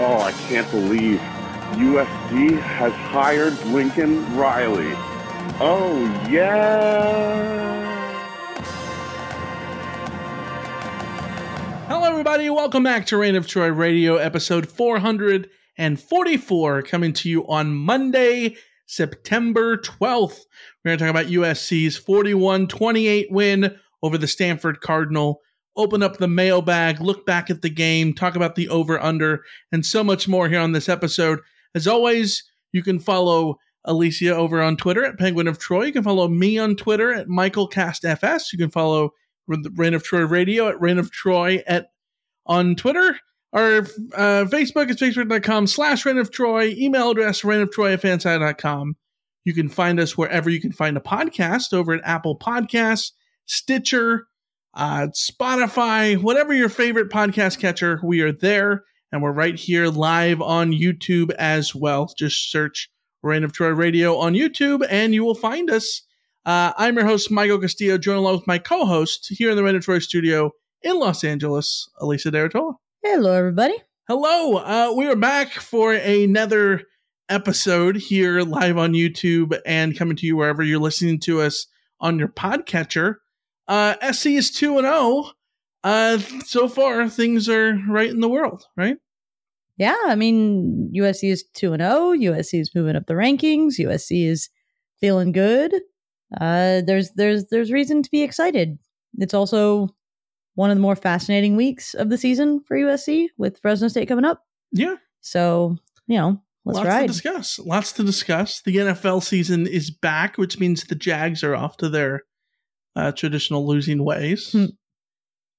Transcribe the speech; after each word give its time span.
Oh, 0.00 0.20
I 0.20 0.30
can't 0.30 0.70
believe 0.70 1.18
USC 1.72 2.56
has 2.60 2.92
hired 2.92 3.58
Lincoln 3.66 4.36
Riley. 4.36 4.92
Oh, 5.58 6.04
yeah. 6.30 7.74
Hello, 11.88 12.08
everybody. 12.08 12.48
Welcome 12.48 12.84
back 12.84 13.06
to 13.06 13.16
Reign 13.16 13.34
of 13.34 13.48
Troy 13.48 13.72
Radio, 13.72 14.18
episode 14.18 14.68
444, 14.68 16.82
coming 16.82 17.12
to 17.14 17.28
you 17.28 17.44
on 17.48 17.74
Monday, 17.74 18.54
September 18.86 19.78
12th. 19.78 20.44
We're 20.84 20.90
going 20.90 20.98
to 20.98 21.06
talk 21.06 21.10
about 21.10 21.26
USC's 21.26 21.96
41 21.96 22.68
28 22.68 23.32
win 23.32 23.76
over 24.04 24.16
the 24.16 24.28
Stanford 24.28 24.80
Cardinal, 24.80 25.42
open 25.78 26.02
up 26.02 26.18
the 26.18 26.28
mailbag, 26.28 27.00
look 27.00 27.24
back 27.24 27.48
at 27.48 27.62
the 27.62 27.70
game, 27.70 28.12
talk 28.12 28.36
about 28.36 28.56
the 28.56 28.68
over 28.68 29.00
under, 29.02 29.44
and 29.72 29.86
so 29.86 30.04
much 30.04 30.28
more 30.28 30.48
here 30.48 30.60
on 30.60 30.72
this 30.72 30.88
episode. 30.88 31.38
As 31.74 31.86
always, 31.86 32.44
you 32.72 32.82
can 32.82 32.98
follow 32.98 33.56
Alicia 33.84 34.34
over 34.34 34.60
on 34.60 34.76
Twitter 34.76 35.04
at 35.04 35.18
Penguin 35.18 35.48
of 35.48 35.58
Troy. 35.58 35.84
You 35.84 35.92
can 35.92 36.02
follow 36.02 36.28
me 36.28 36.58
on 36.58 36.76
Twitter 36.76 37.14
at 37.14 37.28
MichaelCastFS. 37.28 38.52
You 38.52 38.58
can 38.58 38.70
follow 38.70 39.12
Reign 39.46 39.94
of 39.94 40.02
Troy 40.02 40.26
Radio 40.26 40.68
at 40.68 40.80
Reign 40.80 40.98
of 40.98 41.10
Troy 41.10 41.62
at 41.66 41.90
on 42.44 42.74
Twitter. 42.74 43.16
Our 43.52 43.78
uh, 44.14 44.44
Facebook 44.44 44.90
is 44.90 44.96
facebook.com 44.96 45.68
slash 45.68 46.04
Reign 46.04 46.18
of 46.18 46.30
Troy. 46.30 46.74
Email 46.76 47.10
address 47.12 47.44
Reign 47.44 47.60
of 47.60 47.70
Troy 47.70 47.94
at 47.94 48.02
fansided.com. 48.02 48.96
You 49.44 49.54
can 49.54 49.68
find 49.68 49.98
us 49.98 50.18
wherever 50.18 50.50
you 50.50 50.60
can 50.60 50.72
find 50.72 50.96
a 50.96 51.00
podcast 51.00 51.72
over 51.72 51.94
at 51.94 52.04
Apple 52.04 52.38
Podcasts, 52.38 53.12
Stitcher, 53.46 54.26
uh, 54.78 55.08
Spotify, 55.08 56.16
whatever 56.16 56.54
your 56.54 56.68
favorite 56.68 57.10
podcast 57.10 57.58
catcher. 57.58 58.00
We 58.02 58.20
are 58.20 58.32
there 58.32 58.84
and 59.10 59.20
we're 59.20 59.32
right 59.32 59.56
here 59.56 59.88
live 59.88 60.40
on 60.40 60.70
YouTube 60.70 61.32
as 61.32 61.74
well. 61.74 62.12
Just 62.16 62.50
search 62.50 62.88
Reign 63.22 63.42
of 63.42 63.52
Troy 63.52 63.70
Radio 63.70 64.16
on 64.16 64.34
YouTube 64.34 64.86
and 64.88 65.12
you 65.12 65.24
will 65.24 65.34
find 65.34 65.68
us. 65.68 66.02
Uh, 66.46 66.72
I'm 66.78 66.94
your 66.94 67.04
host, 67.04 67.28
Michael 67.28 67.58
Castillo, 67.58 67.98
joined 67.98 68.18
along 68.18 68.36
with 68.36 68.46
my 68.46 68.58
co 68.58 68.86
host 68.86 69.26
here 69.28 69.50
in 69.50 69.56
the 69.56 69.64
Reign 69.64 69.74
of 69.74 69.84
Troy 69.84 69.98
studio 69.98 70.52
in 70.82 70.96
Los 70.96 71.24
Angeles, 71.24 71.90
Alicia 72.00 72.30
de 72.30 72.48
Artola. 72.48 72.74
Hello, 73.02 73.32
everybody. 73.32 73.74
Hello. 74.06 74.58
Uh, 74.58 74.94
we 74.96 75.06
are 75.08 75.16
back 75.16 75.50
for 75.50 75.92
another 75.92 76.84
episode 77.28 77.96
here 77.96 78.42
live 78.42 78.78
on 78.78 78.92
YouTube 78.92 79.58
and 79.66 79.98
coming 79.98 80.16
to 80.16 80.26
you 80.26 80.36
wherever 80.36 80.62
you're 80.62 80.78
listening 80.78 81.18
to 81.20 81.40
us 81.40 81.66
on 82.00 82.16
your 82.18 82.28
podcatcher. 82.28 83.16
Uh, 83.68 83.94
SC 84.12 84.26
is 84.28 84.50
2 84.50 84.78
and 84.78 84.86
0. 84.86 85.30
Uh, 85.84 86.18
so 86.44 86.68
far, 86.68 87.08
things 87.08 87.48
are 87.48 87.78
right 87.88 88.10
in 88.10 88.20
the 88.20 88.28
world, 88.28 88.64
right? 88.76 88.96
Yeah, 89.76 89.96
I 90.06 90.16
mean, 90.16 90.92
USC 90.96 91.30
is 91.30 91.44
2 91.54 91.74
and 91.74 91.82
0. 91.82 92.12
USC 92.14 92.60
is 92.60 92.74
moving 92.74 92.96
up 92.96 93.06
the 93.06 93.14
rankings. 93.14 93.78
USC 93.78 94.26
is 94.26 94.48
feeling 95.00 95.32
good. 95.32 95.74
Uh, 96.40 96.82
there's 96.84 97.10
there's 97.12 97.46
there's 97.46 97.72
reason 97.72 98.02
to 98.02 98.10
be 98.10 98.22
excited. 98.22 98.78
It's 99.18 99.34
also 99.34 99.94
one 100.56 100.70
of 100.70 100.76
the 100.76 100.82
more 100.82 100.96
fascinating 100.96 101.56
weeks 101.56 101.94
of 101.94 102.10
the 102.10 102.18
season 102.18 102.60
for 102.66 102.76
USC 102.76 103.28
with 103.38 103.60
Fresno 103.60 103.88
State 103.88 104.08
coming 104.08 104.24
up. 104.24 104.42
Yeah. 104.72 104.96
So, 105.20 105.76
you 106.06 106.18
know, 106.18 106.42
let's 106.64 106.78
Lots 106.78 106.88
ride. 106.88 107.00
to 107.02 107.06
discuss. 107.06 107.58
Lots 107.60 107.92
to 107.92 108.02
discuss. 108.02 108.60
The 108.62 108.76
NFL 108.76 109.22
season 109.22 109.66
is 109.66 109.90
back, 109.90 110.36
which 110.36 110.58
means 110.58 110.84
the 110.84 110.96
Jags 110.96 111.44
are 111.44 111.54
off 111.54 111.76
to 111.78 111.88
their 111.88 112.22
uh, 112.98 113.12
traditional 113.12 113.66
losing 113.66 114.04
ways. 114.04 114.52
Hmm. 114.52 114.66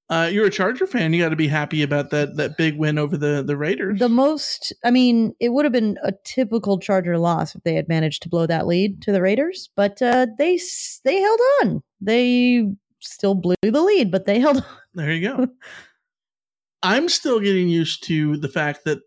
Uh, 0.10 0.28
you're 0.32 0.48
a 0.48 0.52
Charger 0.52 0.88
fan. 0.88 1.14
You 1.14 1.22
got 1.22 1.30
to 1.30 1.36
be 1.36 1.48
happy 1.48 1.84
about 1.84 2.10
that 2.10 2.36
that 2.38 2.58
big 2.58 2.78
win 2.78 2.98
over 2.98 3.16
the 3.16 3.44
the 3.46 3.56
Raiders. 3.56 4.00
The 4.00 4.10
most, 4.10 4.74
I 4.84 4.90
mean, 4.90 5.34
it 5.40 5.50
would 5.50 5.66
have 5.66 5.72
been 5.72 5.98
a 6.04 6.12
typical 6.26 6.80
Charger 6.80 7.20
loss 7.20 7.56
if 7.56 7.62
they 7.64 7.76
had 7.76 7.88
managed 7.88 8.24
to 8.24 8.30
blow 8.30 8.48
that 8.48 8.66
lead 8.66 9.04
to 9.04 9.12
the 9.12 9.22
Raiders, 9.22 9.70
but 9.76 10.02
uh, 10.02 10.26
they 10.38 10.60
they 11.06 11.22
held 11.22 11.40
on. 11.62 11.84
They 12.02 12.66
still 13.00 13.36
blew 13.36 13.56
the 13.62 13.82
lead, 13.82 14.12
but 14.12 14.26
they 14.26 14.40
held 14.40 14.58
on. 14.58 14.64
There 14.96 15.12
you 15.12 15.30
go. 15.30 15.48
I'm 16.82 17.08
still 17.08 17.40
getting 17.40 17.70
used 17.70 18.04
to 18.06 18.38
the 18.38 18.48
fact 18.48 18.86
that 18.86 19.00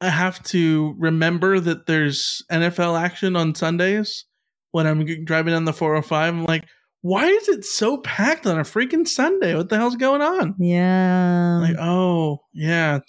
I 0.00 0.08
have 0.08 0.42
to 0.44 0.94
remember 0.98 1.58
that 1.58 1.86
there's 1.86 2.44
NFL 2.50 3.00
action 3.00 3.34
on 3.34 3.54
Sundays 3.54 4.24
when 4.70 4.86
I'm 4.86 5.24
driving 5.24 5.54
on 5.54 5.64
the 5.64 5.72
405. 5.72 6.34
I'm 6.34 6.44
like, 6.44 6.64
why 7.02 7.26
is 7.26 7.48
it 7.48 7.64
so 7.64 7.98
packed 7.98 8.46
on 8.46 8.58
a 8.58 8.62
freaking 8.62 9.06
Sunday? 9.06 9.56
What 9.56 9.68
the 9.68 9.76
hell's 9.76 9.96
going 9.96 10.22
on? 10.22 10.54
Yeah. 10.58 11.58
Like, 11.60 11.76
oh, 11.78 12.38
yeah. 12.52 13.00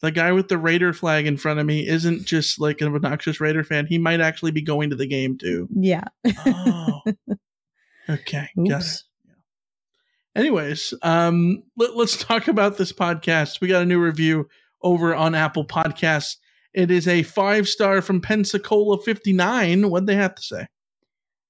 The 0.00 0.10
guy 0.10 0.32
with 0.32 0.48
the 0.48 0.58
Raider 0.58 0.92
flag 0.92 1.26
in 1.26 1.36
front 1.36 1.60
of 1.60 1.66
me 1.66 1.86
isn't 1.86 2.24
just 2.24 2.60
like 2.60 2.80
an 2.80 2.92
obnoxious 2.92 3.40
Raider 3.40 3.62
fan. 3.62 3.86
He 3.86 3.98
might 3.98 4.20
actually 4.20 4.50
be 4.50 4.62
going 4.62 4.90
to 4.90 4.96
the 4.96 5.06
game 5.06 5.38
too. 5.38 5.68
yeah. 5.72 6.04
Oh, 6.44 7.00
okay. 8.10 8.48
Got 8.68 8.82
it. 8.82 9.02
Anyways, 10.34 10.92
um, 11.02 11.62
let, 11.76 11.90
us 11.90 12.16
talk 12.16 12.48
about 12.48 12.76
this 12.78 12.92
podcast. 12.92 13.60
We 13.60 13.68
got 13.68 13.82
a 13.82 13.86
new 13.86 14.00
review 14.00 14.48
over 14.82 15.14
on 15.14 15.36
Apple 15.36 15.64
Podcasts. 15.64 16.36
It 16.74 16.90
is 16.90 17.06
a 17.06 17.22
five 17.22 17.68
star 17.68 18.02
from 18.02 18.20
Pensacola 18.20 18.98
59. 19.02 19.90
What'd 19.90 20.08
they 20.08 20.16
have 20.16 20.34
to 20.34 20.42
say? 20.42 20.66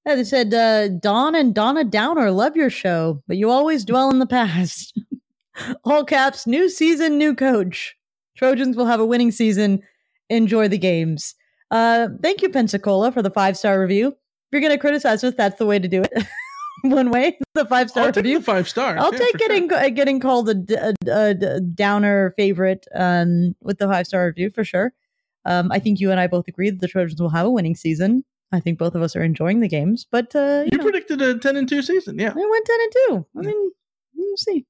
Yeah, 0.05 0.15
they 0.15 0.23
said, 0.25 0.53
uh, 0.53 0.89
Don 0.89 1.33
and 1.35 1.53
Donna 1.55 1.83
Downer 1.83 2.29
love 2.31 2.55
your 2.57 2.69
show, 2.69 3.23
but 3.27 3.37
you 3.37 3.49
always 3.49 3.85
dwell 3.85 4.09
in 4.09 4.19
the 4.19 4.25
past. 4.25 4.99
All 5.85 6.03
caps, 6.03 6.45
new 6.45 6.67
season, 6.69 7.17
new 7.17 7.33
coach. 7.35 7.95
Trojans 8.35 8.75
will 8.75 8.85
have 8.87 8.99
a 8.99 9.05
winning 9.05 9.31
season. 9.31 9.81
Enjoy 10.29 10.67
the 10.67 10.77
games. 10.77 11.35
Uh, 11.71 12.09
thank 12.21 12.41
you, 12.41 12.49
Pensacola, 12.49 13.11
for 13.11 13.21
the 13.21 13.29
five 13.29 13.57
star 13.57 13.79
review. 13.79 14.07
If 14.09 14.15
you're 14.51 14.61
going 14.61 14.73
to 14.73 14.77
criticize 14.77 15.23
us, 15.23 15.33
that's 15.37 15.57
the 15.57 15.65
way 15.65 15.79
to 15.79 15.87
do 15.87 16.01
it. 16.03 16.25
One 16.83 17.11
way, 17.11 17.37
the 17.53 17.65
five 17.65 17.89
star 17.89 18.05
I'll 18.07 18.11
take 18.11 18.23
review. 18.25 18.41
five 18.41 18.67
stars. 18.67 18.99
I'll 19.01 19.13
Yeah, 19.13 19.19
take 19.19 19.37
getting 19.37 19.69
sure. 19.69 19.77
uh, 19.77 19.89
getting 19.89 20.19
called 20.19 20.49
a 20.49 21.61
downer 21.75 22.33
favorite 22.35 22.85
um, 22.93 23.55
with 23.61 23.77
the 23.77 23.87
five 23.87 24.05
star 24.05 24.25
review 24.25 24.49
for 24.49 24.65
sure. 24.65 24.91
Um, 25.45 25.71
I 25.71 25.79
think 25.79 25.99
you 26.01 26.11
and 26.11 26.19
I 26.19 26.27
both 26.27 26.47
agree 26.47 26.69
that 26.71 26.81
the 26.81 26.87
Trojans 26.87 27.21
will 27.21 27.29
have 27.29 27.45
a 27.45 27.49
winning 27.51 27.75
season. 27.75 28.25
I 28.53 28.59
think 28.59 28.77
both 28.77 28.95
of 28.95 29.01
us 29.01 29.15
are 29.15 29.23
enjoying 29.23 29.59
the 29.59 29.67
games, 29.67 30.05
but 30.09 30.33
uh, 30.35 30.63
you, 30.65 30.69
You 30.71 30.77
know, 30.77 30.83
predicted 30.83 31.21
a 31.21 31.37
10 31.37 31.55
and 31.57 31.67
2 31.67 31.81
season. 31.81 32.19
Yeah. 32.19 32.29
they 32.29 32.45
went 32.45 32.65
ten 32.65 32.77
and 32.79 32.91
two. 32.93 33.25
I 33.37 33.41
mean, 33.41 33.71
we'll 34.15 34.37
see. 34.37 34.65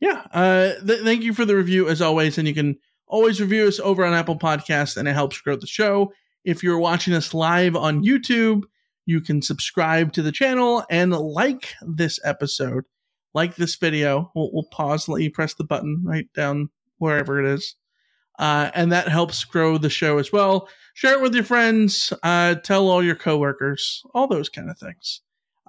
Yeah. 0.00 0.26
Uh, 0.32 0.72
th- 0.84 1.02
thank 1.02 1.22
you 1.22 1.32
for 1.32 1.44
the 1.44 1.56
review 1.56 1.88
as 1.88 2.02
always. 2.02 2.36
And 2.38 2.46
you 2.48 2.54
can 2.54 2.76
always 3.06 3.40
review 3.40 3.66
us 3.68 3.78
over 3.80 4.04
on 4.04 4.12
Apple 4.12 4.38
Podcasts, 4.38 4.96
and 4.96 5.06
it 5.08 5.12
helps 5.14 5.40
grow 5.40 5.56
the 5.56 5.66
show. 5.66 6.12
If 6.44 6.62
you're 6.62 6.78
watching 6.78 7.14
us 7.14 7.32
live 7.32 7.76
on 7.76 8.04
YouTube, 8.04 8.64
you 9.06 9.20
can 9.20 9.40
subscribe 9.42 10.12
to 10.14 10.22
the 10.22 10.32
channel 10.32 10.84
and 10.90 11.12
like 11.12 11.72
this 11.82 12.18
episode, 12.24 12.84
like 13.32 13.54
this 13.54 13.76
video. 13.76 14.30
We'll, 14.34 14.50
we'll 14.52 14.68
pause, 14.72 15.08
let 15.08 15.22
you 15.22 15.30
press 15.30 15.54
the 15.54 15.64
button 15.64 16.02
right 16.04 16.26
down 16.34 16.68
wherever 16.98 17.38
it 17.38 17.46
is. 17.46 17.76
Uh, 18.38 18.70
and 18.74 18.90
that 18.92 19.08
helps 19.08 19.44
grow 19.44 19.78
the 19.78 19.90
show 19.90 20.18
as 20.18 20.32
well. 20.32 20.68
Share 20.94 21.14
it 21.14 21.20
with 21.20 21.34
your 21.34 21.44
friends, 21.44 22.12
uh, 22.22 22.54
tell 22.56 22.88
all 22.88 23.02
your 23.02 23.16
coworkers, 23.16 24.02
all 24.14 24.26
those 24.26 24.48
kind 24.48 24.70
of 24.70 24.78
things, 24.78 25.20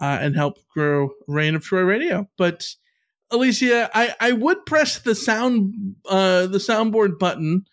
uh, 0.01 0.19
and 0.21 0.35
help 0.35 0.59
grow 0.69 1.09
Reign 1.27 1.55
of 1.55 1.63
Troy 1.63 1.81
Radio. 1.81 2.27
But 2.37 2.65
Alicia, 3.31 3.89
I, 3.93 4.13
I 4.19 4.31
would 4.33 4.65
press 4.65 4.99
the 4.99 5.15
sound 5.15 5.95
uh, 6.09 6.47
the 6.47 6.59
soundboard 6.59 7.17
button. 7.17 7.65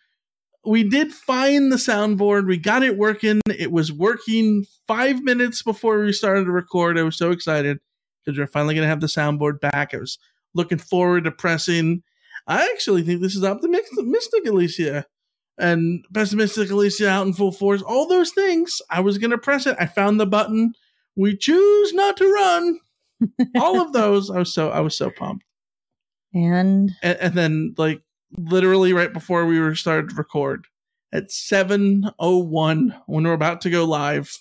We 0.64 0.84
did 0.88 1.12
find 1.12 1.72
the 1.72 1.76
soundboard. 1.76 2.46
We 2.46 2.56
got 2.56 2.82
it 2.82 2.96
working. 2.96 3.40
It 3.48 3.72
was 3.72 3.92
working 3.92 4.64
five 4.86 5.22
minutes 5.22 5.62
before 5.62 5.98
we 6.00 6.12
started 6.12 6.44
to 6.44 6.52
record. 6.52 6.98
I 6.98 7.02
was 7.02 7.16
so 7.16 7.32
excited 7.32 7.80
because 8.24 8.38
we're 8.38 8.46
finally 8.46 8.74
going 8.74 8.84
to 8.84 8.88
have 8.88 9.00
the 9.00 9.08
soundboard 9.08 9.60
back. 9.60 9.92
I 9.92 9.98
was 9.98 10.18
looking 10.54 10.78
forward 10.78 11.24
to 11.24 11.32
pressing. 11.32 12.02
I 12.46 12.64
actually 12.72 13.02
think 13.02 13.20
this 13.20 13.36
is 13.36 13.44
optimistic, 13.44 14.46
Alicia, 14.46 15.06
and 15.58 16.04
pessimistic, 16.12 16.70
Alicia, 16.70 17.08
out 17.08 17.26
in 17.26 17.32
full 17.32 17.52
force. 17.52 17.82
All 17.82 18.06
those 18.06 18.30
things. 18.30 18.80
I 18.90 19.00
was 19.00 19.18
going 19.18 19.30
to 19.30 19.38
press 19.38 19.66
it. 19.66 19.76
I 19.78 19.86
found 19.86 20.18
the 20.18 20.26
button. 20.26 20.72
We 21.16 21.36
choose 21.36 21.92
not 21.92 22.16
to 22.16 22.26
run. 22.32 22.78
All 23.56 23.80
of 23.80 23.92
those. 23.92 24.30
I 24.30 24.38
was 24.38 24.52
so 24.52 24.70
I 24.70 24.80
was 24.80 24.96
so 24.96 25.10
pumped. 25.10 25.44
And 26.34 26.90
and, 27.02 27.18
and 27.18 27.34
then 27.34 27.74
like 27.76 28.02
literally 28.36 28.92
right 28.92 29.12
before 29.12 29.46
we 29.46 29.60
were 29.60 29.74
started 29.74 30.10
to 30.10 30.16
record 30.16 30.66
at 31.12 31.30
701 31.30 32.94
when 33.06 33.24
we're 33.24 33.32
about 33.32 33.60
to 33.60 33.70
go 33.70 33.84
live 33.84 34.36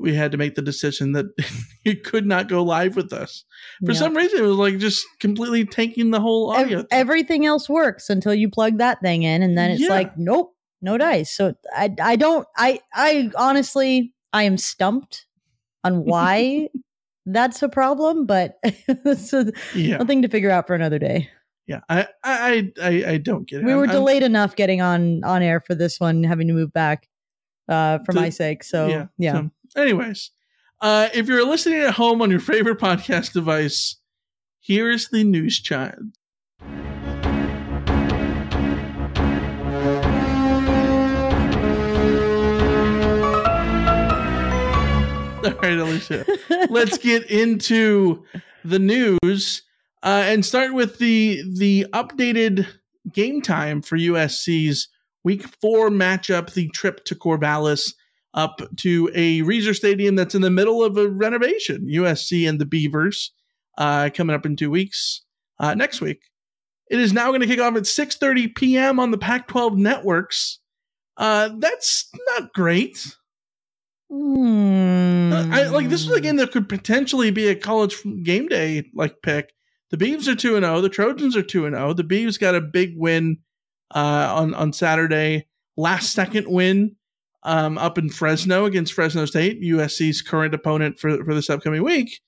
we 0.00 0.14
had 0.14 0.32
to 0.32 0.38
make 0.38 0.54
the 0.54 0.62
decision 0.62 1.12
that 1.12 1.26
you 1.84 1.96
could 1.96 2.26
not 2.26 2.48
go 2.48 2.62
live 2.62 2.96
with 2.96 3.12
us 3.12 3.44
for 3.84 3.92
Yeah. 3.92 3.98
some 3.98 4.16
reason 4.16 4.38
it 4.40 4.42
was 4.46 4.56
like 4.56 4.78
just 4.78 5.04
completely 5.20 5.64
taking 5.64 6.10
the 6.10 6.20
whole 6.20 6.50
audio 6.50 6.84
everything 6.90 7.46
else 7.46 7.68
works 7.68 8.08
until 8.10 8.34
you 8.34 8.48
plug 8.50 8.78
that 8.78 9.00
thing 9.00 9.22
in, 9.22 9.42
and 9.42 9.56
then 9.58 9.70
it's 9.70 9.80
Yeah. 9.82 9.88
like, 9.88 10.16
nope, 10.16 10.54
no 10.82 10.96
dice. 10.98 11.30
So 11.30 11.54
I, 11.76 11.94
I 12.02 12.16
don't, 12.16 12.46
I, 12.56 12.80
I 12.94 13.30
honestly, 13.36 14.14
I 14.32 14.44
am 14.44 14.56
stumped 14.58 15.26
on 15.84 16.04
why 16.04 16.68
that's 17.26 17.62
a 17.62 17.68
problem, 17.68 18.26
but 18.26 18.58
it's 18.64 19.32
a, 19.32 19.52
yeah 19.74 19.98
nothing 19.98 20.22
to 20.22 20.28
figure 20.28 20.50
out 20.50 20.66
for 20.66 20.74
another 20.74 20.98
day. 20.98 21.28
yeah 21.68 21.80
i 21.90 22.06
i 22.24 22.72
i, 22.82 23.04
I 23.12 23.16
don't 23.18 23.46
get 23.46 23.60
it 23.60 23.64
We 23.64 23.72
I'm- 23.72 23.78
were 23.80 23.86
I'm- 23.86 23.94
delayed 23.94 24.22
enough 24.22 24.56
getting 24.56 24.80
on 24.80 25.22
on 25.24 25.42
air 25.42 25.60
for 25.60 25.74
this 25.74 26.00
one, 26.00 26.24
having 26.24 26.48
to 26.48 26.54
move 26.54 26.72
back 26.72 27.06
uh, 27.68 27.98
for 28.04 28.12
my 28.14 28.30
sake. 28.30 28.64
So 28.64 29.06
yeah, 29.18 29.32
so, 29.34 29.50
anyways 29.76 30.30
uh 30.80 31.08
if 31.14 31.28
you're 31.28 31.46
listening 31.46 31.80
at 31.80 31.94
home 31.94 32.22
on 32.22 32.30
your 32.30 32.40
favorite 32.40 32.78
podcast 32.78 33.32
device 33.32 34.00
here's 34.60 35.08
the 35.08 35.24
news 35.24 35.60
child. 35.60 36.14
All 45.44 45.52
right, 45.52 45.78
Alicia. 45.78 46.26
Let's 46.68 46.98
get 47.02 47.30
into 47.30 48.24
the 48.62 48.78
news 48.78 49.62
uh, 50.02 50.24
and 50.26 50.44
start 50.44 50.74
with 50.74 50.98
the 50.98 51.42
the 51.56 51.86
updated 51.94 52.66
game 53.12 53.40
time 53.40 53.80
for 53.80 53.96
USC's 53.96 54.88
Week 55.24 55.42
Four 55.60 55.88
matchup. 55.88 56.52
The 56.52 56.68
trip 56.68 57.04
to 57.06 57.14
Corvallis 57.14 57.94
up 58.34 58.60
to 58.76 59.10
a 59.14 59.40
Reser 59.40 59.74
Stadium 59.74 60.14
that's 60.14 60.34
in 60.34 60.42
the 60.42 60.50
middle 60.50 60.84
of 60.84 60.96
a 60.96 61.08
renovation. 61.08 61.86
USC 61.86 62.48
and 62.48 62.60
the 62.60 62.66
Beavers 62.66 63.32
uh, 63.78 64.10
coming 64.14 64.34
up 64.34 64.46
in 64.46 64.56
two 64.56 64.70
weeks. 64.70 65.22
Uh, 65.58 65.74
next 65.74 66.00
week, 66.00 66.22
it 66.90 66.98
is 66.98 67.12
now 67.12 67.28
going 67.28 67.40
to 67.40 67.46
kick 67.46 67.60
off 67.60 67.76
at 67.76 67.82
6:30 67.84 68.54
p.m. 68.54 68.98
on 68.98 69.10
the 69.10 69.18
Pac-12 69.18 69.76
networks. 69.76 70.58
Uh, 71.16 71.50
that's 71.58 72.08
not 72.30 72.52
great. 72.54 73.14
Uh, 74.12 75.46
I 75.52 75.68
like 75.68 75.88
this 75.88 76.02
is 76.02 76.10
a 76.10 76.20
game 76.20 76.36
that 76.36 76.50
could 76.50 76.68
potentially 76.68 77.30
be 77.30 77.48
a 77.48 77.54
college 77.54 77.96
game 78.22 78.48
day 78.48 78.90
like 78.94 79.22
pick. 79.22 79.52
The 79.90 79.96
Beavs 79.96 80.26
are 80.28 80.34
two 80.34 80.56
and 80.56 80.64
zero. 80.64 80.80
The 80.80 80.88
Trojans 80.88 81.36
are 81.36 81.42
two 81.42 81.66
and 81.66 81.76
zero. 81.76 81.92
The 81.92 82.04
Beavs 82.04 82.38
got 82.38 82.54
a 82.54 82.60
big 82.60 82.94
win 82.96 83.38
uh, 83.94 84.32
on 84.34 84.54
on 84.54 84.72
Saturday, 84.72 85.46
last 85.76 86.12
second 86.12 86.48
win 86.48 86.96
um, 87.42 87.78
up 87.78 87.98
in 87.98 88.10
Fresno 88.10 88.64
against 88.64 88.92
Fresno 88.92 89.24
State, 89.24 89.62
USC's 89.62 90.22
current 90.22 90.54
opponent 90.54 90.98
for 90.98 91.24
for 91.24 91.34
this 91.34 91.50
upcoming 91.50 91.82
week, 91.82 92.20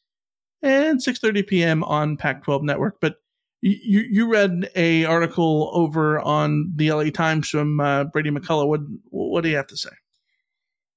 and 0.63 1.03
six 1.03 1.19
thirty 1.19 1.43
p.m. 1.43 1.85
on 1.85 2.17
Pac-12 2.17 2.63
Network. 2.63 3.01
But 3.01 3.17
you 3.61 4.05
you 4.11 4.31
read 4.31 4.71
a 4.75 5.05
article 5.05 5.71
over 5.73 6.21
on 6.21 6.73
the 6.75 6.93
LA 6.93 7.11
Times 7.11 7.49
from 7.49 7.81
uh, 7.81 8.05
Brady 8.05 8.31
McCollough. 8.31 8.69
What 8.69 8.81
what 9.11 9.43
do 9.43 9.51
you 9.51 9.57
have 9.57 9.69
to 9.69 9.77
say? 9.77 9.91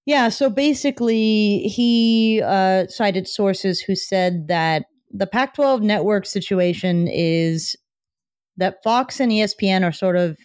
Yeah, 0.05 0.29
so 0.29 0.49
basically, 0.49 1.61
he 1.61 2.41
uh, 2.45 2.85
cited 2.87 3.27
sources 3.27 3.81
who 3.81 3.95
said 3.95 4.47
that 4.47 4.85
the 5.11 5.25
Pac 5.25 5.55
12 5.55 5.81
network 5.81 6.25
situation 6.25 7.07
is 7.07 7.75
that 8.57 8.83
Fox 8.83 9.19
and 9.19 9.31
ESPN 9.31 9.83
are 9.83 9.91
sort 9.91 10.15
of 10.15 10.37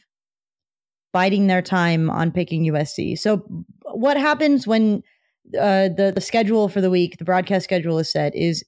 biding 1.13 1.47
their 1.47 1.63
time 1.63 2.09
on 2.11 2.31
picking 2.31 2.65
USC. 2.73 3.19
So, 3.19 3.45
what 3.93 4.17
happens 4.17 4.67
when 4.67 5.03
uh, 5.59 5.89
the, 5.89 6.13
the 6.15 6.21
schedule 6.21 6.69
for 6.69 6.81
the 6.81 6.91
week, 6.91 7.19
the 7.19 7.25
broadcast 7.25 7.65
schedule 7.65 7.99
is 7.99 8.11
set, 8.11 8.35
is 8.37 8.65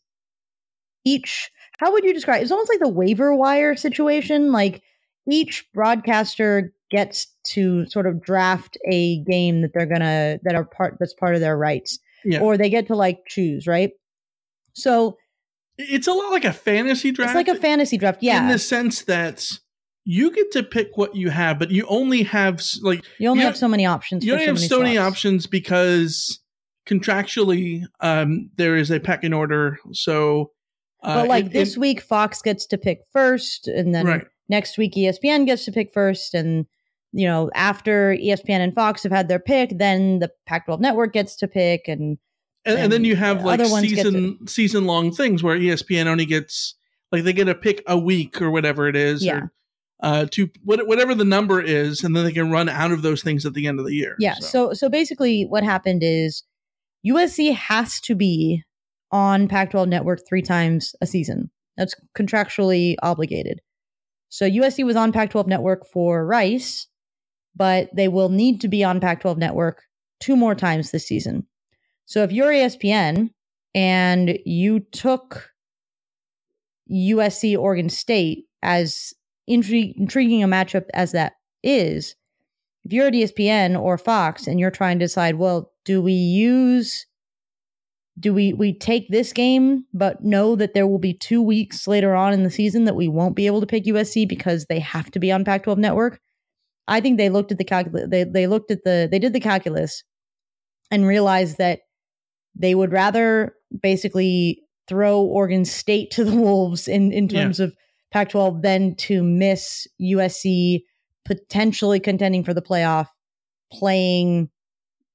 each, 1.05 1.51
how 1.79 1.93
would 1.93 2.05
you 2.05 2.15
describe 2.15 2.43
It's 2.43 2.51
almost 2.51 2.69
like 2.71 2.81
the 2.81 2.89
waiver 2.89 3.35
wire 3.35 3.75
situation. 3.77 4.53
Like 4.53 4.83
each 5.31 5.65
broadcaster 5.75 6.73
gets 6.91 7.27
to 7.49 7.87
sort 7.87 8.07
of 8.07 8.23
draft 8.23 8.77
a 8.91 9.19
game 9.25 9.63
that 9.63 9.71
they're 9.75 9.87
gonna 9.87 10.39
that 10.43 10.55
are 10.55 10.65
part 10.65 10.97
that's 11.01 11.15
part 11.15 11.35
of 11.35 11.41
their 11.41 11.57
rights 11.57 11.99
Yeah. 12.25 12.41
or 12.41 12.59
they 12.59 12.69
get 12.69 12.87
to 12.89 12.95
like 12.97 13.21
choose 13.27 13.67
right 13.67 13.93
so 14.75 15.17
It's 15.79 16.07
a 16.07 16.13
lot 16.13 16.31
like 16.33 16.45
a 16.45 16.53
fantasy 16.53 17.11
draft. 17.11 17.31
it's 17.31 17.35
like 17.35 17.49
a 17.57 17.59
fantasy 17.59 17.97
draft 17.97 18.23
yeah 18.23 18.43
In 18.43 18.49
the 18.49 18.59
sense 18.59 19.03
that 19.05 19.59
you 20.05 20.31
get 20.33 20.51
to 20.53 20.63
pick 20.63 20.97
what 20.97 21.15
you 21.15 21.31
have, 21.31 21.59
but 21.59 21.71
you 21.71 21.87
only 21.89 22.23
have 22.25 22.61
like 22.83 23.05
you 23.19 23.29
only 23.29 23.43
you 23.43 23.47
have 23.47 23.57
so 23.57 23.69
many 23.69 23.87
options 23.87 24.25
you 24.25 24.33
only 24.33 24.45
so 24.45 24.49
have 24.51 24.57
many 24.57 24.69
so 24.69 24.79
many 24.81 24.99
options 24.99 25.47
because 25.47 26.41
contractually 26.87 27.85
um, 28.01 28.51
there 28.57 28.77
is 28.77 28.91
a 28.91 29.01
pecking 29.01 29.33
order. 29.33 29.79
So, 29.93 30.51
uh, 31.03 31.15
but 31.23 31.29
like 31.29 31.47
it- 31.47 31.53
this 31.53 31.75
it- 31.77 31.79
week 31.81 32.01
fox 32.01 32.43
gets 32.43 32.67
to 32.67 32.79
pick 32.79 33.01
first 33.13 33.69
and 33.69 33.95
then 33.95 34.07
Right. 34.07 34.25
next 34.49 34.77
week 34.79 34.95
espn 34.95 35.47
gets 35.47 35.65
to 35.67 35.73
pick 35.73 35.93
first 35.93 36.35
and 36.35 36.67
you 37.13 37.27
know 37.27 37.51
after 37.55 38.15
espn 38.17 38.59
and 38.61 38.75
fox 38.75 39.03
have 39.03 39.13
had 39.13 39.29
their 39.29 39.39
pick 39.39 39.79
then 39.79 40.19
the 40.19 40.31
pac 40.47 40.65
12 40.67 40.81
network 40.81 41.13
gets 41.13 41.37
to 41.37 41.49
pick 41.49 41.87
and 41.89 42.19
and, 42.65 42.79
and 42.79 42.93
then 42.93 43.05
you 43.05 43.17
have 43.17 43.45
like 43.45 43.65
season 43.65 44.39
season 44.47 44.87
long 44.87 45.11
things 45.11 45.43
where 45.43 45.59
ESPN 45.59 46.07
only 46.07 46.25
gets 46.27 46.77
like 47.11 47.25
they 47.25 47.33
get 47.33 47.45
to 47.47 47.55
pick 47.57 47.83
a 47.89 47.99
week 47.99 48.41
or 48.41 48.51
whatever 48.53 48.87
it 48.89 48.95
is, 48.97 49.25
Yeah. 49.25 49.37
or 49.39 49.53
uh, 50.03 50.27
to 50.33 50.51
what, 50.65 50.87
whatever 50.87 51.15
the 51.15 51.25
number 51.25 51.61
is, 51.61 52.03
and 52.03 52.15
then 52.15 52.25
they 52.25 52.33
can 52.33 52.51
run 52.51 52.69
out 52.69 52.93
of 52.93 53.03
those 53.03 53.23
things 53.23 53.47
at 53.47 53.55
the 53.55 53.67
end 53.67 53.79
of 53.79 53.87
the 53.87 53.95
year. 53.95 54.17
Yeah. 54.19 54.35
So 54.35 54.73
so 54.73 54.89
basically 54.89 55.45
what 55.45 55.63
happened 55.63 56.03
is 56.03 56.43
USC 57.07 57.55
has 57.55 58.01
to 58.03 58.15
be 58.15 58.65
on 59.11 59.49
Pac-12 59.49 59.89
network 59.89 60.21
3 60.27 60.43
times 60.43 60.95
a 61.01 61.07
season. 61.07 61.51
That's 61.77 61.95
contractually 62.17 62.97
obligated. 63.03 63.61
So 64.29 64.49
USC 64.49 64.85
was 64.85 64.97
on 64.97 65.13
Pac-12 65.13 65.47
network 65.47 65.87
for 65.87 66.27
Rice, 66.27 66.87
but 67.55 67.91
they 67.95 68.09
will 68.09 68.31
need 68.31 68.61
to 68.63 68.69
be 68.69 68.83
on 68.83 69.01
Pac-12 69.01 69.37
network 69.37 69.83
two 70.21 70.37
more 70.37 70.55
times 70.55 70.91
this 70.91 71.07
season. 71.07 71.47
So 72.07 72.23
if 72.23 72.33
you're 72.33 72.51
ESPN 72.51 73.31
and 73.75 74.39
you 74.45 74.81
took 74.81 75.51
USC 76.91 77.57
Oregon 77.57 77.89
State 77.89 78.47
as 78.63 79.13
intri- 79.49 79.95
intriguing 79.97 80.43
a 80.43 80.49
matchup 80.49 80.85
as 80.95 81.13
that 81.13 81.35
is, 81.63 82.15
if 82.85 82.93
you're 82.93 83.07
at 83.07 83.13
ESPN 83.15 83.81
or 83.81 83.97
Fox 83.99 84.47
and 84.47 84.59
you're 84.59 84.71
trying 84.71 84.99
to 84.99 85.05
decide, 85.05 85.37
well, 85.37 85.71
do 85.85 86.01
we 86.03 86.13
use 86.13 87.07
do 88.21 88.35
we 88.35 88.53
we 88.53 88.77
take 88.79 89.09
this 89.09 89.33
game 89.33 89.87
but 89.95 90.23
know 90.23 90.55
that 90.55 90.75
there 90.75 90.87
will 90.87 90.99
be 90.99 91.15
2 91.15 91.41
weeks 91.41 91.89
later 91.89 92.15
on 92.15 92.35
in 92.35 92.43
the 92.43 92.51
season 92.51 92.85
that 92.85 92.95
we 92.95 93.09
won't 93.09 93.35
be 93.35 93.47
able 93.47 93.61
to 93.61 93.67
pick 93.67 93.85
USC 93.85 94.29
because 94.29 94.67
they 94.67 94.79
have 94.81 95.11
to 95.13 95.19
be 95.19 95.33
on 95.33 95.45
Pac-12 95.47 95.79
network? 95.79 96.21
I 96.89 97.01
think 97.01 97.17
they 97.17 97.31
looked 97.31 97.53
at 97.53 97.59
the 97.59 97.65
calculus 97.65 98.07
they 98.11 98.25
they 98.25 98.47
looked 98.47 98.71
at 98.71 98.85
the 98.85 99.09
they 99.11 99.19
did 99.19 99.33
the 99.33 99.41
calculus 99.41 100.05
and 100.91 101.07
realized 101.07 101.57
that 101.57 101.81
they 102.55 102.75
would 102.75 102.93
rather 102.93 103.55
basically 103.81 104.61
throw 104.89 105.23
Oregon 105.23 105.65
State 105.65 106.11
to 106.11 106.25
the 106.25 106.37
wolves 106.45 106.89
in 106.89 107.13
in 107.13 107.29
Yeah. 107.31 107.45
terms 107.45 107.61
of 108.13 108.15
Pac-12 108.15 108.63
than 108.63 108.95
to 108.97 109.23
miss 109.23 109.87
USC 110.01 110.83
potentially 111.25 112.01
contending 112.01 112.45
for 112.45 112.53
the 112.53 112.63
playoff 112.63 113.07
playing 113.73 114.51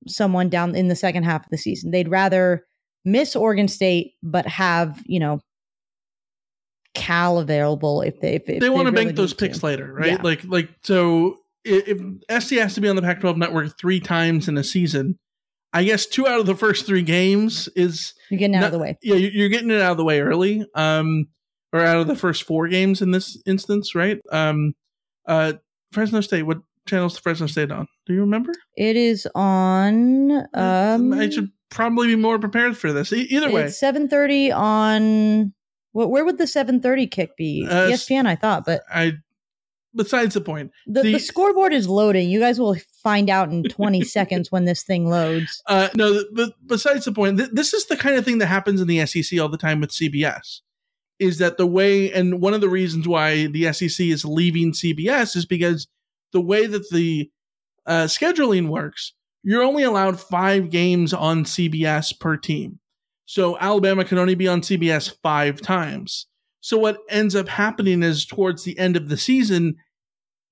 someone 0.08 0.50
down 0.50 0.76
in 0.76 0.88
the 0.88 0.96
second 0.96 1.24
half 1.24 1.44
of 1.46 1.50
the 1.52 1.58
season. 1.58 1.92
They'd 1.92 2.10
rather 2.10 2.66
miss 3.06 3.36
Oregon 3.36 3.68
State 3.68 4.14
but 4.24 4.48
have, 4.48 5.02
you 5.06 5.20
know, 5.20 5.40
Cal 6.94 7.38
available 7.38 8.02
if 8.02 8.20
they 8.22 8.36
if, 8.36 8.50
if 8.50 8.60
they 8.60 8.70
want 8.70 8.88
to 8.88 8.92
really 8.92 9.06
bank 9.06 9.18
those 9.18 9.32
to. 9.32 9.36
picks 9.36 9.62
later, 9.62 9.94
right? 9.94 10.14
Yeah. 10.14 10.22
Like 10.24 10.44
like 10.46 10.70
so 10.84 11.38
if, 11.64 11.88
if 11.88 12.44
SC 12.44 12.54
has 12.56 12.74
to 12.74 12.82
be 12.82 12.90
on 12.90 12.96
the 12.96 13.04
Pac-12 13.04 13.38
network 13.38 13.78
three 13.78 14.00
times 14.00 14.48
in 14.48 14.58
a 14.58 14.64
season, 14.64 15.20
I 15.74 15.84
guess 15.84 16.08
two 16.08 16.26
out 16.26 16.40
of 16.40 16.48
the 16.48 16.56
first 16.56 16.88
three 16.88 17.04
games 17.04 17.68
is 17.76 18.14
You're 18.32 18.40
getting 18.40 18.56
out 18.56 18.62
not- 18.62 18.68
of 18.68 18.72
the 18.74 18.80
way. 18.80 18.98
Yeah, 19.04 19.16
you're 19.16 19.50
getting 19.50 19.70
it 19.70 19.80
out 19.82 19.92
of 19.92 19.98
the 19.98 20.06
way 20.06 20.22
early. 20.22 20.66
Um, 20.74 21.28
or 21.74 21.82
out 21.82 21.98
of 21.98 22.08
the 22.08 22.16
first 22.16 22.44
four 22.44 22.68
games 22.68 23.02
in 23.02 23.12
this 23.12 23.42
instance, 23.46 23.94
right? 23.96 24.20
Um, 24.32 24.74
uh, 25.26 25.54
Fresno 25.92 26.22
State. 26.22 26.44
What 26.44 26.58
channel 26.88 27.10
channel's 27.10 27.20
Fresno 27.20 27.48
State 27.48 27.72
on? 27.72 27.88
Do 28.06 28.14
you 28.14 28.22
remember? 28.22 28.54
It 28.76 28.96
is 28.96 29.28
on 29.36 30.32
um 30.54 31.14
I 31.14 31.30
should 31.30 31.52
probably 31.70 32.08
be 32.08 32.16
more 32.16 32.40
prepared 32.40 32.78
for 32.78 32.94
this. 32.94 33.12
E- 33.12 33.28
either 33.30 33.52
way, 33.52 33.68
seven 33.70 34.08
thirty 34.08 34.52
on. 34.52 35.54
Wh- 35.92 36.10
where 36.10 36.24
would 36.26 36.38
the 36.38 36.48
seven 36.48 36.80
thirty 36.82 37.08
kick 37.08 37.36
be? 37.38 37.66
Uh, 37.70 37.88
ESPN, 37.90 38.26
I 38.26 38.36
thought, 38.36 38.66
but 38.66 38.84
I. 38.90 39.14
Besides 39.96 40.36
the 40.36 40.42
point, 40.42 40.72
the, 40.86 41.02
the, 41.02 41.14
the- 41.14 41.20
scoreboard 41.20 41.74
is 41.74 41.88
loading. 41.90 42.30
You 42.30 42.40
guys 42.40 42.60
will 42.60 42.76
find 43.02 43.30
out 43.32 43.50
in 43.52 43.64
twenty 43.64 44.02
seconds 44.04 44.52
when 44.52 44.66
this 44.66 44.84
thing 44.84 45.10
loads. 45.10 45.62
Uh, 45.66 45.90
no, 45.96 46.24
but 46.34 46.54
besides 46.68 47.06
the 47.06 47.12
point, 47.12 47.38
th- 47.40 47.50
this 47.52 47.74
is 47.74 47.88
the 47.88 47.98
kind 47.98 48.16
of 48.16 48.24
thing 48.24 48.38
that 48.38 48.46
happens 48.48 48.80
in 48.80 48.88
the 48.88 49.04
SEC 49.08 49.40
all 49.40 49.50
the 49.50 49.58
time 49.58 49.80
with 49.82 49.90
CBS. 49.90 50.60
Is 51.20 51.40
that 51.40 51.58
the 51.58 51.66
way, 51.66 52.12
and 52.12 52.42
one 52.42 52.54
of 52.54 52.62
the 52.62 52.70
reasons 52.70 53.08
why 53.08 53.48
the 53.48 53.72
SEC 53.74 54.06
is 54.06 54.24
leaving 54.24 54.72
CBS 54.72 55.36
is 55.36 55.46
because 55.46 55.88
the 56.32 56.42
way 56.42 56.68
that 56.68 56.90
the 56.92 57.32
uh, 57.86 58.04
scheduling 58.04 58.68
works, 58.68 59.14
you're 59.44 59.64
only 59.64 59.84
allowed 59.84 60.20
five 60.20 60.70
games 60.70 61.14
on 61.14 61.44
CBS 61.44 62.18
per 62.20 62.38
team. 62.38 62.80
So 63.26 63.58
Alabama 63.60 64.06
can 64.06 64.18
only 64.18 64.36
be 64.36 64.48
on 64.48 64.62
CBS 64.62 65.16
five 65.22 65.62
times. 65.62 66.28
So 66.62 66.78
what 66.78 66.98
ends 67.10 67.36
up 67.36 67.48
happening 67.48 68.04
is 68.04 68.26
towards 68.26 68.64
the 68.64 68.78
end 68.80 68.98
of 68.98 69.10
the 69.10 69.18
season, 69.18 69.76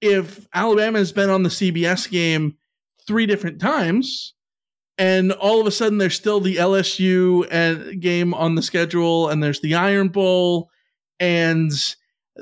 if 0.01 0.45
Alabama 0.53 0.99
has 0.99 1.11
been 1.11 1.29
on 1.29 1.43
the 1.43 1.49
CBS 1.49 2.09
game 2.09 2.57
three 3.07 3.25
different 3.25 3.59
times, 3.59 4.34
and 4.97 5.31
all 5.33 5.59
of 5.61 5.67
a 5.67 5.71
sudden 5.71 5.97
there's 5.97 6.15
still 6.15 6.39
the 6.39 6.55
LSU 6.57 7.47
and 7.51 8.01
game 8.01 8.33
on 8.33 8.55
the 8.55 8.61
schedule, 8.61 9.29
and 9.29 9.41
there's 9.43 9.61
the 9.61 9.75
Iron 9.75 10.07
Bowl, 10.09 10.69
and 11.19 11.71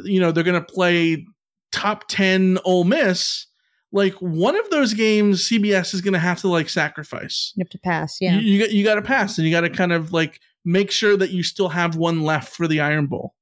you 0.03 0.19
know 0.19 0.31
they're 0.31 0.43
going 0.43 0.61
to 0.63 0.73
play 0.73 1.25
top 1.71 2.07
ten 2.07 2.57
Ole 2.65 2.83
Miss. 2.83 3.47
Like 3.91 4.13
one 4.15 4.55
of 4.55 4.67
those 4.71 4.93
games, 4.95 5.47
CBS 5.47 5.93
is 5.93 6.01
going 6.01 6.13
to 6.13 6.19
have 6.19 6.41
to 6.41 6.47
like 6.47 6.67
sacrifice. 6.67 7.53
You 7.55 7.61
have 7.61 7.69
to 7.69 7.79
pass. 7.79 8.17
Yeah. 8.19 8.33
You, 8.39 8.41
you, 8.41 8.59
got- 8.59 8.71
you 8.71 8.83
got 8.83 8.95
to 8.95 9.01
pass, 9.03 9.37
and 9.37 9.45
you 9.47 9.53
got 9.53 9.61
to 9.61 9.69
kind 9.69 9.91
of 9.91 10.11
like 10.11 10.39
make 10.65 10.89
sure 10.91 11.15
that 11.17 11.29
you 11.31 11.43
still 11.43 11.69
have 11.69 11.95
one 11.95 12.23
left 12.23 12.55
for 12.55 12.67
the 12.67 12.79
Iron 12.79 13.05
Bowl. 13.05 13.35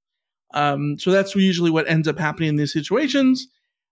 Um, 0.53 0.97
so 0.99 1.11
that's 1.11 1.33
usually 1.35 1.71
what 1.71 1.87
ends 1.89 2.07
up 2.07 2.19
happening 2.19 2.49
in 2.49 2.55
these 2.57 2.73
situations. 2.73 3.47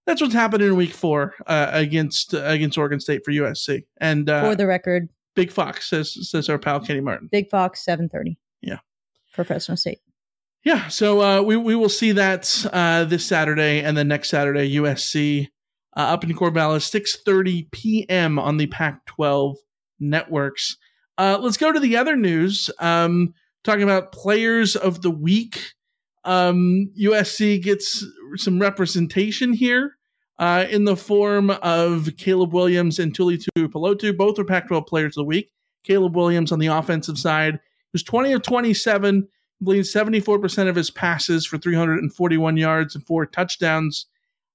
That's 0.10 0.22
what's 0.22 0.34
happened 0.34 0.63
in 0.63 0.75
Week 0.75 0.92
Four 0.92 1.36
uh, 1.46 1.70
against 1.72 2.34
against 2.34 2.80
Oregon 2.80 3.00
State 3.00 3.24
for 3.24 3.30
USC. 3.32 3.84
And 3.98 4.28
uh, 4.28 4.42
For 4.42 4.56
the 4.56 4.66
record, 4.66 5.08
Big 5.36 5.51
Fox 5.51 5.88
says 5.88 6.18
says 6.28 6.50
our 6.50 6.58
pal 6.58 6.80
Kenny 6.80 7.00
Martin. 7.00 7.30
Big 7.32 7.48
Fox 7.48 7.86
seven 7.86 8.10
thirty. 8.10 8.39
Yeah. 8.60 8.80
For 9.34 9.44
Fresno 9.44 9.75
State. 9.75 10.00
Yeah, 10.63 10.88
so 10.88 11.22
uh, 11.22 11.42
we 11.44 11.58
we 11.58 11.75
will 11.75 11.89
see 11.89 12.12
that 12.13 12.66
uh, 12.74 13.04
this 13.04 13.24
Saturday 13.24 13.84
and 13.84 13.96
then 13.96 14.08
next 14.08 14.30
Saturday 14.32 14.78
USC 14.78 15.46
uh, 15.96 16.00
up 16.00 16.24
in 16.24 16.34
Corvallis, 16.34 16.89
six 16.89 17.16
thirty 17.22 17.68
p.m. 17.72 18.39
on 18.39 18.58
the 18.58 18.66
Pac-12 18.66 19.58
networks. 20.00 20.75
Uh, 21.20 21.38
let's 21.39 21.58
go 21.58 21.72
to 21.72 21.80
the 21.80 21.98
other 21.98 22.16
news. 22.16 22.72
Um, 22.80 23.36
talking 23.63 23.84
about 23.84 24.12
players 24.12 24.75
of 24.75 25.04
the 25.04 25.12
week. 25.12 25.74
Um, 26.25 26.92
USC 27.00 27.62
gets 27.62 28.04
some 28.38 28.60
representation 28.60 29.54
here 29.54 29.98
uh, 30.39 30.65
in 30.69 30.86
the 30.86 30.96
form 30.96 31.51
of 31.62 32.10
Caleb 32.17 32.53
Williams 32.53 32.98
and 32.98 33.13
Tuli 33.13 33.38
Tuipulotu. 33.38 34.15
Both 34.15 34.39
are 34.39 34.46
Pac-12 34.46 34.88
players 34.88 35.17
of 35.17 35.22
the 35.22 35.25
week. 35.25 35.51
Caleb 35.84 36.15
Williams 36.15 36.51
on 36.51 36.60
the 36.60 36.67
offensive 36.67 37.17
side 37.17 37.60
was 37.93 38.03
20 38.03 38.34
of 38.34 38.41
27 38.41 39.27
completing 39.60 39.84
74% 39.84 40.69
of 40.69 40.75
his 40.75 40.89
passes 40.89 41.46
for 41.46 41.58
341 41.58 42.58
yards 42.58 42.96
and 42.96 43.05
four 43.05 43.25
touchdowns. 43.25 44.05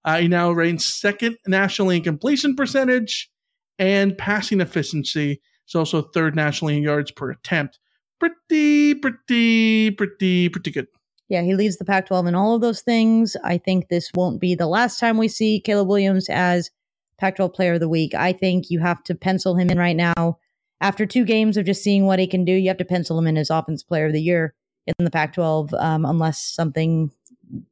Uh, 0.05 0.19
he 0.19 0.29
now 0.29 0.51
reigns 0.51 0.85
second 0.85 1.37
nationally 1.47 1.97
in 1.97 2.03
completion 2.03 2.57
percentage 2.57 3.31
and 3.79 4.17
passing 4.17 4.61
efficiency. 4.61 5.41
He's 5.67 5.75
also 5.75 6.03
third 6.03 6.35
nationally 6.35 6.77
in 6.77 6.83
yards 6.83 7.11
per 7.11 7.31
attempt. 7.31 7.79
Pretty, 8.19 8.95
pretty, 8.95 9.91
pretty, 9.91 10.49
pretty 10.49 10.71
good. 10.71 10.87
Yeah, 11.29 11.43
he 11.43 11.55
leads 11.55 11.79
the 11.79 11.85
Pac 11.85 12.07
12 12.07 12.27
in 12.27 12.35
all 12.35 12.55
of 12.55 12.61
those 12.61 12.83
things. 12.83 13.37
I 13.45 13.59
think 13.59 13.89
this 13.89 14.11
won't 14.15 14.41
be 14.41 14.55
the 14.55 14.67
last 14.67 15.01
time 15.01 15.17
we 15.17 15.29
see 15.29 15.61
Caleb 15.61 15.89
Williams 15.89 16.29
as 16.29 16.71
Pac 17.19 17.37
12 17.37 17.53
player 17.53 17.75
of 17.75 17.81
the 17.81 17.89
week. 17.89 18.15
I 18.15 18.33
think 18.33 18.71
you 18.71 18.81
have 18.81 19.03
to 19.05 19.15
pencil 19.15 19.57
him 19.57 19.71
in 19.71 19.79
right 19.79 19.97
now. 19.97 20.39
After 20.81 21.07
two 21.07 21.25
games 21.25 21.57
of 21.57 21.65
just 21.65 21.83
seeing 21.83 22.05
what 22.05 22.19
he 22.19 22.27
can 22.27 22.45
do, 22.45 22.53
you 22.53 22.69
have 22.69 22.77
to 22.79 22.85
pencil 22.85 23.19
him 23.19 23.27
in 23.27 23.39
as 23.39 23.49
offense 23.49 23.83
player 23.83 24.07
of 24.07 24.13
the 24.13 24.21
year 24.21 24.55
in 24.87 25.05
the 25.05 25.11
Pac 25.11 25.33
12 25.33 25.73
um, 25.75 26.05
unless 26.05 26.41
something 26.41 27.11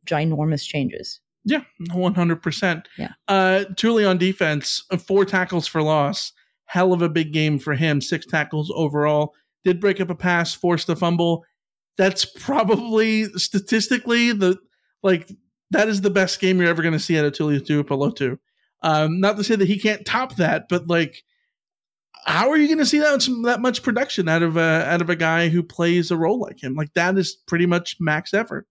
ginormous 0.06 0.66
changes. 0.66 1.21
Yeah, 1.44 1.62
100%. 1.90 2.85
Yeah. 2.97 3.12
Uh, 3.28 3.64
on 4.06 4.18
defense, 4.18 4.85
uh, 4.90 4.97
four 4.97 5.25
tackles 5.25 5.66
for 5.66 5.82
loss. 5.82 6.32
Hell 6.66 6.92
of 6.92 7.02
a 7.02 7.09
big 7.09 7.32
game 7.32 7.59
for 7.59 7.75
him. 7.75 8.00
Six 8.00 8.25
tackles 8.26 8.73
overall. 8.75 9.35
Did 9.64 9.80
break 9.80 10.00
up 10.00 10.11
a 10.11 10.14
pass, 10.14 10.54
forced 10.54 10.88
a 10.88 10.97
fumble. 10.97 11.44
That's 11.99 12.25
probably 12.25 13.25
statistically 13.35 14.33
the 14.33 14.57
like 15.03 15.31
that 15.71 15.89
is 15.89 16.01
the 16.01 16.11
best 16.11 16.41
game 16.41 16.59
you're 16.59 16.69
ever 16.69 16.83
going 16.83 16.93
to 16.93 16.99
see 16.99 17.19
out 17.19 17.25
of 17.25 17.33
Tuli 17.33 17.61
Tuipulotu. 17.61 18.39
Um, 18.83 19.21
not 19.21 19.37
to 19.37 19.45
say 19.45 19.57
that 19.57 19.69
he 19.69 19.79
can't 19.79 20.05
top 20.05 20.37
that, 20.37 20.69
but 20.69 20.89
like, 20.89 21.23
how 22.25 22.51
are 22.51 22.57
you 22.57 22.67
going 22.67 22.79
to 22.79 22.87
see 22.87 22.99
that 22.99 23.27
that 23.45 23.61
much 23.61 23.83
production 23.83 24.29
out 24.29 24.43
of 24.43 24.57
a 24.57 24.85
out 24.87 25.01
of 25.01 25.11
a 25.11 25.17
guy 25.17 25.49
who 25.49 25.63
plays 25.63 26.11
a 26.11 26.17
role 26.17 26.41
like 26.41 26.63
him? 26.63 26.75
Like 26.75 26.93
that 26.95 27.17
is 27.17 27.37
pretty 27.47 27.67
much 27.67 27.97
max 28.01 28.35
effort, 28.35 28.67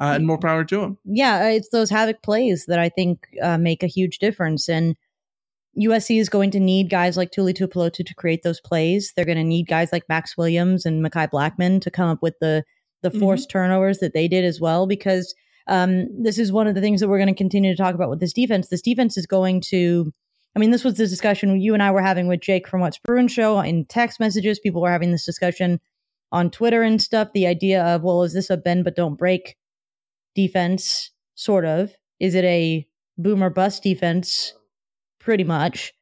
uh, 0.00 0.12
and 0.14 0.26
more 0.26 0.38
power 0.38 0.64
to 0.64 0.82
him. 0.82 0.98
yeah, 1.04 1.48
it's 1.48 1.70
those 1.70 1.90
havoc 1.90 2.22
plays 2.22 2.66
that 2.66 2.78
I 2.78 2.88
think 2.88 3.26
uh, 3.42 3.58
make 3.58 3.82
a 3.82 3.88
huge 3.88 4.18
difference. 4.18 4.68
And 4.68 4.96
USC 5.78 6.18
is 6.18 6.28
going 6.28 6.50
to 6.52 6.60
need 6.60 6.88
guys 6.90 7.16
like 7.16 7.30
Tuli 7.32 7.52
Tuipulotu 7.52 8.04
to 8.06 8.14
create 8.14 8.42
those 8.42 8.60
plays. 8.60 9.12
They're 9.14 9.24
going 9.26 9.36
to 9.38 9.44
need 9.44 9.66
guys 9.68 9.90
like 9.92 10.08
Max 10.08 10.36
Williams 10.36 10.86
and 10.86 11.04
Mekhi 11.04 11.28
Blackmon 11.30 11.80
to 11.82 11.90
come 11.90 12.08
up 12.08 12.22
with 12.22 12.34
the 12.40 12.64
the 13.02 13.10
Mhm. 13.10 13.20
forced 13.20 13.50
turnovers 13.50 13.98
that 13.98 14.14
they 14.14 14.26
did 14.26 14.44
as 14.44 14.60
well. 14.60 14.86
Because 14.86 15.34
um, 15.68 16.06
this 16.22 16.38
is 16.38 16.50
one 16.52 16.66
of 16.66 16.74
the 16.74 16.80
things 16.80 17.00
that 17.00 17.08
we're 17.08 17.18
going 17.18 17.28
to 17.28 17.34
continue 17.34 17.72
to 17.72 17.76
talk 17.76 17.94
about 17.94 18.08
with 18.08 18.20
this 18.20 18.32
defense. 18.32 18.68
This 18.68 18.80
defense 18.82 19.16
is 19.18 19.26
going 19.26 19.60
to. 19.62 20.12
I 20.54 20.58
mean, 20.58 20.70
this 20.70 20.84
was 20.84 20.94
the 20.94 21.06
discussion 21.06 21.60
you 21.60 21.74
and 21.74 21.82
I 21.82 21.90
were 21.90 22.00
having 22.00 22.28
with 22.28 22.40
Jake 22.40 22.66
from 22.66 22.80
What's 22.80 22.98
Bruin 22.98 23.28
Show 23.28 23.60
in 23.60 23.84
text 23.84 24.18
messages. 24.18 24.58
People 24.58 24.80
were 24.80 24.90
having 24.90 25.10
this 25.10 25.26
discussion 25.26 25.78
on 26.32 26.50
Twitter 26.50 26.82
and 26.82 27.02
stuff. 27.02 27.28
The 27.34 27.46
idea 27.46 27.84
of, 27.84 28.02
well, 28.02 28.22
is 28.22 28.32
this 28.32 28.48
a 28.48 28.56
bend 28.56 28.84
but 28.84 28.96
don't 28.96 29.16
break 29.16 29.56
defense? 30.34 31.10
Sort 31.34 31.64
of. 31.64 31.92
Is 32.20 32.34
it 32.34 32.44
a 32.44 32.86
boomer 33.18 33.50
bust 33.50 33.82
defense? 33.82 34.54
Pretty 35.26 35.42
much. 35.42 35.92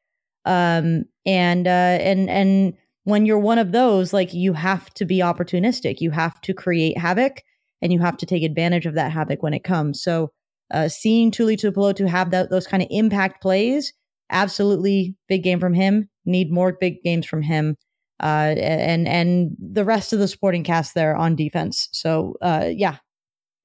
Um, 0.45 1.05
and 1.25 1.65
uh, 1.65 1.97
and 1.99 2.29
and 2.29 2.75
when 3.05 3.25
you're 3.25 3.39
one 3.39 3.57
of 3.57 3.71
those, 3.71 4.13
like 4.13 4.35
you 4.35 4.53
have 4.53 4.93
to 4.93 5.03
be 5.03 5.17
opportunistic. 5.17 5.99
You 5.99 6.11
have 6.11 6.39
to 6.41 6.53
create 6.53 6.95
havoc, 6.95 7.41
and 7.81 7.91
you 7.91 7.99
have 8.01 8.17
to 8.17 8.27
take 8.27 8.43
advantage 8.43 8.85
of 8.85 8.93
that 8.93 9.11
havoc 9.11 9.41
when 9.41 9.55
it 9.55 9.63
comes. 9.63 10.03
So, 10.03 10.31
uh, 10.71 10.89
seeing 10.89 11.31
Tuli 11.31 11.57
Tuipulotu 11.57 12.07
have 12.07 12.29
that, 12.29 12.51
those 12.51 12.67
kind 12.67 12.83
of 12.83 12.89
impact 12.91 13.41
plays, 13.41 13.91
absolutely 14.29 15.15
big 15.27 15.41
game 15.41 15.59
from 15.59 15.73
him. 15.73 16.07
Need 16.25 16.51
more 16.51 16.77
big 16.79 17.01
games 17.01 17.25
from 17.25 17.41
him. 17.41 17.77
Uh, 18.21 18.53
and 18.59 19.07
and 19.07 19.55
the 19.59 19.85
rest 19.85 20.13
of 20.13 20.19
the 20.19 20.27
supporting 20.27 20.63
cast 20.63 20.93
there 20.93 21.15
on 21.15 21.35
defense. 21.35 21.89
So, 21.93 22.35
uh, 22.43 22.69
yeah, 22.71 22.97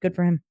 good 0.01 0.15
for 0.15 0.23
him. 0.23 0.41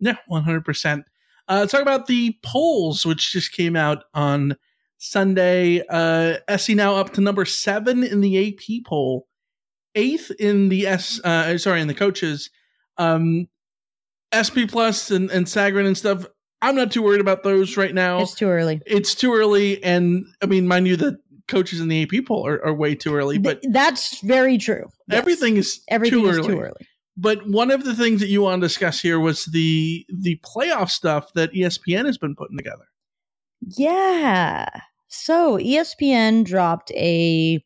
Yeah, 0.00 0.16
one 0.26 0.44
hundred 0.44 0.66
percent. 0.66 1.06
Uh, 1.50 1.66
talk 1.66 1.82
about 1.82 2.06
the 2.06 2.34
polls, 2.44 3.04
which 3.04 3.32
just 3.32 3.52
came 3.52 3.74
out 3.74 4.04
on 4.14 4.56
Sunday. 4.98 5.82
Uh, 5.90 6.36
SC 6.56 6.70
now 6.70 6.94
up 6.94 7.12
to 7.14 7.20
number 7.20 7.44
seven 7.44 8.04
in 8.04 8.20
the 8.20 8.48
AP 8.54 8.84
poll, 8.86 9.26
eighth 9.96 10.30
in 10.38 10.68
the 10.68 10.86
S. 10.86 11.20
Uh, 11.24 11.58
sorry, 11.58 11.80
in 11.80 11.88
the 11.88 11.94
coaches. 11.94 12.50
Um, 12.98 13.48
SP 14.30 14.64
Plus 14.68 15.10
and 15.10 15.30
and 15.30 15.46
Sagarin 15.46 15.86
and 15.86 15.98
stuff. 15.98 16.24
I'm 16.62 16.76
not 16.76 16.92
too 16.92 17.02
worried 17.02 17.20
about 17.20 17.42
those 17.42 17.76
right 17.76 17.94
now. 17.94 18.20
It's 18.20 18.34
too 18.34 18.48
early. 18.48 18.80
It's 18.86 19.14
too 19.14 19.34
early, 19.34 19.82
and 19.82 20.24
I 20.42 20.46
mean, 20.46 20.68
mind 20.68 20.86
you, 20.86 20.96
the 20.96 21.18
coaches 21.48 21.80
in 21.80 21.88
the 21.88 22.02
AP 22.02 22.26
poll 22.26 22.46
are, 22.46 22.64
are 22.64 22.72
way 22.74 22.94
too 22.94 23.14
early. 23.14 23.38
But 23.38 23.62
Th- 23.62 23.72
that's 23.72 24.20
very 24.20 24.56
true. 24.56 24.84
Yes. 25.08 25.18
everything 25.18 25.56
is 25.56 25.80
everything 25.88 26.20
too 26.20 26.28
is 26.28 26.38
early. 26.38 26.48
too 26.48 26.60
early. 26.60 26.86
But 27.16 27.46
one 27.48 27.70
of 27.70 27.84
the 27.84 27.94
things 27.94 28.20
that 28.20 28.28
you 28.28 28.42
want 28.42 28.60
to 28.60 28.66
discuss 28.66 29.00
here 29.00 29.20
was 29.20 29.46
the 29.46 30.06
the 30.08 30.40
playoff 30.44 30.90
stuff 30.90 31.32
that 31.34 31.52
ESPN 31.52 32.06
has 32.06 32.18
been 32.18 32.34
putting 32.34 32.56
together. 32.56 32.84
Yeah. 33.60 34.68
So 35.08 35.58
ESPN 35.58 36.44
dropped 36.44 36.92
a 36.92 37.62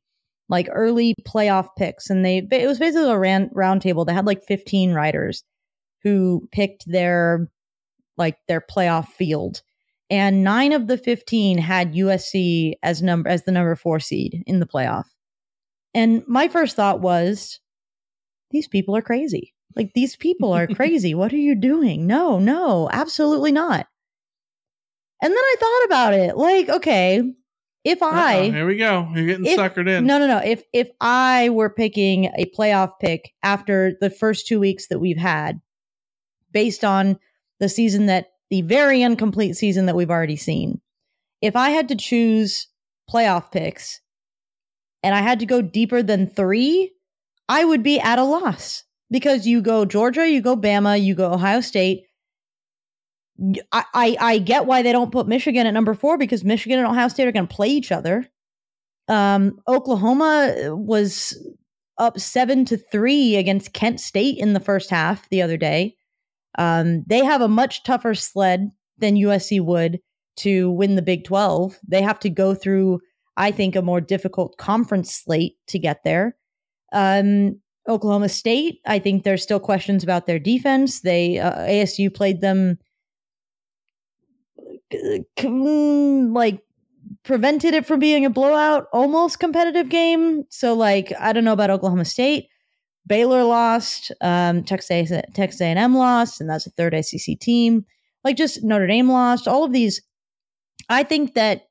like 0.49 0.69
early 0.73 1.15
playoff 1.27 1.69
picks, 1.77 2.11
and 2.11 2.25
they 2.25 2.39
it 2.51 2.67
was 2.67 2.79
basically 2.79 3.11
a 3.11 3.19
round 3.53 3.83
table. 3.83 4.05
They 4.05 4.15
had 4.15 4.27
like 4.27 4.43
15 4.43 4.93
writers 4.93 5.45
who 6.03 6.49
picked 6.53 6.85
their 6.87 7.49
like 8.17 8.37
their 8.49 8.61
playoff 8.61 9.09
field, 9.09 9.63
and 10.11 10.43
nine 10.45 10.73
of 10.73 10.87
the 10.87 10.99
15 10.99 11.59
had 11.59 11.95
USC 11.95 12.75
as 12.83 13.03
number 13.03 13.29
as 13.29 13.45
the 13.45 13.53
number 13.53 13.77
four 13.77 14.01
seed 14.01 14.43
in 14.47 14.61
the 14.61 14.67
playoff. 14.67 15.05
And 15.95 16.23
my 16.27 16.49
first 16.49 16.77
thought 16.77 17.01
was, 17.01 17.61
these 18.54 18.68
people 18.68 18.96
are 18.96 19.02
crazy. 19.02 19.52
Like 19.76 19.92
these 19.94 20.16
people 20.16 20.52
are 20.52 20.66
crazy. 20.80 21.14
What 21.14 21.32
are 21.32 21.37
you 21.38 21.54
doing? 21.54 22.06
No, 22.06 22.38
no, 22.38 22.88
absolutely 22.92 23.52
not. 23.52 23.87
And 25.23 25.30
then 25.32 25.38
I 25.38 25.56
thought 25.58 25.84
about 25.87 26.14
it. 26.14 26.37
Like, 26.37 26.68
okay, 26.68 27.23
if 27.84 28.02
I 28.02 28.37
Uh-oh, 28.49 28.52
here 28.52 28.66
we 28.66 28.76
go. 28.76 29.08
You're 29.14 29.26
getting 29.26 29.46
if- 29.46 29.58
suckered 29.58 29.88
in. 29.88 30.06
No, 30.06 30.18
no, 30.18 30.26
no. 30.26 30.38
If 30.38 30.62
if 30.73 30.88
I 31.00 31.50
were 31.50 31.70
picking 31.70 32.26
a 32.37 32.50
playoff 32.56 32.92
pick 33.00 33.32
after 33.42 33.96
the 34.00 34.11
first 34.11 34.46
two 34.46 34.58
weeks 34.61 34.88
that 34.88 35.00
we've 35.00 35.18
had, 35.18 35.61
based 36.52 36.84
on 36.84 37.18
the 37.61 37.68
season 37.68 38.06
that 38.06 38.28
the 38.50 38.62
very 38.62 39.02
incomplete 39.02 39.56
season 39.56 39.87
that 39.87 39.96
we've 39.96 40.11
already 40.11 40.37
seen, 40.37 40.80
if 41.42 41.56
I 41.56 41.70
had 41.70 41.88
to 41.88 41.96
choose 41.96 42.68
playoff 43.11 43.50
picks 43.52 44.00
and 45.02 45.14
I 45.14 45.20
had 45.20 45.40
to 45.40 45.46
go 45.46 45.61
deeper 45.61 46.02
than 46.02 46.26
three, 46.26 46.90
I 47.49 47.65
would 47.65 47.83
be 47.83 48.01
at 48.01 48.19
a 48.19 48.25
loss 48.25 48.85
because 49.11 49.47
you 49.47 49.61
go 49.63 49.85
Georgia, 49.85 50.29
you 50.29 50.41
go 50.41 50.57
Bama, 50.57 51.03
you 51.03 51.15
go 51.15 51.33
Ohio 51.33 51.61
State. 51.61 52.05
I, 53.73 53.85
I, 53.95 54.17
I 54.21 54.39
get 54.39 54.67
why 54.67 54.83
they 54.83 54.93
don't 54.93 55.13
put 55.13 55.27
Michigan 55.27 55.67
at 55.67 55.75
number 55.75 55.95
four 55.95 56.19
because 56.19 56.45
Michigan 56.45 56.79
and 56.79 56.89
Ohio 56.89 57.09
State 57.09 57.27
are 57.27 57.33
going 57.33 57.47
to 57.47 57.55
play 57.55 57.69
each 57.69 57.93
other. 57.93 58.27
Um, 59.09 59.59
Oklahoma 59.69 60.55
was 60.71 61.37
up 61.99 62.19
seven 62.19 62.65
to 62.67 62.77
three 62.77 63.37
against 63.37 63.73
Kent 63.73 64.01
State 64.01 64.39
in 64.39 64.53
the 64.53 64.61
first 64.61 64.91
half 64.91 65.29
the 65.29 65.43
other 65.43 65.57
day. 65.57 65.97
Um, 66.59 67.05
they 67.07 67.25
have 67.25 67.41
a 67.41 67.49
much 67.49 67.83
tougher 67.83 68.15
sled 68.15 68.71
than 68.99 69.17
USC 69.17 69.61
would 69.61 70.01
to 70.37 70.71
win 70.71 70.95
the 70.95 71.03
Big 71.03 71.25
12. 71.25 71.79
They 71.87 72.03
have 72.03 72.19
to 72.21 72.31
go 72.31 72.55
through, 72.55 73.01
I 73.37 73.51
think, 73.51 73.77
a 73.77 73.83
more 73.83 74.01
difficult 74.01 74.57
conference 74.57 75.15
slate 75.15 75.55
to 75.69 75.79
get 75.79 76.05
there. 76.05 76.37
Um, 76.95 77.61
Oklahoma 77.87 78.31
State, 78.31 78.81
I 78.87 78.99
think 78.99 79.25
there's 79.25 79.43
still 79.43 79.61
questions 79.61 80.03
about 80.03 80.27
their 80.27 80.39
defense. 80.39 81.01
They 81.01 81.39
uh, 81.39 81.67
ASU 81.67 82.15
played 82.15 82.41
them 82.41 82.79
like 86.33 86.61
prevented 87.25 87.75
it 87.75 87.87
from 87.87 87.99
being 88.01 88.25
a 88.25 88.31
blowout, 88.31 88.87
almost 88.93 89.39
competitive 89.39 89.89
game. 89.89 90.45
So 90.51 90.75
like 90.75 91.13
I 91.21 91.33
don't 91.33 91.45
know 91.45 91.53
about 91.53 91.71
Oklahoma 91.71 92.05
State. 92.05 92.49
Baylor 93.07 93.45
lost, 93.45 94.13
um, 94.23 94.65
Texas 94.65 95.13
Texas 95.35 95.61
A&M 95.61 95.95
lost, 95.95 96.41
and 96.41 96.49
that's 96.49 96.67
a 96.67 96.71
third 96.71 96.97
SEC 97.05 97.39
team. 97.39 97.85
Like 98.23 98.37
just 98.37 98.65
Notre 98.65 98.87
Dame 98.87 99.11
lost. 99.11 99.47
All 99.47 99.65
of 99.65 99.73
these, 99.73 100.01
I 100.89 101.03
think 101.03 101.35
that 101.35 101.67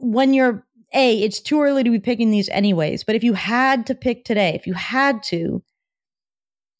when 0.00 0.34
you're 0.34 0.66
a, 0.94 1.22
it's 1.22 1.40
too 1.40 1.62
early 1.62 1.82
to 1.84 1.90
be 1.90 2.00
picking 2.00 2.30
these 2.30 2.48
anyways. 2.50 3.04
But 3.04 3.14
if 3.14 3.24
you 3.24 3.34
had 3.34 3.86
to 3.86 3.94
pick 3.94 4.24
today, 4.24 4.54
if 4.54 4.66
you 4.66 4.74
had 4.74 5.22
to, 5.24 5.62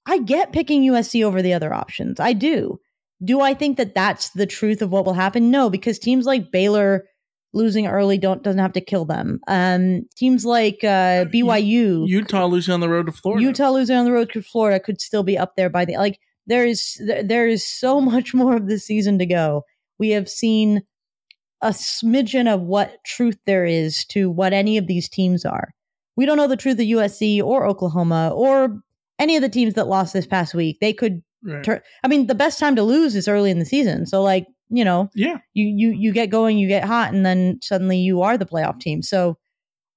I 0.06 0.18
get 0.18 0.52
picking 0.52 0.82
USC 0.82 1.24
over 1.24 1.42
the 1.42 1.54
other 1.54 1.72
options. 1.72 2.20
I 2.20 2.32
do. 2.32 2.78
Do 3.24 3.40
I 3.40 3.54
think 3.54 3.76
that 3.76 3.94
that's 3.94 4.30
the 4.30 4.46
truth 4.46 4.82
of 4.82 4.90
what 4.90 5.04
will 5.04 5.14
happen? 5.14 5.50
No, 5.50 5.70
because 5.70 5.98
teams 5.98 6.26
like 6.26 6.50
Baylor 6.50 7.06
losing 7.54 7.86
early 7.86 8.18
don't 8.18 8.42
doesn't 8.42 8.58
have 8.58 8.72
to 8.72 8.80
kill 8.80 9.04
them. 9.04 9.40
Um, 9.46 10.02
teams 10.16 10.44
like 10.44 10.78
uh, 10.82 11.26
BYU, 11.26 12.08
Utah 12.08 12.46
losing 12.46 12.74
on 12.74 12.80
the 12.80 12.88
road 12.88 13.06
to 13.06 13.12
Florida. 13.12 13.44
Utah 13.44 13.70
losing 13.70 13.96
on 13.96 14.04
the 14.04 14.12
road 14.12 14.30
to 14.32 14.42
Florida 14.42 14.80
could 14.80 15.00
still 15.00 15.22
be 15.22 15.38
up 15.38 15.54
there 15.56 15.70
by 15.70 15.84
the 15.84 15.96
like. 15.96 16.18
There 16.46 16.66
is 16.66 17.00
there 17.22 17.46
is 17.46 17.64
so 17.64 18.00
much 18.12 18.34
more 18.34 18.56
of 18.56 18.68
the 18.68 18.78
season 18.78 19.18
to 19.18 19.26
go. 19.26 19.62
We 19.98 20.10
have 20.10 20.28
seen 20.28 20.82
a 21.62 21.70
smidgen 21.70 22.52
of 22.52 22.60
what 22.62 23.02
truth 23.04 23.38
there 23.46 23.64
is 23.64 24.04
to 24.06 24.28
what 24.30 24.52
any 24.52 24.76
of 24.76 24.86
these 24.86 25.08
teams 25.08 25.44
are. 25.44 25.72
We 26.16 26.26
don't 26.26 26.36
know 26.36 26.48
the 26.48 26.56
truth 26.56 26.78
of 26.78 26.86
USC 26.86 27.40
or 27.42 27.66
Oklahoma 27.66 28.32
or 28.34 28.78
any 29.18 29.36
of 29.36 29.42
the 29.42 29.48
teams 29.48 29.74
that 29.74 29.86
lost 29.88 30.12
this 30.12 30.26
past 30.26 30.54
week. 30.54 30.78
They 30.80 30.92
could 30.92 31.22
Right. 31.44 31.64
turn. 31.64 31.80
I 32.04 32.08
mean, 32.08 32.28
the 32.28 32.36
best 32.36 32.60
time 32.60 32.76
to 32.76 32.84
lose 32.84 33.16
is 33.16 33.26
early 33.26 33.50
in 33.50 33.58
the 33.58 33.64
season. 33.64 34.06
So, 34.06 34.22
like, 34.22 34.46
you 34.70 34.84
know, 34.84 35.10
Yeah. 35.14 35.38
you 35.54 35.64
you 35.66 35.90
you 35.90 36.12
get 36.12 36.30
going, 36.30 36.56
you 36.56 36.68
get 36.68 36.84
hot, 36.84 37.12
and 37.12 37.26
then 37.26 37.58
suddenly 37.60 37.98
you 37.98 38.22
are 38.22 38.38
the 38.38 38.46
playoff 38.46 38.78
team. 38.78 39.02
So, 39.02 39.36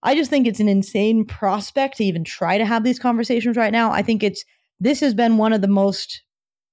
I 0.01 0.15
just 0.15 0.29
think 0.31 0.47
it's 0.47 0.59
an 0.59 0.67
insane 0.69 1.23
prospect 1.23 1.97
to 1.97 2.03
even 2.03 2.23
try 2.23 2.57
to 2.57 2.65
have 2.65 2.83
these 2.83 2.97
conversations 2.97 3.57
right 3.57 3.71
now. 3.71 3.91
I 3.91 4.01
think 4.01 4.23
it's 4.23 4.43
this 4.79 4.99
has 5.01 5.13
been 5.13 5.37
one 5.37 5.53
of 5.53 5.61
the 5.61 5.67
most, 5.67 6.23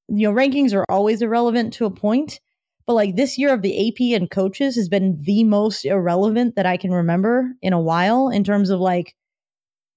you 0.09 0.27
know, 0.27 0.35
rankings 0.35 0.73
are 0.75 0.87
always 0.89 1.21
irrelevant 1.21 1.75
to 1.75 1.85
a 1.85 1.91
point, 1.91 2.41
but 2.87 2.95
like 2.95 3.17
this 3.17 3.39
year 3.39 3.53
of 3.53 3.63
the 3.63 3.89
AP 3.89 4.21
and 4.21 4.31
coaches 4.31 4.77
has 4.77 4.89
been 4.89 5.21
the 5.23 5.45
most 5.45 5.85
irrelevant 5.85 6.57
that 6.57 6.67
I 6.67 6.77
can 6.77 6.93
remember 6.93 7.53
in 7.63 7.73
a 7.73 7.81
while 7.81 8.29
in 8.29 8.45
terms 8.45 8.71
of 8.71 8.81
like, 8.81 9.15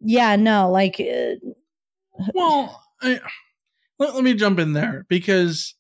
yeah, 0.01 0.35
no, 0.35 0.69
like, 0.71 0.99
uh, 0.99 1.35
Well, 2.33 2.81
I, 3.01 3.19
let, 3.99 4.15
let 4.15 4.23
me 4.23 4.33
jump 4.33 4.59
in 4.59 4.73
there 4.73 5.05
because 5.09 5.75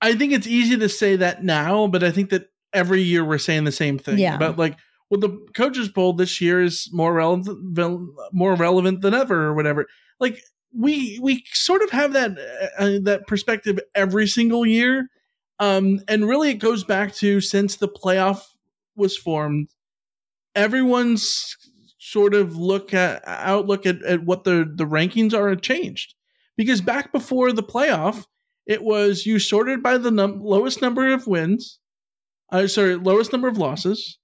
I 0.00 0.14
think 0.14 0.32
it's 0.32 0.46
easy 0.46 0.76
to 0.76 0.88
say 0.88 1.16
that 1.16 1.44
now, 1.44 1.86
but 1.86 2.02
I 2.02 2.10
think 2.10 2.30
that 2.30 2.48
every 2.72 3.02
year 3.02 3.24
we're 3.24 3.38
saying 3.38 3.64
the 3.64 3.72
same 3.72 3.98
thing. 3.98 4.18
Yeah. 4.18 4.36
But 4.36 4.58
like, 4.58 4.76
well, 5.10 5.20
the 5.20 5.38
coaches 5.54 5.88
poll 5.88 6.12
this 6.12 6.40
year 6.40 6.62
is 6.62 6.88
more 6.92 7.12
relevant, 7.14 7.78
more 8.32 8.54
relevant 8.54 9.02
than 9.02 9.14
ever, 9.14 9.44
or 9.46 9.54
whatever. 9.54 9.86
Like 10.18 10.42
we 10.76 11.18
we 11.22 11.44
sort 11.52 11.82
of 11.82 11.90
have 11.90 12.12
that 12.12 12.32
uh, 12.78 12.98
that 13.02 13.26
perspective 13.26 13.78
every 13.94 14.26
single 14.26 14.66
year, 14.66 15.08
um, 15.58 16.00
and 16.08 16.28
really 16.28 16.50
it 16.50 16.54
goes 16.58 16.84
back 16.84 17.14
to 17.16 17.40
since 17.40 17.76
the 17.76 17.88
playoff 17.88 18.42
was 18.96 19.16
formed, 19.16 19.68
everyone's 20.54 21.56
sort 21.98 22.34
of 22.34 22.56
look 22.56 22.94
at 22.94 23.22
outlook 23.26 23.84
at, 23.86 24.02
at 24.02 24.24
what 24.24 24.44
the 24.44 24.70
the 24.76 24.84
rankings 24.84 25.34
are 25.34 25.54
changed 25.56 26.14
because 26.56 26.80
back 26.80 27.10
before 27.12 27.52
the 27.52 27.62
playoff 27.62 28.24
it 28.66 28.82
was 28.82 29.26
you 29.26 29.38
sorted 29.40 29.82
by 29.82 29.98
the 29.98 30.10
num- 30.10 30.40
lowest 30.40 30.80
number 30.80 31.12
of 31.12 31.26
wins 31.26 31.80
uh, 32.52 32.66
sorry 32.68 32.94
lowest 32.94 33.32
number 33.32 33.48
of 33.48 33.58
losses 33.58 34.18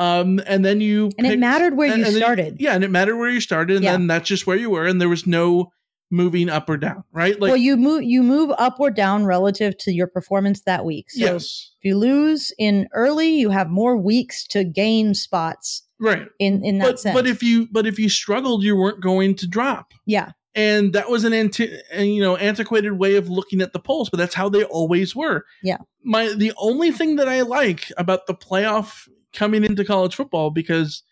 um 0.00 0.40
and 0.46 0.64
then 0.64 0.80
you 0.80 1.10
and 1.16 1.28
it 1.28 1.38
mattered 1.38 1.76
where 1.76 1.90
and- 1.92 2.00
you 2.00 2.06
and 2.06 2.14
then- 2.16 2.20
started. 2.22 2.56
yeah 2.58 2.74
and 2.74 2.82
it 2.82 2.90
mattered 2.90 3.16
where 3.16 3.30
you 3.30 3.40
started 3.40 3.76
and 3.76 3.84
Yeah. 3.84 3.92
then 3.92 4.08
that's 4.08 4.28
just 4.28 4.46
where 4.46 4.56
you 4.56 4.70
were 4.70 4.86
and 4.86 5.00
there 5.00 5.08
was 5.08 5.26
no 5.26 5.70
moving 6.10 6.48
up 6.48 6.68
or 6.70 6.76
down 6.76 7.04
right 7.12 7.38
like 7.40 7.48
well, 7.50 7.56
you 7.56 7.76
move 7.76 8.02
you 8.02 8.22
move 8.22 8.50
up 8.58 8.80
or 8.80 8.90
down 8.90 9.24
relative 9.26 9.76
to 9.76 9.92
your 9.92 10.06
performance 10.06 10.62
that 10.62 10.84
week. 10.84 11.10
So 11.10 11.24
yes 11.24 11.70
if 11.78 11.84
you 11.84 11.96
lose 11.96 12.52
in 12.58 12.88
early, 12.92 13.28
you 13.28 13.50
have 13.50 13.68
more 13.68 13.96
weeks 13.96 14.44
to 14.48 14.64
gain 14.64 15.14
spots 15.14 15.82
right 16.00 16.26
in 16.38 16.64
in 16.64 16.78
that 16.78 16.84
but 16.86 17.00
sense. 17.00 17.14
but 17.14 17.26
if 17.26 17.42
you 17.42 17.68
but 17.70 17.86
if 17.86 17.98
you 17.98 18.08
struggled 18.08 18.62
you 18.62 18.74
weren't 18.76 19.00
going 19.00 19.34
to 19.34 19.46
drop 19.46 19.92
yeah, 20.06 20.30
and 20.54 20.92
that 20.94 21.10
was 21.10 21.24
an 21.24 21.32
anti- 21.32 21.76
you 21.98 22.22
know 22.22 22.36
antiquated 22.36 22.92
way 22.92 23.16
of 23.16 23.28
looking 23.28 23.60
at 23.60 23.72
the 23.72 23.78
polls 23.78 24.08
but 24.08 24.16
that's 24.16 24.34
how 24.34 24.48
they 24.48 24.64
always 24.64 25.14
were 25.14 25.44
Yeah. 25.62 25.78
my 26.02 26.32
the 26.32 26.52
only 26.56 26.90
thing 26.92 27.16
that 27.16 27.28
i 27.28 27.42
like 27.42 27.92
about 27.98 28.26
the 28.26 28.34
playoff 28.34 29.08
coming 29.34 29.62
into 29.64 29.84
college 29.84 30.14
football 30.14 30.50
because 30.50 31.02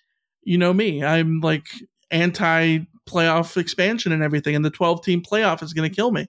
you 0.42 0.56
know 0.56 0.72
me 0.72 1.04
i'm 1.04 1.40
like 1.40 1.66
anti 2.11 2.78
playoff 3.09 3.57
expansion 3.57 4.12
and 4.12 4.23
everything 4.23 4.55
and 4.55 4.64
the 4.64 4.71
12 4.71 5.05
team 5.05 5.23
playoff 5.23 5.62
is 5.62 5.73
going 5.73 5.88
to 5.88 5.95
kill 5.95 6.11
me 6.11 6.27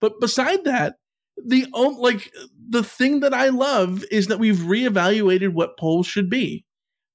but 0.00 0.20
beside 0.20 0.64
that 0.64 0.96
the 1.46 1.66
like 1.98 2.32
the 2.68 2.82
thing 2.82 3.20
that 3.20 3.34
i 3.34 3.48
love 3.48 4.04
is 4.10 4.26
that 4.26 4.38
we've 4.38 4.58
reevaluated 4.58 5.52
what 5.52 5.78
polls 5.78 6.06
should 6.06 6.28
be 6.28 6.64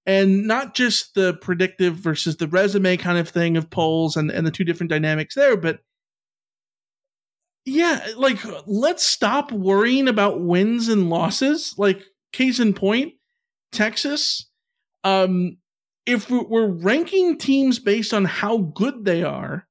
and 0.06 0.45
not 0.45 0.76
just 0.76 1.15
the 1.15 1.34
predictive 1.36 1.95
versus 1.95 2.38
the 2.38 2.47
resume 2.47 2.97
kind 2.97 3.17
of 3.17 3.30
thing 3.30 3.56
of 3.56 3.69
polls 3.69 4.17
and, 4.17 4.30
and 4.32 4.45
the 4.45 4.52
two 4.52 4.63
different 4.63 4.89
dynamics 4.89 5.36
there, 5.36 5.56
but 5.56 5.80
yeah, 7.65 8.06
like 8.17 8.39
let's 8.67 9.04
stop 9.04 9.52
worrying 9.52 10.10
about 10.10 10.41
wins 10.41 10.89
and 10.89 11.10
losses. 11.10 11.73
Like 11.78 12.04
case 12.34 12.60
in 12.60 12.73
point, 12.73 13.13
Texas. 13.71 14.49
Um, 15.06 15.58
if 16.05 16.29
we- 16.29 16.39
we're 16.47 16.67
ranking 16.67 17.37
teams 17.37 17.79
based 17.79 18.13
on 18.13 18.25
how 18.25 18.57
good 18.57 19.05
they 19.05 19.23
are, 19.23 19.67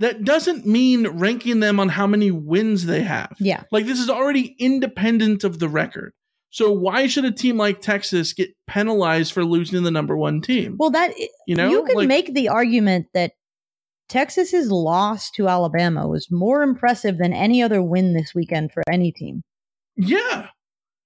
that 0.00 0.24
doesn't 0.24 0.66
mean 0.66 1.06
ranking 1.06 1.60
them 1.60 1.78
on 1.78 1.88
how 1.88 2.06
many 2.06 2.30
wins 2.30 2.86
they 2.86 3.02
have. 3.02 3.36
yeah. 3.38 3.62
Like 3.70 3.86
this 3.86 4.00
is 4.00 4.10
already 4.10 4.56
independent 4.58 5.44
of 5.44 5.58
the 5.58 5.68
record. 5.68 6.12
So 6.50 6.72
why 6.72 7.06
should 7.08 7.24
a 7.24 7.32
team 7.32 7.56
like 7.56 7.80
Texas 7.80 8.32
get 8.32 8.50
penalized 8.66 9.32
for 9.32 9.44
losing 9.44 9.82
the 9.82 9.90
number 9.90 10.16
one 10.16 10.40
team? 10.40 10.76
Well, 10.78 10.90
that 10.90 11.12
you 11.46 11.56
know, 11.56 11.68
you 11.70 11.84
can 11.84 11.96
Like, 11.96 12.08
make 12.08 12.32
the 12.34 12.48
argument 12.48 13.06
that 13.14 13.32
Texas's 14.08 14.70
loss 14.70 15.30
to 15.32 15.48
Alabama 15.48 16.06
was 16.06 16.28
more 16.30 16.62
impressive 16.62 17.18
than 17.18 17.32
any 17.32 17.62
other 17.62 17.82
win 17.82 18.14
this 18.14 18.32
weekend 18.34 18.70
for 18.72 18.82
any 18.90 19.12
team. 19.12 19.42
yeah, 19.96 20.48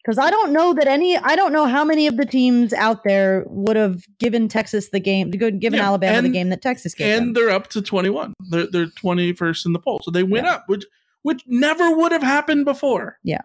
Because 0.09 0.19
I 0.19 0.31
don't 0.31 0.55
know 0.55 0.73
that 0.73 0.89
any, 0.89 1.19
I 1.19 1.37
don't 1.37 1.53
know 1.53 1.67
how 1.67 1.85
many 1.85 2.07
of 2.07 2.17
the 2.17 2.25
teams 2.25 2.73
out 2.73 3.05
there 3.05 3.45
would 3.47 3.77
have 3.77 4.05
given 4.19 4.49
Texas 4.49 4.89
the 4.89 5.01
game, 5.01 5.31
given 5.31 5.61
Yeah, 5.61 5.85
Alabama 5.85 6.23
the 6.23 6.31
game 6.31 6.49
that 6.49 6.63
Texas 6.63 6.95
gave 6.95 7.15
and 7.19 7.27
them. 7.27 7.33
they're 7.35 7.51
up 7.55 7.69
to 7.69 7.83
21. 7.83 8.33
They're 8.49 8.67
they're 8.73 8.87
21st 8.87 9.67
in 9.67 9.75
the 9.75 9.79
poll. 9.79 10.01
So 10.03 10.11
they 10.11 10.23
went 10.23 10.47
Yeah. 10.47 10.55
up, 10.55 10.65
which 10.67 10.87
which 11.25 11.43
never 11.47 11.95
would 11.95 12.11
have 12.13 12.23
happened 12.23 12.65
before. 12.65 13.19
Yeah. 13.23 13.43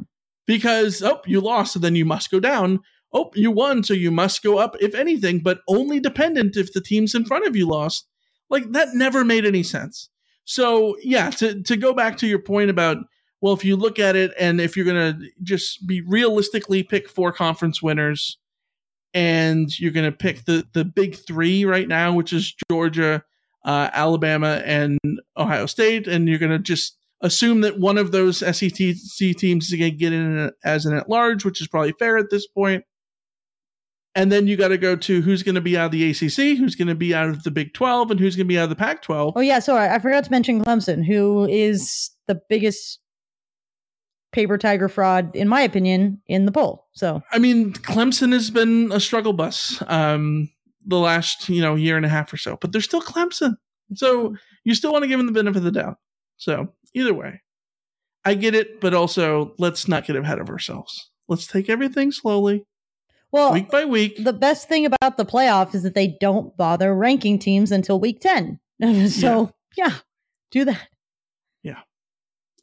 Because 0.48 1.04
oh, 1.04 1.20
you 1.26 1.42
lost, 1.42 1.74
so 1.74 1.80
then 1.80 1.98
you 1.98 2.06
must 2.06 2.32
go 2.32 2.40
down. 2.40 2.80
Oh, 3.12 3.30
you 3.36 3.52
won, 3.52 3.84
so 3.84 3.94
you 3.94 4.10
must 4.10 4.42
go 4.42 4.58
up 4.58 4.78
if 4.80 4.96
anything, 4.96 5.40
but 5.40 5.60
only 5.68 6.00
dependent 6.00 6.56
if 6.56 6.72
the 6.72 6.80
teams 6.80 7.14
in 7.14 7.26
front 7.26 7.46
of 7.46 7.58
you 7.58 7.68
lost. 7.68 8.08
Like 8.50 8.72
that 8.72 8.94
never 8.94 9.26
made 9.26 9.46
any 9.46 9.64
sense. 9.64 10.08
So 10.46 10.96
yeah, 11.04 11.30
to 11.32 11.62
to 11.62 11.76
go 11.76 11.92
back 11.94 12.16
to 12.20 12.28
your 12.28 12.40
point 12.40 12.70
about 12.70 13.00
well, 13.44 13.54
if 13.54 13.64
you 13.64 13.76
look 13.76 14.00
at 14.00 14.16
it 14.16 14.32
and 14.40 14.60
if 14.60 14.76
you're 14.76 14.86
gonna 14.86 15.20
just 15.44 15.86
be 15.86 16.02
realistically 16.02 16.82
pick 16.82 17.10
four 17.10 17.32
conference 17.32 17.84
winners 17.84 18.38
and 19.14 19.80
you're 19.80 19.92
going 19.92 20.10
to 20.10 20.18
pick 20.18 20.46
the 20.46 20.66
the 20.74 20.84
big 20.84 21.16
three 21.16 21.66
right 21.66 21.88
now, 21.88 22.14
which 22.14 22.34
is 22.34 22.56
Georgia, 22.70 23.24
uh, 23.66 23.90
Alabama, 23.94 24.62
and 24.66 25.00
Ohio 25.38 25.66
State, 25.66 26.08
and 26.08 26.28
you're 26.28 26.40
going 26.40 26.52
to 26.52 26.60
just 26.60 26.98
assume 27.22 27.62
that 27.62 27.80
one 27.80 27.98
of 27.98 28.12
those 28.12 28.40
SEC 28.40 28.74
teams 28.74 29.72
is 29.72 29.80
going 29.80 29.92
to 29.92 29.98
get 29.98 30.14
in 30.14 30.52
as 30.64 30.86
an 30.86 30.98
at 30.98 31.10
large, 31.10 31.46
which 31.46 31.62
is 31.62 31.68
probably 31.68 31.94
fair 32.00 32.18
at 32.18 32.30
this 32.30 32.48
point. 32.48 32.84
And 34.16 34.32
then 34.32 34.46
you 34.46 34.58
got 34.58 34.68
to 34.68 34.78
go 34.78 34.96
to 34.96 35.22
who's 35.22 35.42
going 35.42 35.56
to 35.56 35.62
be 35.62 35.76
out 35.76 35.86
of 35.86 35.92
the 35.92 36.12
ACC, 36.12 36.58
who's 36.58 36.76
going 36.76 36.88
to 36.88 36.96
be 36.96 37.16
out 37.16 37.30
of 37.30 37.44
the 37.44 37.50
Big 37.50 37.74
12, 37.74 38.12
and 38.12 38.20
who's 38.20 38.36
going 38.36 38.46
to 38.46 38.54
be 38.54 38.60
out 38.60 38.66
of 38.66 38.70
the 38.70 38.76
Pac 38.76 39.02
12. 39.02 39.34
Oh 39.36 39.42
yeah, 39.42 39.60
sorry, 39.60 39.90
I 39.90 40.00
forgot 40.00 40.24
to 40.26 40.32
mention 40.32 40.64
Clemson, 40.64 41.06
who 41.06 41.46
is 41.46 42.12
the 42.28 42.40
biggest 42.50 43.00
paper 44.34 44.58
tiger 44.58 44.90
fraud, 44.90 45.36
in 45.36 45.48
my 45.48 45.62
opinion, 45.62 46.22
in 46.28 46.46
the 46.46 46.52
poll. 46.52 46.88
So 46.94 47.22
I 47.32 47.40
mean, 47.40 47.74
Clemson 47.74 48.34
has 48.34 48.52
been 48.52 48.92
a 48.92 49.00
struggle 49.00 49.34
bus 49.34 49.82
um, 49.88 50.50
the 50.86 51.00
last 51.00 51.48
you 51.48 51.62
know 51.62 51.76
year 51.76 51.96
and 51.96 52.06
a 52.06 52.10
half 52.10 52.34
or 52.34 52.38
so, 52.38 52.58
but 52.60 52.72
they're 52.72 52.82
still 52.82 53.02
Clemson. 53.02 53.56
So 53.96 54.36
you 54.64 54.76
still 54.76 54.92
want 54.92 55.04
to 55.04 55.08
give 55.08 55.20
them 55.20 55.28
the 55.28 55.34
benefit 55.34 55.58
of 55.58 55.64
the 55.64 55.72
doubt. 55.72 55.98
So 56.38 56.74
either 56.94 57.14
way, 57.14 57.42
I 58.26 58.34
get 58.34 58.56
it, 58.56 58.82
but 58.82 58.94
also 58.94 59.54
let's 59.58 59.88
not 59.88 60.06
get 60.06 60.16
ahead 60.16 60.40
of 60.40 60.50
ourselves. 60.50 61.10
Let's 61.30 61.48
take 61.48 61.70
everything 61.70 62.12
slowly, 62.12 62.66
well, 63.34 63.52
week 63.52 63.72
by 63.72 63.84
week. 63.86 64.24
the 64.24 64.32
best 64.32 64.70
thing 64.70 64.86
about 64.86 65.18
the 65.18 65.26
playoff 65.26 65.74
is 65.74 65.82
that 65.82 65.96
they 65.96 66.16
don't 66.20 66.56
bother 66.56 66.94
ranking 66.94 67.40
teams 67.40 67.72
until 67.72 68.00
week 68.00 68.22
10. 68.22 68.60
so, 69.10 69.52
yeah. 69.76 69.96
do 70.52 70.66
that. 70.66 70.88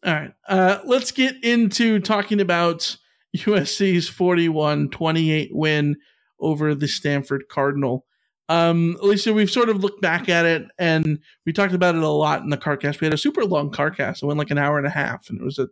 All 0.04 0.14
right. 0.14 0.32
Uh, 0.48 0.78
let's 0.84 1.10
get 1.10 1.42
into 1.44 2.00
talking 2.00 2.40
about 2.40 2.96
USC's 3.36 4.08
41 4.08 4.88
28 4.90 5.50
win 5.52 5.96
over 6.40 6.74
the 6.74 6.88
Stanford 6.88 7.44
Cardinal. 7.48 8.06
Um, 8.48 8.96
Alicia, 9.00 9.32
we've 9.32 9.50
sort 9.50 9.68
of 9.68 9.84
looked 9.84 10.00
back 10.00 10.28
at 10.28 10.44
it 10.44 10.66
and 10.78 11.20
we 11.46 11.52
talked 11.52 11.74
about 11.74 11.94
it 11.94 12.02
a 12.02 12.08
lot 12.08 12.42
in 12.42 12.48
the 12.48 12.56
CarCast. 12.56 13.00
We 13.00 13.04
had 13.04 13.14
a 13.14 13.18
super 13.18 13.44
long 13.44 13.70
CarCast. 13.70 14.22
It 14.22 14.26
went 14.26 14.38
like 14.38 14.50
an 14.50 14.58
hour 14.58 14.76
and 14.76 14.86
a 14.86 14.90
half, 14.90 15.30
and 15.30 15.40
it 15.40 15.44
was 15.44 15.58
a 15.58 15.68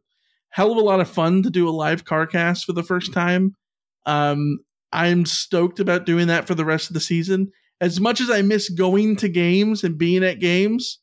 hell 0.51 0.71
of 0.71 0.79
a 0.79 0.83
lot 0.83 1.01
of 1.01 1.09
fun 1.09 1.43
to 1.43 1.51
do 1.51 1.69
a 1.69 1.71
live 1.71 2.05
CarCast 2.05 2.65
for 2.65 2.73
the 2.73 2.85
first 2.85 3.13
time. 3.13 3.57
Um, 4.07 4.61
I'm 4.93 5.27
stoked 5.27 5.81
about 5.81 6.07
doing 6.07 6.29
that 6.29 6.47
for 6.47 6.55
the 6.55 6.65
rest 6.65 6.89
of 6.89 6.95
the 6.95 7.01
season. 7.01 7.51
As 7.81 8.01
much 8.01 8.21
as 8.21 8.31
I 8.31 8.43
miss 8.43 8.69
going 8.69 9.17
to 9.17 9.29
games 9.29 9.83
and 9.83 9.99
being 9.99 10.23
at 10.23 10.39
games, 10.39 11.01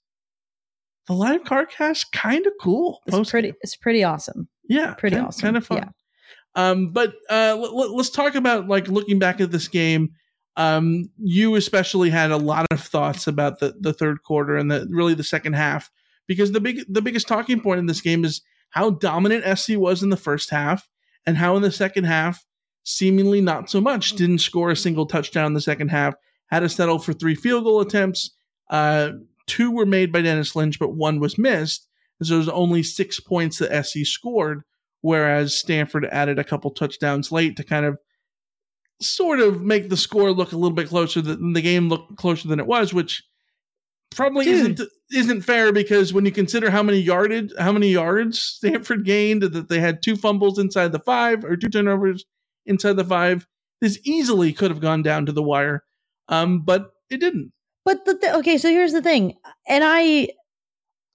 the 1.08 1.14
live 1.14 1.44
CarCast 1.44 2.12
kind 2.12 2.46
of 2.46 2.54
cool. 2.60 3.02
It's 3.06 3.30
pretty 3.30 3.54
it's 3.62 3.76
pretty 3.76 4.04
awesome. 4.04 4.48
yeah, 4.68 4.94
pretty 4.94 5.16
kind, 5.16 5.28
awesome. 5.28 5.42
kind 5.42 5.58
of 5.58 5.66
fun. 5.66 5.78
Yeah. 5.78 5.90
Um, 6.56 6.92
but 6.92 7.14
uh, 7.30 7.56
let, 7.58 8.00
us 8.00 8.10
talk 8.10 8.36
about 8.36 8.68
like 8.68 8.88
looking 8.88 9.20
back 9.20 9.42
at 9.42 9.52
this 9.52 9.68
game. 9.68 10.12
Um, 10.58 11.10
you 11.18 11.56
especially 11.56 12.10
had 12.10 12.32
a 12.32 12.38
lot 12.38 12.66
of 12.72 12.80
thoughts 12.80 13.28
about 13.28 13.60
the 13.60 13.76
the 13.80 13.94
third 13.94 14.24
quarter 14.24 14.56
and 14.56 14.72
the 14.72 14.88
really 14.90 15.14
the 15.14 15.24
second 15.24 15.54
half 15.54 15.92
because 16.28 16.54
the 16.54 16.62
big 16.62 16.82
the 16.88 17.02
biggest 17.02 17.28
talking 17.28 17.60
point 17.60 17.80
in 17.80 17.88
this 17.88 18.02
game 18.02 18.24
is 18.24 18.42
how 18.70 18.92
dominant 18.92 19.58
SC 19.58 19.72
was 19.76 20.02
in 20.02 20.10
the 20.10 20.18
first 20.18 20.50
half 20.50 20.88
and 21.26 21.38
how 21.38 21.56
in 21.56 21.62
the 21.62 21.72
second 21.72 22.06
half 22.06 22.46
seemingly 22.84 23.42
not 23.42 23.70
so 23.70 23.82
much 23.82 24.14
didn't 24.14 24.40
score 24.40 24.72
a 24.72 24.76
single 24.76 25.06
touchdown 25.06 25.48
in 25.48 25.54
the 25.54 25.62
second 25.62 25.90
half 25.90 26.14
had 26.48 26.60
to 26.60 26.70
settle 26.70 27.00
for 27.00 27.14
three 27.14 27.36
field 27.36 27.64
goal 27.64 27.82
attempts 27.82 28.32
uh, 28.70 29.12
two 29.48 29.72
were 29.72 29.86
made 29.86 30.12
by 30.12 30.22
denis 30.22 30.56
lynch 30.56 30.80
but 30.80 30.96
one 30.96 31.20
was 31.20 31.38
missed 31.38 31.88
so 32.22 32.30
there 32.30 32.38
was 32.38 32.50
only 32.50 32.82
six 32.82 33.20
points 33.20 33.60
that 33.60 33.86
sc 33.86 33.98
scored 34.06 34.62
whereas 35.02 35.58
stanford 35.58 36.06
added 36.12 36.40
a 36.40 36.44
couple 36.44 36.72
touchdowns 36.72 37.32
late 37.32 37.56
to 37.56 37.64
kind 37.64 37.86
of 37.86 37.98
sort 39.02 39.40
of 39.40 39.62
make 39.62 39.90
the 39.90 39.98
score 39.98 40.32
look 40.32 40.52
a 40.52 40.58
little 40.58 40.76
bit 40.76 40.88
closer 40.88 41.22
than 41.22 41.54
the 41.54 41.62
game 41.62 41.90
looked 41.90 42.16
closer 42.18 42.48
than 42.48 42.60
it 42.60 42.68
was 42.68 42.94
which 42.94 43.24
probably 44.12 44.46
Dude. 44.46 44.56
isn't 44.56 44.90
isn't 45.12 45.42
fair 45.42 45.72
because 45.72 46.14
when 46.14 46.26
you 46.26 46.32
consider 46.32 46.72
how 46.72 46.82
many 46.82 47.00
yarded 47.00 47.54
how 47.60 47.72
many 47.72 47.90
yards 47.90 48.40
Stanford 48.40 49.06
gained 49.06 49.44
that 49.44 49.70
they 49.70 49.80
had 49.80 50.02
two 50.02 50.16
fumbles 50.16 50.58
inside 50.58 50.92
the 50.92 51.00
five 51.00 51.44
or 51.44 51.56
two 51.58 51.70
turnovers 51.70 52.26
inside 52.66 52.94
the 52.94 53.04
five 53.04 53.46
this 53.82 54.00
easily 54.04 54.54
could 54.54 54.72
have 54.72 54.80
gone 54.80 55.04
down 55.04 55.26
to 55.26 55.32
the 55.32 55.44
wire 55.44 55.84
um 56.30 56.62
but 56.62 56.92
it 57.10 57.18
didn't 57.18 57.52
But 57.86 58.04
the 58.06 58.18
th- 58.18 58.34
okay, 58.34 58.58
so 58.58 58.70
here's 58.70 58.94
the 58.94 59.02
thing, 59.02 59.38
and 59.68 59.84
I, 59.86 60.30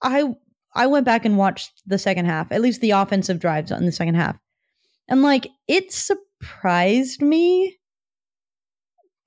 I, 0.01 0.33
I 0.73 0.87
went 0.87 1.05
back 1.05 1.25
and 1.25 1.37
watched 1.37 1.81
the 1.85 1.97
second 1.97 2.25
half, 2.25 2.49
at 2.51 2.61
least 2.61 2.79
the 2.79 2.91
offensive 2.91 3.39
drives 3.39 3.71
in 3.71 3.85
the 3.85 3.91
second 3.91 4.15
half, 4.15 4.37
and 5.09 5.21
like 5.21 5.47
it 5.67 5.91
surprised 5.91 7.21
me 7.21 7.77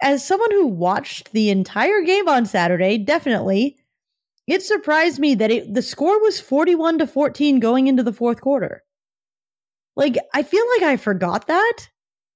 as 0.01 0.27
someone 0.27 0.51
who 0.53 0.67
watched 0.67 1.33
the 1.33 1.51
entire 1.51 2.01
game 2.01 2.29
on 2.29 2.47
Saturday. 2.47 2.97
Definitely, 2.97 3.77
it 4.47 4.63
surprised 4.63 5.19
me 5.19 5.35
that 5.35 5.51
it 5.51 5.75
the 5.75 5.83
score 5.83 6.19
was 6.23 6.41
forty 6.41 6.75
one 6.75 6.99
to 6.99 7.07
fourteen 7.07 7.61
going 7.61 7.87
into 7.89 8.03
the 8.03 8.13
fourth 8.13 8.41
quarter. 8.41 8.83
Like 9.97 10.17
I 10.33 10.43
feel 10.43 10.65
like 10.77 10.83
I 10.83 10.97
forgot 10.97 11.47
that 11.49 11.79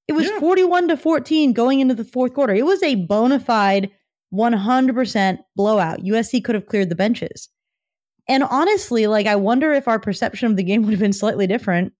it 0.07 0.13
was 0.13 0.27
Yeah. 0.27 0.39
forty 0.39 0.65
one 0.65 0.87
to 0.89 0.97
fourteen 0.99 1.55
going 1.55 1.81
into 1.81 1.95
the 1.95 2.05
fourth 2.05 2.35
quarter. 2.35 2.55
It 2.55 2.67
was 2.67 2.83
a 2.83 2.95
bona 3.07 3.41
fide 3.41 3.91
100% 4.33 5.39
blowout. 5.57 6.01
USC 6.01 6.45
could 6.45 6.55
have 6.55 6.67
cleared 6.67 6.89
the 6.89 6.95
benches. 6.95 7.49
And 8.29 8.45
honestly, 8.45 9.07
like 9.07 9.27
I 9.27 9.37
wonder 9.37 9.73
if 9.73 9.89
our 9.89 9.99
perception 9.99 10.51
of 10.51 10.57
the 10.57 10.63
game 10.63 10.83
would 10.85 10.93
have 10.93 11.01
been 11.01 11.13
slightly 11.13 11.47
different 11.47 11.93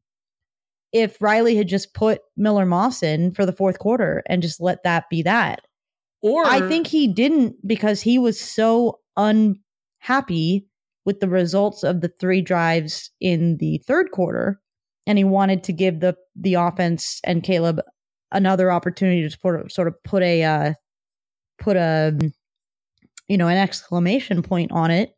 if 0.93 1.21
Riley 1.21 1.57
had 1.57 1.69
just 1.69 1.93
put 1.95 2.21
Miller 2.37 2.65
Moss 2.65 3.03
in 3.03 3.33
for 3.33 3.45
the 3.45 3.53
fourth 3.53 3.79
quarter 3.79 4.23
and 4.27 4.41
just 4.43 4.61
let 4.61 4.83
that 4.85 5.05
be 5.11 5.23
that. 5.23 5.61
or 6.23 6.47
I 6.47 6.67
think 6.67 6.87
he 6.87 7.07
didn't 7.07 7.57
because 7.67 8.01
he 8.01 8.19
was 8.19 8.41
so 8.41 8.99
unhappy 9.17 10.67
with 11.05 11.21
the 11.21 11.29
results 11.29 11.83
of 11.83 12.01
the 12.01 12.09
three 12.09 12.41
drives 12.41 13.11
in 13.21 13.59
the 13.59 13.83
third 13.87 14.11
quarter 14.13 14.61
and 15.07 15.19
he 15.19 15.25
wanted 15.25 15.65
to 15.65 15.73
give 15.73 16.01
the 16.01 16.17
the 16.37 16.55
offense 16.55 17.21
and 17.25 17.43
Caleb 17.43 17.81
another 18.31 18.71
opportunity 18.71 19.23
to 19.23 19.31
sort 19.31 19.61
of, 19.61 19.73
sort 19.73 19.89
of 19.89 19.95
put 20.05 20.23
a 20.23 20.45
uh, 20.45 20.73
put 21.59 21.77
a 21.77 22.33
you 23.29 23.37
know 23.37 23.49
an 23.49 23.59
exclamation 23.59 24.43
point 24.43 24.73
on 24.73 24.91
it. 24.91 25.15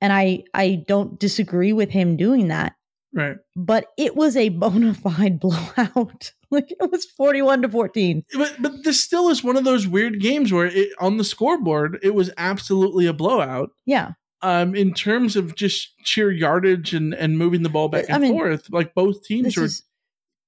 And 0.00 0.12
I 0.12 0.44
I 0.52 0.84
don't 0.86 1.18
disagree 1.18 1.72
with 1.72 1.90
him 1.90 2.16
doing 2.16 2.48
that. 2.48 2.74
Right. 3.14 3.36
But 3.54 3.86
it 3.96 4.14
was 4.14 4.36
a 4.36 4.50
bona 4.50 4.92
fide 4.94 5.40
blowout. 5.40 6.32
Like 6.50 6.70
it 6.70 6.92
was 6.92 7.04
41 7.06 7.62
to 7.62 7.68
14 7.68 8.24
but 8.36 8.54
but 8.60 8.84
this 8.84 9.02
still 9.02 9.30
is 9.30 9.42
one 9.42 9.56
of 9.56 9.64
those 9.64 9.88
weird 9.88 10.20
games 10.20 10.52
where 10.52 10.66
it, 10.66 10.90
on 11.00 11.16
the 11.16 11.24
scoreboard 11.24 11.98
it 12.02 12.14
was 12.14 12.30
absolutely 12.36 13.06
a 13.06 13.12
blowout. 13.12 13.70
Yeah. 13.84 14.12
Um 14.42 14.74
in 14.74 14.94
terms 14.94 15.34
of 15.34 15.56
just 15.56 15.92
sheer 16.04 16.30
yardage 16.30 16.94
and 16.94 17.14
and 17.14 17.38
moving 17.38 17.62
the 17.62 17.68
ball 17.68 17.88
back 17.88 18.10
I 18.10 18.14
and 18.14 18.22
mean, 18.22 18.32
forth 18.32 18.70
like 18.70 18.94
both 18.94 19.24
teams 19.24 19.56
were 19.56 19.64
is 19.64 19.82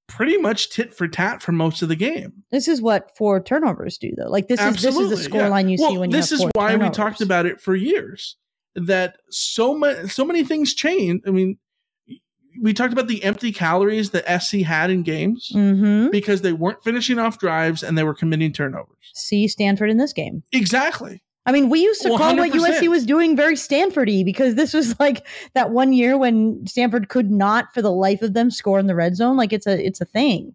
pretty 0.09 0.37
much 0.37 0.69
tit 0.71 0.93
for 0.93 1.07
tat 1.07 1.41
for 1.41 1.51
most 1.53 1.81
of 1.81 1.87
the 1.87 1.95
game 1.95 2.43
This 2.51 2.67
is 2.67 2.81
what 2.81 3.15
four 3.15 3.41
turnovers 3.41 3.97
do, 3.97 4.11
though. 4.17 4.29
Like 4.29 4.47
this 4.49 4.59
Absolutely, 4.59 5.03
is 5.05 5.09
this 5.11 5.19
is 5.21 5.27
the 5.29 5.37
yeah. 5.37 5.43
scoreline 5.49 5.71
you 5.71 5.77
well, 5.79 5.91
see 5.91 5.97
when 5.97 6.09
you 6.11 6.17
this 6.17 6.31
is 6.33 6.45
why 6.53 6.75
we 6.75 6.89
talked 6.89 7.21
about 7.21 7.45
it 7.45 7.61
for 7.61 7.75
years 7.75 8.35
that 8.75 9.17
so 9.29 9.77
many 9.77 10.07
so 10.09 10.25
many 10.25 10.43
things 10.43 10.73
change 10.73 11.21
i 11.27 11.31
mean 11.31 11.57
we 12.61 12.73
talked 12.73 12.91
about 12.93 13.07
the 13.07 13.23
empty 13.23 13.51
calories 13.51 14.09
that 14.11 14.41
sc 14.41 14.53
had 14.59 14.89
in 14.89 15.01
games 15.03 15.49
Mm-hmm. 15.53 16.09
because 16.11 16.41
they 16.41 16.53
weren't 16.53 16.83
finishing 16.83 17.19
off 17.19 17.39
drives 17.39 17.83
and 17.83 17.97
they 17.97 18.03
were 18.03 18.13
committing 18.13 18.51
turnovers 18.51 19.11
See 19.13 19.47
Stanford 19.47 19.89
in 19.89 19.97
this 19.97 20.13
game. 20.13 20.43
exactly 20.51 21.21
I 21.49 21.51
mean, 21.51 21.69
we 21.69 21.81
used 21.81 22.03
to 22.03 22.09
call 22.09 22.35
what 22.35 22.51
USC 22.51 22.87
was 22.89 23.07
doing 23.07 23.35
very 23.35 23.55
Stanfordy 23.55 24.23
because 24.23 24.53
this 24.53 24.71
was 24.71 24.99
like 24.99 25.25
that 25.55 25.71
one 25.71 25.93
year 25.93 26.15
when 26.15 26.63
Stanford 26.67 27.09
could 27.09 27.31
not, 27.31 27.73
for 27.73 27.81
the 27.81 27.91
life 27.91 28.21
of 28.21 28.35
them, 28.35 28.51
score 28.51 28.77
in 28.77 28.85
the 28.85 28.93
red 28.93 29.15
zone. 29.15 29.35
Like 29.35 29.51
it's 29.51 29.65
a 29.65 29.83
it's 29.83 29.99
a 29.99 30.05
thing. 30.05 30.53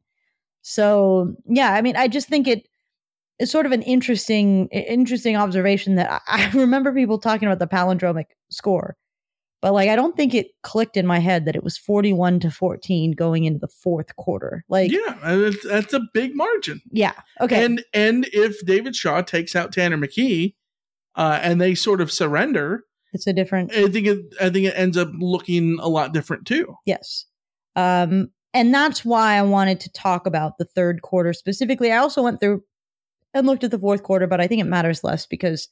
So 0.62 1.34
yeah, 1.46 1.72
I 1.72 1.82
mean, 1.82 1.96
I 1.96 2.06
just 2.06 2.28
think 2.28 2.46
it 2.46 2.68
is 3.40 3.50
sort 3.50 3.66
of 3.66 3.72
an 3.72 3.82
interesting 3.82 4.68
interesting 4.68 5.36
observation 5.36 5.96
that 5.96 6.22
I, 6.28 6.44
I 6.46 6.50
remember 6.54 6.92
people 6.92 7.18
talking 7.18 7.48
about 7.48 7.58
the 7.58 7.66
palindromic 7.66 8.26
score, 8.50 8.96
But 9.60 9.72
like, 9.72 9.88
I 9.88 9.96
don't 9.96 10.16
think 10.16 10.32
it 10.32 10.52
clicked 10.62 10.96
in 10.96 11.08
my 11.08 11.18
head 11.18 11.44
that 11.46 11.56
it 11.56 11.64
was 11.64 11.76
41 11.76 12.38
to 12.38 12.52
14 12.52 13.12
going 13.12 13.42
into 13.42 13.58
the 13.58 13.66
fourth 13.66 14.14
quarter. 14.14 14.64
Like, 14.68 14.92
yeah, 14.92 15.18
that's, 15.24 15.66
that's 15.66 15.92
a 15.92 16.06
big 16.14 16.36
margin. 16.36 16.82
Yeah. 16.92 17.14
Okay. 17.40 17.64
And 17.64 17.82
and 17.92 18.28
if 18.32 18.64
David 18.64 18.94
Shaw 18.94 19.22
takes 19.22 19.56
out 19.56 19.72
Tanner 19.72 19.98
McKee, 19.98 20.54
uh, 21.16 21.38
and 21.42 21.60
they 21.60 21.74
sort 21.74 22.00
of 22.00 22.10
surrender, 22.10 22.84
it's 23.14 23.28
a 23.28 23.32
different. 23.32 23.72
I 23.72 23.88
think 23.88 24.06
it. 24.06 24.18
I 24.40 24.50
think 24.50 24.66
it 24.66 24.74
ends 24.76 24.98
up 24.98 25.08
looking 25.18 25.78
a 25.80 25.88
lot 25.88 26.12
different 26.12 26.46
too. 26.46 26.74
Yes. 26.84 27.26
Um, 27.76 28.30
and 28.52 28.74
that's 28.74 29.04
why 29.04 29.36
I 29.36 29.42
wanted 29.42 29.80
to 29.80 29.92
talk 29.92 30.26
about 30.26 30.58
the 30.58 30.64
third 30.64 31.02
quarter 31.02 31.32
specifically. 31.32 31.92
I 31.92 31.98
also 31.98 32.22
went 32.22 32.40
through 32.40 32.62
and 33.32 33.46
looked 33.46 33.64
at 33.64 33.70
the 33.70 33.78
fourth 33.78 34.02
quarter, 34.02 34.26
but 34.26 34.40
I 34.40 34.46
think 34.46 34.60
it 34.60 34.66
matters 34.66 35.02
less 35.02 35.26
because 35.26 35.68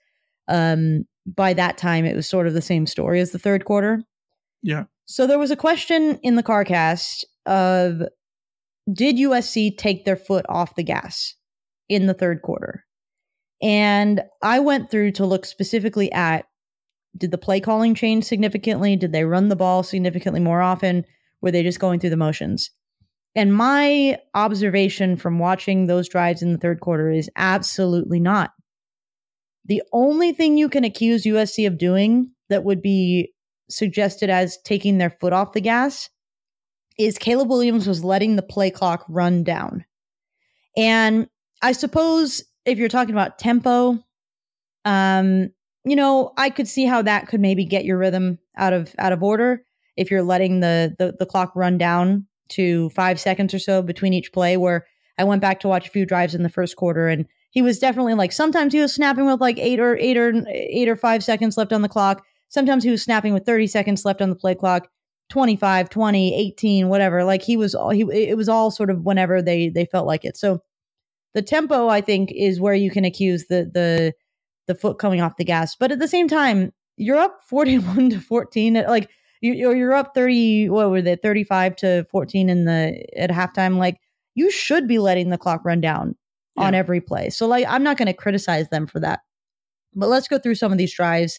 um, 0.48 1.05
by 1.26 1.52
that 1.55 1.78
time 1.78 2.05
it 2.05 2.16
was 2.16 2.28
sort 2.28 2.46
of 2.46 2.55
the 2.55 2.62
same 2.62 2.87
story 2.87 3.20
as 3.20 3.31
the 3.31 3.38
third 3.38 3.64
quarter. 3.64 4.02
Yeah. 4.62 4.85
So 5.07 5.26
there 5.26 5.38
was 5.38 5.50
a 5.50 5.57
question 5.57 6.18
in 6.22 6.37
the 6.37 6.42
CarCast 6.42 7.24
of 7.46 8.02
did 8.92 9.16
USC 9.16 9.76
take 9.76 10.05
their 10.05 10.16
foot 10.16 10.46
off 10.48 10.74
the 10.74 10.83
gas 10.83 11.35
in 11.88 12.07
the 12.07 12.14
third 12.14 12.42
quarter? 12.42 12.85
And 13.62 14.22
I 14.42 14.59
went 14.59 14.90
through 14.90 15.12
to 15.12 15.27
look 15.27 15.46
specifically 15.46 16.11
at 16.12 16.46
did 17.16 17.31
the 17.31 17.38
play 17.38 17.61
calling 17.61 17.94
change 17.94 18.25
significantly? 18.25 18.96
Did 18.96 19.12
they 19.12 19.25
run 19.25 19.48
the 19.48 19.57
ball 19.57 19.83
significantly 19.83 20.40
more 20.40 20.62
often? 20.62 21.05
Were 21.40 21.51
they 21.51 21.62
just 21.62 21.79
going 21.79 22.01
through 22.01 22.11
the 22.11 22.16
motions? 22.16 22.70
And 23.35 23.55
my 23.55 24.18
observation 24.35 25.16
from 25.16 25.38
watching 25.38 25.87
those 25.87 26.09
drives 26.09 26.42
in 26.42 26.53
the 26.53 26.59
third 26.59 26.81
quarter 26.81 27.11
is 27.11 27.31
absolutely 27.37 28.20
not. 28.20 28.53
The 29.66 29.83
only 29.92 30.33
thing 30.33 30.57
you 30.57 30.68
can 30.68 30.85
accuse 30.85 31.25
USC 31.25 31.66
of 31.66 31.79
doing 31.79 32.31
that 32.48 32.64
would 32.64 32.83
be 32.83 33.33
suggested 33.70 34.29
as 34.29 34.59
taking 34.64 34.98
their 34.98 35.11
foot 35.11 35.33
off 35.33 35.53
the 35.53 35.61
gas 35.61 36.11
is 36.98 37.16
Caleb 37.16 37.48
Williams 37.48 37.87
was 37.87 38.05
letting 38.05 38.37
the 38.37 38.42
play 38.42 38.70
clock 38.70 39.05
run 39.09 39.44
down. 39.44 39.85
And 40.77 41.29
I 41.62 41.72
suppose 41.72 42.42
if 42.64 42.79
you're 42.79 42.88
talking 42.88 43.14
about 43.14 43.38
tempo, 43.38 43.98
um, 44.85 45.51
you 45.85 45.96
know, 45.96 46.33
I 46.37 46.51
could 46.51 46.68
see 46.68 46.85
how 46.85 47.03
that 47.03 47.29
could 47.29 47.40
maybe 47.40 47.64
get 47.64 47.85
your 47.85 47.98
rhythm 47.98 48.38
out 48.57 48.72
of 48.72 48.94
out 48.98 49.12
of 49.12 49.22
order 49.22 49.64
if 49.96 50.11
you're 50.11 50.22
letting 50.22 50.61
the, 50.61 50.94
the 50.98 51.14
the 51.18 51.27
clock 51.27 51.53
run 51.55 51.79
down 51.79 52.27
to 52.51 52.90
five 52.90 53.18
seconds 53.18 53.53
or 53.53 53.59
so 53.59 53.83
between 53.83 54.12
each 54.12 54.33
play. 54.33 54.57
Where 54.57 54.87
I 55.18 55.25
went 55.25 55.42
back 55.42 55.61
to 55.61 55.68
watch 55.68 55.88
a 55.88 55.90
few 55.90 56.07
drives 56.07 56.35
in 56.35 56.42
the 56.42 56.48
first 56.48 56.77
quarter, 56.77 57.09
and 57.09 57.27
he 57.51 57.62
was 57.62 57.79
definitely 57.79 58.14
like 58.14 58.33
sometimes 58.33 58.72
he 58.72 58.81
was 58.81 58.94
snapping 58.94 59.27
with 59.27 59.40
like 59.40 59.59
eight 59.59 59.81
or 59.81 59.96
eight 59.96 60.16
or 60.16 60.44
eight 60.48 60.88
or 60.88 60.96
five 60.96 61.25
seconds 61.25 61.57
left 61.57 61.72
on 61.72 61.83
the 61.83 61.88
clock. 61.88 62.25
Sometimes 62.48 62.85
he 62.85 62.90
was 62.90 63.03
snapping 63.03 63.33
with 63.33 63.46
30 63.46 63.66
seconds 63.66 64.05
left 64.05 64.20
on 64.22 64.31
the 64.31 64.37
play 64.37 64.55
clock. 64.55 64.88
25 65.31 65.88
20 65.88 66.35
18 66.35 66.88
whatever 66.90 67.25
like 67.25 67.40
he 67.40 67.57
was 67.57 67.75
all 67.75 67.88
he 67.88 68.03
it 68.12 68.37
was 68.37 68.51
all 68.51 68.70
sort 68.70 68.90
of 68.90 69.07
whenever 69.07 69.40
they 69.40 69.70
they 69.70 69.87
felt 69.87 70.07
like 70.07 70.27
it 70.27 70.37
so 70.37 70.61
the 71.35 71.42
tempo 71.42 71.88
i 71.88 72.01
think 72.01 72.31
is 72.33 72.61
where 72.61 72.75
you 72.75 72.90
can 72.90 73.05
accuse 73.05 73.47
the 73.47 73.71
the 73.73 74.12
the 74.66 74.75
foot 74.75 74.99
coming 74.99 75.21
off 75.21 75.37
the 75.37 75.45
gas. 75.45 75.77
But 75.77 75.92
at 75.92 75.99
the 75.99 76.09
same 76.09 76.29
time 76.29 76.73
you're 76.97 77.18
up 77.18 77.40
41 77.49 78.11
to 78.11 78.21
14 78.21 78.75
like 78.88 79.09
you, 79.40 79.73
you're 79.73 79.92
up 79.92 80.14
30 80.14 80.68
what 80.68 80.90
were 80.90 81.03
they 81.03 81.16
35 81.16 81.77
to 81.77 82.05
14 82.05 82.49
in 82.49 82.64
the 82.64 83.05
at 83.16 83.31
halftime. 83.31 83.79
Like 83.79 83.99
you 84.35 84.51
should 84.51 84.87
be 84.87 84.99
letting 84.99 85.31
the 85.31 85.38
clock 85.38 85.64
run 85.64 85.81
down 85.81 86.14
yeah. 86.57 86.64
on 86.64 86.75
every 86.75 87.01
play. 87.01 87.31
So 87.31 87.47
like 87.47 87.66
i'm 87.68 87.83
not 87.83 87.97
going 87.97 88.07
to 88.07 88.12
criticize 88.12 88.68
them 88.68 88.87
for 88.87 89.01
that. 89.01 89.21
But 89.95 90.09
let's 90.09 90.29
go 90.29 90.38
through 90.38 90.55
some 90.55 90.73
of 90.73 90.79
these 90.79 90.95
drives. 90.95 91.38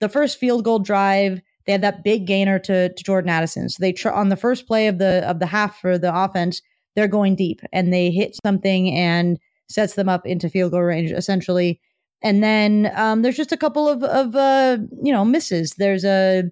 The 0.00 0.08
first 0.08 0.38
field 0.38 0.64
goal 0.64 0.78
drive 0.78 1.40
they 1.66 1.72
had 1.72 1.82
that 1.82 2.02
big 2.02 2.26
gainer 2.26 2.58
to, 2.58 2.92
to 2.92 3.04
jordan 3.04 3.30
addison. 3.30 3.68
So 3.68 3.78
they 3.80 3.92
tr- 3.92 4.10
on 4.10 4.28
the 4.28 4.36
first 4.36 4.66
play 4.66 4.86
of 4.86 4.98
the 4.98 5.28
of 5.28 5.38
the 5.38 5.46
half 5.46 5.80
for 5.80 5.98
the 5.98 6.14
offense 6.14 6.60
they're 6.96 7.08
going 7.08 7.36
deep 7.36 7.60
and 7.72 7.92
they 7.92 8.10
hit 8.10 8.36
something 8.44 8.90
and 8.94 9.38
sets 9.68 9.94
them 9.94 10.08
up 10.08 10.26
into 10.26 10.48
field 10.50 10.72
goal 10.72 10.82
range 10.82 11.12
essentially 11.12 11.80
and 12.22 12.42
then 12.42 12.92
um, 12.94 13.22
there's 13.22 13.36
just 13.36 13.52
a 13.52 13.56
couple 13.56 13.88
of 13.88 14.02
of 14.04 14.36
uh, 14.36 14.78
you 15.02 15.12
know 15.12 15.24
misses 15.24 15.74
there's 15.74 16.04
a 16.04 16.44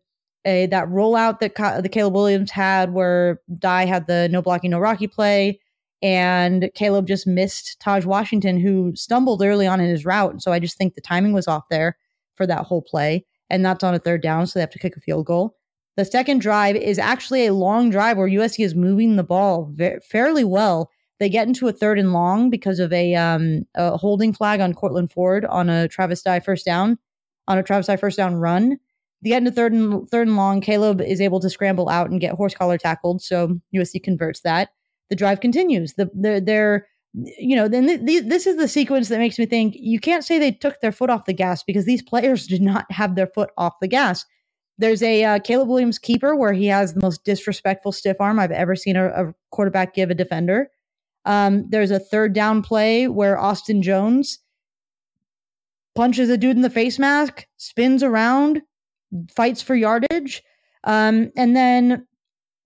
a 0.46 0.66
that 0.66 0.88
rollout 0.88 1.40
that 1.40 1.82
the 1.82 1.88
Caleb 1.88 2.14
Williams 2.14 2.50
had 2.50 2.92
where 2.92 3.40
Dye 3.58 3.84
had 3.84 4.06
the 4.06 4.28
no 4.30 4.40
blocking, 4.40 4.70
no 4.70 4.78
rocky 4.78 5.06
play, 5.06 5.60
and 6.02 6.70
Caleb 6.74 7.06
just 7.06 7.26
missed 7.26 7.80
Tahj 7.80 8.04
Washington, 8.04 8.58
who 8.58 8.94
stumbled 8.94 9.42
early 9.42 9.66
on 9.66 9.80
in 9.80 9.90
his 9.90 10.04
route. 10.04 10.40
So 10.40 10.52
I 10.52 10.58
just 10.58 10.76
think 10.78 10.94
the 10.94 11.00
timing 11.00 11.32
was 11.32 11.48
off 11.48 11.68
there 11.70 11.96
for 12.34 12.46
that 12.46 12.64
whole 12.64 12.82
play, 12.82 13.26
and 13.50 13.64
that's 13.64 13.84
on 13.84 13.94
a 13.94 13.98
third 13.98 14.22
down, 14.22 14.46
so 14.46 14.58
they 14.58 14.62
have 14.62 14.70
to 14.70 14.78
kick 14.78 14.96
a 14.96 15.00
field 15.00 15.26
goal. 15.26 15.57
The 15.98 16.04
second 16.04 16.40
drive 16.40 16.76
is 16.76 16.96
actually 16.96 17.46
a 17.46 17.52
long 17.52 17.90
drive 17.90 18.18
where 18.18 18.28
USC 18.28 18.64
is 18.64 18.76
moving 18.76 19.16
the 19.16 19.24
ball 19.24 19.68
very, 19.72 19.98
fairly 19.98 20.44
well. 20.44 20.92
They 21.18 21.28
get 21.28 21.48
into 21.48 21.66
a 21.66 21.72
third 21.72 21.98
and 21.98 22.12
long 22.12 22.50
because 22.50 22.78
of 22.78 22.92
a, 22.92 23.16
um, 23.16 23.66
a 23.74 23.96
holding 23.96 24.32
flag 24.32 24.60
on 24.60 24.74
Courtland 24.74 25.10
Ford 25.10 25.44
on 25.46 25.68
a 25.68 25.88
Travis 25.88 26.22
Dye 26.22 26.38
first 26.38 26.64
down, 26.64 26.98
on 27.48 27.58
a 27.58 27.64
Travis 27.64 27.88
Dye 27.88 27.96
first 27.96 28.16
down 28.16 28.36
run. 28.36 28.78
They 29.22 29.30
get 29.30 29.38
into 29.38 29.50
third 29.50 29.72
and 29.72 30.08
third 30.08 30.28
and 30.28 30.36
long. 30.36 30.60
Caleb 30.60 31.00
is 31.00 31.20
able 31.20 31.40
to 31.40 31.50
scramble 31.50 31.88
out 31.88 32.10
and 32.10 32.20
get 32.20 32.34
horse 32.34 32.54
collar 32.54 32.78
tackled, 32.78 33.20
so 33.20 33.58
USC 33.74 34.00
converts 34.00 34.42
that. 34.42 34.68
The 35.10 35.16
drive 35.16 35.40
continues. 35.40 35.94
The 35.94 36.08
they're, 36.14 36.40
they're 36.40 36.86
you 37.12 37.56
know 37.56 37.66
then 37.66 37.88
th- 37.88 38.06
th- 38.06 38.24
this 38.26 38.46
is 38.46 38.56
the 38.56 38.68
sequence 38.68 39.08
that 39.08 39.18
makes 39.18 39.36
me 39.36 39.46
think 39.46 39.74
you 39.76 39.98
can't 39.98 40.24
say 40.24 40.38
they 40.38 40.52
took 40.52 40.80
their 40.80 40.92
foot 40.92 41.10
off 41.10 41.24
the 41.24 41.32
gas 41.32 41.64
because 41.64 41.86
these 41.86 42.02
players 42.02 42.46
did 42.46 42.62
not 42.62 42.86
have 42.92 43.16
their 43.16 43.26
foot 43.26 43.50
off 43.56 43.80
the 43.80 43.88
gas. 43.88 44.24
There's 44.78 45.02
a 45.02 45.24
uh, 45.24 45.38
Caleb 45.40 45.68
Williams 45.68 45.98
keeper 45.98 46.36
where 46.36 46.52
he 46.52 46.66
has 46.66 46.94
the 46.94 47.00
most 47.00 47.24
disrespectful 47.24 47.92
stiff 47.92 48.20
arm 48.20 48.38
I've 48.38 48.52
ever 48.52 48.76
seen 48.76 48.96
a, 48.96 49.08
a 49.08 49.34
quarterback 49.50 49.94
give 49.94 50.10
a 50.10 50.14
defender. 50.14 50.70
Um, 51.24 51.68
there's 51.68 51.90
a 51.90 51.98
third 51.98 52.32
down 52.32 52.62
play 52.62 53.08
where 53.08 53.38
Austin 53.38 53.82
Jones 53.82 54.38
punches 55.94 56.30
a 56.30 56.38
dude 56.38 56.56
in 56.56 56.62
the 56.62 56.70
face 56.70 56.98
mask, 56.98 57.46
spins 57.56 58.02
around, 58.02 58.62
fights 59.34 59.60
for 59.60 59.74
yardage. 59.74 60.42
Um, 60.84 61.32
and 61.36 61.56
then 61.56 62.06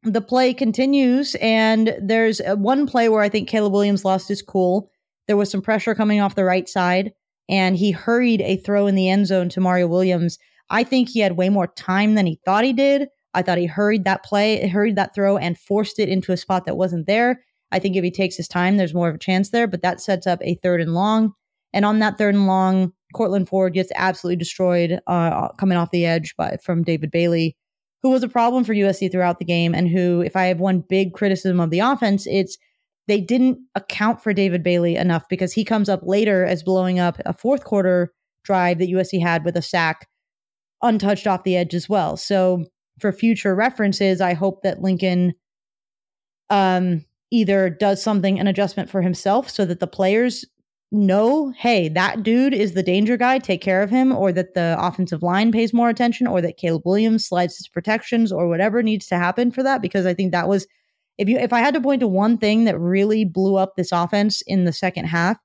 the 0.03 0.21
play 0.21 0.53
continues, 0.53 1.35
and 1.41 1.97
there's 2.01 2.41
one 2.57 2.87
play 2.87 3.09
where 3.09 3.23
I 3.23 3.29
think 3.29 3.49
Caleb 3.49 3.73
Williams 3.73 4.05
lost 4.05 4.29
his 4.29 4.43
cool. 4.43 4.91
There 5.29 5.37
was 5.37 5.51
some 5.51 5.63
pressure 5.63 5.95
coming 5.95 6.21
off 6.21 6.35
the 6.35 6.45
right 6.45 6.69
side, 6.69 7.13
and 7.49 7.77
he 7.77 7.91
hurried 7.91 8.43
a 8.43 8.57
throw 8.59 8.87
in 8.87 8.97
the 8.97 9.09
end 9.09 9.29
zone 9.29 9.49
to 9.51 9.61
Mario 9.61 9.87
Williams. 9.87 10.39
I 10.71 10.85
think 10.85 11.09
he 11.09 11.21
had 11.21 11.37
way 11.37 11.49
more 11.49 11.67
time 11.67 12.15
than 12.15 12.27
he 12.27 12.41
thought 12.45 12.65
he 12.65 12.73
did. 12.73 13.09
I 13.35 13.43
thought 13.43 13.59
he 13.59 13.67
hurried 13.67 14.05
that 14.05 14.25
play, 14.25 14.67
hurried 14.69 14.97
that 14.97 15.15
throw, 15.15 15.37
and 15.37 15.59
forced 15.59 15.99
it 15.99 16.09
into 16.09 16.33
a 16.33 16.37
spot 16.37 16.65
that 16.67 16.77
wasn't 16.77 17.07
there. 17.07 17.43
I 17.71 17.79
think 17.79 17.97
if 17.97 18.05
he 18.05 18.11
takes 18.11 18.37
his 18.37 18.49
time, 18.49 18.77
there's 18.77 18.95
more 18.95 19.09
of 19.09 19.15
a 19.15 19.19
chance 19.19 19.51
there, 19.51 19.67
but 19.67 19.83
that 19.83 20.01
sets 20.01 20.27
up 20.27 20.41
a 20.43 20.55
third 20.57 20.81
and 20.81 20.95
long. 20.95 21.33
And 21.73 21.87
on 21.87 22.01
that 22.01 22.19
third 22.19 22.35
and 22.35 22.47
long, 22.47 22.93
Courtland 23.15 23.49
Ford 23.49 23.73
gets 23.73 23.91
absolutely 23.95 24.37
destroyed 24.37 25.01
uh, 25.07 25.49
coming 25.59 25.79
off 25.79 25.91
the 25.91 26.05
edge 26.05 26.35
by 26.37 26.59
from 26.63 26.83
David 26.83 27.11
Bailey, 27.11 27.57
who 28.03 28.11
was 28.11 28.23
a 28.23 28.29
problem 28.29 28.65
for 28.65 28.75
USC 28.75 29.11
throughout 29.11 29.39
the 29.39 29.45
game, 29.45 29.75
and 29.75 29.89
who, 29.89 30.21
if 30.21 30.37
I 30.37 30.45
have 30.47 30.61
one 30.61 30.85
big 30.87 31.15
criticism 31.15 31.61
of 31.61 31.71
the 31.71 31.81
offense, 31.81 32.27
it's 32.27 32.59
they 33.09 33.21
didn't 33.21 33.59
account 33.75 34.23
for 34.23 34.33
David 34.33 34.63
Bailey 34.63 34.97
enough 34.97 35.25
because 35.29 35.53
he 35.53 35.65
comes 35.65 35.89
up 35.89 36.01
later 36.03 36.45
as 36.45 36.63
blowing 36.63 36.99
up 36.99 37.21
a 37.25 37.33
fourth 37.33 37.65
quarter 37.65 38.13
drive 38.45 38.79
that 38.79 38.91
USC 38.91 39.21
had 39.21 39.45
with 39.45 39.57
a 39.57 39.63
sack 39.63 40.09
untouched 40.83 41.27
off 41.27 41.45
the 41.45 41.57
edge 41.57 41.75
as 41.75 41.89
well. 41.89 42.17
So 42.17 42.65
for 42.99 43.13
future 43.13 43.55
references, 43.55 44.21
I 44.21 44.35
hope 44.35 44.63
that 44.63 44.83
Lincoln 44.83 45.35
um, 46.51 47.05
either 47.31 47.71
does 47.71 48.03
something 48.03 48.39
an 48.39 48.47
adjustment 48.47 48.91
for 48.91 49.03
himself 49.03 49.49
so 49.49 49.65
that 49.65 49.81
the 49.81 49.87
players 49.87 50.45
know, 50.93 51.51
hey, 51.57 51.89
that 51.89 52.23
dude 52.23 52.53
is 52.53 52.75
the 52.75 52.83
danger 52.83 53.17
guy, 53.17 53.39
take 53.39 53.63
care 53.63 53.83
of 53.83 53.89
him, 53.89 54.13
or 54.13 54.31
that 54.33 54.55
the 54.55 54.77
offensive 54.79 55.23
line 55.23 55.51
pays 55.51 55.73
more 55.73 55.89
attention, 55.89 56.27
or 56.27 56.43
that 56.43 56.59
Caleb 56.59 56.83
Williams 56.85 57.27
slides 57.27 57.57
his 57.57 57.67
protections, 57.67 58.31
or 58.31 58.47
whatever 58.47 58.83
needs 58.83 59.07
to 59.07 59.17
happen 59.17 59.51
for 59.51 59.63
that. 59.63 59.81
Because 59.81 60.05
I 60.05 60.13
think 60.13 60.33
that 60.33 60.49
was 60.49 60.67
if 61.19 61.29
you 61.29 61.39
if 61.39 61.53
I 61.53 61.61
had 61.61 61.75
to 61.75 61.81
point 61.81 62.01
to 62.01 62.09
one 62.09 62.37
thing 62.37 62.65
that 62.65 62.79
really 62.79 63.25
blew 63.25 63.57
up 63.57 63.75
this 63.77 63.93
offense 63.93 64.43
in 64.47 64.65
the 64.65 64.73
second 64.73 65.07
half, 65.07 65.39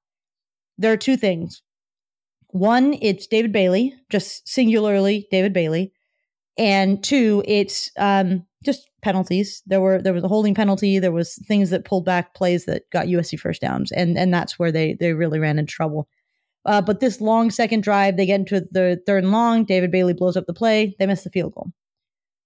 there 0.78 0.91
are 0.91 0.97
two 0.97 1.15
things. 1.15 1.62
One, 2.57 2.97
it's 3.01 3.27
David 3.27 3.51
Bailey, 3.51 3.93
just 4.09 4.47
singularly 4.47 5.27
David 5.31 5.53
Bailey. 5.53 5.93
And 6.57 7.03
two, 7.03 7.43
it's 7.45 7.91
um, 7.97 8.45
just 8.65 8.89
penalties. 9.03 9.61
There 9.67 9.79
were 9.79 10.01
there 10.01 10.13
was 10.13 10.23
a 10.23 10.27
holding 10.27 10.55
penalty. 10.55 10.97
There 10.97 11.11
was 11.11 11.35
things 11.47 11.69
that 11.69 11.85
pulled 11.85 12.05
back 12.05 12.33
plays 12.33 12.65
that 12.65 12.89
got 12.91 13.05
USC 13.05 13.39
first 13.39 13.61
downs, 13.61 13.91
and 13.91 14.17
and 14.17 14.33
that's 14.33 14.57
where 14.57 14.71
they 14.71 14.95
they 14.99 15.13
really 15.13 15.39
ran 15.39 15.59
into 15.59 15.71
trouble. 15.71 16.07
Uh, 16.65 16.81
but 16.81 16.99
this 16.99 17.21
long 17.21 17.51
second 17.51 17.83
drive, 17.83 18.17
they 18.17 18.25
get 18.25 18.39
into 18.39 18.61
the 18.71 19.01
third 19.05 19.23
and 19.23 19.31
long. 19.31 19.63
David 19.63 19.91
Bailey 19.91 20.13
blows 20.13 20.35
up 20.35 20.47
the 20.47 20.53
play. 20.53 20.95
They 20.99 21.05
miss 21.05 21.23
the 21.23 21.29
field 21.29 21.53
goal. 21.53 21.71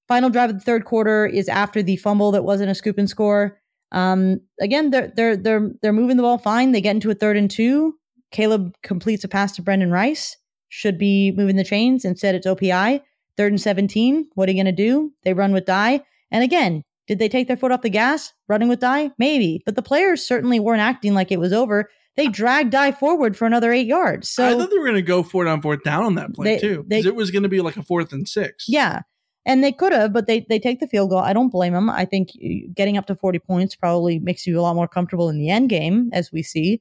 Final 0.07 0.29
drive 0.29 0.49
of 0.49 0.57
the 0.57 0.65
third 0.65 0.83
quarter 0.83 1.25
is 1.25 1.47
after 1.47 1.81
the 1.81 1.95
fumble 1.95 2.31
that 2.31 2.43
wasn't 2.43 2.69
a 2.69 2.75
scoop 2.75 2.97
and 2.97 3.09
score. 3.09 3.57
Um, 3.93 4.41
again, 4.59 4.89
they're 4.89 5.11
they're 5.15 5.37
they're 5.37 5.71
they're 5.81 5.93
moving 5.93 6.17
the 6.17 6.23
ball 6.23 6.37
fine. 6.37 6.73
They 6.73 6.81
get 6.81 6.95
into 6.95 7.09
a 7.09 7.15
third 7.15 7.37
and 7.37 7.49
two. 7.49 7.95
Caleb 8.31 8.75
completes 8.83 9.23
a 9.23 9.27
pass 9.27 9.51
to 9.53 9.61
Brenden 9.61 9.91
Rice. 9.91 10.37
Should 10.69 10.97
be 10.97 11.31
moving 11.31 11.57
the 11.57 11.63
chains. 11.63 12.05
Instead, 12.05 12.35
it's 12.35 12.47
OPI. 12.47 13.01
Third 13.37 13.51
and 13.51 13.61
17, 13.61 14.27
what 14.35 14.47
are 14.47 14.51
you 14.51 14.57
going 14.63 14.73
to 14.73 14.83
do? 14.83 15.11
They 15.23 15.33
run 15.33 15.53
with 15.53 15.65
Dye. 15.65 16.01
And 16.31 16.43
again, 16.43 16.83
did 17.07 17.19
they 17.19 17.29
take 17.29 17.47
their 17.47 17.57
foot 17.57 17.71
off 17.71 17.81
the 17.81 17.89
gas 17.89 18.33
running 18.47 18.69
with 18.69 18.79
Dye? 18.79 19.11
Maybe. 19.17 19.61
But 19.65 19.75
the 19.75 19.81
players 19.81 20.25
certainly 20.25 20.59
weren't 20.59 20.81
acting 20.81 21.13
like 21.13 21.31
it 21.31 21.39
was 21.39 21.53
over. 21.53 21.89
They 22.17 22.27
dragged 22.27 22.71
Dye 22.71 22.91
forward 22.91 23.37
for 23.37 23.45
another 23.45 23.71
eight 23.71 23.87
yards. 23.87 24.29
So 24.29 24.45
I 24.45 24.53
thought 24.57 24.69
they 24.69 24.77
were 24.77 24.85
going 24.85 24.95
to 24.95 25.01
go 25.01 25.23
for 25.23 25.45
it 25.45 25.49
on 25.49 25.61
fourth 25.61 25.83
down 25.83 26.03
on 26.03 26.15
that 26.15 26.33
play 26.33 26.55
They- 26.55 26.59
too, 26.59 26.85
because 26.87 27.05
it 27.05 27.15
was 27.15 27.31
going 27.31 27.43
to 27.43 27.49
be 27.49 27.61
like 27.61 27.77
a 27.77 27.83
fourth 27.83 28.11
and 28.13 28.27
six. 28.27 28.65
Yeah. 28.67 29.01
And 29.45 29.63
they 29.63 29.71
could 29.71 29.91
have, 29.91 30.13
but 30.13 30.27
they 30.27 30.45
they 30.47 30.59
take 30.59 30.79
the 30.79 30.87
field 30.87 31.09
goal. 31.09 31.19
I 31.19 31.33
don't 31.33 31.49
blame 31.49 31.73
them. 31.73 31.89
I 31.89 32.05
think 32.05 32.29
uh, 32.35 32.67
getting 32.75 32.95
up 32.95 33.07
to 33.07 33.15
40 33.15 33.39
points 33.39 33.75
probably 33.75 34.19
makes 34.19 34.45
you 34.45 34.59
a 34.59 34.61
lot 34.61 34.75
more 34.75 34.87
comfortable 34.87 35.29
in 35.29 35.39
the 35.39 35.49
end 35.49 35.69
game, 35.69 36.11
as 36.13 36.31
we 36.31 36.43
see. 36.43 36.79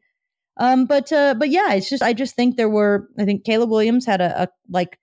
Um, 0.56 0.86
but 0.86 1.12
uh, 1.12 1.34
but 1.34 1.50
yeah, 1.50 1.72
it's 1.72 1.88
just 1.88 2.02
I 2.02 2.12
just 2.12 2.34
think 2.34 2.56
there 2.56 2.68
were 2.68 3.08
I 3.18 3.24
think 3.24 3.44
Caleb 3.44 3.70
Williams 3.70 4.06
had 4.06 4.20
a, 4.20 4.42
a 4.42 4.48
like 4.68 4.98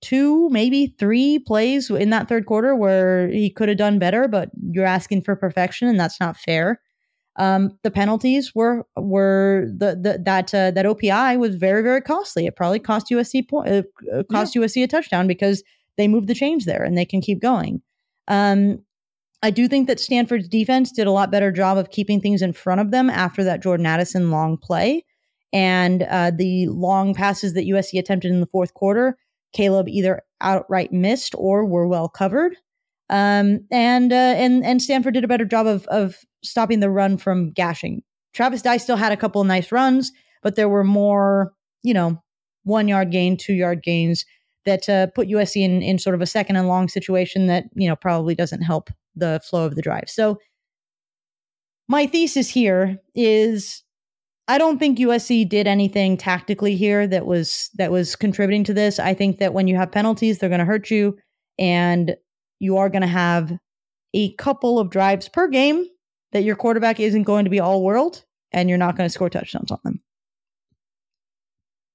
two, 0.00 0.48
maybe 0.50 0.94
three 0.98 1.38
plays 1.40 1.90
in 1.90 2.10
that 2.10 2.28
third 2.28 2.46
quarter 2.46 2.74
where 2.74 3.28
he 3.28 3.50
could 3.50 3.68
have 3.68 3.78
done 3.78 3.98
better, 3.98 4.28
but 4.28 4.50
you're 4.70 4.84
asking 4.84 5.22
for 5.22 5.34
perfection, 5.34 5.88
and 5.88 5.98
that's 5.98 6.20
not 6.20 6.36
fair. 6.36 6.80
Um, 7.36 7.78
the 7.84 7.90
penalties 7.90 8.52
were 8.54 8.84
were 8.96 9.66
the, 9.68 9.94
the 9.94 10.20
that 10.24 10.52
uh, 10.52 10.72
that 10.72 10.86
OPI 10.86 11.38
was 11.38 11.54
very 11.54 11.82
very 11.82 12.00
costly. 12.00 12.46
It 12.46 12.56
probably 12.56 12.80
cost 12.80 13.08
USC 13.10 13.48
point 13.48 13.68
uh, 13.68 13.82
uh, 14.12 14.22
cost 14.24 14.54
USC 14.54 14.82
a 14.82 14.86
touchdown 14.88 15.28
because 15.28 15.62
they 15.96 16.08
moved 16.08 16.28
the 16.28 16.34
chains 16.34 16.64
there 16.64 16.82
and 16.82 16.98
they 16.98 17.04
can 17.04 17.20
keep 17.20 17.40
going. 17.40 17.80
Um, 18.26 18.84
I 19.42 19.50
do 19.50 19.68
think 19.68 19.86
that 19.86 20.00
Stanford's 20.00 20.48
defense 20.48 20.90
did 20.90 21.06
a 21.06 21.12
lot 21.12 21.30
better 21.30 21.52
job 21.52 21.78
of 21.78 21.90
keeping 21.90 22.20
things 22.20 22.42
in 22.42 22.52
front 22.52 22.80
of 22.80 22.90
them 22.90 23.08
after 23.08 23.44
that 23.44 23.62
Jordan 23.62 23.86
Addison 23.86 24.30
long 24.30 24.56
play 24.56 25.04
and 25.52 26.02
uh, 26.04 26.32
the 26.34 26.66
long 26.68 27.14
passes 27.14 27.54
that 27.54 27.66
USC 27.66 27.98
attempted 27.98 28.32
in 28.32 28.40
the 28.40 28.46
fourth 28.46 28.74
quarter. 28.74 29.16
Caleb 29.52 29.88
either 29.88 30.22
outright 30.40 30.92
missed 30.92 31.34
or 31.38 31.64
were 31.64 31.86
well 31.86 32.08
covered. 32.08 32.54
Um, 33.10 33.60
and 33.70 34.12
uh, 34.12 34.34
and 34.36 34.64
and 34.64 34.82
Stanford 34.82 35.14
did 35.14 35.24
a 35.24 35.28
better 35.28 35.46
job 35.46 35.66
of 35.66 35.86
of 35.86 36.16
stopping 36.44 36.80
the 36.80 36.90
run 36.90 37.16
from 37.16 37.52
gashing. 37.52 38.02
Travis 38.34 38.60
Dye 38.60 38.76
still 38.76 38.96
had 38.96 39.12
a 39.12 39.16
couple 39.16 39.40
of 39.40 39.46
nice 39.46 39.72
runs, 39.72 40.12
but 40.42 40.56
there 40.56 40.68
were 40.68 40.84
more, 40.84 41.54
you 41.82 41.94
know, 41.94 42.22
one 42.64 42.86
yard 42.86 43.10
gain, 43.10 43.38
two 43.38 43.54
yard 43.54 43.82
gains 43.82 44.26
that 44.68 44.88
uh, 44.88 45.06
put 45.08 45.28
USC 45.28 45.62
in 45.64 45.82
in 45.82 45.98
sort 45.98 46.14
of 46.14 46.20
a 46.20 46.26
second 46.26 46.56
and 46.56 46.68
long 46.68 46.88
situation 46.88 47.46
that 47.46 47.64
you 47.74 47.88
know 47.88 47.96
probably 47.96 48.34
doesn't 48.34 48.62
help 48.62 48.90
the 49.16 49.40
flow 49.42 49.64
of 49.64 49.74
the 49.74 49.82
drive. 49.82 50.04
So 50.08 50.38
my 51.88 52.06
thesis 52.06 52.50
here 52.50 52.98
is 53.14 53.82
I 54.46 54.58
don't 54.58 54.78
think 54.78 54.98
USC 54.98 55.48
did 55.48 55.66
anything 55.66 56.16
tactically 56.16 56.76
here 56.76 57.06
that 57.06 57.26
was 57.26 57.70
that 57.76 57.90
was 57.90 58.14
contributing 58.14 58.64
to 58.64 58.74
this. 58.74 58.98
I 58.98 59.14
think 59.14 59.38
that 59.38 59.54
when 59.54 59.66
you 59.66 59.76
have 59.76 59.90
penalties, 59.90 60.38
they're 60.38 60.50
going 60.50 60.60
to 60.60 60.64
hurt 60.64 60.90
you, 60.90 61.16
and 61.58 62.14
you 62.60 62.76
are 62.76 62.90
going 62.90 63.02
to 63.02 63.08
have 63.08 63.52
a 64.14 64.34
couple 64.34 64.78
of 64.78 64.90
drives 64.90 65.28
per 65.28 65.48
game 65.48 65.86
that 66.32 66.44
your 66.44 66.56
quarterback 66.56 67.00
isn't 67.00 67.22
going 67.22 67.44
to 67.44 67.50
be 67.50 67.60
all 67.60 67.82
world, 67.82 68.24
and 68.52 68.68
you're 68.68 68.78
not 68.78 68.96
going 68.96 69.08
to 69.08 69.12
score 69.12 69.30
touchdowns 69.30 69.70
on 69.70 69.78
them. 69.84 70.00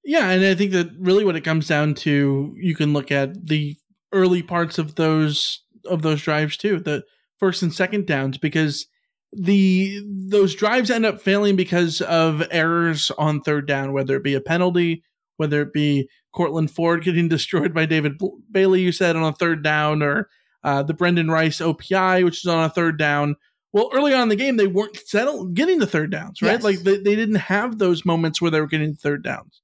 Yeah, 0.05 0.29
and 0.29 0.43
I 0.43 0.55
think 0.55 0.71
that 0.71 0.91
really 0.99 1.23
what 1.23 1.35
it 1.35 1.41
comes 1.41 1.67
down 1.67 1.93
to, 1.95 2.55
you 2.57 2.75
can 2.75 2.93
look 2.93 3.11
at 3.11 3.47
the 3.47 3.77
early 4.11 4.43
parts 4.43 4.77
of 4.77 4.95
those 4.95 5.61
of 5.85 6.01
those 6.01 6.21
drives 6.21 6.57
too, 6.57 6.79
the 6.79 7.03
first 7.37 7.61
and 7.61 7.73
second 7.73 8.05
downs, 8.05 8.37
because 8.37 8.87
the 9.31 10.01
those 10.05 10.55
drives 10.55 10.91
end 10.91 11.05
up 11.05 11.21
failing 11.21 11.55
because 11.55 12.01
of 12.01 12.43
errors 12.51 13.11
on 13.17 13.41
third 13.41 13.67
down, 13.67 13.93
whether 13.93 14.15
it 14.15 14.23
be 14.23 14.35
a 14.35 14.41
penalty, 14.41 15.03
whether 15.37 15.61
it 15.61 15.73
be 15.73 16.07
Courtland 16.33 16.71
Ford 16.71 17.03
getting 17.03 17.27
destroyed 17.29 17.73
by 17.73 17.85
David 17.85 18.19
Bailey, 18.51 18.81
you 18.81 18.91
said 18.91 19.15
on 19.15 19.23
a 19.23 19.33
third 19.33 19.63
down, 19.63 20.03
or 20.03 20.29
uh, 20.63 20.83
the 20.83 20.93
Brenden 20.93 21.31
Rice 21.31 21.59
OPI, 21.59 22.23
which 22.23 22.45
is 22.45 22.45
on 22.45 22.63
a 22.63 22.69
third 22.69 22.97
down. 22.97 23.35
Well, 23.71 23.89
early 23.91 24.13
on 24.13 24.23
in 24.23 24.29
the 24.29 24.35
game, 24.35 24.57
they 24.57 24.67
weren't 24.67 24.97
settled 25.07 25.55
getting 25.55 25.79
the 25.79 25.87
third 25.87 26.11
downs, 26.11 26.43
right? 26.43 26.51
Yes. 26.51 26.63
Like 26.63 26.79
they, 26.79 26.97
they 26.97 27.15
didn't 27.15 27.35
have 27.35 27.79
those 27.79 28.05
moments 28.05 28.39
where 28.39 28.51
they 28.51 28.61
were 28.61 28.67
getting 28.67 28.93
third 28.93 29.23
downs. 29.23 29.62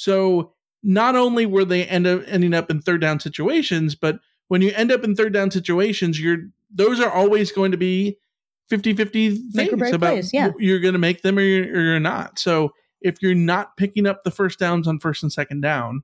So 0.00 0.54
not 0.82 1.14
only 1.14 1.44
were 1.44 1.66
they 1.66 1.84
end 1.84 2.06
up 2.06 2.22
ending 2.26 2.54
up 2.54 2.70
in 2.70 2.80
third 2.80 3.02
down 3.02 3.20
situations, 3.20 3.94
but 3.94 4.18
when 4.48 4.62
you 4.62 4.72
end 4.74 4.90
up 4.90 5.04
in 5.04 5.14
third 5.14 5.34
down 5.34 5.50
situations, 5.50 6.18
you're 6.18 6.38
those 6.74 7.00
are 7.00 7.10
always 7.10 7.52
going 7.52 7.72
to 7.72 7.76
be 7.76 8.16
50-50 8.70 9.52
things 9.52 9.92
about 9.92 10.12
plays, 10.12 10.32
yeah. 10.32 10.52
you're 10.58 10.80
going 10.80 10.94
to 10.94 10.98
make 10.98 11.20
them 11.20 11.36
or 11.36 11.42
you're, 11.42 11.64
or 11.64 11.80
you're 11.82 12.00
not. 12.00 12.38
So 12.38 12.72
if 13.02 13.20
you're 13.20 13.34
not 13.34 13.76
picking 13.76 14.06
up 14.06 14.24
the 14.24 14.30
first 14.30 14.58
downs 14.58 14.88
on 14.88 15.00
first 15.00 15.22
and 15.22 15.32
second 15.32 15.60
down 15.60 16.02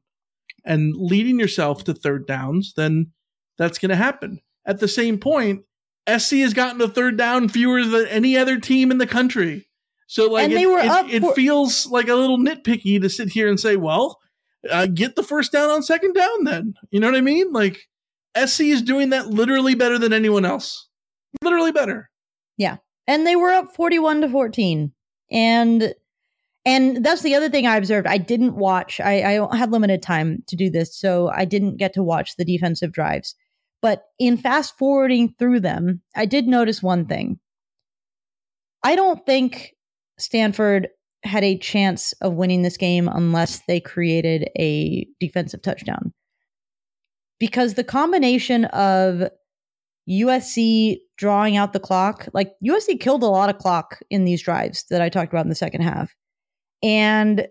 and 0.64 0.94
leading 0.94 1.38
yourself 1.38 1.84
to 1.84 1.94
third 1.94 2.26
downs, 2.26 2.74
then 2.76 3.12
that's 3.56 3.78
going 3.78 3.90
to 3.90 3.96
happen. 3.96 4.40
At 4.66 4.80
the 4.80 4.88
same 4.88 5.18
point, 5.18 5.62
SC 6.06 6.38
has 6.38 6.52
gotten 6.52 6.80
to 6.80 6.88
third 6.88 7.16
down 7.16 7.48
fewer 7.48 7.84
than 7.84 8.08
any 8.08 8.36
other 8.36 8.58
team 8.58 8.90
in 8.90 8.98
the 8.98 9.06
country. 9.06 9.68
So 10.06 10.30
like 10.30 10.44
And 10.44 10.52
it, 10.52 10.56
they 10.56 10.66
were 10.66 10.78
it, 10.78 10.86
up 10.86 11.06
it 11.08 11.20
for- 11.20 11.34
feels 11.34 11.86
like 11.86 12.08
a 12.08 12.14
little 12.14 12.38
nitpicky 12.38 13.00
to 13.00 13.08
sit 13.10 13.28
here 13.28 13.48
and 13.48 13.58
say, 13.58 13.76
well, 13.76 14.18
uh, 14.70 14.86
get 14.86 15.16
the 15.16 15.22
first 15.22 15.52
down 15.52 15.68
on 15.70 15.82
second 15.82 16.14
down 16.14 16.44
then. 16.44 16.74
You 16.90 17.00
know 17.00 17.08
what 17.08 17.16
I 17.16 17.20
mean? 17.20 17.52
Like 17.52 17.88
SC 18.36 18.62
is 18.62 18.82
doing 18.82 19.10
that 19.10 19.28
literally 19.28 19.74
better 19.74 19.98
than 19.98 20.12
anyone 20.12 20.44
else. 20.44 20.88
Literally 21.42 21.72
better. 21.72 22.10
Yeah. 22.56 22.76
And 23.06 23.26
they 23.26 23.36
were 23.36 23.50
up 23.50 23.74
41 23.74 24.22
to 24.22 24.28
14. 24.28 24.92
And 25.30 25.94
and 26.64 27.04
that's 27.04 27.22
the 27.22 27.36
other 27.36 27.48
thing 27.48 27.64
I 27.66 27.76
observed. 27.76 28.08
I 28.08 28.18
didn't 28.18 28.56
watch. 28.56 28.98
I, 28.98 29.38
I 29.38 29.56
had 29.56 29.70
limited 29.70 30.02
time 30.02 30.42
to 30.48 30.56
do 30.56 30.68
this, 30.68 30.98
so 30.98 31.28
I 31.28 31.44
didn't 31.44 31.76
get 31.76 31.92
to 31.92 32.02
watch 32.02 32.34
the 32.34 32.44
defensive 32.44 32.90
drives. 32.90 33.36
But 33.82 34.06
in 34.18 34.36
fast 34.36 34.76
forwarding 34.76 35.32
through 35.38 35.60
them, 35.60 36.02
I 36.16 36.26
did 36.26 36.48
notice 36.48 36.82
one 36.82 37.06
thing. 37.06 37.38
I 38.82 38.96
don't 38.96 39.24
think 39.24 39.75
Stanford 40.18 40.88
had 41.22 41.44
a 41.44 41.58
chance 41.58 42.12
of 42.20 42.34
winning 42.34 42.62
this 42.62 42.76
game 42.76 43.08
unless 43.08 43.62
they 43.66 43.80
created 43.80 44.48
a 44.58 45.06
defensive 45.20 45.62
touchdown. 45.62 46.12
Because 47.38 47.74
the 47.74 47.84
combination 47.84 48.66
of 48.66 49.28
USC 50.08 50.98
drawing 51.16 51.56
out 51.56 51.72
the 51.72 51.80
clock. 51.80 52.28
Like 52.32 52.52
USC 52.64 53.00
killed 53.00 53.22
a 53.22 53.26
lot 53.26 53.50
of 53.50 53.58
clock 53.58 53.98
in 54.10 54.24
these 54.24 54.42
drives 54.42 54.84
that 54.90 55.02
I 55.02 55.08
talked 55.08 55.32
about 55.32 55.44
in 55.44 55.48
the 55.48 55.54
second 55.54 55.82
half. 55.82 56.14
And 56.82 57.48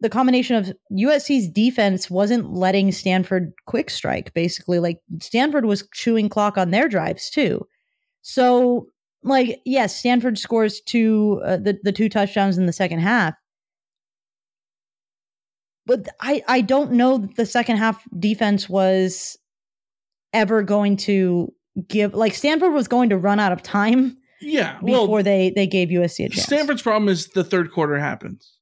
the 0.00 0.10
combination 0.10 0.56
of 0.56 0.72
USC's 0.92 1.48
defense 1.48 2.10
wasn't 2.10 2.52
letting 2.52 2.92
Stanford 2.92 3.52
quick 3.66 3.90
strike, 3.90 4.32
basically. 4.34 4.78
Like 4.78 4.98
Stanford 5.20 5.64
was 5.64 5.88
chewing 5.94 6.28
clock 6.28 6.58
on 6.58 6.70
their 6.70 6.88
drives 6.88 7.30
too. 7.30 7.66
So, 8.22 8.86
like, 9.26 9.60
yes, 9.64 9.96
Stanford 9.98 10.38
scores 10.38 10.80
two, 10.80 11.42
uh, 11.44 11.56
the, 11.58 11.78
the 11.82 11.92
two 11.92 12.08
touchdowns 12.08 12.56
in 12.58 12.66
the 12.66 12.72
second 12.72 13.00
half. 13.00 13.34
But 15.86 16.08
I, 16.20 16.42
I 16.48 16.60
don't 16.62 16.92
know 16.92 17.18
that 17.18 17.36
the 17.36 17.46
second 17.46 17.76
half 17.76 18.02
defense 18.18 18.68
was 18.68 19.36
ever 20.32 20.62
going 20.62 20.96
to 20.96 21.52
give 21.88 22.14
like 22.14 22.34
Stanford 22.34 22.72
was 22.72 22.88
going 22.88 23.08
to 23.10 23.18
run 23.18 23.38
out 23.38 23.52
of 23.52 23.62
time 23.62 24.16
Yeah. 24.40 24.78
before 24.84 25.08
well, 25.08 25.22
they 25.22 25.52
they 25.54 25.66
gave 25.66 25.90
USC 25.90 26.24
a 26.26 26.28
chance. 26.30 26.42
Stanford's 26.46 26.82
problem 26.82 27.08
is 27.08 27.28
the 27.28 27.44
third 27.44 27.70
quarter 27.70 27.98
happens. 27.98 28.52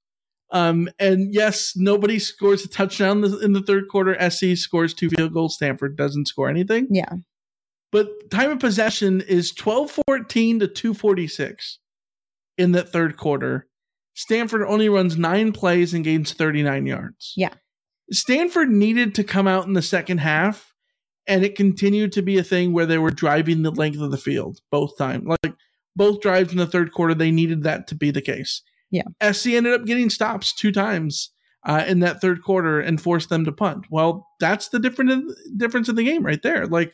Um, 0.51 0.89
and 1.01 1.33
yes, 1.35 1.73
nobody 1.77 2.19
scores 2.19 2.65
a 2.65 2.69
touchdown 2.69 3.25
in 3.43 3.55
the 3.55 3.63
third 3.63 3.89
quarter. 3.89 4.15
SC 4.31 4.57
scores 4.57 4.93
two 4.95 5.09
field 5.11 5.33
goals. 5.33 5.55
Stanford 5.57 5.97
doesn't 5.97 6.29
score 6.29 6.49
anything. 6.49 6.87
Yeah. 6.91 7.13
But 7.95 8.29
time 8.29 8.51
of 8.51 8.59
possession 8.59 9.21
is 9.21 9.53
12 9.53 10.01
14 10.09 10.59
to 10.59 10.67
246 10.67 11.79
in 12.59 12.73
that 12.73 12.89
third 12.89 13.17
quarter. 13.17 13.69
Stanford 14.15 14.63
only 14.63 14.89
runs 14.89 15.17
nine 15.17 15.53
plays 15.53 15.95
and 15.95 16.03
gains 16.03 16.33
39 16.33 16.87
yards. 16.87 17.35
Yeah. 17.37 17.55
Stanford 18.11 18.69
needed 18.69 19.15
to 19.15 19.23
come 19.23 19.47
out 19.47 19.67
in 19.67 19.75
the 19.75 19.81
second 19.81 20.19
half, 20.19 20.75
and 21.29 21.45
it 21.45 21.55
continued 21.55 22.11
to 22.15 22.23
be 22.23 22.37
a 22.37 22.43
thing 22.43 22.73
where 22.73 22.85
they 22.85 22.99
were 22.99 23.13
driving 23.13 23.63
the 23.63 23.71
length 23.71 24.01
of 24.01 24.11
the 24.11 24.19
field 24.19 24.59
both 24.73 24.99
times. 24.99 25.29
Like 25.29 25.55
both 25.95 26.21
drives 26.21 26.51
in 26.51 26.59
the 26.59 26.67
third 26.67 26.91
quarter, 26.91 27.15
they 27.15 27.31
needed 27.31 27.63
that 27.63 27.87
to 27.87 27.95
be 27.95 28.11
the 28.11 28.21
case. 28.21 28.61
Yeah. 28.91 29.05
SC 29.31 29.51
ended 29.51 29.73
up 29.73 29.87
getting 29.87 30.11
stops 30.11 30.53
two 30.53 30.73
times 30.73 31.31
uh, 31.65 31.85
in 31.87 32.01
that 32.01 32.21
third 32.21 32.43
quarter 32.43 32.81
and 32.81 33.01
forced 33.01 33.29
them 33.29 33.45
to 33.45 33.53
punt. 33.53 33.87
Well, 33.89 34.27
that's 34.41 34.71
the 34.71 34.81
different 34.81 35.31
difference 35.57 35.89
in 35.89 35.95
the 35.95 36.05
game 36.05 36.27
right 36.27 36.43
there. 36.43 36.67
Like 36.67 36.93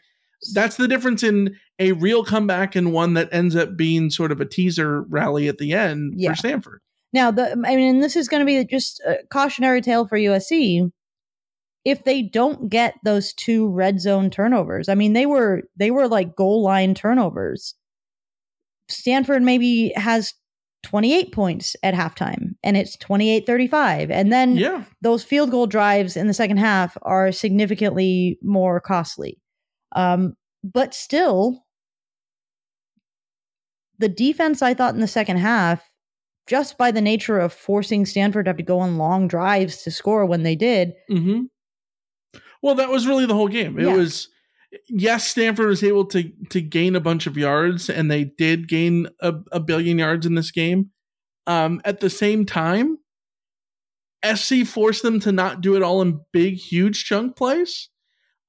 that's 0.54 0.76
the 0.76 0.88
difference 0.88 1.22
in 1.22 1.56
a 1.78 1.92
real 1.92 2.24
comeback 2.24 2.74
and 2.76 2.92
one 2.92 3.14
that 3.14 3.28
ends 3.32 3.56
up 3.56 3.76
being 3.76 4.10
sort 4.10 4.32
of 4.32 4.40
a 4.40 4.46
teaser 4.46 5.02
rally 5.02 5.48
at 5.48 5.58
the 5.58 5.72
end 5.72 6.14
Yeah. 6.16 6.30
for 6.30 6.36
Stanford. 6.36 6.80
Now, 7.12 7.30
the 7.30 7.52
I 7.66 7.76
mean, 7.76 8.00
this 8.00 8.16
is 8.16 8.28
going 8.28 8.40
to 8.40 8.46
be 8.46 8.64
just 8.64 9.00
a 9.00 9.18
cautionary 9.30 9.80
tale 9.80 10.06
for 10.06 10.16
USC. 10.16 10.90
If 11.84 12.04
they 12.04 12.22
don't 12.22 12.68
get 12.68 12.94
those 13.04 13.32
two 13.32 13.68
red 13.68 14.00
zone 14.00 14.30
turnovers, 14.30 14.88
I 14.88 14.94
mean, 14.94 15.12
they 15.14 15.26
were 15.26 15.62
they 15.76 15.90
were 15.90 16.06
like 16.08 16.36
goal 16.36 16.62
line 16.62 16.94
turnovers. 16.94 17.74
Stanford 18.88 19.42
maybe 19.42 19.92
has 19.96 20.34
28 20.82 21.32
points 21.32 21.76
at 21.82 21.94
halftime 21.94 22.54
and 22.62 22.76
it's 22.76 22.96
28 22.96 23.46
35. 23.46 24.10
And 24.10 24.32
then 24.32 24.56
Yeah. 24.56 24.84
those 25.02 25.22
field 25.24 25.50
goal 25.50 25.66
drives 25.66 26.16
in 26.16 26.26
the 26.26 26.34
second 26.34 26.56
half 26.58 26.96
are 27.02 27.32
significantly 27.32 28.38
more 28.42 28.80
costly. 28.80 29.39
Um, 29.92 30.36
but 30.62 30.94
still, 30.94 31.64
the 33.98 34.08
defense 34.08 34.62
I 34.62 34.74
thought 34.74 34.94
in 34.94 35.00
the 35.00 35.06
second 35.08 35.38
half, 35.38 35.90
just 36.46 36.78
by 36.78 36.90
the 36.90 37.00
nature 37.00 37.38
of 37.38 37.52
forcing 37.52 38.06
Stanford 38.06 38.46
to 38.46 38.50
have 38.50 38.56
to 38.56 38.62
go 38.62 38.80
on 38.80 38.98
long 38.98 39.28
drives 39.28 39.82
to 39.82 39.90
score 39.90 40.26
when 40.26 40.42
they 40.42 40.56
did, 40.56 40.94
hmm 41.08 41.42
Well, 42.62 42.74
that 42.74 42.90
was 42.90 43.06
really 43.06 43.26
the 43.26 43.34
whole 43.34 43.48
game. 43.48 43.78
It 43.78 43.86
Yeah. 43.86 43.94
was 43.96 44.28
yes, 44.88 45.26
Stanford 45.26 45.68
was 45.68 45.82
able 45.82 46.04
to 46.06 46.30
to 46.50 46.60
gain 46.60 46.96
a 46.96 47.00
bunch 47.00 47.26
of 47.26 47.36
yards, 47.36 47.88
and 47.90 48.10
they 48.10 48.24
did 48.24 48.68
gain 48.68 49.08
a, 49.20 49.34
a 49.52 49.60
billion 49.60 49.98
yards 49.98 50.26
in 50.26 50.34
this 50.34 50.50
game. 50.50 50.90
Um, 51.46 51.80
at 51.84 52.00
the 52.00 52.10
same 52.10 52.46
time, 52.46 52.98
SC 54.22 54.64
forced 54.64 55.02
them 55.02 55.20
to 55.20 55.32
not 55.32 55.60
do 55.60 55.76
it 55.76 55.82
all 55.82 56.02
in 56.02 56.20
big, 56.32 56.54
huge 56.56 57.04
chunk 57.04 57.36
plays, 57.36 57.88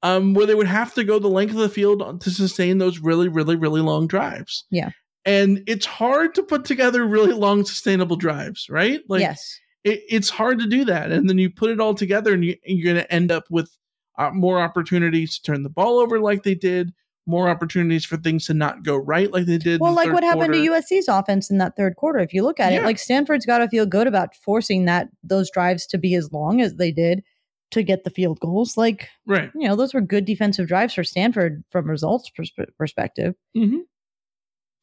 um, 0.04 0.34
where 0.34 0.45
they 0.45 0.56
would 0.56 0.68
have 0.68 0.93
to 0.95 1.04
go 1.04 1.20
the 1.20 1.28
length 1.28 1.52
of 1.52 1.60
the 1.60 1.70
field 1.70 2.22
to 2.22 2.30
sustain 2.32 2.78
those 2.78 2.99
really, 2.99 3.28
really, 3.28 3.56
really 3.56 3.82
long 3.82 4.08
drives. 4.08 4.66
Yeah. 4.72 4.91
And 5.26 5.64
it's 5.68 5.86
hard 5.86 6.34
to 6.36 6.43
put 6.43 6.66
together 6.66 7.06
really 7.06 7.34
long, 7.34 7.64
sustainable 7.66 8.16
drives, 8.16 8.68
right? 8.70 9.02
Like, 9.08 9.22
yes. 9.22 9.60
it, 9.84 10.02
it's 10.10 10.30
hard 10.30 10.60
to 10.60 10.68
do 10.68 10.86
that. 10.86 11.12
And 11.12 11.30
then 11.30 11.38
you 11.38 11.52
put 11.52 11.70
it 11.70 11.80
all 11.80 11.93
together, 11.93 12.34
and 12.34 12.43
you, 12.43 12.56
you're 12.66 12.93
going 12.93 13.04
to 13.04 13.14
end 13.14 13.32
up 13.32 13.43
with 13.52 13.78
uh, 14.18 14.32
more 14.32 14.60
opportunities 14.60 15.38
to 15.38 15.43
turn 15.43 15.62
the 15.62 15.70
ball 15.70 15.99
over 15.99 16.20
like 16.20 16.41
they 16.41 16.56
did, 16.56 16.91
more 17.28 17.49
opportunities 17.49 18.04
for 18.04 18.18
things 18.18 18.47
to 18.47 18.56
not 18.56 18.84
go 18.84 18.97
right 18.97 19.32
like 19.32 19.45
they 19.45 19.60
did. 19.60 19.80
Well, 19.80 19.93
like 19.93 20.12
what 20.12 20.24
happened 20.24 20.54
quarter. 20.54 20.82
to 20.82 20.95
USC's 20.95 21.08
offense 21.08 21.52
in 21.52 21.60
that 21.60 21.76
third 21.76 21.95
quarter. 21.95 22.18
If 22.18 22.34
you 22.34 22.43
look 22.43 22.60
at 22.60 22.72
Yeah. 22.72 22.80
it, 22.80 22.86
like 22.86 22.97
Stanford's 22.97 23.45
got 23.45 23.60
to 23.60 23.70
feel 23.70 23.86
good 23.86 24.08
about 24.08 24.36
forcing 24.36 24.86
that 24.86 25.10
those 25.24 25.52
drives 25.52 25.86
to 25.88 25.99
be 25.99 26.16
as 26.16 26.32
long 26.32 26.62
as 26.62 26.76
they 26.76 26.91
did 26.91 27.24
to 27.72 27.84
get 27.84 28.03
the 28.03 28.09
field 28.09 28.39
goals. 28.39 28.78
Like, 28.78 29.09
Right. 29.26 29.49
you 29.55 29.67
know, 29.67 29.76
those 29.76 29.93
were 29.93 30.01
good 30.01 30.26
defensive 30.26 30.67
drives 30.67 30.93
for 30.93 31.03
Stanford 31.03 31.63
from 31.72 31.89
results 31.89 32.30
pers- 32.30 32.51
perspective. 32.78 33.36
Mm-hmm. 33.57 33.80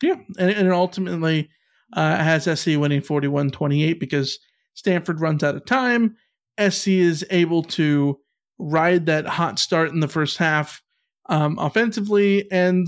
Yeah. 0.03 0.17
And, 0.39 0.51
and 0.51 0.69
it 0.69 0.73
ultimately 0.73 1.49
uh, 1.93 2.17
has 2.17 2.45
SC 2.61 2.77
winning 2.79 3.01
41 3.01 3.51
28 3.51 3.99
because 4.01 4.39
Stanford 4.75 5.21
runs 5.21 5.43
out 5.43 5.55
of 5.57 5.65
time. 5.65 6.17
SC 6.59 6.89
is 6.89 7.25
able 7.31 7.63
to 7.63 8.19
ride 8.59 9.07
that 9.07 9.27
hot 9.27 9.59
start 9.59 9.91
in 9.91 10.01
the 10.01 10.09
first 10.09 10.37
half 10.37 10.83
um, 11.29 11.59
offensively, 11.59 12.51
and 12.51 12.87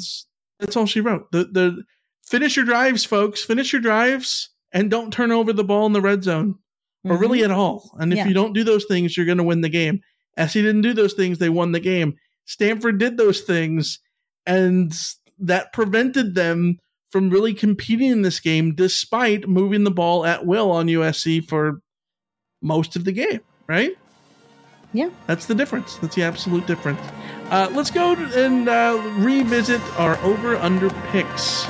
that's 0.59 0.77
all 0.77 0.87
she 0.87 1.01
wrote. 1.01 1.31
The 1.31 1.45
the 1.45 1.83
finish 2.27 2.57
your 2.57 2.65
drives, 2.65 3.05
folks. 3.05 3.45
Finish 3.45 3.73
your 3.73 3.83
drives, 3.83 4.51
and 4.73 4.91
don't 4.91 5.13
turn 5.13 5.31
over 5.31 5.53
the 5.53 5.63
ball 5.65 5.87
in 5.87 5.93
the 5.93 6.01
red 6.01 6.23
zone, 6.25 6.57
or 7.05 7.17
Mhm. 7.17 7.21
really 7.21 7.45
at 7.45 7.51
all. 7.51 7.91
And 7.99 8.13
if 8.13 8.19
Yeah. 8.19 8.29
you 8.29 8.35
don't 8.35 8.53
do 8.53 8.65
those 8.65 8.85
things, 8.85 9.17
you're 9.17 9.27
going 9.27 9.39
to 9.39 9.45
win 9.45 9.61
the 9.61 9.69
game. 9.69 10.01
SC 10.37 10.63
didn't 10.63 10.83
do 10.83 10.93
those 10.93 11.15
things; 11.15 11.39
they 11.39 11.49
won 11.49 11.73
the 11.73 11.81
game. 11.81 12.15
Stanford 12.47 12.99
did 12.99 13.17
those 13.17 13.41
things, 13.43 13.99
and 14.47 14.93
that 15.39 15.73
prevented 15.73 16.35
them 16.35 16.79
from 17.11 17.31
really 17.31 17.55
competing 17.55 18.11
in 18.11 18.23
this 18.23 18.39
game, 18.41 18.75
despite 18.75 19.49
moving 19.49 19.85
the 19.85 19.91
ball 19.91 20.25
at 20.25 20.47
will 20.47 20.71
on 20.71 20.87
USC 20.89 21.41
for 21.41 21.81
most 22.63 22.95
of 22.97 23.05
the 23.05 23.13
game. 23.13 23.41
Right? 23.69 23.97
Yeah. 24.93 25.11
That's 25.27 25.47
the 25.47 25.55
difference. 25.55 25.97
That's 25.97 26.17
the 26.17 26.23
absolute 26.25 26.67
difference. 26.67 27.01
Uh, 27.51 27.69
let's 27.73 27.91
go 27.91 28.15
and 28.15 28.69
uh, 28.69 29.01
revisit 29.19 29.81
our 29.99 30.17
over 30.19 30.57
under 30.57 30.91
picks. 31.11 31.65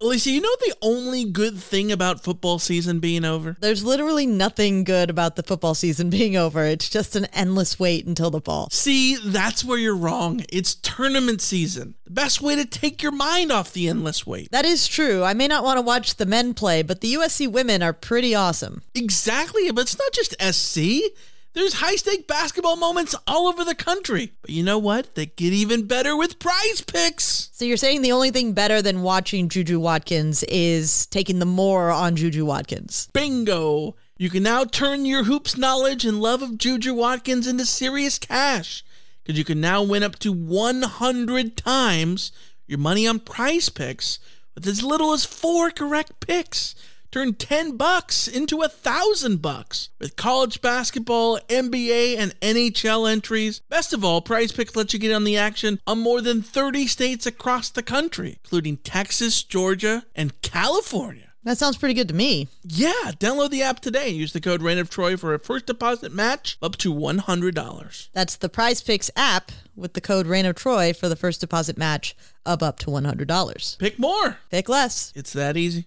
Alicia, 0.00 0.30
you 0.30 0.40
know 0.40 0.54
the 0.60 0.76
only 0.80 1.24
good 1.24 1.58
thing 1.58 1.90
about 1.90 2.22
football 2.22 2.60
season 2.60 3.00
being 3.00 3.24
over? 3.24 3.56
There's 3.58 3.82
literally 3.82 4.26
nothing 4.26 4.84
good 4.84 5.10
about 5.10 5.34
the 5.34 5.42
football 5.42 5.74
season 5.74 6.08
being 6.08 6.36
over. 6.36 6.62
It's 6.64 6.88
just 6.88 7.16
an 7.16 7.24
endless 7.32 7.80
wait 7.80 8.06
until 8.06 8.30
the 8.30 8.40
fall. 8.40 8.68
See, 8.70 9.16
that's 9.16 9.64
where 9.64 9.76
you're 9.76 9.96
wrong. 9.96 10.44
It's 10.50 10.76
tournament 10.76 11.40
season. 11.40 11.96
The 12.04 12.12
best 12.12 12.40
way 12.40 12.54
to 12.54 12.64
take 12.64 13.02
your 13.02 13.10
mind 13.10 13.50
off 13.50 13.72
the 13.72 13.88
endless 13.88 14.24
wait. 14.24 14.52
That 14.52 14.64
is 14.64 14.86
true. 14.86 15.24
I 15.24 15.34
may 15.34 15.48
not 15.48 15.64
want 15.64 15.78
to 15.78 15.82
watch 15.82 16.14
the 16.14 16.26
men 16.26 16.54
play, 16.54 16.82
but 16.82 17.00
the 17.00 17.14
USC 17.14 17.50
women 17.50 17.82
are 17.82 17.92
pretty 17.92 18.36
awesome. 18.36 18.82
Exactly, 18.94 19.68
but 19.72 19.80
it's 19.80 19.98
not 19.98 20.12
just 20.12 20.40
SC. 20.40 21.10
There's 21.58 21.74
high 21.74 21.96
stake 21.96 22.28
basketball 22.28 22.76
moments 22.76 23.16
all 23.26 23.48
over 23.48 23.64
the 23.64 23.74
country. 23.74 24.30
But 24.42 24.50
you 24.50 24.62
know 24.62 24.78
what? 24.78 25.16
They 25.16 25.26
get 25.26 25.52
even 25.52 25.88
better 25.88 26.16
with 26.16 26.38
prize 26.38 26.82
picks. 26.82 27.50
So 27.52 27.64
you're 27.64 27.76
saying 27.76 28.02
the 28.02 28.12
only 28.12 28.30
thing 28.30 28.52
better 28.52 28.80
than 28.80 29.02
watching 29.02 29.48
Juju 29.48 29.80
Watkins 29.80 30.44
is 30.44 31.06
taking 31.06 31.40
the 31.40 31.44
more 31.44 31.90
on 31.90 32.14
Juju 32.14 32.44
Watkins. 32.44 33.08
Bingo! 33.12 33.96
You 34.18 34.30
can 34.30 34.44
now 34.44 34.66
turn 34.66 35.04
your 35.04 35.24
hoops 35.24 35.58
knowledge 35.58 36.04
and 36.04 36.20
love 36.20 36.42
of 36.42 36.58
Juju 36.58 36.94
Watkins 36.94 37.48
into 37.48 37.66
serious 37.66 38.20
cash. 38.20 38.84
Because 39.24 39.36
you 39.36 39.44
can 39.44 39.60
now 39.60 39.82
win 39.82 40.04
up 40.04 40.16
to 40.20 40.32
100 40.32 41.56
times 41.56 42.30
your 42.68 42.78
money 42.78 43.04
on 43.04 43.18
prize 43.18 43.68
picks 43.68 44.20
with 44.54 44.64
as 44.64 44.84
little 44.84 45.12
as 45.12 45.24
four 45.24 45.72
correct 45.72 46.20
picks. 46.20 46.76
Turn 47.10 47.34
10 47.34 47.78
bucks 47.78 48.28
into 48.28 48.60
a 48.60 48.68
thousand 48.68 49.40
bucks 49.40 49.88
with 49.98 50.16
college 50.16 50.60
basketball, 50.60 51.38
NBA, 51.48 52.18
and 52.18 52.38
NHL 52.40 53.10
entries. 53.10 53.60
Best 53.70 53.94
of 53.94 54.04
all, 54.04 54.20
Prize 54.20 54.52
Picks 54.52 54.76
lets 54.76 54.92
you 54.92 54.98
get 54.98 55.14
on 55.14 55.24
the 55.24 55.38
action 55.38 55.80
on 55.86 56.00
more 56.00 56.20
than 56.20 56.42
30 56.42 56.86
states 56.86 57.24
across 57.24 57.70
the 57.70 57.82
country, 57.82 58.38
including 58.44 58.76
Texas, 58.78 59.42
Georgia, 59.42 60.04
and 60.14 60.38
California. 60.42 61.32
That 61.44 61.56
sounds 61.56 61.78
pretty 61.78 61.94
good 61.94 62.08
to 62.08 62.14
me. 62.14 62.48
Yeah, 62.62 63.12
download 63.18 63.50
the 63.50 63.62
app 63.62 63.80
today 63.80 64.08
and 64.08 64.16
use 64.16 64.34
the 64.34 64.40
code 64.40 64.60
Reign 64.60 64.76
of 64.76 64.90
Troy 64.90 65.16
for 65.16 65.32
a 65.32 65.38
first 65.38 65.64
deposit 65.64 66.12
match 66.12 66.58
up 66.60 66.76
to 66.78 66.92
$100. 66.92 68.08
That's 68.12 68.36
the 68.36 68.50
Prize 68.50 68.82
Picks 68.82 69.10
app 69.16 69.50
with 69.74 69.94
the 69.94 70.02
code 70.02 70.26
Reign 70.26 70.44
of 70.44 70.56
Troy 70.56 70.92
for 70.92 71.08
the 71.08 71.16
first 71.16 71.40
deposit 71.40 71.78
match 71.78 72.14
of 72.44 72.62
up 72.62 72.78
to 72.80 72.90
$100. 72.90 73.78
Pick 73.78 73.98
more. 73.98 74.36
Pick 74.50 74.68
less. 74.68 75.10
It's 75.16 75.32
that 75.32 75.56
easy. 75.56 75.86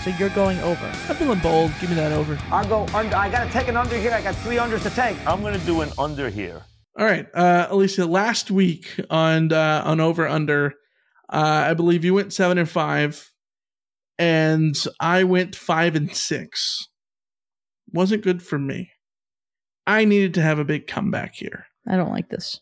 So 0.00 0.10
you're 0.18 0.30
going 0.30 0.58
over. 0.60 0.84
I'm 1.08 1.14
feeling 1.14 1.38
bold. 1.38 1.70
Give 1.80 1.88
me 1.90 1.94
that 1.96 2.10
over. 2.10 2.36
I'll 2.50 2.66
go 2.68 2.86
under. 2.92 3.14
I 3.14 3.28
got 3.30 3.44
to 3.46 3.50
take 3.52 3.68
an 3.68 3.76
under 3.76 3.96
here. 3.96 4.10
I 4.12 4.20
got 4.20 4.34
three 4.36 4.56
unders 4.56 4.82
to 4.82 4.90
take. 4.90 5.16
I'm 5.26 5.42
going 5.42 5.58
to 5.58 5.64
do 5.64 5.80
an 5.82 5.90
under 5.96 6.28
here. 6.28 6.62
All 6.98 7.06
right, 7.06 7.26
uh, 7.34 7.68
Alicia. 7.70 8.04
Last 8.06 8.50
week 8.50 8.86
on 9.10 9.52
uh, 9.52 9.82
on 9.84 10.00
over 10.00 10.26
under, 10.26 10.74
Uh, 11.32 11.66
I 11.70 11.74
believe 11.74 12.04
you 12.04 12.14
went 12.14 12.32
seven 12.32 12.58
and 12.58 12.68
five, 12.68 13.30
and 14.18 14.74
I 15.00 15.22
went 15.24 15.54
five 15.54 15.94
and 15.94 16.14
six. 16.14 16.88
Wasn't 17.92 18.24
good 18.24 18.42
for 18.42 18.58
me. 18.58 18.90
I 19.86 20.04
needed 20.04 20.34
to 20.34 20.42
have 20.42 20.58
a 20.58 20.64
big 20.64 20.86
comeback 20.88 21.34
here. 21.36 21.66
I 21.88 21.96
don't 21.96 22.12
like 22.12 22.28
this. 22.28 22.60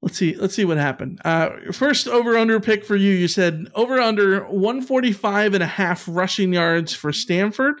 Let's 0.00 0.16
see. 0.16 0.34
Let's 0.36 0.54
see 0.54 0.64
what 0.64 0.78
happened. 0.78 1.20
Uh, 1.24 1.50
first 1.72 2.06
over 2.06 2.36
under 2.36 2.60
pick 2.60 2.84
for 2.84 2.94
you. 2.94 3.10
You 3.12 3.26
said 3.26 3.66
over 3.74 4.00
under 4.00 4.44
145 4.44 5.54
and 5.54 5.62
a 5.62 5.66
half 5.66 6.04
rushing 6.06 6.52
yards 6.52 6.94
for 6.94 7.12
Stanford. 7.12 7.80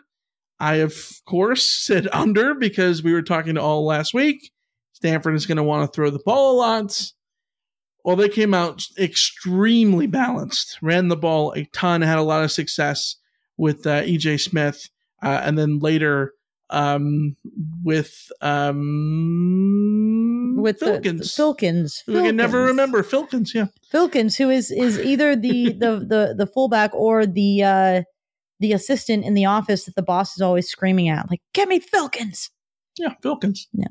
I, 0.58 0.76
of 0.76 0.94
course, 1.26 1.62
said 1.62 2.08
under 2.12 2.54
because 2.54 3.02
we 3.02 3.12
were 3.12 3.22
talking 3.22 3.54
to 3.54 3.62
all 3.62 3.86
last 3.86 4.14
week. 4.14 4.50
Stanford 4.92 5.36
is 5.36 5.46
going 5.46 5.58
to 5.58 5.62
want 5.62 5.88
to 5.88 5.94
throw 5.94 6.10
the 6.10 6.18
ball 6.24 6.56
a 6.56 6.58
lot. 6.58 7.12
Well, 8.04 8.16
they 8.16 8.28
came 8.28 8.54
out 8.54 8.82
extremely 8.98 10.06
balanced, 10.06 10.78
ran 10.82 11.08
the 11.08 11.16
ball 11.16 11.52
a 11.52 11.66
ton, 11.72 12.00
had 12.00 12.18
a 12.18 12.22
lot 12.22 12.42
of 12.42 12.50
success 12.50 13.16
with 13.56 13.86
uh, 13.86 14.02
EJ 14.02 14.40
Smith, 14.40 14.88
uh, 15.22 15.40
and 15.44 15.58
then 15.58 15.78
later 15.78 16.32
um, 16.70 17.36
with 17.82 18.30
um, 18.40 19.76
with 20.58 20.80
Filkins. 20.80 21.02
The, 21.02 21.12
the 21.12 21.24
Filkins. 21.24 22.02
We 22.06 22.14
can 22.14 22.36
never 22.36 22.64
remember 22.64 23.02
Filkins. 23.02 23.54
Yeah, 23.54 23.66
Filkins, 23.92 24.36
who 24.36 24.50
is 24.50 24.70
is 24.70 24.98
either 24.98 25.34
the 25.36 25.72
the 25.78 26.04
the 26.06 26.34
the 26.36 26.46
fullback 26.46 26.94
or 26.94 27.26
the 27.26 27.62
uh 27.62 28.02
the 28.60 28.72
assistant 28.72 29.24
in 29.24 29.34
the 29.34 29.44
office 29.44 29.84
that 29.84 29.94
the 29.94 30.02
boss 30.02 30.34
is 30.36 30.42
always 30.42 30.68
screaming 30.68 31.08
at, 31.08 31.30
like, 31.30 31.40
"Get 31.54 31.68
me 31.68 31.80
Filkins." 31.80 32.50
yeah, 32.98 33.14
Filkins. 33.22 33.66
Yeah. 33.72 33.86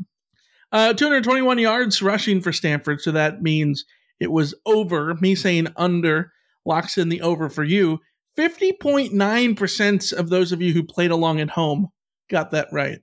Uh, 0.72 0.94
221 0.94 1.60
yards 1.60 2.02
rushing 2.02 2.42
for 2.42 2.52
Stanford, 2.52 3.02
so 3.02 3.12
that 3.12 3.42
means 3.42 3.86
it 4.20 4.32
was 4.32 4.54
over. 4.66 5.16
Me 5.16 5.34
saying 5.34 5.68
under 5.78 6.32
locks 6.66 6.98
in 6.98 7.10
the 7.10 7.22
over 7.22 7.50
for 7.50 7.64
you. 7.64 8.00
50.9% 8.38 10.14
of 10.14 10.30
those 10.30 10.52
of 10.52 10.62
you 10.62 10.74
who 10.74 10.84
played 10.84 11.10
along 11.10 11.40
at 11.40 11.50
home 11.50 11.88
got 12.30 12.52
that 12.52 12.68
right. 12.72 13.00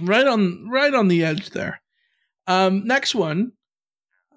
Right 0.00 0.26
on 0.26 0.68
right 0.70 0.92
on 0.92 1.08
the 1.08 1.24
edge 1.24 1.50
there. 1.50 1.80
Um, 2.46 2.84
next 2.86 3.14
one. 3.14 3.52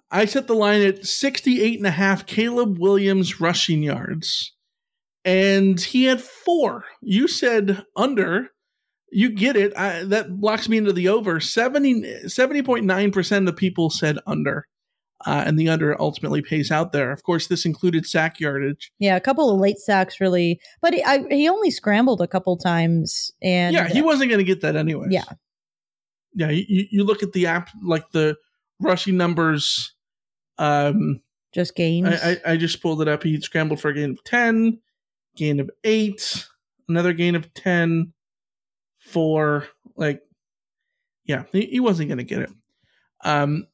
I 0.10 0.26
set 0.26 0.48
the 0.48 0.56
line 0.56 0.82
at 0.84 1.06
68 1.06 1.78
and 1.78 1.88
a 1.88 1.92
half 1.92 2.26
Caleb 2.26 2.80
Williams 2.80 3.42
rushing 3.42 3.84
yards. 3.84 4.54
And 5.26 5.80
he 5.80 6.06
had 6.06 6.22
four. 6.22 6.86
You 7.02 7.28
said 7.28 7.84
under. 7.96 8.48
You 9.12 9.32
get 9.32 9.58
it. 9.58 9.76
I, 9.78 10.04
that 10.06 10.40
locks 10.40 10.70
me 10.70 10.78
into 10.78 10.94
the 10.94 11.10
over. 11.10 11.42
70, 11.42 12.04
70.9% 12.26 13.50
of 13.50 13.56
people 13.58 13.90
said 13.90 14.20
under. 14.26 14.66
Uh, 15.26 15.44
and 15.48 15.58
the 15.58 15.68
under 15.68 16.00
ultimately 16.00 16.44
pays 16.44 16.70
out 16.70 16.92
there. 16.92 17.12
Of 17.12 17.24
course, 17.24 17.48
this 17.48 17.66
included 17.66 18.06
sack 18.06 18.40
yardage. 18.40 18.92
Yeah, 19.00 19.16
a 19.16 19.20
couple 19.20 19.50
of 19.50 19.60
late 19.60 19.80
sacks, 19.80 20.22
really, 20.22 20.62
but 20.80 20.94
he, 20.94 21.04
I, 21.04 21.26
he 21.30 21.50
only 21.50 21.72
scrambled 21.72 22.22
a 22.22 22.28
couple 22.28 22.56
times, 22.56 23.32
and 23.42 23.74
yeah, 23.74 23.88
he 23.88 24.04
wasn't 24.04 24.30
going 24.30 24.38
to 24.38 24.46
get 24.46 24.62
that 24.62 24.76
anyway. 24.76 25.08
Yeah, 25.10 25.24
yeah. 26.36 26.52
You, 26.52 26.86
you 26.92 27.04
look 27.04 27.24
at 27.24 27.34
the 27.34 27.48
app, 27.48 27.70
like 27.84 28.12
the 28.12 28.38
rushing 28.80 29.18
numbers. 29.18 29.96
Um, 30.60 31.22
just 31.52 31.76
gains. 31.76 32.08
I, 32.08 32.34
I, 32.46 32.52
I 32.52 32.58
just 32.58 32.80
pulled 32.80 33.02
it 33.02 33.08
up. 33.08 33.24
He 33.24 33.42
scrambled 33.42 33.82
for 33.82 33.90
a 33.90 33.96
gain 33.96 34.12
of 34.12 34.24
ten, 34.24 34.80
gain 35.36 35.60
of 35.60 35.72
eight, 35.84 36.46
another 36.88 37.14
gain 37.14 37.34
of 37.34 37.52
ten, 37.56 38.14
four. 39.00 39.68
Like, 39.96 40.22
yeah, 41.26 41.46
he, 41.52 41.66
he 41.66 41.80
wasn't 41.80 42.10
going 42.10 42.20
to 42.20 42.24
get 42.24 42.42
it. 42.42 42.52
Um, 43.24 43.66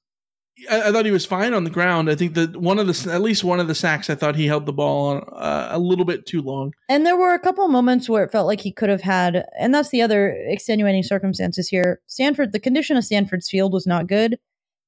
I, 0.70 0.90
I, 0.90 0.92
thought 0.92 1.06
he 1.06 1.12
was 1.12 1.26
fine 1.26 1.54
on 1.54 1.64
the 1.64 1.70
ground. 1.70 2.10
I 2.10 2.16
think 2.16 2.36
that 2.36 2.58
one 2.58 2.80
of 2.80 2.88
the 2.88 3.12
at 3.12 3.22
least 3.22 3.44
one 3.44 3.60
of 3.60 3.68
the 3.68 3.76
sacks, 3.76 4.10
I 4.10 4.16
thought 4.16 4.36
he 4.36 4.46
held 4.46 4.66
the 4.66 4.74
ball 4.74 5.08
on, 5.08 5.18
uh, 5.34 5.70
a 5.72 5.80
little 5.80 6.06
bit 6.06 6.26
too 6.26 6.42
long. 6.42 6.74
And 6.90 7.06
there 7.06 7.18
were 7.18 7.34
a 7.34 7.40
couple 7.40 7.68
moments 7.68 8.08
where 8.08 8.24
it 8.24 8.32
felt 8.32 8.48
like 8.48 8.62
he 8.62 8.72
could 8.72 8.90
have 8.90 9.02
had, 9.02 9.46
and 9.60 9.74
that's 9.74 9.90
the 9.90 10.02
other 10.02 10.30
extenuating 10.48 11.04
circumstances 11.04 11.68
here. 11.68 12.02
Stanford, 12.08 12.52
the 12.52 12.60
condition 12.60 12.98
of 12.98 13.06
Stanford's 13.06 13.50
field 13.50 13.74
was 13.74 13.88
not 13.88 14.08
good. 14.08 14.38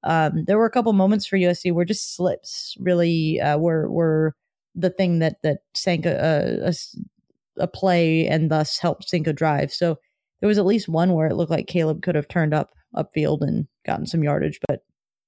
Um, 0.03 0.45
there 0.45 0.57
were 0.57 0.67
a 0.67 0.71
couple 0.71 0.93
moments 0.93 1.25
for 1.25 1.37
USC 1.37 1.73
where 1.73 1.85
just 1.85 2.15
slips 2.15 2.77
really 2.79 3.41
uh, 3.41 3.57
were 3.57 3.89
were 3.89 4.35
the 4.75 4.91
thing 4.91 5.19
that 5.19 5.37
that 5.41 5.59
sank 5.73 6.05
a, 6.05 6.59
a, 6.67 7.63
a 7.63 7.67
play 7.67 8.27
and 8.27 8.51
thus 8.51 8.77
helped 8.77 9.09
sink 9.09 9.25
a 9.25 9.33
drive. 9.33 9.73
So 9.73 9.97
there 10.39 10.47
was 10.47 10.59
at 10.59 10.65
least 10.65 10.87
one 10.87 11.13
where 11.13 11.27
it 11.27 11.35
looked 11.35 11.51
like 11.51 11.67
Caleb 11.67 12.03
could 12.03 12.15
have 12.15 12.27
turned 12.27 12.53
up 12.53 12.71
upfield 12.95 13.41
and 13.41 13.67
gotten 13.85 14.05
some 14.05 14.23
yardage, 14.23 14.59
but 14.67 14.83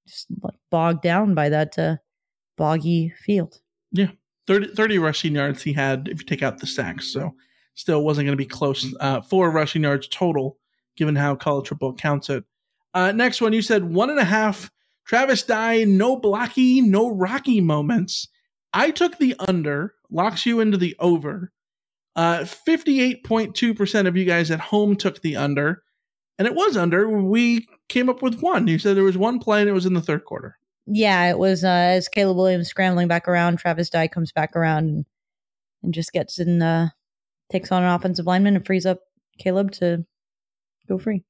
just 0.07 0.27
like 0.41 0.55
bogged 0.71 1.01
down 1.01 1.33
by 1.33 1.49
that 1.49 1.77
uh, 1.77 1.97
boggy 2.57 3.13
field. 3.23 3.59
Yeah. 3.91 4.11
30, 4.47 4.75
30, 4.75 4.97
rushing 4.99 5.35
yards 5.35 5.61
he 5.61 5.73
had 5.73 6.07
if 6.07 6.19
you 6.19 6.25
take 6.25 6.41
out 6.41 6.59
the 6.59 6.67
sacks. 6.67 7.11
So 7.11 7.33
still 7.75 8.03
wasn't 8.03 8.25
going 8.25 8.37
to 8.37 8.43
be 8.43 8.45
close. 8.45 8.93
Uh, 8.99 9.21
four 9.21 9.51
rushing 9.51 9.83
yards 9.83 10.07
total, 10.07 10.57
given 10.95 11.15
how 11.15 11.35
college 11.35 11.67
football 11.67 11.93
counts 11.93 12.29
it. 12.29 12.43
Uh, 12.93 13.11
next 13.11 13.41
one, 13.41 13.53
you 13.53 13.61
said 13.61 13.83
one 13.83 14.09
and 14.09 14.19
a 14.19 14.25
half. 14.25 14.71
Travis 15.05 15.43
Dye, 15.43 15.83
no 15.85 16.17
blocky, 16.17 16.81
no 16.81 17.09
rocky 17.09 17.61
moments. 17.61 18.27
I 18.73 18.91
took 18.91 19.17
the 19.17 19.35
under, 19.39 19.93
locks 20.09 20.45
you 20.45 20.59
into 20.59 20.77
the 20.77 20.95
over. 20.99 21.51
Uh, 22.15 22.39
58.2% 22.39 24.07
of 24.07 24.17
you 24.17 24.25
guys 24.25 24.51
at 24.51 24.59
home 24.59 24.95
took 24.95 25.21
the 25.21 25.35
under, 25.35 25.83
and 26.37 26.47
it 26.47 26.55
was 26.55 26.75
under. 26.75 27.07
We 27.07 27.67
came 27.89 28.09
up 28.09 28.21
with 28.21 28.41
one. 28.41 28.67
You 28.67 28.79
said 28.79 28.95
there 28.95 29.03
was 29.03 29.17
one 29.17 29.39
play 29.39 29.61
and 29.61 29.69
it 29.69 29.73
was 29.73 29.85
in 29.85 29.93
the 29.93 30.01
third 30.01 30.25
quarter. 30.25 30.57
Yeah, 30.85 31.29
it 31.29 31.37
was 31.37 31.63
uh, 31.63 31.67
as 31.67 32.07
Caleb 32.07 32.37
Williams 32.37 32.69
scrambling 32.69 33.07
back 33.07 33.27
around. 33.27 33.57
Travis 33.57 33.89
Dye 33.89 34.07
comes 34.07 34.31
back 34.31 34.55
around 34.55 34.85
and, 34.89 35.05
and 35.83 35.93
just 35.93 36.13
gets 36.13 36.39
in, 36.39 36.61
uh, 36.61 36.89
takes 37.51 37.71
on 37.71 37.83
an 37.83 37.89
offensive 37.89 38.25
lineman 38.25 38.55
and 38.55 38.65
frees 38.65 38.85
up 38.85 38.99
Caleb 39.37 39.71
to 39.73 40.05
go 40.87 40.97
free. 40.97 41.23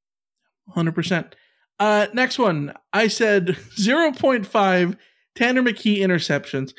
100%. 0.75 1.33
Uh, 1.79 2.07
next 2.13 2.37
one. 2.39 2.73
I 2.93 3.07
said 3.07 3.47
0.5 3.79 4.97
Tanner 5.35 5.61
McKee 5.63 5.99
interceptions. 5.99 6.73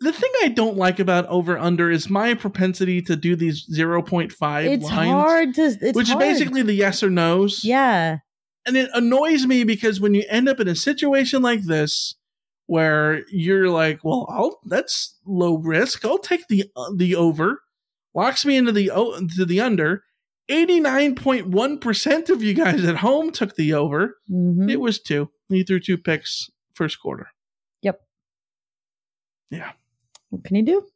The 0.00 0.12
thing 0.12 0.30
I 0.42 0.48
don't 0.48 0.76
like 0.76 0.98
about 0.98 1.26
over 1.26 1.56
under 1.58 1.90
is 1.90 2.10
my 2.10 2.34
propensity 2.34 3.02
to 3.02 3.14
do 3.14 3.36
these 3.36 3.66
0.5 3.72 4.64
It's 4.64 4.84
lines, 4.84 5.10
hard 5.10 5.54
to, 5.54 5.62
it's 5.62 5.96
which 5.96 6.08
hard. 6.08 6.22
is 6.22 6.38
basically 6.40 6.62
the 6.62 6.72
yes 6.74 7.02
or 7.02 7.10
no's. 7.10 7.64
Yeah. 7.64 8.18
And 8.66 8.76
it 8.76 8.90
annoys 8.94 9.46
me 9.46 9.64
because 9.64 10.00
when 10.00 10.14
you 10.14 10.24
end 10.28 10.48
up 10.48 10.60
in 10.60 10.68
a 10.68 10.74
situation 10.76 11.42
like 11.42 11.62
this, 11.62 12.14
where 12.66 13.26
you're 13.28 13.68
like, 13.68 14.04
well, 14.04 14.26
I'll 14.30 14.60
that's 14.66 15.18
low 15.26 15.56
risk. 15.58 16.04
I'll 16.04 16.18
take 16.18 16.46
the 16.48 16.64
uh, 16.76 16.92
the 16.96 17.16
over. 17.16 17.60
Locks 18.14 18.44
me 18.46 18.56
into 18.56 18.72
the 18.72 18.90
o- 18.90 19.18
to 19.36 19.44
the 19.44 19.60
under. 19.60 20.04
89.1% 20.50 22.30
of 22.30 22.42
you 22.42 22.54
guys 22.54 22.84
at 22.84 22.96
home 22.96 23.30
took 23.30 23.54
the 23.56 23.72
over. 23.74 24.16
Mhm. 24.30 24.70
It 24.70 24.80
was 24.80 25.00
two. 25.00 25.30
He 25.48 25.64
threw 25.64 25.80
two 25.80 25.98
picks 25.98 26.50
first 26.74 27.00
quarter. 27.00 27.28
Yep. 27.82 28.00
Yeah. 29.50 29.72
What 30.30 30.44
can 30.44 30.56
you 30.56 30.64
do? 30.64 30.86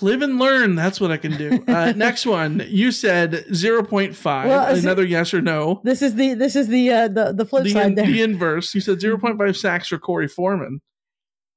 Live 0.00 0.22
and 0.22 0.38
learn. 0.38 0.74
That's 0.74 1.00
what 1.00 1.10
I 1.12 1.16
can 1.16 1.36
do. 1.36 1.62
Uh, 1.68 1.92
next 1.96 2.26
one. 2.26 2.64
You 2.66 2.90
said 2.90 3.32
0.5. 3.50 4.24
Well, 4.46 4.72
is 4.72 4.78
it- 4.78 4.84
Another 4.84 5.04
yes 5.04 5.32
or 5.32 5.40
no. 5.40 5.80
This 5.84 6.02
is 6.02 6.16
the 6.16 6.34
this 6.34 6.56
is 6.56 6.68
the 6.68 6.90
uh, 6.90 7.08
the 7.08 7.32
the 7.32 7.44
flip 7.44 7.64
the, 7.64 7.70
side 7.70 7.86
in- 7.86 7.94
there. 7.94 8.06
the 8.06 8.22
inverse. 8.22 8.74
You 8.74 8.80
said 8.80 8.98
0.5 8.98 9.56
sacks 9.56 9.88
for 9.88 9.98
Korey 9.98 10.30
Foreman. 10.30 10.80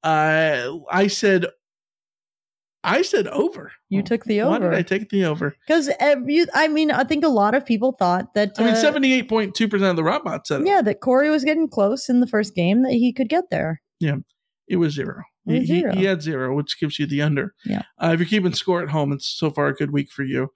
Uh, 0.04 0.78
I 0.90 1.08
said, 1.08 1.46
I 2.84 3.02
said 3.02 3.26
over. 3.28 3.72
you 3.88 4.02
took 4.02 4.24
the 4.24 4.42
over. 4.42 4.50
Why 4.52 4.58
did 4.60 4.74
I 4.74 4.82
take 4.82 5.08
the 5.10 5.24
over? 5.24 5.56
because. 5.66 5.90
I 6.00 6.68
mean, 6.68 6.92
I 6.92 7.02
think 7.02 7.24
a 7.24 7.28
lot 7.28 7.56
of 7.56 7.66
people 7.66 7.92
thought 7.98 8.32
that. 8.34 8.52
I 8.58 8.64
mean, 8.64 8.74
uh, 8.74 8.76
78.2% 8.76 9.90
of 9.90 9.96
the 9.96 10.04
robots 10.04 10.48
said 10.50 10.60
it. 10.60 10.66
Yeah, 10.68 10.80
that 10.82 11.00
Korey 11.00 11.28
was 11.30 11.42
getting 11.42 11.68
close 11.68 12.08
in 12.08 12.20
the 12.20 12.28
first 12.28 12.54
game 12.54 12.82
that 12.84 12.92
he 12.92 13.12
could 13.12 13.28
get 13.28 13.50
there. 13.50 13.82
Yeah. 13.98 14.16
It 14.68 14.76
was 14.76 14.94
zero. 14.94 15.22
He, 15.46 15.60
he- 15.66 15.80
he 15.96 16.04
had 16.04 16.22
zero, 16.22 16.54
which 16.54 16.78
gives 16.78 16.98
you 16.98 17.06
the 17.06 17.22
under. 17.22 17.54
Yeah. 17.64 17.82
Uh, 18.02 18.10
if 18.12 18.20
you're 18.20 18.28
keeping 18.28 18.52
score 18.54 18.82
at 18.82 18.88
home, 18.90 19.12
it's 19.12 19.26
so 19.28 19.50
far 19.50 19.68
a 19.68 19.74
good 19.74 19.92
week 19.92 20.10
for 20.10 20.22
you. 20.24 20.50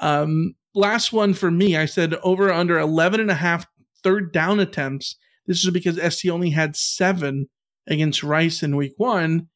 Um, 0.00 0.54
last 0.74 1.12
one 1.12 1.34
for 1.34 1.50
me, 1.50 1.76
I 1.76 1.86
said 1.86 2.14
over 2.22 2.52
under 2.52 2.78
11 2.78 3.20
and 3.20 3.30
a 3.30 3.34
half 3.34 3.66
third 4.04 4.32
down 4.32 4.60
attempts. 4.60 5.16
This 5.46 5.64
is 5.64 5.70
because 5.70 5.96
SC 6.14 6.28
only 6.28 6.50
had 6.50 6.76
seven 6.76 7.48
against 7.86 8.22
Rice 8.22 8.62
in 8.62 8.76
week 8.76 8.94
one. 8.96 9.48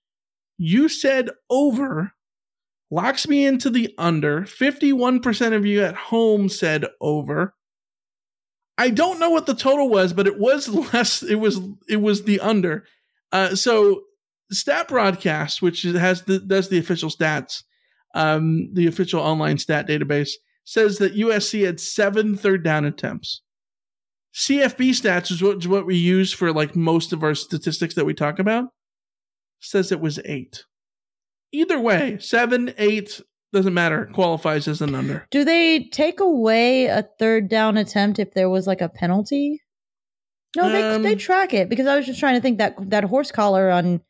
You 0.58 0.88
said 0.88 1.30
over, 1.50 2.12
locks 2.90 3.28
me 3.28 3.46
into 3.46 3.70
the 3.70 3.94
under. 3.98 4.42
51% 4.42 5.52
of 5.54 5.64
you 5.66 5.82
at 5.84 5.94
home 5.94 6.48
said 6.48 6.86
over. 7.00 7.54
I 8.78 8.90
don't 8.90 9.20
know 9.20 9.30
what 9.30 9.46
the 9.46 9.54
total 9.54 9.88
was, 9.90 10.12
but 10.12 10.26
it 10.26 10.38
was 10.38 10.68
less. 10.92 11.22
It 11.22 11.36
was 11.36 11.60
it 11.88 11.96
was 12.00 12.24
the 12.24 12.40
under. 12.40 12.84
Uh, 13.30 13.54
so 13.54 14.02
Stat 14.52 14.88
Broadcast, 14.88 15.62
which 15.62 15.82
has 15.82 16.22
the 16.22 16.38
does 16.38 16.68
the 16.68 16.78
official 16.78 17.10
stats, 17.10 17.62
um, 18.14 18.68
the 18.72 18.86
official 18.86 19.20
online 19.20 19.58
stat 19.58 19.88
database, 19.88 20.30
says 20.64 20.98
that 20.98 21.16
USC 21.16 21.64
had 21.64 21.80
seven 21.80 22.36
third 22.36 22.62
down 22.62 22.84
attempts. 22.84 23.42
CFB 24.34 24.90
stats 24.90 25.30
is 25.30 25.42
what, 25.42 25.58
is 25.58 25.68
what 25.68 25.86
we 25.86 25.96
use 25.96 26.32
for 26.32 26.52
like 26.52 26.74
most 26.74 27.12
of 27.12 27.22
our 27.22 27.34
statistics 27.34 27.94
that 27.94 28.06
we 28.06 28.14
talk 28.14 28.38
about. 28.38 28.66
says 29.60 29.92
it 29.92 30.00
was 30.00 30.18
eight. 30.24 30.64
Either 31.52 31.78
way, 31.78 32.16
seven, 32.18 32.72
eight, 32.78 33.20
doesn't 33.52 33.74
matter. 33.74 34.08
Qualifies 34.14 34.66
as 34.66 34.80
an 34.80 34.94
under. 34.94 35.26
Do 35.30 35.44
they 35.44 35.84
take 35.92 36.20
away 36.20 36.86
a 36.86 37.06
third 37.18 37.48
down 37.48 37.76
attempt 37.76 38.18
if 38.18 38.32
there 38.32 38.48
was 38.48 38.66
like 38.66 38.80
a 38.80 38.88
penalty? 38.88 39.60
No, 40.56 40.70
they 40.70 40.82
Um, 40.82 41.02
they 41.02 41.14
track 41.14 41.52
it 41.52 41.68
because 41.68 41.86
I 41.86 41.96
was 41.96 42.06
just 42.06 42.20
trying 42.20 42.34
to 42.34 42.40
think 42.40 42.58
that 42.58 42.74
that 42.90 43.04
horse 43.04 43.30
collar 43.30 43.70
on 43.70 44.00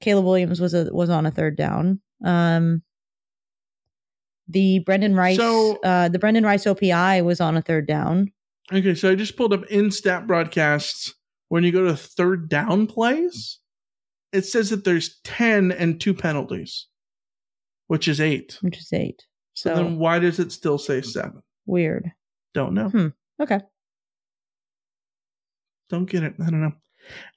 Caleb 0.00 0.24
Williams 0.24 0.60
was 0.60 0.74
a 0.74 0.88
was 0.92 1.10
on 1.10 1.26
a 1.26 1.30
third 1.30 1.56
down. 1.56 2.00
Um, 2.24 2.82
the 4.48 4.82
Brenden 4.86 5.16
Rice, 5.16 5.36
So- 5.36 5.78
uh, 5.82 6.08
the 6.08 6.18
Brenden 6.18 6.44
Rice 6.44 6.64
OPI 6.64 7.22
was 7.24 7.40
on 7.40 7.56
a 7.56 7.62
third 7.62 7.86
down. 7.86 8.32
Okay, 8.72 8.94
so 8.94 9.10
I 9.10 9.14
just 9.14 9.36
pulled 9.36 9.52
up 9.52 9.64
in 9.66 9.90
stat 9.90 10.26
broadcasts. 10.26 11.14
When 11.48 11.64
you 11.64 11.72
go 11.72 11.84
to 11.86 11.96
third 11.96 12.48
down 12.50 12.86
plays, 12.86 13.58
it 14.32 14.44
says 14.44 14.68
that 14.70 14.84
there's 14.84 15.18
10 15.24 15.72
and 15.72 15.98
two 15.98 16.12
penalties, 16.12 16.86
which 17.86 18.06
is 18.08 18.20
eight. 18.20 18.58
which 18.60 18.76
is 18.78 18.92
eight. 18.92 19.24
So 19.54 19.70
So 19.74 19.82
then 19.82 19.98
why 19.98 20.18
does 20.18 20.38
it 20.38 20.52
still 20.52 20.76
say 20.78 21.00
seven? 21.00 21.42
weird. 21.66 22.12
Don't 22.54 22.74
know. 22.74 22.88
Hmm. 22.90 23.08
Okay. 23.40 23.60
Don't 25.88 26.08
get 26.08 26.22
it. 26.22 26.34
I 26.40 26.50
don't 26.50 26.60
know. 26.60 26.72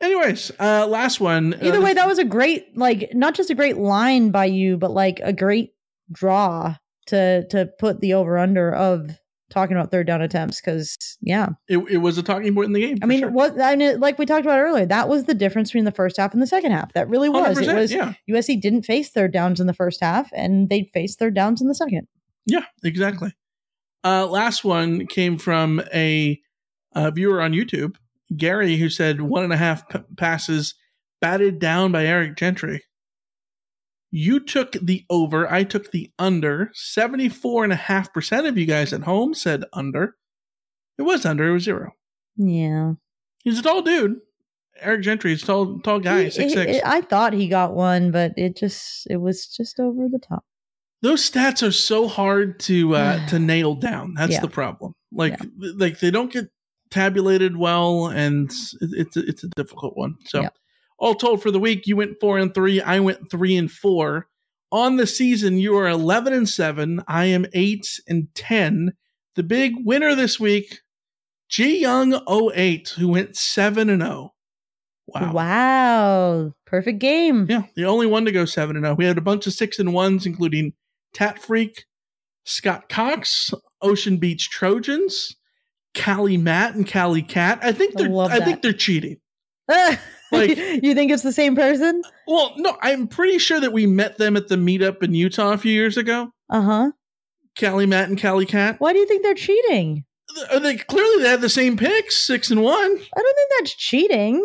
Anyways, 0.01 0.51
uh 0.59 0.87
last 0.87 1.19
one. 1.19 1.55
Either 1.61 1.79
uh, 1.79 1.81
way, 1.81 1.93
that 1.93 2.07
was 2.07 2.19
a 2.19 2.25
great, 2.25 2.77
like, 2.77 3.11
not 3.13 3.35
just 3.35 3.49
a 3.49 3.55
great 3.55 3.77
line 3.77 4.31
by 4.31 4.45
you, 4.45 4.77
but 4.77 4.91
like 4.91 5.19
a 5.23 5.33
great 5.33 5.73
draw 6.11 6.75
to 7.07 7.47
to 7.49 7.69
put 7.79 8.01
the 8.01 8.13
over 8.13 8.37
under 8.37 8.73
of 8.73 9.09
talking 9.49 9.75
about 9.75 9.91
third 9.91 10.07
down 10.07 10.21
attempts. 10.21 10.59
Because 10.61 10.97
yeah, 11.21 11.49
it, 11.67 11.77
it 11.89 11.97
was 11.97 12.17
a 12.17 12.23
talking 12.23 12.53
point 12.55 12.67
in 12.67 12.73
the 12.73 12.81
game. 12.81 12.97
I 13.01 13.05
mean, 13.05 13.33
what 13.33 13.59
I 13.61 13.75
mean, 13.75 13.99
like 13.99 14.17
we 14.17 14.25
talked 14.25 14.45
about 14.45 14.59
earlier, 14.59 14.85
that 14.85 15.09
was 15.09 15.25
the 15.25 15.33
difference 15.33 15.69
between 15.69 15.85
the 15.85 15.91
first 15.91 16.17
half 16.17 16.33
and 16.33 16.41
the 16.41 16.47
second 16.47 16.71
half. 16.71 16.93
That 16.93 17.07
really 17.09 17.29
was. 17.29 17.57
It 17.59 17.75
was 17.75 17.91
yeah. 17.91 18.13
USC 18.29 18.59
didn't 18.59 18.83
face 18.83 19.09
third 19.09 19.31
downs 19.31 19.59
in 19.59 19.67
the 19.67 19.73
first 19.73 20.01
half, 20.01 20.29
and 20.33 20.69
they 20.69 20.89
faced 20.93 21.19
third 21.19 21.35
downs 21.35 21.61
in 21.61 21.67
the 21.67 21.75
second. 21.75 22.07
Yeah, 22.45 22.65
exactly. 22.83 23.33
Uh, 24.03 24.25
last 24.25 24.63
one 24.63 25.05
came 25.05 25.37
from 25.37 25.81
a, 25.93 26.39
uh 26.95 27.11
viewer 27.11 27.41
on 27.41 27.51
YouTube, 27.51 27.95
Gary, 28.37 28.77
who 28.77 28.89
said 28.89 29.21
one 29.21 29.43
and 29.43 29.53
a 29.53 29.57
half 29.57 29.87
p- 29.89 29.99
passes 30.17 30.75
batted 31.19 31.59
down 31.59 31.91
by 31.91 32.05
Eric 32.05 32.35
Gentry. 32.37 32.83
You 34.11 34.39
took 34.41 34.73
the 34.73 35.05
over. 35.09 35.51
I 35.51 35.63
took 35.63 35.91
the 35.91 36.11
under. 36.19 36.71
74.5% 36.75 38.47
of 38.47 38.57
you 38.57 38.65
guys 38.65 38.93
at 38.93 39.03
home 39.03 39.33
said 39.33 39.63
under. 39.73 40.15
It 40.97 41.03
was 41.03 41.25
under. 41.25 41.47
It 41.49 41.53
was 41.53 41.63
zero. 41.63 41.91
Yeah, 42.37 42.93
He's 43.43 43.59
a 43.59 43.63
tall 43.63 43.81
dude. 43.81 44.17
Eric 44.79 45.01
Gentry 45.03 45.33
is 45.33 45.43
a 45.43 45.45
tall, 45.45 45.79
tall 45.79 45.99
guy, 45.99 46.23
He- 46.25 46.29
six 46.31 46.53
six. 46.53 46.79
I 46.85 47.01
thought 47.01 47.33
he 47.33 47.47
got 47.47 47.73
one, 47.75 48.11
but 48.11 48.33
it 48.37 48.55
just 48.57 49.07
it 49.09 49.17
was 49.17 49.47
just 49.47 49.79
over 49.79 50.07
the 50.09 50.19
top. 50.19 50.43
those 51.01 51.29
stats 51.29 51.65
are 51.67 51.71
so 51.71 52.07
hard 52.07 52.59
to 52.61 52.95
uh 52.95 53.25
to 53.29 53.39
nail 53.39 53.75
down 53.75 54.13
that's 54.15 54.33
Yeah. 54.33 54.41
the 54.41 54.47
problem 54.47 54.93
like 55.11 55.39
like 55.75 55.99
they 55.99 56.11
don't 56.11 56.31
get 56.31 56.45
tabulated 56.91 57.57
well 57.57 58.07
and 58.07 58.45
it's 58.51 58.75
it's 58.81 59.17
a, 59.17 59.27
it's 59.27 59.43
a 59.43 59.49
difficult 59.55 59.95
one 59.97 60.15
so 60.25 60.41
all 60.99 61.15
told 61.15 61.41
for 61.41 61.49
the 61.49 61.59
week 61.59 61.87
you 61.87 61.95
went 61.95 62.19
four 62.19 62.37
and 62.37 62.53
three 62.53 62.81
i 62.81 62.99
went 62.99 63.31
three 63.31 63.55
and 63.57 63.71
four 63.71 64.27
on 64.71 64.97
the 64.97 65.07
season 65.07 65.57
you 65.57 65.75
are 65.77 65.87
11 65.87 66.33
and 66.33 66.47
seven 66.49 67.01
i 67.07 67.25
am 67.25 67.45
eight 67.53 67.99
and 68.07 68.27
ten 68.35 68.93
the 69.35 69.43
big 69.43 69.73
winner 69.85 70.13
this 70.15 70.39
week 70.39 70.81
g 71.49 71.79
young 71.79 72.13
08 72.29 72.89
who 72.97 73.07
went 73.07 73.35
seven 73.35 73.89
and 73.89 74.01
zero. 74.01 74.33
wow 75.07 75.31
Wow, 75.33 76.53
perfect 76.65 76.99
game. 76.99 77.47
yeah, 77.49 77.63
the 77.75 77.85
only 77.85 78.07
one 78.07 78.25
to 78.25 78.31
go 78.31 78.45
seven 78.45 78.75
and 78.75 78.85
zero. 78.85 78.95
We 78.95 79.05
had 79.05 79.17
a 79.17 79.21
bunch 79.21 79.47
of 79.47 79.53
six 79.53 79.79
and 79.79 79.93
ones, 79.93 80.25
including 80.25 80.73
Tat 81.13 81.41
Freak, 81.41 81.85
Scott 82.45 82.87
Cox, 82.87 83.51
Ocean 83.81 84.17
Beach 84.17 84.49
Trojans, 84.49 85.35
Callie 85.97 86.37
Matt, 86.37 86.75
and 86.75 86.91
Callie 86.91 87.21
Cat. 87.21 87.59
I 87.61 87.71
think 87.71 87.95
they're. 87.95 88.09
love 88.09 88.31
I 88.31 88.39
think 88.39 88.61
they're 88.61 88.73
cheating. 88.73 89.17
like 90.31 90.57
you 90.57 90.93
think 90.93 91.11
it's 91.11 91.23
the 91.23 91.31
same 91.31 91.55
person? 91.55 92.01
Well, 92.27 92.53
no, 92.57 92.77
I'm 92.81 93.07
pretty 93.07 93.37
sure 93.37 93.59
that 93.59 93.73
we 93.73 93.87
met 93.87 94.17
them 94.17 94.35
at 94.37 94.47
the 94.47 94.55
meetup 94.55 95.03
in 95.03 95.13
Utah 95.13 95.53
a 95.53 95.57
few 95.57 95.73
years 95.73 95.97
ago. 95.97 96.31
Uh 96.49 96.61
huh. 96.61 96.91
Callie 97.59 97.85
Matt 97.85 98.09
and 98.09 98.21
Callie 98.21 98.45
Cat. 98.45 98.77
Why 98.79 98.93
do 98.93 98.99
you 98.99 99.07
think 99.07 99.23
they're 99.23 99.33
cheating? 99.33 100.05
Are 100.51 100.59
they 100.59 100.77
clearly 100.77 101.23
they 101.23 101.29
had 101.29 101.41
the 101.41 101.49
same 101.49 101.75
picks, 101.75 102.15
six 102.15 102.49
and 102.51 102.61
one. 102.61 102.75
I 102.75 102.87
don't 102.87 103.35
think 103.35 103.51
that's 103.59 103.75
cheating. 103.75 104.43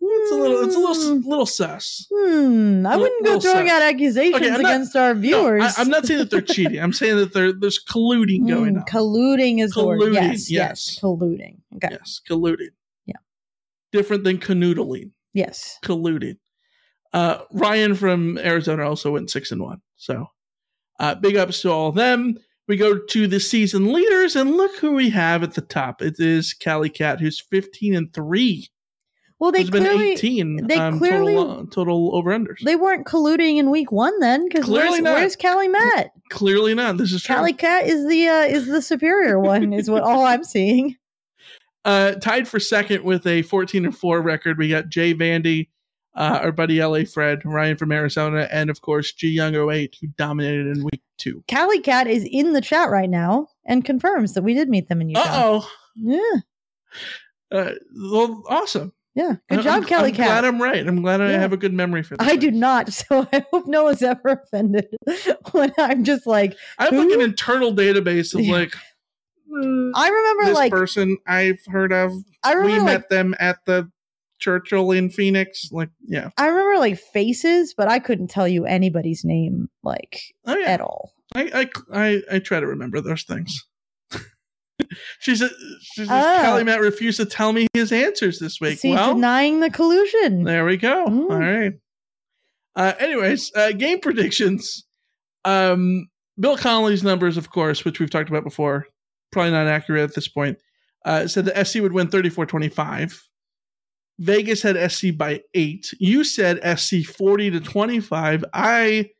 It's 0.00 0.30
a 0.32 0.34
little. 0.36 0.64
It's 0.64 0.74
a 0.76 0.78
little 0.78 1.28
little 1.28 1.46
sus. 1.46 2.06
Hmm. 2.14 2.86
I 2.86 2.96
wouldn't 2.96 3.24
go 3.24 3.40
throwing 3.40 3.66
sus. 3.66 3.74
out 3.74 3.82
accusations 3.82 4.36
Okay, 4.36 4.50
not- 4.50 4.60
against 4.60 4.94
our 4.94 5.12
No, 5.14 5.20
viewers. 5.20 5.74
I, 5.76 5.80
am 5.82 5.88
not 5.88 6.06
saying 6.06 6.20
that 6.20 6.30
they're 6.30 6.40
cheating. 6.54 6.78
I'm 6.80 6.92
saying 6.92 7.16
that 7.16 7.32
there 7.32 7.52
there's 7.52 7.82
colluding 7.84 8.46
going 8.48 8.74
Hmm, 8.74 8.80
on. 8.80 8.84
Colluding 8.86 9.60
is 9.60 9.72
the 9.72 9.84
word. 9.84 10.00
Colluding, 10.00 10.14
Yes, 10.14 10.50
yes. 10.50 10.50
yes. 10.50 10.98
Colluding. 11.02 11.56
Okay. 11.76 11.88
Yes, 11.90 12.20
colluding. 12.28 12.70
Yeah. 13.06 13.16
Different 13.92 14.22
than 14.24 14.38
canoodling. 14.38 15.10
Yes. 15.34 15.78
Colluding. 15.84 16.36
Uh, 17.12 17.38
Ryan 17.52 17.94
from 17.94 18.38
Arizona 18.38 18.86
also 18.88 19.12
went 19.12 19.30
six 19.30 19.50
and 19.50 19.60
one. 19.62 19.80
So 19.96 20.26
uh, 21.00 21.14
big 21.16 21.36
ups 21.36 21.62
to 21.62 21.70
all 21.72 21.88
of 21.88 21.94
them. 21.96 22.38
We 22.68 22.76
go 22.76 22.98
to 22.98 23.26
the 23.26 23.40
season 23.40 23.92
leaders, 23.94 24.36
and 24.36 24.52
look 24.56 24.76
who 24.76 24.92
we 24.92 25.08
have 25.10 25.42
at 25.42 25.54
the 25.54 25.62
top. 25.62 26.02
It 26.02 26.16
is 26.20 26.54
Callie 26.54 26.90
Cat, 26.90 27.18
who's 27.18 27.40
15 27.40 27.94
and 27.94 28.12
three. 28.12 28.68
Well, 29.40 29.52
they 29.52 29.64
clearly 29.64 30.12
18 30.12 30.66
they 30.66 30.76
um, 30.76 30.98
clearly 30.98 31.34
total, 31.34 31.60
uh, 31.60 31.64
total 31.70 32.16
over 32.16 32.30
unders. 32.30 32.60
they 32.64 32.74
weren't 32.74 33.06
colluding 33.06 33.58
in 33.58 33.70
week 33.70 33.92
one 33.92 34.18
then 34.18 34.48
because 34.48 34.64
Clearly 34.64 34.90
where's, 34.90 35.02
not. 35.02 35.14
where's 35.14 35.36
Callie 35.36 35.68
Matt? 35.68 36.10
Clearly 36.30 36.74
not. 36.74 36.96
This 36.96 37.12
is 37.12 37.22
true. 37.22 37.36
Callie 37.36 37.52
Cat 37.52 37.86
is 37.86 38.08
the 38.08 38.26
uh, 38.26 38.42
is 38.42 38.66
the 38.66 38.82
superior 38.82 39.38
one 39.40 39.72
is 39.72 39.88
what 39.88 40.02
all 40.02 40.24
I'm 40.24 40.42
seeing. 40.42 40.96
Uh, 41.84 42.12
tied 42.14 42.48
for 42.48 42.58
second 42.58 43.04
with 43.04 43.26
a 43.26 43.42
14 43.42 43.84
and 43.84 43.96
4 43.96 44.20
record, 44.20 44.58
we 44.58 44.68
got 44.68 44.88
Jay 44.88 45.14
Vandy, 45.14 45.68
uh, 46.16 46.40
our 46.42 46.52
buddy 46.52 46.82
LA 46.82 47.04
Fred, 47.04 47.40
Ryan 47.44 47.76
from 47.76 47.92
Arizona, 47.92 48.48
and 48.50 48.68
of 48.68 48.80
course 48.80 49.12
G 49.12 49.28
Young 49.28 49.54
08, 49.54 49.96
who 50.00 50.08
dominated 50.08 50.66
in 50.66 50.82
week 50.82 51.02
two. 51.16 51.44
Callie 51.48 51.80
Cat 51.80 52.08
is 52.08 52.26
in 52.30 52.54
the 52.54 52.60
chat 52.60 52.90
right 52.90 53.08
now 53.08 53.46
and 53.64 53.84
confirms 53.84 54.34
that 54.34 54.42
we 54.42 54.52
did 54.52 54.68
meet 54.68 54.88
them 54.88 55.00
in 55.00 55.10
Utah. 55.10 55.22
Uh 55.22 55.42
oh. 55.44 55.70
Yeah. 55.94 56.40
Uh, 57.50 57.72
well, 58.10 58.42
awesome. 58.48 58.92
Yeah. 59.18 59.34
Good 59.50 59.58
I- 59.58 59.62
job, 59.62 59.74
I'm, 59.82 59.84
Kelly 59.84 60.10
I'm 60.10 60.14
Cat. 60.14 60.26
glad 60.28 60.44
I'm 60.44 60.62
right. 60.62 60.86
I'm 60.86 61.02
glad 61.02 61.20
I 61.20 61.30
have 61.32 61.52
a 61.52 61.56
good 61.56 61.72
memory 61.74 62.04
for 62.04 62.16
this. 62.16 62.28
I 62.28 62.36
do 62.36 62.52
not, 62.52 62.92
so 62.92 63.26
I 63.32 63.44
hope 63.50 63.66
no 63.66 63.82
one's 63.82 64.00
ever 64.00 64.28
offended 64.44 64.86
when 65.50 65.72
I'm 65.76 66.04
just 66.04 66.24
like, 66.24 66.56
I 66.78 66.84
have 66.84 66.92
who? 66.94 67.04
like 67.08 67.14
an 67.16 67.20
internal 67.22 67.74
database 67.74 68.32
of 68.32 68.42
Yeah. 68.42 68.52
like 68.52 68.74
hmm. 69.50 69.90
I 69.96 70.08
remember 70.08 70.44
this 70.44 70.54
like 70.54 70.70
person 70.70 71.16
I've 71.26 71.58
heard 71.66 71.92
of. 71.92 72.12
I 72.44 72.52
remember 72.52 72.66
we 72.66 72.72
remember 72.74 72.84
met 72.84 72.94
like 73.00 73.08
them 73.08 73.34
at 73.40 73.58
the 73.66 73.90
Churchill 74.38 74.92
in 74.92 75.10
Phoenix. 75.10 75.68
Like, 75.72 75.90
yeah. 76.06 76.30
I 76.38 76.46
remember 76.46 76.78
like 76.78 76.96
faces, 76.96 77.74
but 77.76 77.88
I 77.88 77.98
couldn't 77.98 78.28
tell 78.28 78.46
you 78.46 78.66
anybody's 78.66 79.24
name 79.24 79.68
like 79.82 80.20
Oh, 80.46 80.56
yeah. 80.56 80.66
at 80.68 80.80
all. 80.80 81.12
I, 81.34 81.68
I, 81.92 81.92
I, 81.92 82.22
I 82.36 82.38
try 82.38 82.60
to 82.60 82.66
remember 82.68 83.00
those 83.00 83.24
things. 83.24 83.66
She's 85.18 85.42
a, 85.42 85.48
she's 85.82 86.08
Oh. 86.10 86.42
Callie 86.44 86.64
Matt 86.64 86.80
refused 86.80 87.18
to 87.18 87.26
tell 87.26 87.52
me 87.52 87.66
his 87.74 87.92
answers 87.92 88.38
this 88.38 88.60
week. 88.60 88.78
See, 88.78 88.92
well, 88.94 89.14
denying 89.14 89.60
the 89.60 89.70
collusion. 89.70 90.44
there 90.44 90.64
we 90.64 90.76
go. 90.76 91.06
Mm. 91.06 91.30
All 91.30 91.38
right. 91.38 91.72
Uh, 92.76 92.92
anyways, 92.98 93.50
uh, 93.56 93.72
game 93.72 94.00
predictions. 94.00 94.84
Um, 95.44 96.08
Bill 96.38 96.56
Connolly's 96.56 97.02
numbers, 97.02 97.36
of 97.36 97.50
course, 97.50 97.84
which 97.84 97.98
we've 97.98 98.10
talked 98.10 98.28
about 98.28 98.44
before, 98.44 98.86
probably 99.32 99.50
not 99.50 99.66
accurate 99.66 100.08
at 100.08 100.14
this 100.14 100.28
point. 100.28 100.58
Uh, 101.04 101.26
said 101.26 101.44
that 101.46 101.66
SC 101.66 101.76
would 101.80 101.92
win 101.92 102.08
34 102.08 102.46
25. 102.46 103.24
Vegas 104.20 104.62
had 104.62 104.90
SC 104.90 105.16
by 105.16 105.40
eight. 105.54 105.92
You 105.98 106.24
said 106.24 106.58
SC 106.78 107.04
40 107.04 107.52
to 107.52 107.60
25. 107.60 108.44
I 108.52 109.10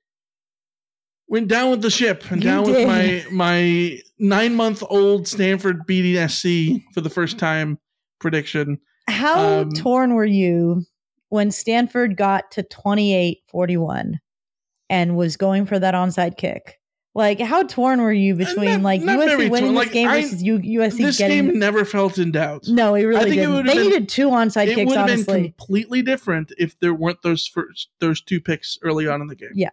went 1.28 1.48
down 1.48 1.70
with 1.70 1.82
the 1.82 1.90
ship 1.90 2.24
and 2.30 2.42
You 2.42 2.50
down 2.50 2.64
with 2.64 2.86
my 2.86 3.24
my 3.30 3.98
nine 4.18 4.54
month 4.54 4.82
old 4.88 5.28
Stanford 5.28 5.86
beating 5.86 6.26
SC 6.28 6.82
for 6.94 7.00
the 7.00 7.10
first 7.10 7.38
time 7.38 7.78
prediction. 8.20 8.78
How 9.08 9.60
Um, 9.60 9.72
torn 9.72 10.14
were 10.14 10.24
you 10.24 10.84
when 11.30 11.50
Stanford 11.50 12.16
got 12.16 12.50
to 12.52 12.62
28-41 12.62 14.14
and 14.90 15.16
was 15.16 15.36
going 15.36 15.66
for 15.66 15.78
that 15.78 15.94
onside 15.94 16.36
kick? 16.36 16.74
Like, 17.14 17.40
how 17.40 17.64
torn 17.64 18.00
were 18.00 18.12
you 18.12 18.34
between 18.36 18.70
not- 18.70 18.82
like 18.82 19.00
not 19.02 19.18
USC 19.18 19.50
winning 19.50 19.72
torn. 19.72 19.74
this 19.74 19.84
Like, 19.86 19.92
game 19.92 20.08
I- 20.08 20.20
versus 20.22 20.42
U- 20.42 20.58
USC 20.58 20.98
This 20.98 21.18
getting? 21.18 21.46
game 21.46 21.58
never 21.58 21.84
felt 21.84 22.18
in 22.18 22.30
doubt. 22.30 22.68
no, 22.68 22.94
it 22.94 23.04
really 23.04 23.18
I 23.20 23.22
think 23.24 23.32
it 23.32 23.36
didn't. 23.40 23.52
would've 23.54 23.66
They 23.66 23.74
been- 23.74 23.84
needed 23.84 24.08
two 24.08 24.28
onside 24.28 24.68
it 24.68 24.74
kicks. 24.76 24.88
would 24.88 24.98
have 24.98 25.06
been 25.06 25.24
completely 25.24 26.02
different 26.02 26.52
if 26.58 26.78
there 26.80 26.94
weren't 26.94 27.22
those 27.22 27.46
first 27.46 27.88
those 27.98 28.20
two 28.20 28.40
picks 28.40 28.78
early 28.82 29.08
on 29.08 29.20
in 29.20 29.26
the 29.26 29.34
game. 29.36 29.50
Yeah. 29.54 29.70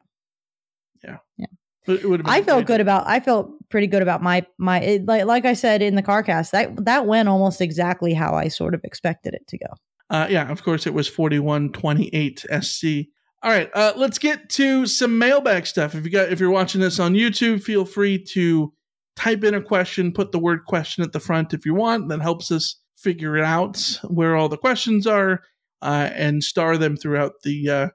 Yeah, 1.07 1.17
Yeah. 1.37 1.45
But 1.85 1.99
it 1.99 2.09
would 2.09 2.19
have 2.19 2.25
been 2.25 2.33
I 2.33 2.41
felt 2.41 2.65
good 2.65 2.81
about. 2.81 3.05
I 3.07 3.19
felt 3.19 3.51
pretty 3.69 3.87
good 3.87 4.01
about 4.01 4.23
my 4.23 4.45
my. 4.57 4.81
It, 4.81 5.05
like 5.05 5.25
like 5.25 5.45
I 5.45 5.53
said 5.53 5.81
in 5.81 5.95
the 5.95 6.03
CarCast, 6.03 6.51
that 6.51 6.85
that 6.85 7.05
went 7.05 7.29
almost 7.29 7.61
exactly 7.61 8.13
how 8.13 8.33
I 8.33 8.47
sort 8.47 8.73
of 8.73 8.81
expected 8.83 9.33
it 9.33 9.47
to 9.47 9.57
go. 9.57 9.67
Uh, 10.09 10.27
yeah, 10.29 10.49
of 10.51 10.63
course, 10.63 10.87
it 10.87 10.93
was 10.93 11.07
forty 11.07 11.39
one 11.39 11.71
twenty 11.71 12.09
eight 12.13 12.43
SC. 12.61 13.07
All 13.43 13.51
right, 13.51 13.69
uh, 13.75 13.93
let's 13.95 14.17
get 14.17 14.49
to 14.51 14.87
some 14.87 15.19
mailbag 15.19 15.67
stuff. 15.67 15.93
If 15.93 16.05
you 16.05 16.11
got, 16.11 16.31
if 16.31 16.39
you're 16.39 16.49
watching 16.49 16.81
this 16.81 16.99
on 16.99 17.13
YouTube, 17.13 17.61
feel 17.61 17.85
free 17.85 18.17
to 18.29 18.73
type 19.15 19.43
in 19.43 19.53
a 19.53 19.61
question, 19.61 20.11
put 20.11 20.31
the 20.31 20.39
word 20.39 20.65
question 20.65 21.03
at 21.03 21.13
the 21.13 21.19
front 21.19 21.53
if 21.53 21.65
you 21.65 21.75
want. 21.75 22.09
That 22.09 22.21
helps 22.21 22.51
us 22.51 22.77
figure 22.97 23.37
it 23.37 23.43
out 23.43 23.79
where 24.07 24.35
all 24.35 24.49
the 24.49 24.57
questions 24.57 25.05
are 25.05 25.43
uh, 25.81 26.09
and 26.13 26.43
star 26.43 26.77
them 26.77 26.97
throughout 26.97 27.33
the 27.43 27.69
uh, 27.69 27.87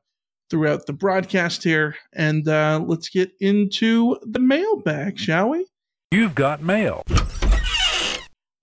throughout 0.50 0.86
the 0.86 0.92
broadcast 0.92 1.62
here. 1.62 1.96
And 2.12 2.46
uh, 2.48 2.82
let's 2.86 3.08
get 3.08 3.30
into 3.40 4.18
the 4.22 4.40
mailbag, 4.40 5.18
shall 5.18 5.50
we? 5.50 5.66
You've 6.10 6.34
got 6.34 6.60
mail. 6.62 7.02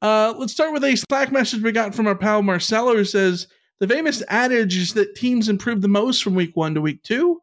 Uh, 0.01 0.33
let's 0.37 0.53
start 0.53 0.73
with 0.73 0.83
a 0.83 0.95
Slack 0.95 1.31
message 1.31 1.63
we 1.63 1.71
got 1.71 1.95
from 1.95 2.05
our 2.07 2.15
pal 2.15 2.43
Marcelo 2.43 2.95
who 2.95 3.05
says 3.05 3.47
the 3.79 3.87
famous 3.87 4.21
adage 4.29 4.77
is 4.77 4.93
that 4.93 5.15
teams 5.15 5.49
improve 5.49 5.81
the 5.81 5.87
most 5.87 6.23
from 6.23 6.35
week 6.35 6.55
one 6.55 6.75
to 6.75 6.81
week 6.81 7.01
two. 7.03 7.41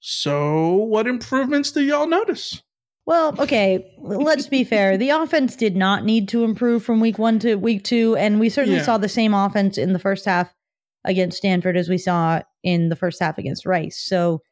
So, 0.00 0.74
what 0.74 1.06
improvements 1.06 1.70
do 1.70 1.82
y'all 1.82 2.06
notice? 2.08 2.62
Well, 3.04 3.34
okay, 3.40 3.92
let's 3.98 4.46
be 4.46 4.64
fair. 4.64 4.96
The 4.96 5.10
offense 5.10 5.54
did 5.56 5.76
not 5.76 6.04
need 6.04 6.28
to 6.28 6.44
improve 6.44 6.84
from 6.84 7.00
week 7.00 7.18
one 7.18 7.38
to 7.40 7.56
week 7.56 7.84
two, 7.84 8.16
and 8.16 8.40
we 8.40 8.48
certainly 8.48 8.78
Yeah. 8.78 8.84
saw 8.84 8.98
the 8.98 9.08
same 9.08 9.34
offense 9.34 9.76
in 9.76 9.92
the 9.92 9.98
first 9.98 10.24
half 10.24 10.52
against 11.04 11.38
Stanford 11.38 11.76
as 11.76 11.88
we 11.88 11.98
saw 11.98 12.40
in 12.62 12.88
the 12.88 12.96
first 12.96 13.20
half 13.20 13.38
against 13.38 13.66
Rice. 13.66 13.98
So 13.98 14.42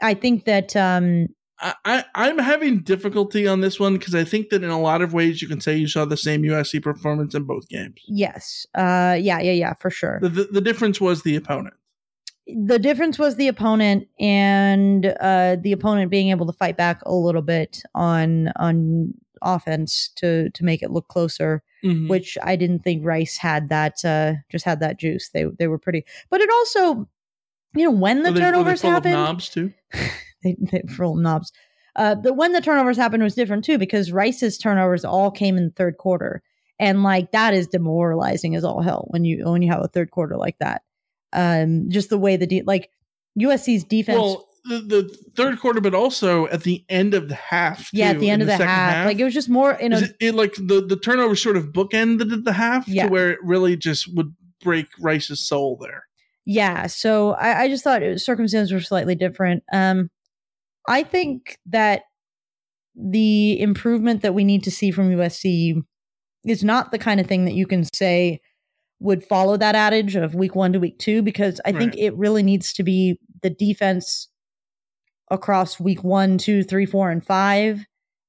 I 0.00 0.14
think 0.14 0.44
that 0.44 0.74
um 0.76 1.28
I, 1.60 2.04
I'm 2.16 2.38
having 2.38 2.80
difficulty 2.80 3.46
on 3.46 3.60
this 3.60 3.78
one 3.78 3.94
because 3.94 4.14
I 4.14 4.24
think 4.24 4.48
that 4.50 4.64
in 4.64 4.70
a 4.70 4.80
lot 4.80 5.02
of 5.02 5.14
ways 5.14 5.40
you 5.40 5.46
can 5.46 5.60
say 5.60 5.76
you 5.76 5.86
saw 5.86 6.04
the 6.04 6.16
same 6.16 6.42
USC 6.42 6.82
performance 6.82 7.34
in 7.34 7.44
both 7.44 7.68
games. 7.68 8.02
yes, 8.08 8.66
uh 8.74 9.16
yeah, 9.18 9.38
yeah, 9.40 9.52
yeah, 9.52 9.74
for 9.74 9.90
sure. 9.90 10.18
The 10.20 10.28
the, 10.28 10.44
the 10.44 10.60
difference 10.60 11.00
was 11.00 11.22
the 11.22 11.36
opponent. 11.36 11.74
the 12.46 12.78
difference 12.78 13.18
was 13.18 13.36
the 13.36 13.48
opponent 13.48 14.08
and 14.18 15.06
uh 15.20 15.56
the 15.62 15.72
opponent 15.72 16.10
being 16.10 16.30
able 16.30 16.46
to 16.46 16.52
fight 16.52 16.76
back 16.76 17.00
a 17.06 17.14
little 17.14 17.40
bit 17.42 17.82
on 17.94 18.48
on 18.56 19.14
offense 19.42 20.10
to 20.16 20.50
to 20.50 20.64
make 20.64 20.82
it 20.82 20.90
look 20.90 21.06
closer 21.08 21.62
Mhm. 21.84 22.08
which 22.08 22.38
i 22.42 22.56
didn't 22.56 22.80
think 22.82 23.04
rice 23.04 23.36
had 23.36 23.68
that 23.68 24.04
uh 24.04 24.32
just 24.50 24.64
had 24.64 24.80
that 24.80 24.98
juice 24.98 25.28
they 25.30 25.44
they 25.58 25.66
were 25.68 25.78
pretty 25.78 26.04
but 26.30 26.40
it 26.40 26.48
also 26.50 27.06
you 27.74 27.84
know 27.84 27.90
when 27.90 28.22
the 28.22 28.30
Were 28.30 28.38
they- 28.38 28.40
were 28.40 28.46
they 28.46 28.56
turnovers 28.56 28.84
of 28.84 28.90
happened 28.90 29.12
knobs 29.14 29.48
too. 29.50 29.72
they, 30.42 30.56
they 30.60 30.82
full 30.96 31.12
of 31.14 31.18
knobs 31.20 31.52
uh 31.96 32.14
but 32.14 32.34
when 32.36 32.52
the 32.52 32.60
turnovers 32.60 32.96
happened 32.96 33.22
was 33.22 33.34
different 33.34 33.64
too 33.64 33.78
because 33.78 34.10
rice's 34.12 34.56
turnovers 34.58 35.04
all 35.04 35.30
came 35.30 35.56
in 35.56 35.64
the 35.66 35.70
third 35.72 35.96
quarter 35.98 36.42
and 36.80 37.02
like 37.02 37.30
that 37.32 37.54
is 37.54 37.66
demoralizing 37.68 38.56
as 38.56 38.64
all 38.64 38.82
hell 38.82 39.06
when 39.10 39.24
you 39.24 39.44
when 39.48 39.62
you 39.62 39.70
have 39.70 39.82
a 39.84 39.88
third 39.88 40.10
quarter 40.10 40.36
like 40.36 40.58
that 40.58 40.82
um 41.32 41.88
just 41.90 42.08
the 42.10 42.18
way 42.18 42.36
the 42.36 42.46
de- 42.46 42.62
like 42.62 42.90
usc's 43.38 43.84
defense 43.84 44.18
Well, 44.18 44.48
the, 44.64 44.78
the 44.80 45.16
third 45.36 45.60
quarter, 45.60 45.80
but 45.80 45.94
also 45.94 46.46
at 46.46 46.62
the 46.62 46.84
end 46.88 47.14
of 47.14 47.28
the 47.28 47.34
half. 47.34 47.90
yeah 47.92 48.10
at 48.10 48.18
the 48.20 48.30
end 48.30 48.40
of 48.42 48.46
the, 48.46 48.52
second 48.52 48.66
half, 48.68 49.06
like 49.06 49.18
it 49.18 49.24
was 49.24 49.34
just 49.34 49.48
more 49.48 49.76
you 49.80 49.88
know 49.90 49.98
it, 49.98 50.16
it 50.20 50.34
like 50.34 50.54
the 50.54 50.84
the 50.86 50.96
turnover 50.96 51.36
sort 51.36 51.56
of 51.56 51.66
bookended 51.66 52.44
the 52.44 52.52
half 52.52 52.88
Yeah. 52.88 53.06
to 53.06 53.10
where 53.12 53.30
it 53.30 53.38
really 53.42 53.76
just 53.76 54.14
would 54.14 54.34
break 54.62 54.86
Rice's 54.98 55.46
soul 55.46 55.76
there. 55.80 56.04
yeah 56.46 56.86
so 56.86 57.32
i, 57.32 57.64
I 57.64 57.68
just 57.68 57.84
thought 57.84 58.02
it 58.02 58.10
was, 58.12 58.24
circumstances 58.24 58.72
were 58.72 58.80
slightly 58.80 59.14
different 59.14 59.62
um 59.72 60.08
i 60.88 61.02
think 61.02 61.58
that 61.66 62.02
the 62.96 63.60
improvement 63.60 64.22
that 64.22 64.34
we 64.34 64.44
need 64.44 64.62
to 64.64 64.70
see 64.70 64.90
from 64.90 65.10
usc 65.10 65.82
is 66.46 66.64
not 66.64 66.90
the 66.92 66.98
kind 66.98 67.20
of 67.20 67.26
thing 67.26 67.44
that 67.44 67.54
you 67.54 67.66
can 67.66 67.84
say 67.92 68.40
would 69.00 69.22
follow 69.24 69.56
that 69.58 69.74
adage 69.74 70.16
of 70.16 70.34
week 70.34 70.54
one 70.54 70.72
to 70.72 70.78
week 70.78 70.98
two 70.98 71.20
because 71.20 71.60
i 71.66 71.72
think 71.72 71.94
it 71.98 72.16
really 72.16 72.42
needs 72.42 72.72
to 72.72 72.82
be 72.82 73.18
the 73.42 73.50
defense 73.50 74.28
across 75.30 75.80
week 75.80 76.04
one 76.04 76.38
two 76.38 76.62
three 76.62 76.86
four 76.86 77.10
and 77.10 77.24
five 77.24 77.84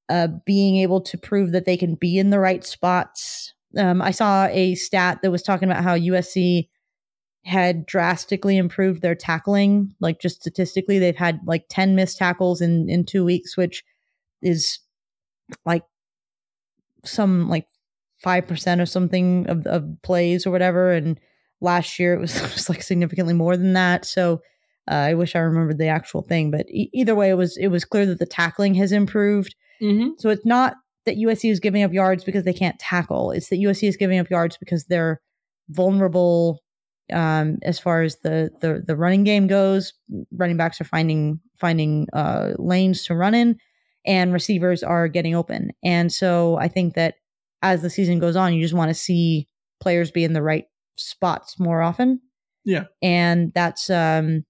uh, 0.08 0.28
being 0.44 0.76
able 0.76 1.00
to 1.00 1.18
prove 1.18 1.52
that 1.52 1.64
they 1.64 1.76
can 1.76 1.94
be 1.96 2.18
in 2.18 2.30
the 2.30 2.38
right 2.38 2.64
spots. 2.64 3.52
Um, 3.76 4.00
i 4.00 4.10
saw 4.10 4.46
a 4.46 4.74
stat 4.74 5.18
that 5.22 5.30
was 5.30 5.42
talking 5.42 5.68
about 5.68 5.84
how 5.84 5.96
usc 5.98 6.68
had 7.44 7.84
drastically 7.86 8.56
improved 8.56 9.02
their 9.02 9.14
tackling 9.14 9.94
like 10.00 10.20
just 10.20 10.40
statistically 10.40 10.98
they've 10.98 11.16
had 11.16 11.40
like 11.46 11.66
10 11.68 11.94
missed 11.94 12.16
tackles 12.16 12.60
in 12.60 12.88
in 12.88 13.04
two 13.04 13.24
weeks 13.24 13.56
which 13.56 13.84
is 14.42 14.78
like 15.64 15.82
some 17.04 17.48
like 17.48 17.66
5% 18.24 18.80
or 18.80 18.86
something 18.86 19.46
of, 19.48 19.66
of 19.66 19.84
plays 20.02 20.46
or 20.46 20.50
whatever 20.50 20.92
and 20.92 21.20
last 21.60 21.98
year 21.98 22.14
it 22.14 22.20
was 22.20 22.32
just 22.40 22.68
like 22.68 22.82
significantly 22.82 23.34
more 23.34 23.56
than 23.56 23.72
that. 23.74 24.04
So 24.04 24.42
uh, 24.90 24.94
i 24.94 25.14
wish 25.14 25.34
i 25.36 25.38
remembered 25.38 25.78
the 25.78 25.86
actual 25.88 26.22
thing 26.22 26.50
but 26.50 26.66
e- 26.70 26.90
either 26.92 27.14
way 27.14 27.30
it 27.30 27.34
was 27.34 27.56
it 27.56 27.68
was 27.68 27.84
clear 27.84 28.06
that 28.06 28.18
the 28.18 28.26
tackling 28.26 28.74
has 28.74 28.92
improved 28.92 29.54
Mm-hmm. 29.82 30.12
so 30.18 30.30
it's 30.30 30.46
not 30.46 30.74
that 31.04 31.16
usc 31.18 31.48
is 31.50 31.60
giving 31.60 31.82
up 31.82 31.92
yards 31.92 32.24
because 32.24 32.44
they 32.44 32.52
can't 32.54 32.78
tackle 32.78 33.30
it's 33.30 33.48
that 33.50 33.56
usc 33.60 33.86
is 33.86 33.96
giving 33.96 34.18
up 34.18 34.30
yards 34.30 34.56
because 34.56 34.86
they're 34.86 35.20
vulnerable 35.68 36.62
um, 37.12 37.58
as 37.62 37.78
far 37.78 38.02
as 38.02 38.16
the, 38.24 38.50
the 38.60 38.82
the 38.84 38.96
running 38.96 39.22
game 39.22 39.46
goes. 39.46 39.92
Running 40.32 40.56
backs 40.56 40.80
are 40.80 40.84
finding 40.84 41.38
finding 41.56 42.08
uh, 42.12 42.54
lanes 42.58 43.04
to 43.04 43.14
run 43.14 43.32
in, 43.34 43.56
and 44.04 44.32
receivers 44.32 44.82
are 44.82 45.06
getting 45.06 45.34
open. 45.34 45.70
And 45.84 46.12
so 46.12 46.56
I 46.56 46.66
think 46.68 46.94
that 46.94 47.14
as 47.62 47.82
the 47.82 47.90
season 47.90 48.18
goes 48.18 48.34
on, 48.34 48.54
you 48.54 48.62
just 48.62 48.74
want 48.74 48.88
to 48.88 48.94
see 48.94 49.46
players 49.80 50.10
be 50.10 50.24
in 50.24 50.32
the 50.32 50.42
right 50.42 50.64
spots 50.96 51.60
more 51.60 51.80
often. 51.80 52.20
Yeah. 52.64 52.84
And 53.02 53.52
that's 53.54 53.88
um 53.88 54.44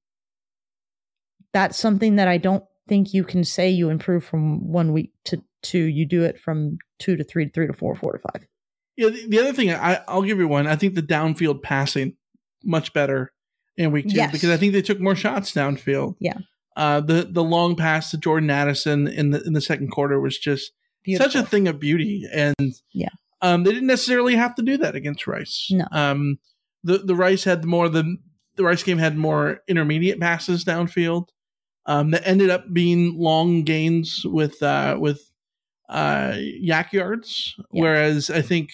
that's 1.57 1.79
something 1.79 2.17
that 2.17 2.29
I 2.29 2.37
don't 2.37 2.63
think 2.87 3.15
you 3.15 3.25
can 3.25 3.43
say 3.45 3.71
you 3.71 3.89
improve 3.89 4.23
from 4.25 4.71
one 4.71 4.93
week 4.93 5.13
to 5.25 5.43
two. 5.63 5.85
You 5.85 6.05
do 6.05 6.23
it 6.23 6.39
from 6.39 6.77
two 6.99 7.17
to 7.17 7.25
three 7.25 7.47
to 7.47 7.51
three 7.51 7.67
to 7.67 7.73
four, 7.73 7.95
four 7.97 8.13
to 8.13 8.19
five. 8.19 8.47
Yeah, 8.95 9.09
the, 9.09 9.27
the 9.29 9.39
other 9.39 9.53
thing 9.55 9.71
I, 9.73 10.01
I'll 10.07 10.23
give 10.23 10.37
you 10.39 10.49
one. 10.49 10.67
I 10.67 10.77
think 10.77 10.95
the 10.95 11.03
downfield 11.03 11.63
passing 11.63 12.17
much 12.63 12.93
better 12.93 13.33
in 13.79 13.91
week 13.91 14.09
two 14.11 14.17
Yes. 14.17 14.33
because 14.33 14.51
I 14.51 14.59
think 14.59 14.75
they 14.75 14.83
took 14.83 15.01
more 15.01 15.15
shots 15.15 15.53
downfield. 15.53 16.17
Yeah. 16.21 16.39
Uh, 16.77 17.01
the 17.01 17.27
the 17.31 17.43
long 17.43 17.75
pass 17.75 18.11
to 18.11 18.19
Jordan 18.19 18.51
Addison 18.51 19.09
in 19.09 19.31
the 19.31 19.43
in 19.45 19.55
the 19.55 19.63
second 19.63 19.89
quarter 19.93 20.21
was 20.21 20.37
just 20.39 20.73
such 21.17 21.35
a 21.35 21.43
thing 21.43 21.69
of 21.69 21.81
beauty, 21.81 22.27
and 22.35 22.55
Yeah. 22.93 23.09
um, 23.41 23.63
they 23.65 23.71
didn't 23.73 23.87
necessarily 23.87 24.35
have 24.37 24.55
to 24.57 24.63
do 24.63 24.77
that 24.79 24.95
against 24.95 25.27
Rice. 25.27 25.69
No. 25.71 25.87
um, 25.91 26.39
the 26.85 26.99
the 26.99 27.15
Rice 27.15 27.45
had 27.45 27.65
more 27.65 27.89
the 27.89 28.19
the 28.57 28.65
Rice 28.65 28.83
game 28.83 28.99
had 28.99 29.17
more 29.17 29.61
intermediate 29.69 30.21
passes 30.21 30.65
downfield. 30.65 31.29
Um, 31.89 32.11
that 32.11 32.27
ended 32.27 32.51
up 32.51 32.73
being 32.73 33.17
long 33.17 33.63
gains 33.63 34.23
with 34.25 34.61
uh 34.63 34.97
with 34.99 35.31
uh 35.89 36.33
YAC 36.33 36.93
yards, 36.93 37.55
whereas 37.71 38.29
I 38.29 38.43
think 38.43 38.71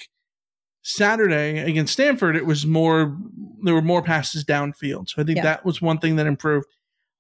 Saturday 0.83 1.59
against 1.61 1.93
Stanford, 1.93 2.37
it 2.37 2.47
was 2.47 2.67
more 2.67 3.17
there 3.63 3.75
were 3.75 3.83
more 3.83 4.03
passes 4.03 4.45
downfield. 4.45 5.09
So 5.11 5.23
I 5.23 5.25
think 5.25 5.37
Yeah. 5.37 5.43
that 5.45 5.65
was 5.65 5.81
one 5.81 5.99
thing 5.99 6.17
that 6.17 6.27
improved. 6.27 6.67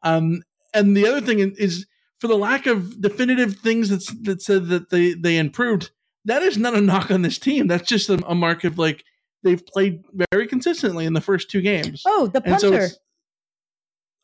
Um, 0.02 0.42
and 0.74 0.96
the 0.96 1.06
other 1.06 1.20
thing 1.20 1.38
is 1.58 1.86
for 2.18 2.26
the 2.26 2.36
lack 2.36 2.66
of 2.66 3.00
definitive 3.00 3.56
things 3.58 3.88
that's 3.90 4.12
that 4.22 4.42
said 4.42 4.68
that 4.68 4.90
they 4.90 5.12
they 5.14 5.36
improved. 5.36 5.90
That 6.24 6.42
is 6.42 6.56
not 6.56 6.74
a 6.74 6.80
knock 6.80 7.10
on 7.10 7.22
this 7.22 7.38
team. 7.38 7.66
That's 7.68 7.88
just 7.88 8.08
a, 8.08 8.14
a 8.26 8.34
mark 8.34 8.64
of 8.64 8.78
like 8.78 9.04
they've 9.42 9.64
played 9.66 10.02
very 10.32 10.46
consistently 10.46 11.04
in 11.04 11.12
the 11.12 11.20
first 11.20 11.50
two 11.50 11.60
games. 11.60 12.02
Oh, 12.06 12.28
the 12.28 12.40
so 12.40 12.50
punter. 12.70 12.76
it's- 12.84 12.98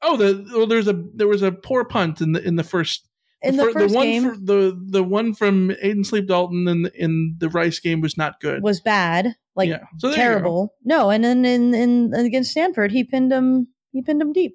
oh, 0.03 0.17
the 0.17 0.47
well, 0.55 0.67
there's 0.67 0.89
a 0.89 1.03
there 1.15 1.29
was 1.29 1.43
a 1.43 1.53
poor 1.53 1.85
punt 1.85 2.21
in 2.21 2.33
the 2.33 2.43
in 2.43 2.57
the 2.57 2.65
first 2.65 3.09
In 3.43 3.57
the 3.57 3.65
fir- 3.65 3.73
first 3.73 3.95
one 3.95 4.07
game- 4.07 4.25
for, 4.31 4.37
the 4.41 4.81
the 4.91 5.03
one 5.03 5.35
from 5.35 5.71
Aadyn 5.83 6.05
Sleep-Dalton 6.07 6.67
in 6.69 6.91
in 6.95 7.37
the 7.39 7.49
Rice 7.49 7.81
game 7.81 8.01
was 8.01 8.17
not 8.17 8.41
good. 8.41 8.63
was 8.63 8.81
bad, 8.81 9.35
like 9.57 9.69
Yeah. 9.69 9.81
So 9.99 10.09
there 10.11 10.17
you 10.17 10.17
go. 10.17 10.23
terrible. 10.23 10.75
No, 10.85 11.11
and 11.11 11.23
then 11.25 11.45
in, 11.45 11.75
in 11.75 12.15
against 12.15 12.51
Stanford, 12.51 12.91
he 12.93 13.05
pinned 13.05 13.33
him. 13.33 13.69
He 13.93 14.03
pinned 14.03 14.21
him 14.23 14.33
deep 14.33 14.55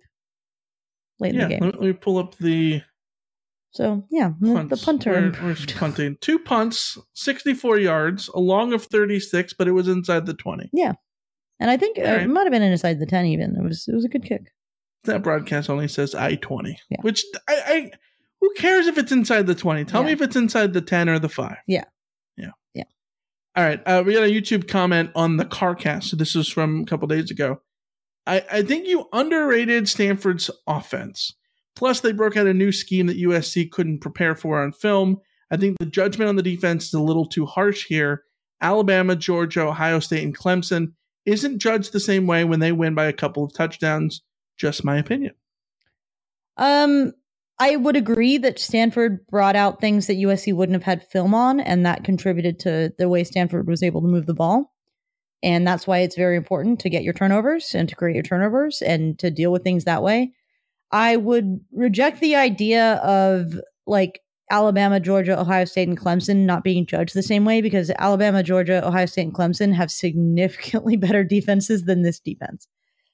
late 1.20 1.34
yeah, 1.36 1.44
in 1.44 1.50
the 1.50 1.56
game. 1.60 1.70
let, 1.72 1.82
me 1.82 1.94
pull 1.94 2.18
up 2.18 2.36
the 2.38 2.82
So 3.72 4.06
yeah, 4.12 4.32
the, 4.40 4.48
the 4.48 4.54
punts. 4.68 4.86
punter. 4.86 5.12
Where- 5.12 5.26
improved. 5.26 5.44
where's 5.72 5.80
punting? 5.80 6.18
Two 6.22 6.40
punts, 6.40 6.98
sixty 7.14 7.54
four 7.54 7.78
yards, 7.80 8.30
a 8.34 8.40
long 8.40 8.74
of 8.74 8.86
thirty 8.86 9.20
six, 9.20 9.54
but 9.54 9.68
it 9.68 9.72
was 9.72 9.88
inside 9.88 10.26
the 10.26 10.34
twenty. 10.34 10.70
Yeah, 10.74 10.94
and 11.60 11.70
I 11.72 11.78
think 11.78 11.98
uh, 11.98 12.04
right. 12.04 12.22
it 12.22 12.28
might 12.30 12.44
have 12.44 12.52
been 12.52 12.62
inside 12.62 13.00
the 13.00 13.06
ten. 13.06 13.26
Even 13.26 13.56
it 13.56 13.64
was 13.64 13.86
it 13.88 13.94
was 13.96 14.06
a 14.06 14.10
good 14.10 14.24
kick. 14.24 14.52
That 15.06 15.22
broadcast 15.24 15.70
only 15.70 15.88
says 15.88 16.16
I 16.16 16.36
twenty, 16.36 16.80
which 17.02 17.24
I, 17.50 17.62
I 17.68 17.92
who 18.40 18.54
cares 18.56 18.88
if 18.88 18.98
it's 18.98 19.12
inside 19.12 19.48
the 19.48 19.56
twenty? 19.56 19.84
Tell 19.86 20.04
me 20.04 20.12
if 20.14 20.22
it's 20.22 20.36
inside 20.36 20.74
the 20.74 20.82
ten 20.82 21.10
or 21.10 21.20
the 21.20 21.30
five. 21.30 21.58
Yeah, 21.68 21.84
Yeah. 22.38 22.52
yeah. 22.74 22.84
All 23.56 23.64
right. 23.64 23.82
Uh, 23.86 24.04
we 24.06 24.14
got 24.14 24.24
a 24.24 24.28
YouTube 24.32 24.68
comment 24.68 25.12
on 25.16 25.38
the 25.38 25.46
CarCast. 25.46 26.06
So 26.06 26.16
this 26.18 26.36
is 26.36 26.48
from 26.48 26.82
a 26.82 26.86
couple 26.86 27.08
days 27.08 27.32
ago. 27.32 27.62
I, 28.26 28.44
I 28.52 28.62
think 28.62 28.88
you 28.88 29.08
underrated 29.12 29.90
Stanford's 29.90 30.50
offense. 30.68 31.34
Plus, 31.76 32.00
they 32.00 32.12
broke 32.14 32.38
out 32.38 32.48
a 32.48 32.54
new 32.54 32.72
scheme 32.72 33.08
that 33.08 33.18
USC 33.22 33.70
couldn't 33.72 34.00
prepare 34.00 34.36
for 34.36 34.62
on 34.62 34.72
film. 34.72 35.20
I 35.52 35.58
think 35.58 35.78
the 35.80 35.86
judgment 35.86 36.30
on 36.30 36.36
the 36.36 36.44
defense 36.44 36.88
is 36.88 36.94
a 36.94 37.02
little 37.02 37.26
too 37.26 37.46
harsh 37.46 37.86
here. 37.86 38.24
Alabama, 38.62 39.16
Georgia, 39.16 39.62
Ohio 39.64 40.00
State, 40.00 40.24
and 40.24 40.38
Clemson 40.38 40.94
isn't 41.26 41.60
judged 41.60 41.92
the 41.92 42.00
same 42.00 42.28
way 42.28 42.44
when 42.46 42.60
they 42.60 42.72
win 42.72 42.96
by 42.96 43.06
a 43.06 43.14
couple 43.14 43.44
of 43.44 43.54
touchdowns. 43.54 44.22
Just 44.58 44.86
my 44.86 44.98
opinion. 44.98 45.34
Um, 46.58 47.14
I 47.60 47.76
would 47.76 47.96
agree 47.96 48.38
that 48.40 48.60
Stanford 48.60 49.26
brought 49.28 49.56
out 49.56 49.80
things 49.80 50.08
that 50.08 50.18
USC 50.18 50.54
wouldn't 50.54 50.76
have 50.76 50.84
had 50.84 51.08
film 51.10 51.34
on, 51.34 51.60
and 51.60 51.86
that 51.86 52.04
contributed 52.04 52.60
to 52.62 52.94
the 52.98 53.10
way 53.10 53.24
Stanford 53.24 53.68
was 53.68 53.84
able 53.84 54.02
to 54.02 54.08
move 54.08 54.26
the 54.26 54.34
ball. 54.34 54.74
And 55.42 55.68
that's 55.68 55.86
why 55.86 56.00
it's 56.00 56.16
very 56.16 56.38
important 56.38 56.80
to 56.80 56.90
get 56.90 57.04
your 57.04 57.14
turnovers 57.14 57.76
and 57.76 57.90
to 57.90 57.96
create 57.96 58.16
your 58.16 58.24
turnovers 58.24 58.82
and 58.82 59.20
to 59.20 59.30
deal 59.30 59.52
with 59.52 59.64
things 59.64 59.84
that 59.84 60.02
way. 60.02 60.34
I 60.92 61.18
would 61.18 61.60
reject 61.74 62.22
the 62.22 62.36
idea 62.36 62.96
of 62.96 63.60
like 63.86 64.22
Alabama, 64.50 65.00
Georgia, 65.00 65.40
Ohio 65.40 65.66
State, 65.66 65.88
and 65.88 66.00
Clemson 66.00 66.46
not 66.46 66.64
being 66.64 66.86
judged 66.86 67.14
the 67.14 67.24
same 67.24 67.44
way 67.44 67.62
because 67.62 67.92
Alabama, 67.98 68.44
Georgia, 68.44 68.86
Ohio 68.88 69.06
State, 69.06 69.24
and 69.24 69.34
Clemson 69.34 69.74
have 69.74 69.92
significantly 69.92 70.96
better 70.98 71.24
defenses 71.24 71.84
than 71.84 72.04
this 72.04 72.20
defense. 72.20 72.68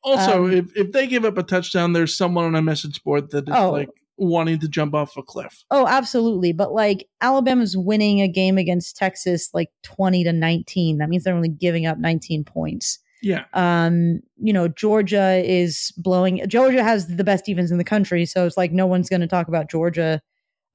Also, 0.03 0.45
Um, 0.45 0.51
if, 0.53 0.75
if 0.77 0.91
they 0.91 1.07
give 1.07 1.25
up 1.25 1.37
a 1.37 1.43
touchdown, 1.43 1.93
there's 1.93 2.15
someone 2.15 2.45
on 2.45 2.55
a 2.55 2.61
message 2.61 3.03
board 3.03 3.31
that 3.31 3.47
is 3.49 3.53
Oh. 3.55 3.71
like 3.71 3.89
wanting 4.17 4.59
to 4.59 4.67
jump 4.67 4.93
off 4.93 5.15
a 5.17 5.23
cliff. 5.23 5.63
Oh, 5.71 5.87
absolutely. 5.87 6.51
But 6.53 6.73
like 6.73 7.07
Alabama's 7.21 7.77
winning 7.77 8.21
a 8.21 8.27
game 8.27 8.57
against 8.57 8.97
Texas 8.97 9.49
like 9.53 9.69
20 9.83 10.23
to 10.25 10.33
19. 10.33 10.97
That 10.97 11.07
means 11.09 11.23
they're 11.23 11.33
only 11.35 11.47
giving 11.49 11.85
up 11.85 11.97
19 11.97 12.43
points. 12.43 12.99
Yeah. 13.21 13.45
Um, 13.53 14.19
you 14.37 14.53
know, 14.53 14.67
Georgia 14.69 15.41
is 15.45 15.91
blowing 15.97 16.41
Georgia 16.47 16.83
has 16.83 17.07
the 17.07 17.23
best 17.23 17.43
defense 17.45 17.69
in 17.71 17.77
the 17.77 17.83
country, 17.83 18.25
so 18.25 18.45
it's 18.45 18.55
like 18.57 18.71
no 18.71 18.87
one's 18.87 19.09
going 19.09 19.19
to 19.21 19.27
talk 19.27 19.47
about 19.49 19.69
Georgia 19.69 20.21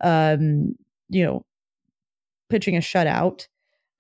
um, 0.02 0.74
you 1.08 1.24
know, 1.24 1.44
pitching 2.50 2.76
a 2.76 2.80
shutout. 2.80 3.46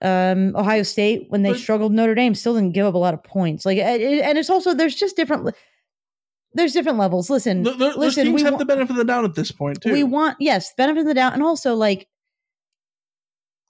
Um, 0.04 0.54
Ohio 0.54 0.82
State 0.82 1.26
when 1.30 1.42
they 1.42 1.52
But- 1.52 1.58
struggled 1.60 1.92
Notre 1.92 2.14
Dame 2.14 2.34
still 2.34 2.54
didn't 2.54 2.72
give 2.72 2.84
up 2.86 2.94
a 2.94 2.98
lot 2.98 3.14
of 3.14 3.22
points. 3.24 3.64
Like 3.64 3.78
it- 3.78 4.22
and 4.22 4.36
it's 4.36 4.50
also 4.50 4.74
there's 4.74 4.94
just 4.94 5.16
different 5.16 5.54
there's 6.52 6.72
different 6.74 6.98
levels. 6.98 7.30
Listen, 7.30 7.64
listen, 7.64 8.26
teams 8.26 8.36
we 8.36 8.42
have 8.44 8.52
wa- 8.52 8.58
the 8.58 8.64
benefit 8.66 8.90
of 8.90 8.96
the 8.96 9.04
doubt 9.04 9.24
at 9.24 9.34
this 9.34 9.50
point 9.50 9.80
too. 9.80 9.92
we 9.92 10.04
want 10.04 10.36
yes 10.40 10.72
benefit 10.76 11.00
of 11.00 11.06
the 11.06 11.14
doubt 11.14 11.32
and 11.32 11.42
also 11.42 11.74
like 11.74 12.06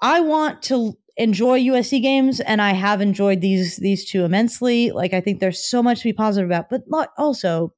i 0.01 0.21
want 0.21 0.61
to 0.63 0.93
enjoy 1.17 1.61
usc 1.61 2.03
games 2.03 2.41
and 2.41 2.61
i 2.61 2.73
have 2.73 3.01
enjoyed 3.01 3.41
these 3.41 3.77
these 3.77 4.05
two 4.05 4.25
immensely 4.25 4.91
like 4.91 5.15
i 5.15 5.21
think 5.21 5.39
there's 5.41 5.65
so 5.65 5.83
much 5.83 5.99
to 6.01 6.05
be 6.05 6.13
positive 6.13 6.51
about 6.51 6.67
but 6.91 7.11
also 7.17 7.73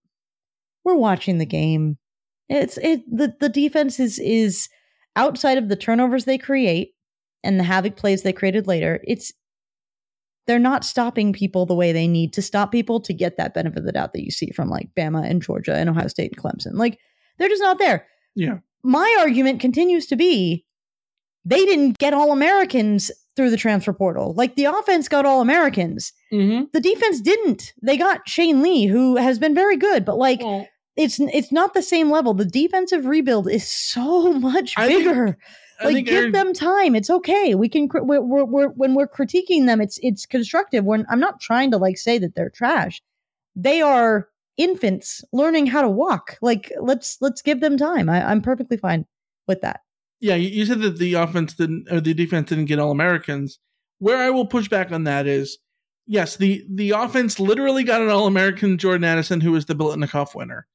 we're 0.85 0.95
watching 0.97 1.39
the 1.39 1.47
game 1.47 1.99
it's 2.49 2.79
it 2.79 3.03
the, 3.15 3.35
the 3.39 3.49
defense 3.51 4.01
is 4.01 4.19
is 4.19 4.69
outside 5.15 5.59
of 5.59 5.69
the 5.69 5.77
turnovers 5.77 6.25
they 6.25 6.39
create 6.39 6.95
and 7.47 7.59
the 7.59 7.65
havoc 7.65 7.97
plays 7.97 8.23
they 8.23 8.33
created 8.33 8.67
later 8.67 9.01
it's 9.05 9.33
they're 10.47 10.59
not 10.59 10.85
stopping 10.85 11.33
people 11.33 11.67
the 11.67 11.75
way 11.75 11.91
they 11.93 12.07
need 12.07 12.33
to 12.33 12.43
stop 12.43 12.71
people 12.71 13.01
to 13.01 13.13
get 13.13 13.37
that 13.37 13.53
benefit 13.55 13.79
of 13.79 13.85
the 13.85 13.93
doubt 13.93 14.13
that 14.13 14.25
you 14.25 14.31
see 14.31 14.51
from 14.51 14.69
like 14.69 14.89
Bama 14.97 15.29
and 15.29 15.43
Georgia 15.43 15.75
and 15.75 15.91
Ohio 15.91 16.07
State 16.07 16.33
and 16.33 16.41
Clemson. 16.41 16.75
Like 16.75 17.01
they're 17.39 17.49
just 17.49 17.63
not 17.63 17.81
there 17.81 18.07
yeah. 18.37 18.59
my 18.85 19.17
argument 19.19 19.61
continues 19.61 20.07
to 20.07 20.17
be 20.17 20.65
they 21.45 21.65
didn't 21.65 21.99
get 21.99 22.15
all 22.15 22.33
Americans 22.33 23.11
through 23.37 23.51
the 23.51 23.57
transfer 23.57 23.93
portal. 23.93 24.35
Like 24.35 24.57
the 24.57 24.65
offense 24.65 25.09
got 25.09 25.27
all 25.27 25.41
Americans. 25.41 26.13
Mm-hmm. 26.33 26.65
The 26.73 26.81
defense 26.81 27.21
didn't. 27.21 27.73
They 27.83 27.97
got 27.97 28.29
Shane 28.29 28.63
Lee, 28.63 28.87
who 28.87 29.17
has 29.17 29.39
been 29.39 29.55
very 29.55 29.77
good, 29.77 30.05
but 30.05 30.19
like 30.19 30.41
it's 30.97 31.21
it's 31.21 31.53
not 31.53 31.75
the 31.75 31.83
same 31.83 32.11
level. 32.11 32.35
The 32.35 32.45
defensive 32.45 33.07
rebuild 33.07 33.49
is 33.49 33.67
so 33.71 34.33
much 34.39 34.75
I 34.77 34.87
think- 34.87 35.05
bigger. 35.05 35.39
I 35.39 35.66
like 35.85 35.95
think 35.95 36.09
give 36.09 36.17
Aaron- 36.17 36.33
them 36.33 36.53
time. 36.53 36.95
It's 36.95 37.11
okay. 37.11 37.55
We 37.55 37.69
can 37.69 37.89
we're, 37.93 38.21
we're, 38.21 38.45
we're, 38.45 38.69
when 38.69 38.95
we're 38.95 39.09
critiquing 39.09 39.67
them, 39.67 39.81
it's 39.81 39.99
it's 40.03 40.27
constructive. 40.27 40.85
When 40.85 41.07
I'm 41.09 41.21
not 41.21 41.41
trying 41.41 41.71
to 41.73 41.79
like 41.79 41.99
say 41.99 42.19
that 42.19 42.35
they're 42.35 42.51
trash. 42.51 43.03
They 43.55 43.81
are 43.81 44.29
infants 44.57 45.25
learning 45.33 45.67
how 45.67 45.83
to 45.83 45.89
walk. 45.89 46.39
Like 46.43 46.73
let's 46.81 47.19
let's 47.21 47.43
give 47.43 47.61
them 47.61 47.77
time. 47.77 48.09
I, 48.09 48.31
I'm 48.31 48.43
perfectly 48.43 48.77
fine 48.77 49.07
with 49.47 49.61
that. 49.63 49.81
Yeah, 50.21 50.35
you, 50.35 50.49
you 50.49 50.67
said 50.67 50.81
that 50.81 50.99
the 50.99 51.15
offense 51.15 51.55
didn't 51.55 51.91
or 51.91 52.01
the 52.01 52.15
defense 52.15 52.49
didn't 52.49 52.67
get 52.67 52.79
all 52.79 52.91
Americans. 52.91 53.59
Where 53.99 54.19
I 54.19 54.31
will 54.31 54.47
push 54.47 54.69
back 54.69 54.93
on 54.93 55.05
that 55.05 55.27
is 55.27 55.59
yes, 56.07 56.37
the 56.37 56.65
the 56.69 56.91
offense 56.91 57.39
literally 57.39 57.85
got 57.85 58.03
an 58.03 58.09
all 58.09 58.27
American 58.27 58.79
Jordan 58.79 59.05
Addison, 59.05 59.41
who 59.41 59.53
was 59.53 59.67
the 59.67 59.75
Biletnikoff 59.75 60.35
winner. 60.35 60.67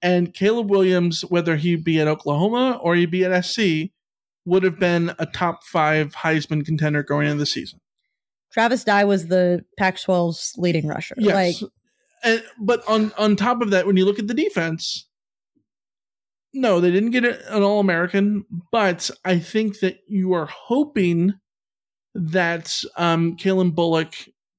And 0.00 0.32
Caleb 0.32 0.70
Williams, 0.70 1.22
whether 1.22 1.56
he 1.56 1.74
be 1.74 2.00
at 2.00 2.06
Oklahoma 2.06 2.78
or 2.80 2.94
he 2.94 3.04
be 3.04 3.24
at 3.24 3.44
SC, 3.44 3.90
would 4.48 4.62
have 4.62 4.78
been 4.78 5.14
a 5.18 5.26
top 5.26 5.64
five 5.64 6.14
Heisman 6.14 6.64
contender 6.64 7.02
going 7.02 7.26
into 7.26 7.38
the 7.38 7.46
season. 7.46 7.80
Travis 8.52 8.82
Dye 8.82 9.04
was 9.04 9.28
the 9.28 9.64
Pac-12's 9.78 10.54
leading 10.56 10.88
rusher. 10.88 11.14
Yes. 11.18 11.62
Like 11.62 11.70
and, 12.24 12.42
but 12.58 12.82
on 12.88 13.12
on 13.18 13.36
top 13.36 13.62
of 13.62 13.70
that, 13.70 13.86
when 13.86 13.96
you 13.96 14.04
look 14.04 14.18
at 14.18 14.26
the 14.26 14.34
defense, 14.34 15.06
no, 16.52 16.80
they 16.80 16.90
didn't 16.90 17.10
get 17.10 17.24
an 17.24 17.62
All 17.62 17.80
American. 17.80 18.44
But 18.72 19.10
I 19.24 19.38
think 19.38 19.80
that 19.80 19.98
you 20.08 20.32
are 20.32 20.46
hoping 20.46 21.34
that 22.14 22.82
um, 22.96 23.36
Calen 23.36 23.74
Bullock 23.74 24.14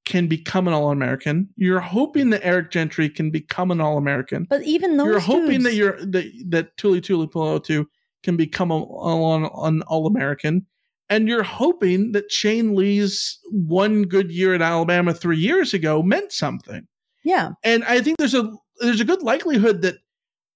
can 0.06 0.28
become 0.28 0.68
an 0.68 0.74
All 0.74 0.92
American. 0.92 1.50
You're 1.56 1.80
hoping 1.80 2.30
that 2.30 2.46
Eric 2.46 2.72
Gentry 2.72 3.10
can 3.10 3.32
become 3.32 3.72
an 3.72 3.82
All 3.82 3.98
American. 3.98 4.46
But 4.50 4.64
even 4.64 4.98
those 4.98 5.08
you're 5.08 5.20
hoping 5.20 5.62
dudes- 5.62 5.64
that 5.66 5.74
you're 5.74 6.06
that 6.06 6.32
that 6.48 6.78
Tuli 6.78 7.02
Tuipulotu 7.02 7.86
can 8.24 8.38
become 8.38 8.72
a, 8.72 8.76
a- 8.84 9.66
an 9.68 9.82
All 9.84 10.08
American. 10.08 10.66
And 11.10 11.28
you're 11.28 11.44
hoping 11.44 12.12
that 12.12 12.32
Shane 12.32 12.76
Lee's 12.76 13.40
one 13.52 14.04
good 14.04 14.32
year 14.32 14.54
at 14.54 14.62
Alabama 14.62 15.14
three 15.14 15.40
years 15.40 15.74
ago 15.74 16.04
meant 16.04 16.32
something. 16.32 16.88
yeah. 17.24 17.52
And 17.64 17.84
I 17.86 18.02
think 18.02 18.18
there's 18.18 18.36
a 18.36 18.52
there's 18.80 19.02
a 19.02 19.06
good 19.06 19.24
likelihood 19.24 19.82
that 19.82 19.96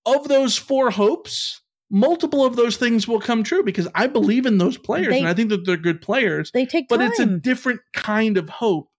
of 0.06 0.28
those 0.28 0.56
four 0.58 0.92
hopes, 0.92 1.60
multiple 1.90 2.46
of 2.46 2.56
those 2.56 2.78
things 2.78 3.08
will 3.08 3.20
come 3.20 3.44
true 3.44 3.64
because 3.64 3.88
I 3.96 4.08
believe 4.08 4.46
in 4.46 4.58
those 4.60 4.78
players 4.78 5.08
They- 5.10 5.20
and 5.20 5.28
I 5.28 5.34
think 5.34 5.50
that 5.50 5.66
they're 5.66 5.76
good 5.78 6.02
players. 6.02 6.52
They 6.54 6.66
take 6.66 6.88
but 6.88 6.98
time. 6.98 7.08
it's 7.10 7.20
a 7.20 7.26
different 7.26 7.80
kind 7.94 8.38
of 8.38 8.48
hope 8.50 8.90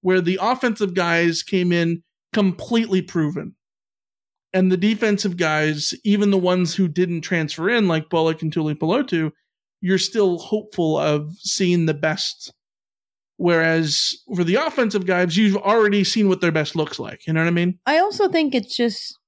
where 0.00 0.20
the 0.20 0.38
offensive 0.40 0.94
guys 0.94 1.42
came 1.42 1.72
in 1.72 2.02
completely 2.32 3.02
proven. 3.02 3.54
And 4.54 4.70
the 4.70 4.76
defensive 4.76 5.36
guys, 5.36 5.94
even 6.04 6.30
the 6.30 6.38
ones 6.38 6.74
who 6.74 6.86
didn't 6.88 7.22
transfer 7.22 7.70
in, 7.70 7.88
like 7.88 8.10
Bullock 8.10 8.42
and 8.42 8.52
Tuipulotu, 8.52 9.32
you're 9.80 9.98
still 9.98 10.38
hopeful 10.38 10.98
of 10.98 11.34
seeing 11.38 11.86
the 11.86 11.94
best. 11.94 12.52
Whereas 13.38 14.14
for 14.34 14.44
the 14.44 14.56
offensive 14.56 15.06
guys, 15.06 15.36
you've 15.36 15.56
already 15.56 16.04
seen 16.04 16.28
what 16.28 16.40
their 16.40 16.52
best 16.52 16.76
looks 16.76 16.98
like. 16.98 17.26
You 17.26 17.32
know 17.32 17.40
what 17.40 17.48
I 17.48 17.52
mean? 17.52 17.78
I 17.86 17.98
also 17.98 18.28
think 18.28 18.54
it's 18.54 18.76
just 18.76 19.18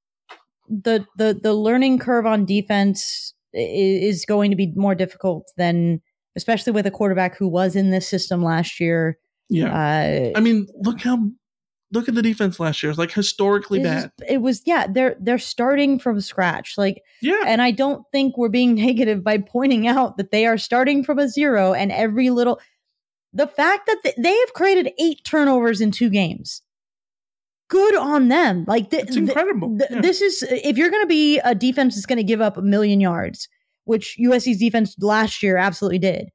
the 0.69 1.05
the 1.17 1.39
the 1.43 1.55
learning 1.55 1.99
curve 1.99 2.27
on 2.27 2.45
defense 2.45 3.35
is 3.53 4.25
going 4.25 4.51
to 4.51 4.57
be 4.57 4.73
more 4.77 4.95
difficult 4.95 5.51
than 5.57 6.01
especially 6.37 6.73
with 6.73 6.87
a 6.87 6.91
quarterback 6.91 7.37
who 7.37 7.49
was 7.49 7.77
in 7.77 7.91
this 7.91 8.09
system 8.09 8.43
last 8.43 8.81
year. 8.81 9.19
Yeah. 9.49 9.73
Uh, 9.73 10.37
I 10.37 10.41
mean, 10.41 10.67
look 10.81 11.01
how 11.01 11.19
look 11.95 12.09
at 12.09 12.15
the 12.15 12.23
defense 12.23 12.61
last 12.61 12.83
year. 12.83 12.91
It's 12.91 12.99
like 12.99 13.13
historically 13.13 13.81
it's 13.81 13.89
bad. 13.89 14.03
just- 14.19 14.31
it 14.31 14.39
was 14.43 14.63
yeah, 14.67 14.87
they're 14.89 15.17
they're 15.21 15.39
starting 15.39 15.99
from 15.99 16.21
scratch. 16.21 16.77
Like 16.77 17.03
yeah. 17.23 17.43
And 17.47 17.63
I 17.63 17.71
don't 17.71 18.05
think 18.13 18.37
we're 18.37 18.49
being 18.49 18.75
negative 18.87 19.25
by 19.25 19.39
pointing 19.39 19.87
out 19.87 20.17
that 20.19 20.31
they 20.31 20.47
are 20.47 20.59
starting 20.59 21.03
from 21.05 21.19
a 21.19 21.29
zero 21.29 21.73
and 21.73 21.91
every 21.93 22.31
little 22.31 22.61
the 23.33 23.47
fact 23.47 23.87
that 23.87 23.99
th- 24.03 24.15
they 24.19 24.37
have 24.39 24.53
created 24.53 24.93
eight 24.99 25.25
turnovers 25.25 25.81
in 25.81 25.91
two 25.91 26.11
games. 26.11 26.63
Good 27.69 27.97
on 27.97 28.29
them. 28.29 28.65
Like 28.69 28.91
th- 28.91 29.05
It's 29.05 29.17
incredible. 29.17 29.77
th- 29.79 29.91
Yeah. 29.91 30.01
This 30.03 30.21
is 30.21 30.43
if 30.49 30.77
you're 30.77 30.91
going 30.91 31.03
to 31.03 31.09
be 31.09 31.39
a 31.41 31.55
defense 31.55 31.95
that's 31.95 32.07
going 32.07 32.19
to 32.19 32.23
give 32.23 32.41
up 32.41 32.57
a 32.57 32.63
million 32.63 33.01
yards, 33.01 33.49
which 33.85 34.17
USC's 34.21 34.59
defense 34.59 34.95
last 35.01 35.43
year 35.43 35.57
absolutely 35.57 35.99
did. 35.99 36.29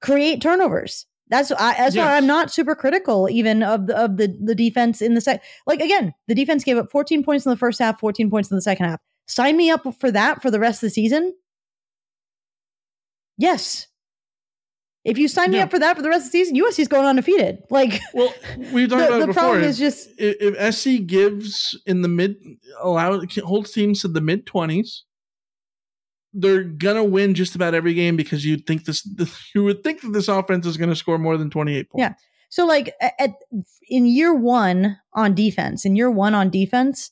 Create 0.00 0.40
turnovers. 0.40 1.06
That's 1.30 1.50
I. 1.52 1.74
That's 1.78 1.96
why 1.96 2.16
I'm 2.16 2.26
not 2.26 2.52
super 2.52 2.74
critical 2.74 3.28
even 3.30 3.62
of 3.62 3.86
the 3.86 3.96
of 3.96 4.16
the 4.18 4.36
the 4.42 4.54
defense 4.54 5.00
in 5.00 5.14
the 5.14 5.20
sec. 5.20 5.42
Like 5.66 5.80
again, 5.80 6.12
the 6.28 6.34
defense 6.34 6.64
gave 6.64 6.76
up 6.76 6.90
14 6.90 7.22
points 7.22 7.46
in 7.46 7.50
the 7.50 7.56
first 7.56 7.78
half, 7.78 7.98
14 8.00 8.28
points 8.30 8.50
in 8.50 8.56
the 8.56 8.62
second 8.62 8.86
half. 8.86 9.00
Sign 9.28 9.56
me 9.56 9.70
up 9.70 9.86
for 10.00 10.10
that 10.10 10.42
for 10.42 10.50
the 10.50 10.58
rest 10.58 10.82
of 10.82 10.88
the 10.88 10.90
season. 10.90 11.32
Yes. 13.38 13.86
If 15.04 15.16
you 15.16 15.28
sign 15.28 15.50
me 15.50 15.56
Yeah. 15.56 15.64
up 15.64 15.70
for 15.70 15.78
that 15.78 15.96
for 15.96 16.02
the 16.02 16.10
rest 16.10 16.26
of 16.26 16.32
the 16.32 16.38
season, 16.38 16.56
USC's 16.56 16.88
going 16.88 17.06
undefeated. 17.06 17.62
Like 17.70 18.00
Well, 18.12 18.34
we 18.72 18.86
talked 18.86 19.00
The- 19.00 19.06
about 19.06 19.16
it 19.16 19.20
the 19.20 19.26
before. 19.28 19.42
problem 19.42 19.62
is 19.64 19.78
just- 19.78 20.10
if, 20.18 20.36
if 20.40 20.74
SC 20.74 21.06
gives 21.06 21.78
in 21.86 22.02
the 22.02 22.08
mid, 22.08 22.36
allow 22.82 23.22
holds 23.44 23.72
teams 23.72 24.02
to 24.02 24.08
the 24.08 24.20
mid 24.20 24.44
twenties, 24.46 25.04
they're 26.32 26.62
gonna 26.64 27.04
win 27.04 27.34
just 27.34 27.54
about 27.54 27.74
every 27.74 27.94
game 27.94 28.16
because 28.16 28.44
you 28.44 28.56
think 28.56 28.84
this, 28.84 29.06
you 29.54 29.64
would 29.64 29.82
think 29.82 30.00
that 30.02 30.10
this 30.12 30.28
offense 30.28 30.66
is 30.66 30.76
gonna 30.76 30.96
score 30.96 31.18
more 31.18 31.36
than 31.36 31.50
twenty 31.50 31.76
eight 31.76 31.90
points. 31.90 32.00
Yeah. 32.00 32.14
So 32.48 32.66
like 32.66 32.92
at, 33.00 33.34
in 33.88 34.06
year 34.06 34.34
one 34.34 34.98
on 35.14 35.34
defense, 35.34 35.84
in 35.84 35.94
year 35.96 36.10
one 36.10 36.34
on 36.34 36.50
defense, 36.50 37.10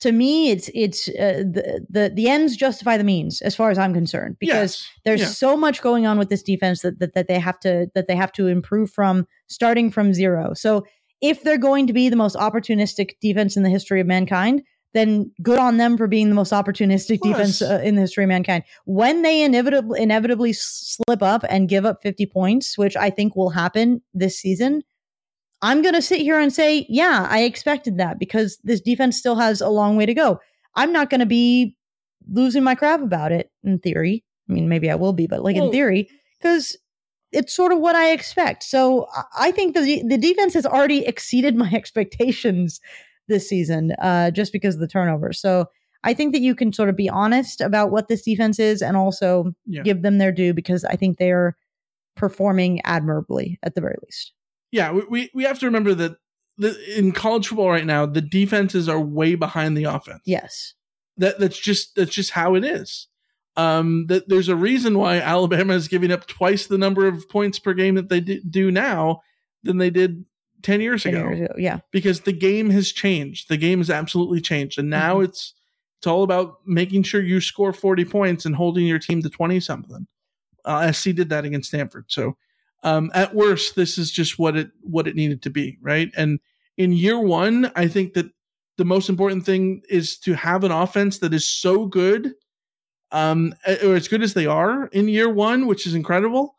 to 0.00 0.12
me, 0.12 0.50
it's 0.50 0.70
it's 0.74 1.08
uh, 1.08 1.44
the 1.46 1.86
the 1.88 2.10
the 2.14 2.28
ends 2.28 2.56
justify 2.56 2.96
the 2.96 3.04
means 3.04 3.42
as 3.42 3.54
far 3.54 3.70
as 3.70 3.78
I'm 3.78 3.92
concerned 3.94 4.36
because 4.40 4.80
Yes. 4.80 4.88
there's 5.04 5.20
Yeah. 5.20 5.26
so 5.26 5.56
much 5.56 5.82
going 5.82 6.06
on 6.06 6.18
with 6.18 6.30
this 6.30 6.42
defense 6.42 6.82
that, 6.82 6.98
that 7.00 7.14
that 7.14 7.28
they 7.28 7.38
have 7.38 7.60
to 7.60 7.88
that 7.94 8.08
they 8.08 8.16
have 8.16 8.32
to 8.32 8.46
improve 8.48 8.90
from 8.90 9.26
starting 9.48 9.90
from 9.90 10.14
zero. 10.14 10.54
So 10.54 10.84
if 11.20 11.42
they're 11.42 11.58
going 11.58 11.86
to 11.86 11.92
be 11.92 12.08
the 12.08 12.16
most 12.16 12.34
opportunistic 12.34 13.10
defense 13.20 13.56
in 13.56 13.62
the 13.62 13.68
history 13.68 14.00
of 14.00 14.06
mankind, 14.06 14.62
then 14.92 15.30
good 15.42 15.58
on 15.58 15.76
them 15.76 15.96
for 15.96 16.06
being 16.06 16.28
the 16.28 16.34
most 16.34 16.52
opportunistic 16.52 17.20
defense 17.20 17.62
uh, 17.62 17.80
in 17.82 17.94
the 17.94 18.00
history 18.00 18.24
of 18.24 18.28
mankind. 18.28 18.64
When 18.86 19.22
they 19.22 19.42
inevitably 19.42 20.00
inevitably 20.00 20.52
slip 20.52 21.22
up 21.22 21.44
and 21.48 21.68
give 21.68 21.84
up 21.84 22.02
50 22.02 22.26
points, 22.26 22.76
which 22.76 22.96
I 22.96 23.10
think 23.10 23.36
will 23.36 23.50
happen 23.50 24.02
this 24.14 24.38
season, 24.38 24.82
I'm 25.62 25.82
going 25.82 25.94
to 25.94 26.02
sit 26.02 26.20
here 26.20 26.40
and 26.40 26.52
say, 26.52 26.86
yeah, 26.88 27.26
I 27.30 27.42
expected 27.42 27.98
that 27.98 28.18
because 28.18 28.58
this 28.64 28.80
defense 28.80 29.16
still 29.16 29.36
has 29.36 29.60
a 29.60 29.68
long 29.68 29.96
way 29.96 30.06
to 30.06 30.14
go. 30.14 30.40
I'm 30.74 30.92
not 30.92 31.10
going 31.10 31.20
to 31.20 31.26
be 31.26 31.76
losing 32.28 32.64
my 32.64 32.74
crap 32.74 33.00
about 33.02 33.32
it 33.32 33.50
in 33.62 33.78
theory. 33.78 34.24
I 34.48 34.52
mean, 34.52 34.68
maybe 34.68 34.90
I 34.90 34.94
will 34.96 35.12
be, 35.12 35.26
but 35.26 35.42
like 35.42 35.56
well, 35.56 35.66
in 35.66 35.72
theory, 35.72 36.08
because 36.40 36.76
it's 37.30 37.54
sort 37.54 37.72
of 37.72 37.78
what 37.78 37.94
I 37.94 38.10
expect. 38.10 38.64
So 38.64 39.06
I 39.38 39.52
think 39.52 39.74
the 39.76 40.02
the 40.06 40.18
defense 40.18 40.54
has 40.54 40.66
already 40.66 41.06
exceeded 41.06 41.54
my 41.54 41.70
expectations 41.74 42.80
this 43.30 43.48
season, 43.48 43.92
uh, 44.02 44.30
just 44.30 44.52
because 44.52 44.74
of 44.74 44.80
the 44.80 44.88
turnover. 44.88 45.32
So 45.32 45.66
I 46.04 46.14
think 46.14 46.32
that 46.32 46.40
you 46.40 46.54
can 46.54 46.72
sort 46.72 46.88
of 46.88 46.96
be 46.96 47.08
honest 47.08 47.60
about 47.60 47.90
what 47.90 48.08
this 48.08 48.22
defense 48.22 48.58
is, 48.58 48.82
and 48.82 48.96
also 48.96 49.52
yeah. 49.66 49.82
give 49.82 50.02
them 50.02 50.18
their 50.18 50.32
due 50.32 50.52
because 50.52 50.84
I 50.84 50.96
think 50.96 51.18
they 51.18 51.30
are 51.30 51.56
performing 52.16 52.80
admirably 52.84 53.58
at 53.62 53.74
the 53.74 53.80
very 53.80 53.96
least. 54.04 54.32
Yeah, 54.72 54.92
we 54.92 55.30
we 55.34 55.44
have 55.44 55.58
to 55.60 55.66
remember 55.66 55.94
that 55.94 56.16
the, 56.58 56.98
in 56.98 57.12
college 57.12 57.48
football 57.48 57.70
right 57.70 57.86
now, 57.86 58.06
the 58.06 58.20
defenses 58.20 58.88
are 58.88 59.00
way 59.00 59.34
behind 59.34 59.76
the 59.76 59.84
offense. 59.84 60.20
Yes, 60.26 60.74
that 61.16 61.38
that's 61.38 61.58
just 61.58 61.96
that's 61.96 62.14
just 62.14 62.30
how 62.30 62.54
it 62.54 62.64
is. 62.64 63.08
Um, 63.56 64.06
that 64.06 64.28
there's 64.28 64.48
a 64.48 64.56
reason 64.56 64.96
why 64.96 65.18
Alabama 65.18 65.74
is 65.74 65.88
giving 65.88 66.12
up 66.12 66.26
twice 66.26 66.66
the 66.66 66.78
number 66.78 67.06
of 67.06 67.28
points 67.28 67.58
per 67.58 67.74
game 67.74 67.96
that 67.96 68.08
they 68.08 68.20
do 68.20 68.70
now 68.70 69.20
than 69.64 69.78
they 69.78 69.90
did 69.90 70.24
10 70.62 70.80
years 70.80 71.02
10 71.02 71.14
ago. 71.14 71.28
Years 71.28 71.40
ago. 71.40 71.54
Yeah. 71.58 71.80
Because 71.90 72.20
the 72.20 72.32
game 72.32 72.70
has 72.70 72.92
changed. 72.92 73.48
The 73.48 73.56
game 73.56 73.78
has 73.78 73.90
absolutely 73.90 74.40
changed. 74.40 74.78
And 74.78 74.90
now 74.90 75.16
mm-hmm. 75.16 75.24
it's 75.24 75.54
it's 75.98 76.06
all 76.06 76.22
about 76.22 76.60
making 76.64 77.02
sure 77.02 77.20
you 77.20 77.42
score 77.42 77.74
40 77.74 78.06
points 78.06 78.46
and 78.46 78.56
holding 78.56 78.86
your 78.86 78.98
team 78.98 79.20
to 79.20 79.28
20 79.28 79.60
something. 79.60 80.06
Uh, 80.64 80.90
SC 80.92 81.10
did 81.10 81.28
that 81.28 81.44
against 81.44 81.68
Stanford. 81.68 82.06
So 82.08 82.38
um, 82.82 83.10
at 83.12 83.34
worst, 83.34 83.74
this 83.74 83.98
is 83.98 84.10
just 84.10 84.38
what 84.38 84.56
it 84.56 84.70
what 84.82 85.06
it 85.06 85.14
needed 85.14 85.42
to 85.42 85.50
be, 85.50 85.76
right? 85.82 86.10
And 86.16 86.40
in 86.78 86.92
year 86.92 87.18
one, 87.18 87.70
I 87.76 87.86
think 87.86 88.14
that 88.14 88.30
the 88.78 88.84
most 88.86 89.10
important 89.10 89.44
thing 89.44 89.82
is 89.90 90.16
to 90.20 90.32
have 90.32 90.64
an 90.64 90.72
offense 90.72 91.18
that 91.18 91.34
is 91.34 91.46
so 91.46 91.84
good 91.84 92.32
um, 93.12 93.54
or 93.84 93.94
as 93.94 94.08
good 94.08 94.22
as 94.22 94.32
they 94.32 94.46
are 94.46 94.86
in 94.86 95.08
year 95.08 95.28
one, 95.28 95.66
which 95.66 95.86
is 95.86 95.94
incredible, 95.94 96.56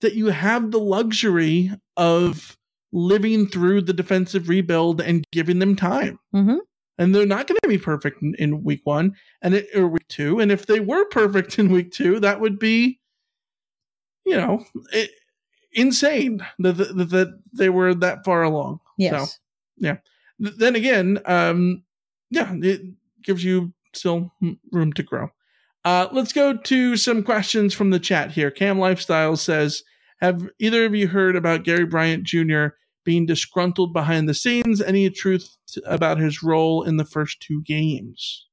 that 0.00 0.14
you 0.14 0.26
have 0.26 0.70
the 0.70 0.80
luxury 0.80 1.70
of 1.96 2.55
living 2.96 3.46
through 3.46 3.82
the 3.82 3.92
defensive 3.92 4.48
rebuild 4.48 5.02
and 5.02 5.22
giving 5.30 5.58
them 5.58 5.76
time. 5.76 6.18
Mm-hmm. 6.34 6.56
And 6.96 7.14
they're 7.14 7.26
not 7.26 7.46
going 7.46 7.58
to 7.62 7.68
be 7.68 7.76
perfect 7.76 8.22
in, 8.22 8.34
in, 8.38 8.64
week 8.64 8.80
one 8.84 9.14
and 9.42 9.52
it, 9.52 9.66
or 9.74 9.86
week 9.86 10.08
two. 10.08 10.40
And 10.40 10.50
if 10.50 10.64
they 10.64 10.80
were 10.80 11.04
perfect 11.10 11.58
in 11.58 11.70
week 11.70 11.92
two, 11.92 12.18
that 12.20 12.40
would 12.40 12.58
be, 12.58 12.98
you 14.24 14.34
know, 14.34 14.64
it, 14.94 15.10
insane 15.72 16.44
that, 16.58 16.78
that, 16.78 17.10
that 17.10 17.38
they 17.52 17.68
were 17.68 17.94
that 17.94 18.24
far 18.24 18.42
along. 18.42 18.80
Yes. 18.96 19.32
So, 19.32 19.36
yeah. 19.76 19.96
Then 20.38 20.74
again, 20.74 21.18
um, 21.26 21.84
yeah, 22.30 22.54
it 22.54 22.80
gives 23.22 23.44
you 23.44 23.74
still 23.92 24.32
room 24.72 24.94
to 24.94 25.02
grow. 25.02 25.28
Uh, 25.84 26.08
let's 26.12 26.32
go 26.32 26.56
to 26.56 26.96
some 26.96 27.22
questions 27.22 27.74
from 27.74 27.90
the 27.90 28.00
chat 28.00 28.32
here. 28.32 28.50
Cam 28.50 28.78
Lifestyle 28.78 29.36
says, 29.36 29.82
"Have 30.20 30.48
either 30.58 30.84
of 30.84 30.94
you 30.94 31.08
heard 31.08 31.36
about 31.36 31.64
Gary 31.64 31.86
Bryant 31.86 32.24
Jr. 32.24 32.68
being 33.06 33.24
disgruntled 33.24 33.94
behind 33.94 34.28
the 34.28 34.34
scenes? 34.34 34.82
Any 34.82 35.08
truth 35.08 35.56
about 35.86 36.18
his 36.18 36.42
role 36.42 36.82
in 36.82 36.98
the 36.98 37.06
first 37.06 37.40
two 37.40 37.62
games?" 37.62 38.46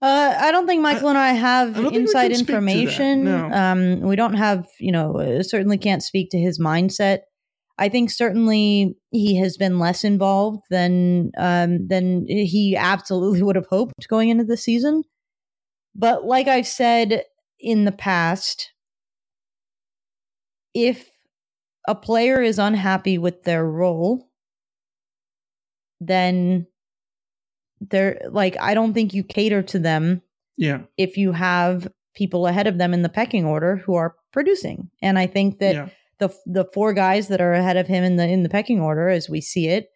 Uh, 0.00 0.36
I 0.38 0.52
don't 0.52 0.66
think 0.66 0.80
Michael 0.80 1.08
I, 1.08 1.10
and 1.10 1.18
I 1.18 1.32
have 1.32 1.76
I 1.76 1.88
inside 1.88 2.30
information. 2.30 3.24
No. 3.24 3.50
Um, 3.50 4.00
we 4.00 4.14
don't 4.14 4.34
have, 4.34 4.66
you 4.78 4.92
know, 4.92 5.18
uh, 5.18 5.42
certainly 5.42 5.78
can't 5.78 6.02
speak 6.02 6.30
to 6.30 6.38
his 6.38 6.60
mindset. 6.60 7.20
I 7.78 7.88
think 7.88 8.10
certainly 8.10 8.96
he 9.10 9.36
has 9.38 9.56
been 9.56 9.78
less 9.78 10.04
involved 10.04 10.62
than 10.70 11.30
um, 11.36 11.86
than 11.88 12.26
he 12.28 12.76
absolutely 12.76 13.42
would 13.44 13.56
have 13.56 13.66
hoped 13.66 14.08
going 14.08 14.28
into 14.28 14.44
the 14.44 14.56
season. 14.56 15.02
But 15.94 16.24
like 16.24 16.46
I've 16.46 16.66
said 16.66 17.24
in 17.58 17.84
the 17.84 17.92
past, 17.92 18.72
if 20.74 21.08
a 21.88 21.94
player 21.94 22.42
is 22.42 22.58
unhappy 22.58 23.16
with 23.16 23.44
their 23.44 23.64
role, 23.64 24.28
then 26.00 26.66
they're 27.80 28.20
like, 28.30 28.56
I 28.60 28.74
don't 28.74 28.92
think 28.92 29.14
you 29.14 29.24
cater 29.24 29.62
to 29.62 29.78
them. 29.78 30.20
Yeah. 30.58 30.82
If 30.98 31.16
you 31.16 31.32
have 31.32 31.88
people 32.14 32.46
ahead 32.46 32.66
of 32.66 32.76
them 32.76 32.92
in 32.92 33.00
the 33.00 33.08
pecking 33.08 33.46
order 33.46 33.76
who 33.76 33.94
are 33.94 34.14
producing. 34.34 34.90
And 35.00 35.18
I 35.18 35.26
think 35.26 35.60
that 35.60 35.74
yeah. 35.74 35.88
the 36.18 36.28
the 36.44 36.66
four 36.74 36.92
guys 36.92 37.28
that 37.28 37.40
are 37.40 37.54
ahead 37.54 37.78
of 37.78 37.86
him 37.86 38.04
in 38.04 38.16
the 38.16 38.28
in 38.28 38.42
the 38.42 38.50
pecking 38.50 38.80
order 38.80 39.08
as 39.08 39.30
we 39.30 39.40
see 39.40 39.68
it 39.68 39.88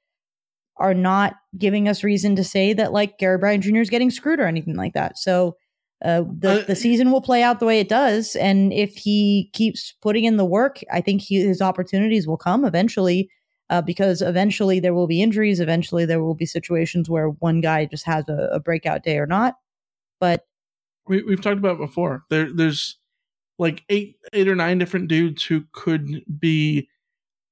are 0.78 0.94
not 0.94 1.34
giving 1.58 1.88
us 1.88 2.02
reason 2.02 2.36
to 2.36 2.44
say 2.44 2.72
that 2.72 2.92
like 2.92 3.18
Gary 3.18 3.36
Bryant 3.36 3.64
Jr. 3.64 3.78
is 3.78 3.90
getting 3.90 4.10
screwed 4.10 4.40
or 4.40 4.46
anything 4.46 4.76
like 4.76 4.94
that. 4.94 5.18
So 5.18 5.56
uh, 6.04 6.24
the 6.38 6.62
uh, 6.62 6.64
the 6.66 6.76
season 6.76 7.10
will 7.10 7.20
play 7.20 7.42
out 7.42 7.60
the 7.60 7.66
way 7.66 7.80
it 7.80 7.88
does, 7.88 8.36
and 8.36 8.72
if 8.72 8.96
he 8.96 9.50
keeps 9.52 9.94
putting 10.00 10.24
in 10.24 10.36
the 10.36 10.44
work, 10.44 10.80
I 10.92 11.00
think 11.00 11.22
he, 11.22 11.40
his 11.40 11.62
opportunities 11.62 12.26
will 12.26 12.36
come 12.36 12.64
eventually. 12.64 13.30
Uh, 13.70 13.80
because 13.80 14.20
eventually 14.20 14.80
there 14.80 14.92
will 14.92 15.06
be 15.06 15.22
injuries. 15.22 15.58
Eventually 15.58 16.04
there 16.04 16.22
will 16.22 16.34
be 16.34 16.44
situations 16.44 17.08
where 17.08 17.28
one 17.28 17.62
guy 17.62 17.86
just 17.86 18.04
has 18.04 18.28
a, 18.28 18.50
a 18.52 18.60
breakout 18.60 19.02
day 19.02 19.16
or 19.16 19.24
not. 19.24 19.54
But 20.20 20.44
we, 21.08 21.22
we've 21.22 21.40
talked 21.40 21.56
about 21.56 21.78
before. 21.78 22.22
There, 22.28 22.52
there's 22.52 22.98
like 23.58 23.82
eight, 23.88 24.16
eight 24.34 24.46
or 24.46 24.54
nine 24.54 24.76
different 24.76 25.08
dudes 25.08 25.42
who 25.42 25.64
could 25.72 26.22
be 26.38 26.86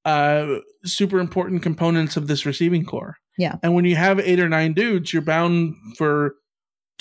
uh, 0.05 0.57
super 0.85 1.19
important 1.19 1.63
components 1.63 2.15
of 2.17 2.27
this 2.27 2.45
receiving 2.45 2.85
core. 2.85 3.17
Yeah. 3.39 3.55
And 3.63 3.73
when 3.73 3.85
you 3.85 3.95
have 3.95 4.19
eight 4.19 4.39
or 4.39 4.49
nine 4.49 4.73
dudes, 4.73 5.11
you're 5.13 5.23
bound 5.23 5.73
for 5.97 6.35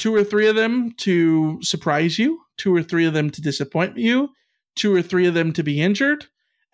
two 0.01 0.14
or 0.14 0.24
three 0.24 0.48
of 0.48 0.57
them 0.57 0.92
to 0.92 1.59
surprise 1.62 2.18
you, 2.18 2.40
two 2.57 2.74
or 2.74 2.82
three 2.82 3.05
of 3.05 3.12
them 3.12 3.28
to 3.28 3.42
disappoint 3.42 3.98
you, 3.98 4.30
two 4.74 4.94
or 4.94 5.03
three 5.03 5.26
of 5.26 5.34
them 5.34 5.53
to 5.53 5.62
be 5.62 5.78
injured, 5.78 6.24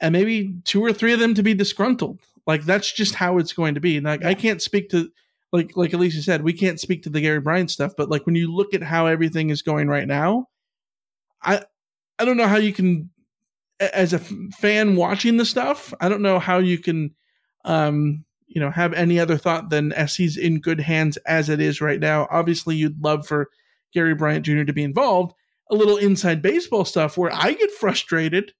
and 0.00 0.12
maybe 0.12 0.54
two 0.62 0.80
or 0.82 0.92
three 0.92 1.12
of 1.12 1.18
them 1.18 1.34
to 1.34 1.42
be 1.42 1.52
disgruntled. 1.52 2.20
Like 2.46 2.64
that's 2.64 2.92
just 2.92 3.16
how 3.16 3.38
it's 3.38 3.52
going 3.52 3.74
to 3.74 3.80
be. 3.80 3.98
Like 4.00 4.24
I 4.24 4.34
can't 4.34 4.62
speak 4.62 4.90
to 4.90 5.10
like 5.52 5.76
like 5.76 5.92
Alicia 5.92 6.22
said, 6.22 6.44
we 6.44 6.52
can't 6.52 6.78
speak 6.78 7.02
to 7.02 7.10
the 7.10 7.20
Gary 7.20 7.40
Bryant 7.40 7.72
stuff, 7.72 7.94
but 7.96 8.08
like 8.08 8.24
when 8.26 8.36
you 8.36 8.54
look 8.54 8.74
at 8.74 8.82
how 8.84 9.06
everything 9.06 9.50
is 9.50 9.60
going 9.60 9.88
right 9.88 10.06
now, 10.06 10.46
I 11.42 11.62
I 12.20 12.24
don't 12.24 12.36
know 12.36 12.46
how 12.46 12.58
you 12.58 12.72
can 12.72 13.10
as 13.80 14.12
a 14.12 14.20
fan 14.20 14.94
watching 14.94 15.36
the 15.36 15.44
stuff, 15.44 15.92
I 16.00 16.08
don't 16.08 16.22
know 16.22 16.38
how 16.38 16.58
you 16.58 16.78
can 16.78 17.12
um 17.64 18.24
you 18.46 18.60
know 18.60 18.70
have 18.70 18.92
any 18.92 19.18
other 19.18 19.36
thought 19.36 19.70
than 19.70 19.92
SC's 20.06 20.36
in 20.36 20.60
good 20.60 20.80
hands 20.80 21.16
as 21.26 21.48
it 21.48 21.60
is 21.60 21.80
right 21.80 22.00
now. 22.00 22.26
Obviously, 22.30 22.76
you'd 22.76 23.02
love 23.02 23.26
for 23.26 23.48
Gary 23.92 24.14
Bryant 24.14 24.44
Jr. 24.44 24.64
to 24.64 24.72
be 24.72 24.84
involved. 24.84 25.34
A 25.70 25.74
little 25.74 25.96
inside 25.96 26.42
baseball 26.42 26.84
stuff 26.84 27.18
where 27.18 27.32
I 27.32 27.52
get 27.52 27.70
frustrated 27.72 28.52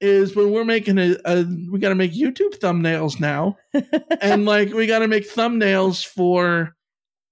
is 0.00 0.34
when 0.34 0.50
we're 0.50 0.64
making 0.64 0.98
a, 0.98 1.16
a 1.24 1.44
we 1.70 1.78
got 1.78 1.90
to 1.90 1.94
make 1.94 2.12
YouTube 2.12 2.58
thumbnails 2.58 3.20
now, 3.20 3.56
and 4.20 4.44
like 4.44 4.72
we 4.72 4.86
got 4.86 4.98
to 4.98 5.08
make 5.08 5.30
thumbnails 5.30 6.04
for 6.04 6.74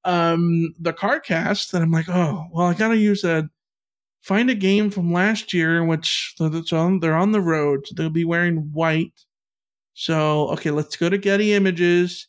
um 0.05 0.75
the 0.79 0.93
CarCast, 0.93 1.75
and 1.75 1.83
I'm 1.83 1.91
like, 1.91 2.09
oh 2.09 2.47
well, 2.53 2.67
I 2.67 2.75
got 2.75 2.89
to 2.89 2.97
use 2.97 3.25
a 3.25 3.51
find 4.23 4.51
a 4.51 4.55
game 4.55 4.91
from 4.91 5.13
last 5.13 5.53
year 5.53 5.79
in 5.79 5.89
which 5.89 6.35
they're 6.39 6.79
on, 6.79 7.01
they're 7.01 7.17
on 7.17 7.33
the 7.33 7.41
road, 7.41 7.87
so 7.87 7.95
they'll 7.95 8.11
be 8.11 8.25
wearing 8.25 8.71
white 8.73 9.13
so, 10.01 10.49
okay, 10.53 10.71
let's 10.71 10.97
go 10.97 11.11
to 11.11 11.19
Getty 11.19 11.53
Images, 11.53 12.27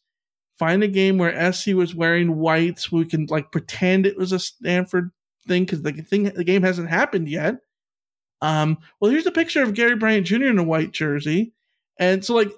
find 0.60 0.84
a 0.84 0.90
game 0.90 1.18
where 1.18 1.54
SC 1.54 1.68
was 1.68 1.96
wearing 1.96 2.36
whites. 2.36 2.90
so 2.90 2.98
we 2.98 3.06
can 3.06 3.28
like 3.28 3.50
pretend 3.54 4.06
it 4.06 4.18
was 4.18 4.34
a 4.34 4.40
Stanford 4.40 5.10
thing 5.48 5.64
because 5.64 5.82
the 5.82 5.94
thing 5.94 6.24
the 6.24 6.44
game 6.44 6.64
hasn't 6.64 6.90
happened 6.90 7.30
yet. 7.30 7.60
Um, 8.42 8.78
well, 9.00 9.10
here's 9.10 9.26
a 9.26 9.32
picture 9.32 9.64
of 9.64 9.74
Gary 9.74 9.96
Bryant 9.96 10.28
Jr. 10.28 10.48
in 10.48 10.60
a 10.60 10.64
white 10.64 10.92
jersey. 10.92 11.54
And 11.98 12.26
so 12.26 12.36
like 12.36 12.52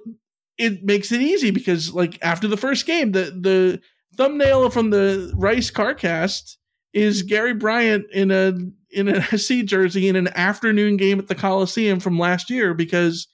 it 0.58 0.84
makes 0.84 1.12
it 1.12 1.22
easy 1.22 1.52
because 1.52 1.94
like 1.94 2.18
after 2.24 2.48
the 2.48 2.58
first 2.58 2.88
game, 2.88 3.12
the 3.12 3.38
the 3.40 3.82
thumbnail 4.18 4.72
from 4.72 4.90
the 4.90 5.32
Rice 5.36 5.70
CarCast 5.70 6.58
is 6.94 7.22
Gary 7.22 7.54
Bryant 7.54 8.08
in 8.12 8.32
a 8.32 8.56
in 8.90 9.10
an 9.10 9.22
SC 9.38 9.64
jersey 9.64 10.08
in 10.08 10.16
an 10.16 10.30
afternoon 10.30 10.98
game 10.98 11.20
at 11.20 11.28
the 11.28 11.36
Coliseum 11.36 12.00
from 12.00 12.18
last 12.18 12.50
year 12.50 12.74
because 12.74 13.28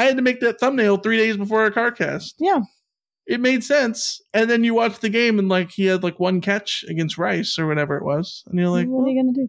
I 0.00 0.04
had 0.04 0.16
to 0.16 0.22
make 0.22 0.40
that 0.40 0.58
thumbnail 0.58 0.96
three 0.96 1.18
days 1.18 1.36
before 1.36 1.60
our 1.60 1.70
CarCast. 1.70 2.32
Yeah. 2.38 2.60
It 3.26 3.38
made 3.38 3.62
sense. 3.62 4.22
And 4.32 4.48
then 4.48 4.64
you 4.64 4.72
watch 4.72 4.98
the 5.00 5.10
game 5.10 5.38
and 5.38 5.46
like 5.46 5.70
he 5.72 5.84
had 5.84 6.02
like 6.02 6.18
one 6.18 6.40
catch 6.40 6.86
against 6.88 7.18
Rice 7.18 7.58
or 7.58 7.66
whatever 7.66 7.98
it 7.98 8.04
was. 8.04 8.42
And 8.46 8.58
you're 8.58 8.70
like, 8.70 8.86
what 8.86 9.04
are 9.04 9.10
you 9.10 9.22
gonna 9.22 9.34
do? 9.34 9.48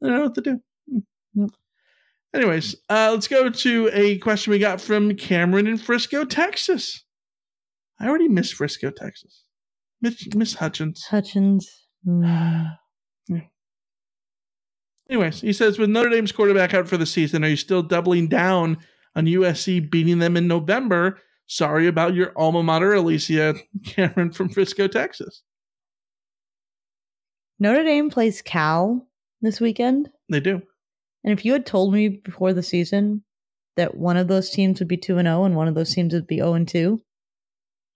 I 0.00 0.06
don't 0.06 0.16
know 0.16 0.22
what 0.22 0.34
to 0.36 0.40
do. 0.40 0.60
Hmm. 1.34 1.46
Anyways, 2.32 2.76
uh, 2.88 3.10
let's 3.12 3.26
go 3.26 3.50
to 3.50 3.90
a 3.92 4.18
question 4.18 4.52
we 4.52 4.60
got 4.60 4.80
from 4.80 5.16
Cameron 5.16 5.66
in 5.66 5.78
Frisco, 5.78 6.24
Texas. 6.24 7.02
I 7.98 8.06
already 8.06 8.28
miss 8.28 8.52
Frisco, 8.52 8.92
Texas. 8.92 9.42
Miss, 10.00 10.32
miss 10.32 10.54
Hutchins. 10.54 11.04
Hutchins. 11.10 11.68
Mm. 12.06 12.76
Yeah. 13.30 13.40
Anyways, 15.10 15.42
he 15.42 15.52
says, 15.52 15.78
with 15.78 15.90
Notre 15.90 16.08
Dame's 16.08 16.32
quarterback 16.32 16.72
out 16.72 16.88
for 16.88 16.96
the 16.96 17.04
season, 17.04 17.44
are 17.44 17.48
you 17.48 17.56
still 17.56 17.82
doubling 17.82 18.26
down 18.26 18.78
on 19.16 19.26
USC 19.26 19.90
beating 19.90 20.18
them 20.18 20.36
in 20.36 20.46
November? 20.46 21.18
Sorry 21.46 21.86
about 21.86 22.14
your 22.14 22.32
alma 22.36 22.62
mater, 22.62 22.94
Alicia 22.94 23.54
Cameron 23.84 24.32
from 24.32 24.50
Frisco, 24.50 24.86
Texas. 24.86 25.42
Notre 27.58 27.82
Dame 27.82 28.10
plays 28.10 28.42
Cal 28.42 29.06
this 29.40 29.60
weekend. 29.60 30.10
They 30.28 30.40
do. 30.40 30.62
And 31.24 31.32
if 31.32 31.44
you 31.44 31.52
had 31.52 31.66
told 31.66 31.92
me 31.92 32.08
before 32.08 32.52
the 32.52 32.62
season 32.62 33.24
that 33.76 33.96
one 33.96 34.16
of 34.16 34.28
those 34.28 34.50
teams 34.50 34.78
would 34.78 34.88
be 34.88 34.96
2 34.96 35.18
and 35.18 35.26
0 35.26 35.44
and 35.44 35.56
one 35.56 35.68
of 35.68 35.74
those 35.74 35.94
teams 35.94 36.14
would 36.14 36.26
be 36.26 36.36
0 36.36 36.54
and 36.54 36.68
2, 36.68 37.00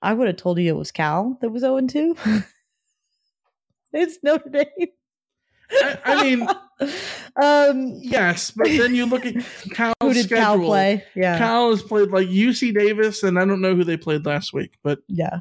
I 0.00 0.14
would 0.14 0.26
have 0.26 0.36
told 0.36 0.58
you 0.58 0.68
it 0.68 0.76
was 0.76 0.90
Cal 0.90 1.38
that 1.40 1.50
was 1.50 1.62
0 1.62 1.76
and 1.76 1.90
2. 1.90 2.16
it's 3.92 4.18
Notre 4.22 4.50
Dame. 4.50 4.88
I, 5.70 5.98
I 6.04 6.22
mean, 6.22 6.48
um, 7.40 7.98
yes, 8.00 8.50
but 8.50 8.66
then 8.66 8.94
you 8.94 9.06
look 9.06 9.24
at 9.24 9.34
Cal's 9.72 9.94
Who 10.02 10.12
did 10.12 10.28
Cal 10.28 10.54
schedule. 10.54 10.66
play? 10.66 11.04
Yeah. 11.14 11.38
Cal 11.38 11.70
has 11.70 11.82
played 11.82 12.10
like 12.10 12.28
UC 12.28 12.74
Davis, 12.76 13.22
and 13.22 13.38
I 13.38 13.44
don't 13.44 13.60
know 13.60 13.74
who 13.74 13.84
they 13.84 13.96
played 13.96 14.26
last 14.26 14.52
week, 14.52 14.74
but 14.82 14.98
Yeah. 15.08 15.40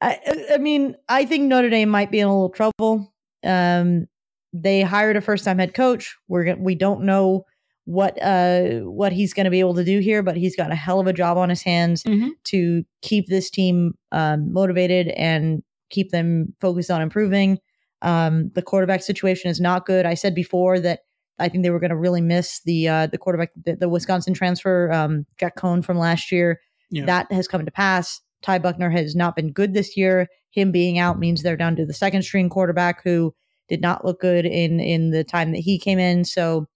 I 0.00 0.18
I 0.54 0.58
mean, 0.58 0.96
I 1.08 1.24
think 1.24 1.44
Notre 1.44 1.70
Dame 1.70 1.88
might 1.88 2.10
be 2.10 2.20
in 2.20 2.26
a 2.26 2.32
little 2.32 2.50
trouble. 2.50 3.12
Um, 3.44 4.06
they 4.52 4.82
hired 4.82 5.16
a 5.16 5.20
first 5.20 5.44
time 5.44 5.58
head 5.58 5.74
coach. 5.74 6.16
We're 6.28 6.56
we 6.56 6.74
don't 6.74 7.02
know 7.04 7.44
what 7.84 8.16
uh 8.22 8.80
what 8.80 9.12
he's 9.12 9.32
going 9.32 9.44
to 9.44 9.50
be 9.50 9.60
able 9.60 9.74
to 9.74 9.84
do 9.84 9.98
here, 10.00 10.22
but 10.22 10.36
he's 10.36 10.54
got 10.56 10.70
a 10.70 10.74
hell 10.76 11.00
of 11.00 11.06
a 11.06 11.12
job 11.12 11.36
on 11.38 11.48
his 11.48 11.62
hands 11.62 12.04
to 12.44 12.84
keep 13.02 13.26
this 13.28 13.50
team 13.50 13.94
um, 14.12 14.52
motivated 14.52 15.08
and 15.08 15.62
keep 15.90 16.10
them 16.10 16.54
focused 16.60 16.90
on 16.90 17.00
improving. 17.02 17.58
Um, 18.02 18.50
the 18.54 18.62
quarterback 18.62 19.02
situation 19.02 19.50
is 19.50 19.60
not 19.60 19.86
good. 19.86 20.06
I 20.06 20.14
said 20.14 20.34
before 20.34 20.80
that 20.80 21.00
I 21.38 21.48
think 21.48 21.62
they 21.62 21.70
were 21.70 21.80
going 21.80 21.90
to 21.90 21.96
really 21.96 22.20
miss 22.20 22.60
the 22.64 22.88
uh, 22.88 23.06
the 23.06 23.18
quarterback, 23.18 23.50
the, 23.64 23.76
the 23.76 23.88
Wisconsin 23.88 24.34
transfer, 24.34 24.92
um, 24.92 25.26
Jack 25.38 25.56
Coan 25.56 25.84
from 25.84 25.98
last 25.98 26.30
year. 26.30 26.60
Yeah. 26.90 27.06
That 27.06 27.32
has 27.32 27.48
come 27.48 27.64
to 27.64 27.70
pass. 27.70 28.20
Ty 28.42 28.58
Buchner 28.58 28.90
has 28.90 29.14
not 29.14 29.36
been 29.36 29.52
good 29.52 29.72
this 29.72 29.96
year. 29.96 30.28
Him 30.50 30.72
being 30.72 30.98
out 30.98 31.18
means 31.18 31.42
they're 31.42 31.56
down 31.56 31.76
to 31.76 31.86
the 31.86 31.94
second 31.94 32.22
string 32.22 32.48
quarterback 32.48 33.02
who 33.02 33.34
did 33.68 33.80
not 33.80 34.04
look 34.04 34.20
good 34.20 34.44
in 34.44 34.80
in 34.80 35.10
the 35.10 35.24
time 35.24 35.52
that 35.52 35.60
he 35.60 35.78
came 35.78 35.98
in. 35.98 36.24
So 36.24 36.66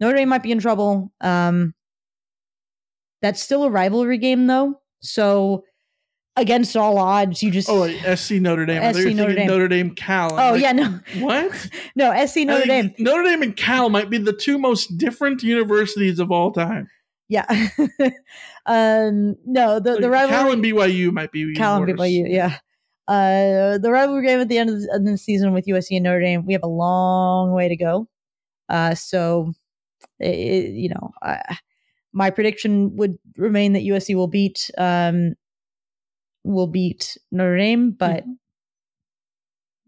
Notre 0.00 0.16
Dame 0.16 0.28
might 0.28 0.42
be 0.42 0.52
in 0.52 0.60
trouble. 0.60 1.12
Um, 1.20 1.74
that's 3.22 3.42
still 3.42 3.64
a 3.64 3.70
rivalry 3.70 4.18
game 4.18 4.46
though. 4.46 4.80
So 5.00 5.64
against 6.36 6.76
all 6.76 6.98
odds, 6.98 7.42
you 7.42 7.50
just 7.50 7.68
oh, 7.70 7.88
SC 8.14 8.32
Notre 8.32 8.66
Dame. 8.66 8.82
I 8.82 8.92
thought 8.92 8.98
you 9.00 9.04
were 9.06 9.10
SC 9.12 9.16
Notre 9.16 9.34
Dame. 9.34 9.46
Notre 9.46 9.68
Dame 9.68 9.94
Cal. 9.94 10.34
I'm 10.34 10.48
Oh 10.48 10.52
like, 10.52 10.62
yeah, 10.62 10.72
no, 10.72 11.00
What? 11.20 11.70
no, 11.96 12.26
SC 12.26 12.36
Notre 12.38 12.66
Dame. 12.66 12.94
Notre 12.98 13.22
Dame 13.22 13.42
and 13.42 13.56
Cal 13.56 13.88
might 13.90 14.10
be 14.10 14.18
the 14.18 14.32
two 14.32 14.58
most 14.58 14.96
different 14.98 15.42
universities 15.42 16.18
of 16.18 16.30
all 16.30 16.52
time. 16.52 16.88
Yeah. 17.28 17.44
um, 18.66 19.36
no, 19.44 19.80
the 19.80 19.96
the 20.00 20.08
Like, 20.08 20.28
Cal 20.28 20.52
and 20.52 20.62
BYU 20.62 21.12
might 21.12 21.32
be 21.32 21.54
Cal 21.54 21.76
and 21.82 21.86
worse. 21.86 22.00
BYU, 22.00 22.24
yeah. 22.30 22.58
Uh, 23.08 23.78
the 23.78 23.90
rivalry 23.90 24.26
game 24.26 24.40
at 24.40 24.48
the 24.48 24.58
end 24.58 24.68
of 24.70 24.80
the, 24.80 24.92
of 24.92 25.04
the 25.04 25.16
season 25.16 25.52
with 25.52 25.66
USC 25.66 25.96
and 25.96 26.04
Notre 26.04 26.20
Dame, 26.20 26.44
we 26.44 26.52
have 26.54 26.64
a 26.64 26.68
long 26.68 27.52
way 27.52 27.68
to 27.68 27.76
go. 27.76 28.08
Uh, 28.68 28.94
so, 28.94 29.52
i 30.20 30.24
i- 30.26 30.28
you 30.72 30.88
know, 30.88 31.12
I, 31.22 31.58
my 32.12 32.30
prediction 32.30 32.96
would 32.96 33.16
remain 33.36 33.74
that 33.74 33.82
USC 33.84 34.14
will 34.16 34.26
beat 34.26 34.70
um, 34.78 35.34
will 36.46 36.66
beat 36.66 37.18
Notre 37.30 37.58
Dame, 37.58 37.90
but 37.90 38.24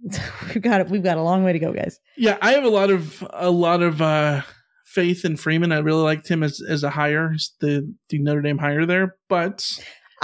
we've 0.54 0.62
got 0.62 0.88
we've 0.88 1.02
got 1.02 1.16
a 1.16 1.22
long 1.22 1.44
way 1.44 1.52
to 1.52 1.58
go, 1.58 1.72
guys. 1.72 1.98
Yeah, 2.16 2.36
I 2.42 2.52
have 2.52 2.64
a 2.64 2.68
lot 2.68 2.90
of 2.90 3.26
a 3.32 3.50
lot 3.50 3.82
of 3.82 4.02
uh, 4.02 4.42
faith 4.84 5.24
in 5.24 5.36
Freeman. 5.36 5.72
I 5.72 5.78
really 5.78 6.02
liked 6.02 6.28
him 6.28 6.42
as 6.42 6.60
as 6.60 6.84
a 6.84 6.90
hire, 6.90 7.34
the 7.60 7.94
the 8.08 8.18
Notre 8.18 8.42
Dame 8.42 8.58
hire 8.58 8.86
there. 8.86 9.16
But 9.28 9.64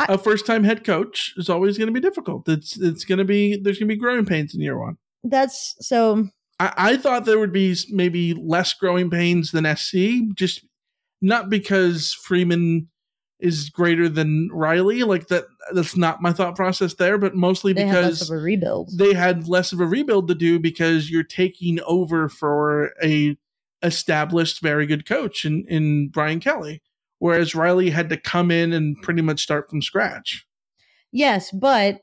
a 0.09 0.19
first 0.19 0.47
time 0.47 0.65
head 0.65 0.85
coach 0.85 1.33
is 1.37 1.49
always 1.49 1.79
going 1.79 1.89
to 1.89 1.93
be 1.93 2.01
difficult. 2.01 2.49
It's 2.49 2.79
it's 2.79 3.05
going 3.05 3.19
to 3.19 3.25
be 3.25 3.57
there's 3.57 3.79
going 3.79 3.89
to 3.89 3.95
be 3.95 4.01
growing 4.01 4.27
pains 4.27 4.55
in 4.55 4.61
year 4.61 4.79
one. 4.79 4.97
That's 5.23 5.75
so. 5.81 6.29
I, 6.61 6.73
I 6.77 6.97
thought 6.97 7.25
there 7.25 7.41
would 7.41 7.53
be 7.53 7.77
maybe 7.91 8.33
less 8.35 8.75
growing 8.75 9.11
pains 9.11 9.51
than 9.51 9.77
SC, 9.77 10.35
just 10.35 10.65
not 11.21 11.51
because 11.51 12.13
Freeman 12.13 12.89
is 13.41 13.71
greater 13.71 14.09
than 14.09 14.49
Riley. 14.53 15.03
Like 15.03 15.29
that, 15.29 15.45
that's 15.73 15.97
not 15.97 16.21
my 16.23 16.33
thought 16.33 16.57
process 16.57 16.95
there. 16.95 17.19
But 17.19 17.35
mostly 17.35 17.73
They 17.73 17.87
have 17.87 18.05
less 18.05 18.19
because 18.19 18.31
of 18.31 18.37
a 18.37 18.41
rebuild. 18.41 18.91
they 18.99 19.15
had 19.15 19.49
less 19.49 19.73
of 19.73 19.81
a 19.81 19.87
rebuild 19.87 20.29
to 20.29 20.35
do 20.35 20.59
because 20.59 21.11
you're 21.11 21.23
taking 21.23 21.81
over 21.87 22.29
for 22.29 22.93
a 23.03 23.37
established, 23.83 24.63
very 24.63 24.87
good 24.87 25.07
coach 25.07 25.45
in 25.45 25.65
in 25.69 26.09
Brian 26.09 26.41
Kelly, 26.41 26.83
whereas 27.19 27.55
Riley 27.55 27.91
had 27.91 28.09
to 28.11 28.17
come 28.17 28.51
in 28.51 28.73
and 28.73 28.97
pretty 29.03 29.23
much 29.23 29.43
start 29.43 29.69
from 29.71 29.83
scratch. 29.83 30.47
Yes, 31.13 31.51
but 31.53 32.01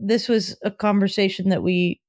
this 0.00 0.28
was 0.28 0.56
a 0.62 0.70
conversation 0.70 1.48
that 1.50 1.62
we. 1.62 2.00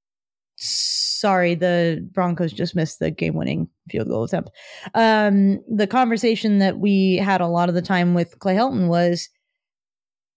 Sorry, 0.62 1.56
the 1.56 2.06
Broncos 2.12 2.52
just 2.52 2.76
missed 2.76 3.00
the 3.00 3.12
game-winning 3.12 3.70
field 3.90 4.10
goal 4.10 4.26
attempt. 4.26 4.50
Um, 4.94 5.62
the 5.74 5.88
conversation 5.88 6.60
that 6.60 6.80
we 6.80 7.16
had 7.16 7.40
a 7.40 7.48
lot 7.48 7.70
of 7.70 7.76
the 7.76 7.82
time 7.82 8.14
with 8.14 8.38
Clay 8.40 8.56
Helton 8.56 8.90
was 8.90 9.30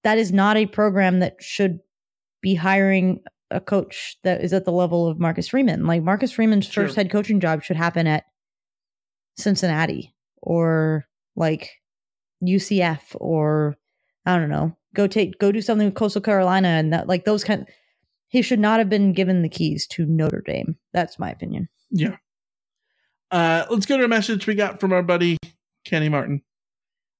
that 0.04 0.18
is 0.18 0.32
not 0.32 0.56
a 0.56 0.66
program 0.66 1.20
that 1.20 1.36
should 1.40 1.80
be 2.40 2.54
hiring 2.54 3.20
a 3.50 3.60
coach 3.60 4.16
that 4.24 4.42
is 4.42 4.52
at 4.52 4.64
the 4.64 4.72
level 4.72 5.06
of 5.06 5.18
Marcus 5.18 5.48
Freeman. 5.48 5.86
Like 5.86 6.02
Marcus 6.02 6.32
Freeman's 6.32 6.66
first 6.66 6.96
head 6.96 7.10
coaching 7.10 7.40
job 7.40 7.62
should 7.62 7.76
happen 7.76 8.06
at 8.06 8.24
Cincinnati 9.36 10.14
or 10.40 11.06
like 11.36 11.70
UCF 12.42 13.00
or 13.14 13.76
I 14.26 14.36
don't 14.36 14.50
know. 14.50 14.76
Go 14.94 15.06
take 15.06 15.38
go 15.38 15.52
do 15.52 15.62
something 15.62 15.86
with 15.86 15.94
Coastal 15.94 16.22
Carolina 16.22 16.68
and 16.68 16.92
that 16.92 17.08
like 17.08 17.24
those 17.24 17.44
kind 17.44 17.66
he 18.28 18.42
should 18.42 18.60
not 18.60 18.78
have 18.78 18.88
been 18.88 19.12
given 19.12 19.42
the 19.42 19.48
keys 19.48 19.86
to 19.88 20.06
Notre 20.06 20.42
Dame. 20.44 20.76
That's 20.92 21.18
my 21.18 21.30
opinion. 21.30 21.68
Yeah. 21.90 22.16
Uh, 23.30 23.66
let's 23.70 23.86
go 23.86 23.96
to 23.96 24.04
a 24.04 24.08
message 24.08 24.46
we 24.46 24.54
got 24.54 24.80
from 24.80 24.92
our 24.92 25.02
buddy 25.02 25.36
Kenny 25.84 26.08
Martin. 26.08 26.42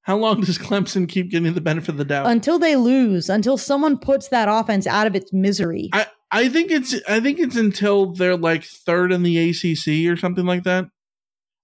How 0.02 0.16
long 0.16 0.40
does 0.40 0.58
Clemson 0.58 1.08
keep 1.08 1.30
getting 1.30 1.54
the 1.54 1.60
benefit 1.60 1.90
of 1.90 1.96
the 1.96 2.04
doubt? 2.04 2.26
Until 2.26 2.58
they 2.58 2.76
lose, 2.76 3.28
until 3.28 3.56
someone 3.56 3.98
puts 3.98 4.28
that 4.28 4.48
offense 4.48 4.86
out 4.86 5.06
of 5.06 5.14
its 5.14 5.32
misery. 5.32 5.90
I, 5.92 6.06
I 6.30 6.48
think 6.48 6.70
it's 6.70 6.94
I 7.08 7.20
think 7.20 7.38
it's 7.38 7.56
until 7.56 8.12
they're 8.12 8.36
like 8.36 8.64
third 8.64 9.12
in 9.12 9.22
the 9.22 9.50
ACC 9.50 10.10
or 10.12 10.16
something 10.16 10.44
like 10.44 10.64
that. 10.64 10.86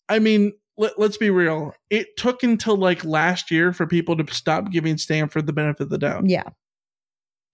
I 0.08 0.20
mean, 0.20 0.52
let, 0.76 0.98
let's 0.98 1.16
be 1.16 1.30
real. 1.30 1.72
It 1.90 2.16
took 2.16 2.42
until 2.44 2.76
like 2.76 3.04
last 3.04 3.50
year 3.50 3.72
for 3.72 3.86
people 3.86 4.16
to 4.16 4.34
stop 4.34 4.70
giving 4.70 4.98
Stanford 4.98 5.46
the 5.46 5.52
benefit 5.52 5.84
of 5.84 5.90
the 5.90 5.98
doubt. 5.98 6.28
yeah. 6.28 6.44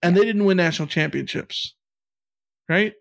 and 0.03 0.15
they 0.15 0.23
didn't 0.23 0.45
win 0.45 0.57
national 0.57 0.87
championships, 0.87 1.73
right? 2.69 2.93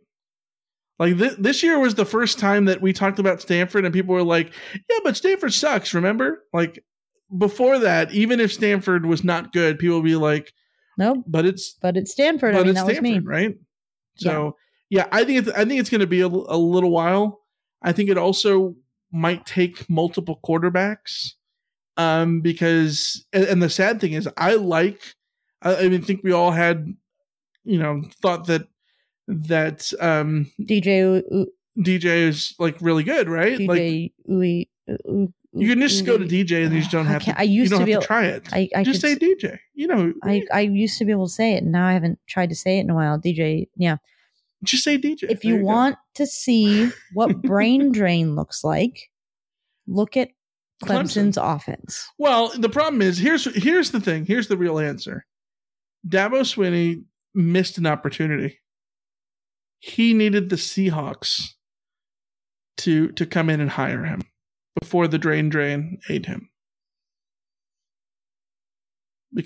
Like 0.98 1.18
th- 1.18 1.36
this 1.38 1.62
year 1.62 1.78
was 1.78 1.96
the 1.96 2.06
first 2.06 2.38
time 2.38 2.64
that 2.66 2.80
we 2.80 2.92
talked 2.92 3.18
about 3.18 3.42
Stanford, 3.42 3.84
and 3.84 3.92
people 3.92 4.14
were 4.14 4.22
like, 4.22 4.52
"Yeah, 4.88 4.98
but 5.04 5.16
Stanford 5.16 5.52
sucks." 5.52 5.92
Remember, 5.92 6.44
like 6.52 6.82
before 7.36 7.78
that, 7.78 8.12
even 8.12 8.40
if 8.40 8.52
Stanford 8.52 9.06
was 9.06 9.24
not 9.24 9.52
good, 9.52 9.78
people 9.78 9.96
would 9.96 10.04
be 10.04 10.16
like, 10.16 10.52
"Nope." 10.98 11.24
But 11.26 11.46
it's 11.46 11.76
but 11.80 11.96
it's 11.96 12.12
Stanford. 12.12 12.54
I 12.54 12.58
But 12.58 12.66
mean, 12.66 12.70
it's 12.76 12.80
that 12.80 12.86
was 12.86 13.00
me. 13.00 13.10
Stanford, 13.10 13.28
right? 13.28 13.54
So 14.16 14.56
yeah. 14.90 15.08
I 15.10 15.24
think 15.24 15.38
it's 15.40 15.56
I 15.56 15.64
think 15.64 15.80
it's 15.80 15.90
going 15.90 16.00
to 16.00 16.06
be 16.06 16.20
a 16.20 16.28
little 16.28 16.90
while. 16.90 17.40
I 17.82 17.92
think 17.92 18.08
it 18.10 18.18
also 18.18 18.76
might 19.12 19.46
take 19.46 19.88
multiple 19.88 20.40
quarterbacks, 20.44 21.32
um, 21.96 22.40
because 22.40 23.26
and, 23.32 23.44
and 23.44 23.62
the 23.62 23.70
sad 23.70 24.00
thing 24.00 24.12
is, 24.12 24.28
I 24.36 24.54
like. 24.54 25.00
I, 25.62 25.76
I 25.76 25.88
mean, 25.88 26.02
think 26.02 26.22
we 26.22 26.32
all 26.32 26.50
had, 26.50 26.86
you 27.64 27.78
know, 27.78 28.02
thought 28.20 28.46
that 28.46 28.68
that 29.26 29.92
um 30.00 30.50
DJ 30.60 31.22
DJ 31.78 32.04
is 32.04 32.54
like 32.58 32.76
really 32.80 33.02
good, 33.02 33.28
right? 33.28 33.58
Like 33.58 33.80
DJ 33.80 34.12
Uwe. 34.28 34.66
You 35.56 35.68
can 35.68 35.80
just 35.80 36.04
go 36.04 36.18
to 36.18 36.24
mm. 36.24 36.28
DJ 36.28 36.64
and 36.64 36.74
you 36.74 36.80
just 36.80 36.90
don't 36.90 37.06
have 37.06 37.24
to. 37.24 37.38
I 37.38 37.42
used 37.42 37.70
you 37.70 37.76
don't 37.76 37.80
to 37.80 37.86
be 37.86 37.92
able- 37.92 38.02
to 38.02 38.06
try 38.06 38.26
it. 38.26 38.48
I, 38.52 38.68
I 38.74 38.82
just 38.82 39.00
say 39.00 39.14
DJ. 39.14 39.58
You 39.74 39.86
know, 39.86 40.12
I, 40.24 40.42
I 40.52 40.60
used 40.62 40.98
to 40.98 41.04
be 41.04 41.12
able 41.12 41.26
to 41.26 41.32
say 41.32 41.52
it, 41.52 41.62
and 41.62 41.70
now 41.70 41.86
I 41.86 41.92
haven't 41.92 42.18
tried 42.26 42.48
to 42.48 42.56
say 42.56 42.78
it 42.78 42.80
in 42.80 42.90
a 42.90 42.94
while. 42.94 43.18
DJ, 43.18 43.68
yeah. 43.76 43.98
Just 44.64 44.82
say 44.82 44.98
DJ. 44.98 45.24
If 45.30 45.44
you 45.44 45.54
you 45.54 45.60
go. 45.60 45.66
want 45.66 45.96
to 46.14 46.26
see 46.26 46.90
what 47.12 47.40
brain 47.42 47.92
drain 47.92 48.34
looks 48.34 48.64
like, 48.64 49.10
look 49.86 50.16
at 50.16 50.30
Clemson. 50.82 50.88
Clemson's 50.88 51.36
offense. 51.36 52.10
Well, 52.18 52.50
the 52.56 52.68
problem 52.68 53.00
is 53.00 53.18
here's 53.18 53.44
here's 53.62 53.92
the 53.92 54.00
thing. 54.00 54.26
Here's 54.26 54.48
the 54.48 54.56
real 54.56 54.80
answer. 54.80 55.24
Dabo 56.06 56.40
Swinney 56.40 57.04
missed 57.32 57.78
an 57.78 57.86
opportunity. 57.86 58.58
He 59.78 60.14
needed 60.14 60.48
the 60.50 60.56
Seahawks 60.56 61.52
to 62.78 63.12
to 63.12 63.24
come 63.24 63.48
in 63.50 63.60
and 63.60 63.70
hire 63.70 64.04
him. 64.04 64.22
Before 64.80 65.08
the 65.08 65.18
drain 65.18 65.48
drain 65.48 65.98
ate 66.08 66.26
him. 66.26 66.48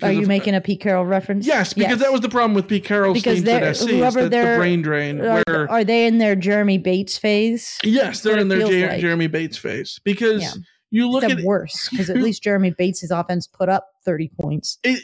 Are 0.03 0.11
you 0.11 0.19
of- 0.19 0.25
uh, 0.25 0.27
making 0.27 0.53
a 0.53 0.61
Pete 0.61 0.81
Carroll 0.81 1.05
reference? 1.05 1.47
Yes, 1.47 1.73
because 1.73 1.99
that 1.99 2.11
was 2.11 2.21
the 2.21 2.29
problem 2.29 2.53
with 2.53 2.67
Pete 2.67 2.85
Carroll's 2.85 3.15
because 3.17 3.37
teams 3.39 3.49
at 3.49 3.75
SC. 3.75 3.89
whoever 3.89 4.29
that 4.29 4.51
the 4.53 4.57
brain 4.57 4.81
drain. 4.83 5.19
Are, 5.19 5.41
where 5.47 5.71
are 5.71 5.83
they 5.83 6.05
in 6.05 6.19
their 6.19 6.35
Jeremy 6.35 6.77
Bates 6.77 7.17
phase? 7.17 7.77
yes, 7.83 8.21
they're 8.21 8.37
in 8.37 8.49
their 8.49 8.59
Jer- 8.67 8.87
like. 8.87 8.99
Jeremy 9.01 9.27
Bates 9.27 9.57
phase 9.57 9.99
because 10.03 10.43
Yeah. 10.43 10.51
you 10.91 11.09
look 11.09 11.23
Except 11.23 11.39
at 11.41 11.45
worse 11.45 11.89
because 11.89 12.09
at 12.11 12.17
least 12.21 12.43
Jeremy 12.43 12.69
Bates' 12.69 13.09
offense 13.09 13.47
put 13.47 13.67
up 13.67 13.87
thirty 14.05 14.29
points. 14.39 14.77
it, 14.83 15.01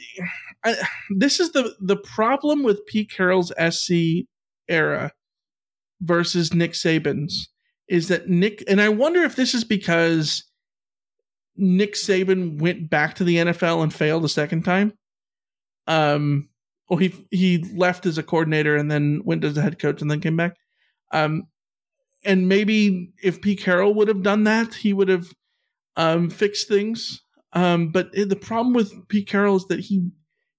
I, 0.64 0.76
this 1.18 1.39
is 1.39 1.52
the 1.53 1.73
the 1.80 1.97
problem 1.97 2.61
with 2.61 2.85
Pete 2.85 3.10
Carroll's 3.10 3.52
SC 3.60 4.27
era 4.68 5.14
versus 6.02 6.53
Nick 6.53 6.73
Saban's 6.73 7.49
is 7.88 8.07
that 8.07 8.30
Nick 8.30 8.64
and 8.68 8.82
I 8.82 8.90
wonder 8.90 9.24
if 9.24 9.36
this 9.36 9.53
is 9.53 9.64
because 9.64 10.44
Nick 11.57 11.94
Saban 11.94 12.60
went 12.60 12.90
back 12.90 13.16
to 13.16 13.24
the 13.24 13.38
NFL 13.38 13.84
and 13.84 13.94
failed 13.94 14.26
a 14.26 14.30
second 14.30 14.64
time. 14.64 14.94
Um, 15.88 16.49
he 16.99 17.14
he 17.32 17.57
left 17.76 18.06
as 18.06 18.18
a 18.18 18.24
coordinator 18.24 18.76
and 18.76 18.90
then 18.90 19.22
went 19.24 19.44
as 19.44 19.57
a 19.57 19.62
head 19.62 19.80
coach 19.80 20.02
and 20.02 20.10
then 20.10 20.22
came 20.22 20.38
back. 20.38 20.56
Um, 21.12 21.44
and 22.24 22.49
maybe 22.49 23.14
if 23.22 23.41
Pete 23.41 23.62
Carroll 23.62 23.94
would 23.94 24.07
have 24.07 24.24
done 24.24 24.44
that, 24.45 24.74
he 24.74 24.94
would 24.94 25.10
have 25.10 25.32
um 25.95 26.30
fixed 26.30 26.68
things. 26.68 27.22
Um, 27.53 27.90
but 27.90 28.12
the 28.12 28.36
problem 28.36 28.74
with 28.74 29.07
Pete 29.07 29.28
Carroll 29.28 29.56
is 29.56 29.66
that 29.68 29.80
he 29.80 30.10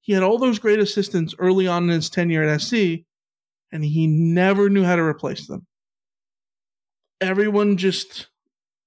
he 0.01 0.13
had 0.13 0.23
all 0.23 0.39
those 0.39 0.59
great 0.59 0.79
assistants 0.79 1.35
early 1.39 1.67
on 1.67 1.85
in 1.85 1.91
his 1.91 2.09
tenure 2.09 2.43
at 2.43 2.61
SC, 2.61 3.05
and 3.73 3.85
he 3.85 4.07
never 4.07 4.71
knew 4.71 4.85
how 4.85 4.97
to 4.97 5.03
replace 5.03 5.47
them. 5.47 5.67
Everyone 7.21 7.77
just 7.77 8.29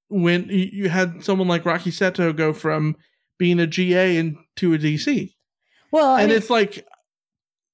went. 0.10 0.47
You 0.51 0.89
had 0.89 1.23
someone 1.23 1.47
like 1.47 1.65
Rocky 1.65 1.91
Seto 1.91 2.35
go 2.35 2.53
from 2.53 2.95
being 3.38 3.60
a 3.60 3.68
GA 3.68 4.18
into 4.18 4.73
a 4.73 4.77
DC, 4.77 5.34
Well, 5.91 6.06
I 6.15 6.22
and 6.23 6.30
mean, 6.30 6.38
it's 6.38 6.49
like, 6.49 6.85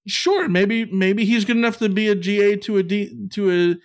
sure, 0.07 0.47
maybe 0.47 0.85
maybe 0.85 1.25
he's 1.25 1.45
good 1.45 1.57
enough 1.57 1.79
to 1.79 1.89
be 1.89 2.07
a 2.07 2.15
GA 2.15 2.55
to 2.57 2.77
a 2.77 2.83
D 2.83 3.27
to 3.31 3.51
a 3.51 3.75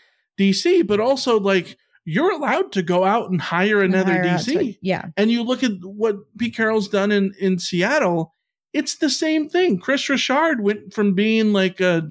DC, 0.41 0.87
but 0.87 1.01
also 1.01 1.41
like 1.41 1.77
you're 2.05 2.31
allowed 2.33 2.73
to 2.73 2.83
go 2.83 3.05
out 3.05 3.31
and 3.31 3.41
hire 3.41 3.83
another 3.83 4.13
hire 4.13 4.25
DC. 4.25 4.53
to- 4.59 4.79
yeah. 4.83 5.07
And 5.17 5.31
you 5.31 5.43
look 5.43 5.63
at 5.63 5.73
what 5.83 6.17
Pete 6.39 6.57
Carroll's 6.57 6.89
done 6.89 7.13
in, 7.13 7.35
in 7.39 7.59
Seattle, 7.59 8.35
it's 8.73 8.97
the 8.97 9.11
same 9.11 9.49
thing. 9.49 9.79
Kris 9.79 10.09
Richard 10.09 10.61
went 10.63 10.93
from 10.95 11.15
being 11.15 11.53
like 11.53 11.81
a, 11.81 12.11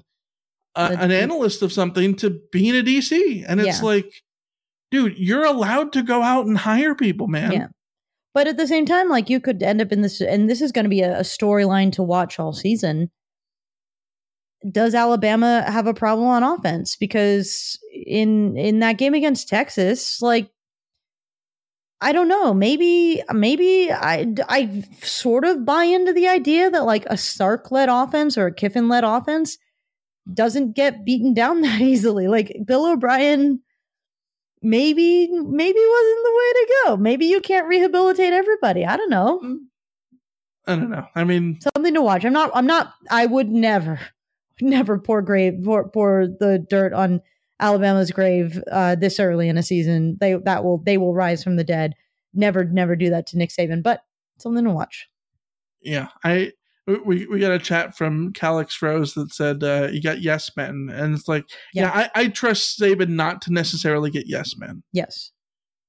a 0.76 0.82
an 1.00 1.12
analyst 1.12 1.64
of 1.64 1.74
something 1.74 2.16
to 2.18 2.40
being 2.52 2.76
a 2.78 2.84
DC. 2.84 3.44
And 3.48 3.60
it's 3.60 3.80
Yeah. 3.80 3.86
like, 3.86 4.24
dude, 4.92 5.18
you're 5.18 5.46
allowed 5.46 5.94
to 5.94 6.04
go 6.04 6.22
out 6.22 6.46
and 6.46 6.58
hire 6.58 6.96
people, 6.96 7.28
man. 7.28 7.52
Yeah. 7.52 7.68
But 8.34 8.48
at 8.48 8.58
the 8.58 8.68
same 8.68 8.86
time, 8.86 9.10
like 9.10 9.30
you 9.30 9.40
could 9.40 9.62
end 9.64 9.82
up 9.82 9.92
in 9.92 10.02
this, 10.02 10.22
and 10.22 10.50
this 10.50 10.62
is 10.62 10.72
going 10.72 10.86
to 10.86 10.90
be 10.90 11.02
a, 11.02 11.20
a 11.20 11.24
storyline 11.24 11.92
to 11.94 12.04
watch 12.04 12.40
all 12.40 12.54
season. 12.54 13.10
Does 14.72 14.94
Alabama 14.94 15.64
have 15.68 15.88
a 15.88 15.94
problem 15.94 16.28
on 16.28 16.44
offense? 16.44 16.96
Because 16.96 17.80
in 17.94 18.58
in 18.58 18.80
that 18.80 18.98
game 18.98 19.14
against 19.14 19.48
Texas, 19.48 20.22
like 20.22 20.50
I 22.02 22.12
don't 22.12 22.28
know, 22.28 22.54
maybe 22.54 23.24
maybe 23.32 23.92
I 23.92 24.34
I 24.48 24.84
sort 25.02 25.46
of 25.46 25.66
buy 25.66 25.86
into 25.86 26.14
the 26.14 26.28
idea 26.28 26.70
that 26.70 26.86
like 26.86 27.06
a 27.08 27.18
Sark 27.18 27.72
led 27.72 27.90
offense 27.90 28.38
or 28.38 28.48
a 28.48 28.54
Kiffin 28.54 28.90
led 28.90 29.06
offense 29.06 29.58
doesn't 30.34 30.76
get 30.76 31.06
beaten 31.06 31.34
down 31.34 31.62
that 31.62 31.82
easily. 31.82 32.28
Like 32.28 32.54
Bill 32.66 32.86
O'Brien 32.86 33.62
maybe 34.62 35.28
maybe 35.28 35.80
wasn't 35.80 36.24
the 36.24 36.34
way 36.38 36.54
to 36.54 36.74
go. 36.86 36.98
Maybe 36.98 37.26
you 37.26 37.42
can't 37.42 37.68
rehabilitate 37.68 38.34
everybody. 38.34 38.86
I 38.86 38.98
don't 38.98 39.10
know. 39.10 39.60
I 40.68 40.76
don't 40.76 40.92
know. 40.92 41.08
I 41.16 41.24
mean, 41.24 41.60
Something 41.76 41.94
to 41.94 42.02
watch. 42.02 42.26
I'm 42.26 42.34
not 42.34 42.52
I'm 42.54 42.68
not 42.68 42.94
I 43.10 43.26
would 43.26 43.50
never 43.50 44.00
never 44.62 45.00
pour 45.00 45.22
grave 45.22 45.62
pour, 45.64 45.90
pour 45.90 46.28
the 46.28 46.64
dirt 46.70 46.94
on 46.94 47.22
Alabama's 47.60 48.12
grave 48.12 48.62
uh 48.72 48.96
this 48.96 49.20
early 49.20 49.50
in 49.50 49.58
a 49.58 49.64
season. 49.64 50.18
They 50.20 50.36
that 50.46 50.64
will 50.64 50.78
they 50.78 50.98
will 50.98 51.14
rise 51.14 51.44
from 51.44 51.56
the 51.56 51.64
dead. 51.64 51.94
Never 52.34 52.64
never 52.64 52.96
do 52.96 53.10
that 53.10 53.28
to 53.28 53.38
Nick 53.38 53.50
Saban, 53.50 53.82
but 53.82 54.04
something 54.38 54.64
to 54.64 54.72
watch. 54.72 55.10
yeah, 55.82 56.10
I 56.24 56.52
we 56.98 57.26
we 57.28 57.40
got 57.40 57.52
a 57.52 57.60
chat 57.60 57.96
from 57.96 58.34
Calix 58.34 58.82
Rose 58.82 59.14
that 59.14 59.34
said 59.34 59.64
uh, 59.64 59.90
you 59.92 60.02
got 60.02 60.22
yes 60.22 60.52
men, 60.56 60.90
and 60.94 61.16
it's 61.16 61.28
like, 61.28 61.46
yeah, 61.74 61.84
Yeah. 61.84 62.10
I, 62.16 62.22
I 62.22 62.28
trust 62.28 62.80
Saban 62.80 63.10
not 63.10 63.42
to 63.44 63.54
necessarily 63.54 64.10
get 64.10 64.28
yes 64.28 64.58
men. 64.58 64.84
Yes. 64.92 65.32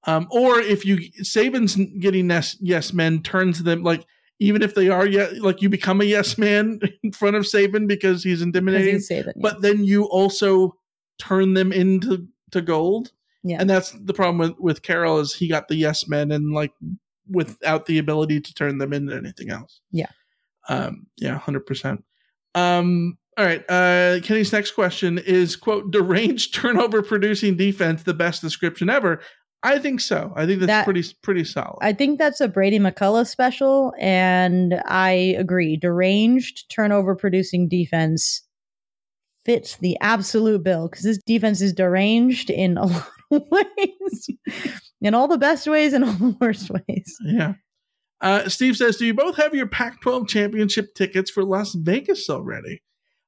Um, 0.07 0.29
or 0.31 0.61
if 0.61 0.85
you 0.85 0.99
Saban's 1.23 1.77
getting 2.01 2.31
yes, 2.31 2.57
yes 2.61 2.93
men 2.93 3.23
turns 3.23 3.63
them 3.63 3.83
like 3.83 4.05
even 4.39 4.63
if 4.63 4.75
they 4.75 4.89
are 4.89 5.07
yeah 5.07 5.29
like 5.41 5.61
you 5.61 5.69
become 5.69 6.01
a 6.01 6.05
yes 6.05 6.39
man 6.39 6.81
in 7.03 7.13
front 7.13 7.37
of 7.37 7.45
Saban 7.45 7.87
because 7.87 8.25
he's 8.25 8.43
intimidating. 8.43 8.95
he's 8.95 9.09
Saban, 9.09 9.27
yeah. 9.37 9.43
But 9.43 9.63
then 9.63 9.85
you 9.85 10.05
also 10.05 10.75
turn 11.19 11.55
them 11.55 11.73
into 11.73 12.27
to 12.53 12.61
gold. 12.63 13.13
Yeah. 13.43 13.59
And 13.61 13.69
that's 13.69 13.93
the 13.93 14.15
problem 14.15 14.39
with 14.39 14.59
with 14.59 14.83
Carroll 14.83 15.19
is 15.19 15.35
he 15.35 15.49
got 15.49 15.69
the 15.69 15.77
yes 15.77 16.09
men 16.09 16.33
and 16.33 16.53
like 16.53 16.73
without 17.29 17.87
the 17.87 17.99
ability 17.99 18.41
to 18.41 18.55
turn 18.55 18.79
them 18.79 18.93
into 18.93 19.15
anything 19.15 19.51
else. 19.51 19.81
Yeah. 19.93 20.11
Um, 20.71 21.07
yeah, 21.17 21.37
hundred 21.37 21.67
percent. 21.67 22.05
Um, 22.55 23.19
all 23.37 23.45
right. 23.45 23.65
Uh, 23.69 24.21
Kenny's 24.23 24.53
next 24.53 24.73
question 24.73 25.19
is 25.19 25.57
quote 25.57 25.91
deranged 25.91 26.55
turnover 26.61 27.03
producing 27.03 27.57
defense 27.57 28.03
the 28.05 28.15
best 28.15 28.41
description 28.43 28.89
ever. 28.91 29.21
I 29.63 29.79
think 29.79 30.01
so. 30.01 30.33
I 30.37 30.47
think 30.47 30.61
that's 30.61 30.69
That- 30.69 30.85
pretty 30.85 31.05
pretty 31.23 31.45
solid. 31.45 31.79
I 31.83 31.93
think 31.93 32.19
that's 32.19 32.41
a 32.41 32.49
Brady 32.49 32.79
McCollough 32.79 33.27
special, 33.27 33.93
and 33.99 34.81
I 34.87 35.11
agree. 35.39 35.77
Deranged 35.77 36.71
turnover 36.71 37.15
producing 37.15 37.69
defense 37.69 38.43
fits 39.45 39.77
the 39.79 39.97
absolute 40.01 40.63
bill 40.63 40.89
because 40.89 41.03
this 41.05 41.19
defense 41.27 41.61
is 41.61 41.73
deranged 41.73 42.49
in 42.51 42.77
a 42.79 42.85
lot 42.87 43.07
of 43.31 43.43
ways, 43.51 44.31
in 45.03 45.15
all 45.15 45.29
the 45.29 45.39
best 45.39 45.67
ways 45.67 45.93
and 45.93 46.05
all 46.05 46.13
the 46.13 46.37
worst 46.41 46.71
ways. 46.71 47.17
Yeah. 47.25 47.55
Uh, 48.21 48.49
Steve 48.49 48.77
says, 48.77 48.97
"Do 48.97 49.07
you 49.07 49.15
both 49.15 49.37
have 49.37 49.55
your 49.55 49.67
Pac-12 49.67 50.29
championship 50.29 50.95
tickets 50.95 51.31
for 51.31 51.45
Las 51.45 51.75
Vegas 51.75 52.29
already?" 52.29 52.83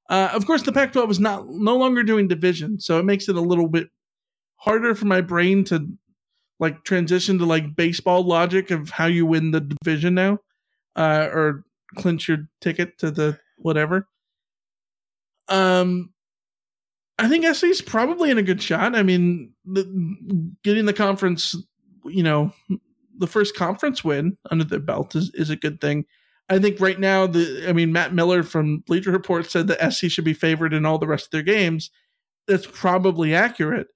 Uh, 0.09 0.31
of 0.32 0.47
course, 0.47 0.62
the 0.62 0.73
Pac-12 0.73 1.10
is 1.10 1.20
not 1.20 1.48
no 1.48 1.77
longer 1.77 2.02
doing 2.02 2.28
division, 2.28 2.78
so 2.81 2.98
it 2.98 3.05
makes 3.05 3.28
it 3.28 3.36
a 3.36 3.40
little 3.40 3.69
bit 3.69 3.89
harder 4.56 4.94
for 4.94 5.06
my 5.06 5.20
brain 5.20 5.64
to 5.64 5.89
like 6.60 6.85
transition 6.85 7.39
to 7.39 7.47
like 7.47 7.74
baseball 7.74 8.23
logic 8.24 8.70
of 8.70 8.90
how 8.90 9.06
you 9.06 9.27
win 9.27 9.51
the 9.51 9.60
division 9.60 10.14
now, 10.14 10.39
uh, 10.97 11.28
or 11.32 11.64
clinch 11.97 12.28
your 12.28 12.48
ticket 12.60 12.98
to 12.98 13.10
the 13.10 13.39
whatever. 13.59 14.06
Um, 15.48 16.12
I 17.19 17.28
think 17.28 17.44
SC's 17.44 17.82
probably 17.82 18.31
in 18.31 18.39
a 18.39 18.43
good 18.43 18.62
shot. 18.62 18.94
I 18.94 19.02
mean, 19.02 19.52
the, 19.64 19.85
getting 20.62 20.86
the 20.86 20.93
conference, 20.93 21.55
you 22.05 22.23
know, 22.23 22.52
the 23.23 23.28
first 23.28 23.55
conference 23.55 24.03
win 24.03 24.36
under 24.51 24.65
their 24.65 24.81
belt 24.81 25.15
is, 25.15 25.31
is 25.35 25.49
a 25.49 25.57
good 25.57 25.81
thing. 25.81 26.05
I 26.49 26.59
think 26.59 26.81
right 26.81 26.99
now, 26.99 27.28
the 27.28 27.65
I 27.69 27.73
mean, 27.73 27.93
Matt 27.93 28.12
Miller 28.12 28.43
from 28.43 28.81
Bleacher 28.81 29.12
Report 29.12 29.49
said 29.49 29.69
that 29.69 29.93
SC 29.93 30.11
should 30.11 30.24
be 30.24 30.35
favored 30.35 30.74
in 30.74 30.85
all 30.85 30.99
the 30.99 31.07
rest 31.07 31.27
of 31.27 31.31
their 31.31 31.43
games. 31.43 31.90
That's 32.49 32.66
probably 32.66 33.32
accurate. 33.32 33.86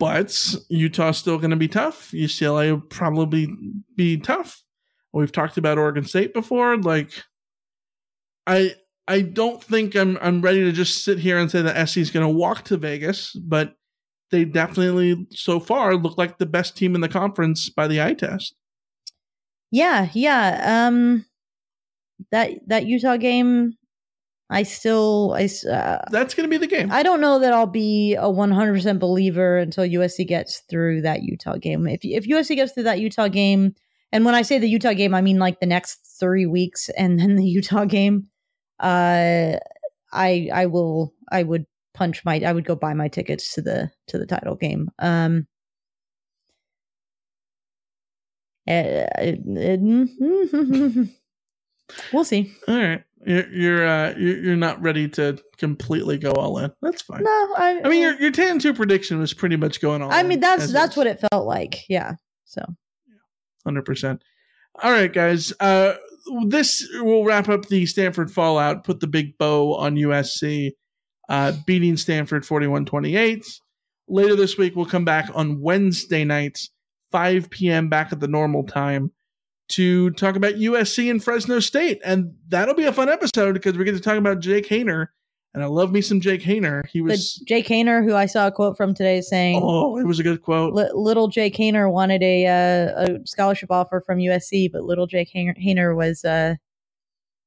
But 0.00 0.56
Utah's 0.68 1.18
still 1.18 1.38
going 1.38 1.52
to 1.52 1.56
be 1.56 1.68
tough. 1.68 2.10
UCLA 2.10 2.72
will 2.72 2.80
probably 2.80 3.48
be 3.96 4.18
tough. 4.18 4.64
We've 5.12 5.30
talked 5.30 5.56
about 5.56 5.78
Oregon 5.78 6.04
State 6.04 6.34
before. 6.34 6.76
Like, 6.76 7.12
I 8.48 8.74
I 9.06 9.20
don't 9.20 9.62
think 9.62 9.94
I'm 9.94 10.18
I'm 10.20 10.42
ready 10.42 10.64
to 10.64 10.72
just 10.72 11.04
sit 11.04 11.20
here 11.20 11.38
and 11.38 11.48
say 11.48 11.62
that 11.62 11.88
SC 11.88 11.98
is 11.98 12.10
going 12.10 12.26
to 12.26 12.36
walk 12.36 12.64
to 12.64 12.76
Vegas, 12.76 13.32
but 13.34 13.76
they 14.34 14.44
definitely 14.44 15.26
so 15.30 15.60
far 15.60 15.94
look 15.94 16.18
like 16.18 16.38
the 16.38 16.46
best 16.46 16.76
team 16.76 16.96
in 16.96 17.00
the 17.00 17.08
conference 17.08 17.68
by 17.68 17.86
the 17.86 18.02
eye 18.02 18.14
test. 18.14 18.56
Yeah, 19.70 20.08
yeah. 20.12 20.88
Um, 20.88 21.24
that 22.32 22.50
that 22.66 22.86
Utah 22.86 23.16
game, 23.16 23.74
I 24.50 24.64
still 24.64 25.36
I 25.38 25.48
uh, 25.70 26.02
That's 26.10 26.34
going 26.34 26.48
to 26.48 26.50
be 26.50 26.56
the 26.56 26.66
game. 26.66 26.90
I 26.90 27.04
don't 27.04 27.20
know 27.20 27.38
that 27.38 27.52
I'll 27.52 27.66
be 27.66 28.14
a 28.14 28.24
100% 28.24 28.98
believer 28.98 29.58
until 29.58 29.84
USC 29.84 30.26
gets 30.26 30.62
through 30.68 31.02
that 31.02 31.22
Utah 31.22 31.56
game. 31.56 31.86
If 31.86 32.00
if 32.02 32.26
USC 32.26 32.56
gets 32.56 32.72
through 32.72 32.84
that 32.84 32.98
Utah 32.98 33.28
game, 33.28 33.76
and 34.10 34.24
when 34.24 34.34
I 34.34 34.42
say 34.42 34.58
the 34.58 34.68
Utah 34.68 34.94
game, 34.94 35.14
I 35.14 35.20
mean 35.20 35.38
like 35.38 35.60
the 35.60 35.66
next 35.66 36.18
3 36.18 36.46
weeks 36.46 36.88
and 36.98 37.20
then 37.20 37.36
the 37.36 37.46
Utah 37.58 37.84
game, 37.84 38.26
uh 38.80 39.58
I 40.12 40.48
I 40.52 40.66
will 40.66 41.14
I 41.30 41.44
would 41.44 41.66
punch 41.94 42.24
my 42.24 42.40
I 42.44 42.52
would 42.52 42.64
go 42.64 42.76
buy 42.76 42.92
my 42.94 43.08
tickets 43.08 43.54
to 43.54 43.62
the 43.62 43.90
to 44.08 44.18
the 44.18 44.26
title 44.26 44.56
game. 44.56 44.90
Um 44.98 45.46
uh, 48.66 49.04
we'll 52.12 52.24
see. 52.24 52.52
All 52.66 52.78
right, 52.78 53.04
you're 53.26 53.48
you're 53.48 53.86
uh, 53.86 54.14
you're, 54.16 54.56
not 54.56 54.80
ready 54.80 55.06
to 55.10 55.38
completely 55.58 56.16
go 56.16 56.32
all 56.32 56.58
in. 56.58 56.72
That's 56.80 57.02
fine. 57.02 57.22
No, 57.22 57.54
I, 57.58 57.82
I 57.84 57.88
mean 57.88 58.00
your 58.00 58.18
your 58.18 58.30
ten 58.30 58.58
two 58.58 58.72
prediction 58.72 59.18
was 59.18 59.34
pretty 59.34 59.56
much 59.56 59.82
going 59.82 60.00
all. 60.00 60.10
I 60.10 60.22
mean 60.22 60.40
that's 60.40 60.72
that's 60.72 60.92
is. 60.92 60.96
what 60.96 61.06
it 61.06 61.20
felt 61.30 61.46
like. 61.46 61.80
Yeah. 61.90 62.14
So, 62.46 62.64
hundred 63.64 63.84
percent. 63.84 64.22
All 64.82 64.92
right, 64.92 65.12
guys. 65.12 65.52
Uh, 65.60 65.94
this 66.46 66.88
will 66.94 67.24
wrap 67.24 67.50
up 67.50 67.66
the 67.66 67.84
Stanford 67.84 68.30
fallout. 68.30 68.84
Put 68.84 69.00
the 69.00 69.06
big 69.06 69.36
bow 69.36 69.74
on 69.74 69.96
USC 69.96 70.72
uh, 71.28 71.52
beating 71.66 71.96
Stanford 71.96 72.44
41-28. 72.44 73.60
Later 74.08 74.36
this 74.36 74.58
week, 74.58 74.76
we'll 74.76 74.86
come 74.86 75.04
back 75.04 75.30
on 75.34 75.60
Wednesday 75.60 76.24
nights, 76.24 76.70
5 77.10 77.50
p.m. 77.50 77.88
back 77.88 78.12
at 78.12 78.20
the 78.20 78.28
normal 78.28 78.64
time 78.64 79.10
to 79.68 80.10
talk 80.10 80.36
about 80.36 80.54
USC 80.54 81.10
and 81.10 81.22
Fresno 81.22 81.58
State. 81.60 82.00
And 82.04 82.34
that'll 82.48 82.74
be 82.74 82.84
a 82.84 82.92
fun 82.92 83.08
episode 83.08 83.54
because 83.54 83.76
we 83.76 83.84
get 83.84 83.92
to 83.92 84.00
talk 84.00 84.18
about 84.18 84.40
Jake 84.40 84.68
Haener. 84.68 85.08
And 85.54 85.62
I 85.62 85.66
love 85.66 85.92
me 85.92 86.00
some 86.00 86.20
Jake 86.20 86.42
Haener. 86.42 86.84
He 86.88 87.00
was 87.00 87.38
but 87.38 87.46
Jake 87.46 87.66
Haener, 87.68 88.04
who 88.04 88.16
I 88.16 88.26
saw 88.26 88.48
a 88.48 88.52
quote 88.52 88.76
from 88.76 88.92
today 88.92 89.20
saying, 89.20 89.60
"Oh, 89.62 89.96
it 89.98 90.04
was 90.04 90.18
a 90.18 90.24
good 90.24 90.42
quote." 90.42 90.74
Li- 90.74 90.90
little 90.92 91.28
Jake 91.28 91.54
Haener 91.54 91.90
wanted 91.92 92.24
a 92.24 92.46
uh, 92.46 93.04
a 93.04 93.26
scholarship 93.26 93.70
offer 93.70 94.02
from 94.04 94.18
USC, 94.18 94.72
but 94.72 94.82
little 94.82 95.06
Jake 95.06 95.32
Haener 95.32 95.94
was 95.94 96.24
uh, 96.24 96.56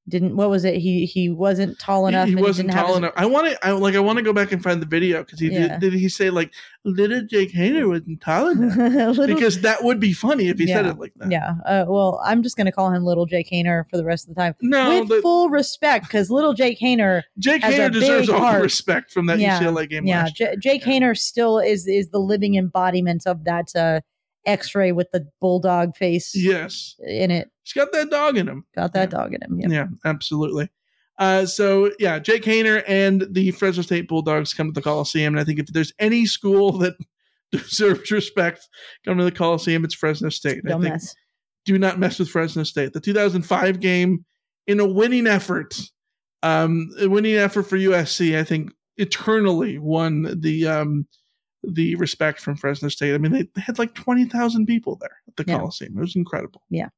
didn't 0.10 0.36
what 0.38 0.50
was 0.50 0.64
it? 0.64 0.76
He 0.78 1.06
he 1.06 1.30
wasn't 1.30 1.78
tall 1.80 2.08
enough. 2.08 2.28
He, 2.30 2.36
he 2.36 2.42
wasn't 2.42 2.72
tall 2.72 2.88
his- 2.90 2.98
enough. 2.98 3.14
I 3.18 3.26
want 3.26 3.48
to, 3.48 3.66
I 3.68 3.72
like, 3.72 3.96
I 3.96 4.00
want 4.00 4.18
to 4.18 4.24
go 4.24 4.32
back 4.34 4.52
and 4.52 4.64
find 4.64 4.82
the 4.82 4.86
video 4.86 5.24
because 5.24 5.40
he 5.40 5.50
Yeah. 5.50 5.78
did. 5.78 5.80
Did 5.82 5.94
he 5.94 6.08
say 6.10 6.30
like 6.30 6.54
little 6.86 7.22
Jake 7.24 7.52
Haener 7.54 7.88
wasn't 7.90 8.22
tall 8.22 8.50
enough? 8.50 8.78
Little- 9.18 9.28
because 9.36 9.62
that 9.62 9.84
would 9.84 10.00
be 10.00 10.14
funny 10.14 10.48
if 10.48 10.58
he 10.60 10.68
said 10.68 10.86
it 10.86 10.98
like 10.98 11.12
that. 11.18 11.30
Yeah. 11.30 11.56
Uh, 11.66 11.86
well, 11.88 12.22
I'm 12.24 12.42
just 12.42 12.56
going 12.56 12.66
to 12.68 12.72
call 12.72 12.90
him 12.92 13.04
Little 13.04 13.26
Jake 13.26 13.50
Haener 13.52 13.84
for 13.90 13.98
the 13.98 14.06
rest 14.06 14.28
of 14.30 14.36
the 14.36 14.42
time. 14.42 14.56
No, 14.62 15.02
with 15.02 15.10
the- 15.10 15.22
full 15.22 15.50
respect, 15.50 16.06
because 16.06 16.32
Little 16.32 16.54
Jake 16.54 16.80
Haener, 16.80 17.24
Jake 17.38 17.62
Haener 17.64 17.92
deserves 17.92 18.30
all 18.30 18.54
the 18.54 18.62
respect 18.62 19.12
from 19.12 19.26
that 19.26 19.40
yeah, 19.40 19.60
UCLA 19.60 19.90
game 19.90 20.06
Yeah. 20.08 20.30
J- 20.34 20.56
Jake 20.62 20.84
Haener 20.84 21.18
still 21.18 21.60
is 21.60 21.86
is 21.88 22.10
the 22.10 22.20
living 22.20 22.56
embodiment 22.56 23.24
of 23.28 23.44
that 23.44 23.76
uh, 23.76 24.00
X-ray 24.48 24.91
with 24.94 25.11
the 25.11 25.28
bulldog 25.41 25.95
face 25.95 26.32
Yes, 26.34 26.95
in 27.06 27.30
it. 27.32 27.49
he's 27.64 27.74
got 27.74 27.91
that 27.91 28.10
dog 28.10 28.38
in 28.38 28.48
him. 28.48 28.65
Got 28.76 28.94
that 28.94 29.10
dog 29.11 29.34
in 29.34 29.41
him. 29.44 29.60
Yep. 29.60 29.72
Yeah, 29.72 29.88
absolutely. 30.10 30.69
Uh, 31.19 31.45
so 31.45 31.91
yeah, 31.99 32.19
Jake 32.19 32.44
Haener 32.44 32.84
and 32.88 33.26
the 33.32 33.52
Fresno 33.52 33.82
State 33.84 34.07
Bulldogs 34.07 34.53
come 34.53 34.68
to 34.68 34.74
the 34.74 34.82
Coliseum, 34.82 35.34
and 35.34 35.41
I 35.41 35.44
think 35.44 35.60
if 35.60 35.68
there's 35.68 35.94
any 35.99 36.26
school 36.26 36.72
that 36.80 36.95
deserves 37.52 38.11
respect 38.11 38.68
come 39.06 39.18
to 39.18 39.24
the 39.24 39.32
Coliseum, 39.32 39.84
it's 39.86 39.94
Fresno 39.95 40.30
State. 40.30 40.64
Don't 40.64 40.82
think 40.82 40.94
mess. 40.94 41.15
do 41.65 41.78
not 41.80 41.99
mess 41.99 42.19
with 42.19 42.30
Fresno 42.30 42.64
State. 42.64 42.94
The 42.94 42.99
2005 42.99 43.80
game 43.80 44.26
in 44.68 44.80
a 44.80 44.86
winning 44.86 45.26
effort, 45.28 45.80
um, 46.44 46.90
a 46.99 47.07
winning 47.07 47.36
effort 47.36 47.64
for 47.64 47.78
USC, 47.78 48.38
I 48.38 48.44
think 48.44 48.72
eternally 48.98 49.78
won 49.80 50.40
the 50.40 50.68
um, 50.68 51.07
the 51.64 51.96
respect 51.96 52.40
from 52.40 52.56
Fresno 52.56 52.90
State. 52.90 53.14
I 53.14 53.18
mean, 53.18 53.32
they, 53.32 53.44
they 53.56 53.62
had 53.62 53.80
like 53.80 53.94
20,000 53.96 54.66
people 54.66 54.96
there 54.98 55.18
at 55.28 55.36
the 55.36 55.44
Yeah. 55.48 55.58
Coliseum. 55.58 55.98
It 55.98 56.02
was 56.02 56.16
incredible. 56.16 56.62
Yeah. 56.70 56.90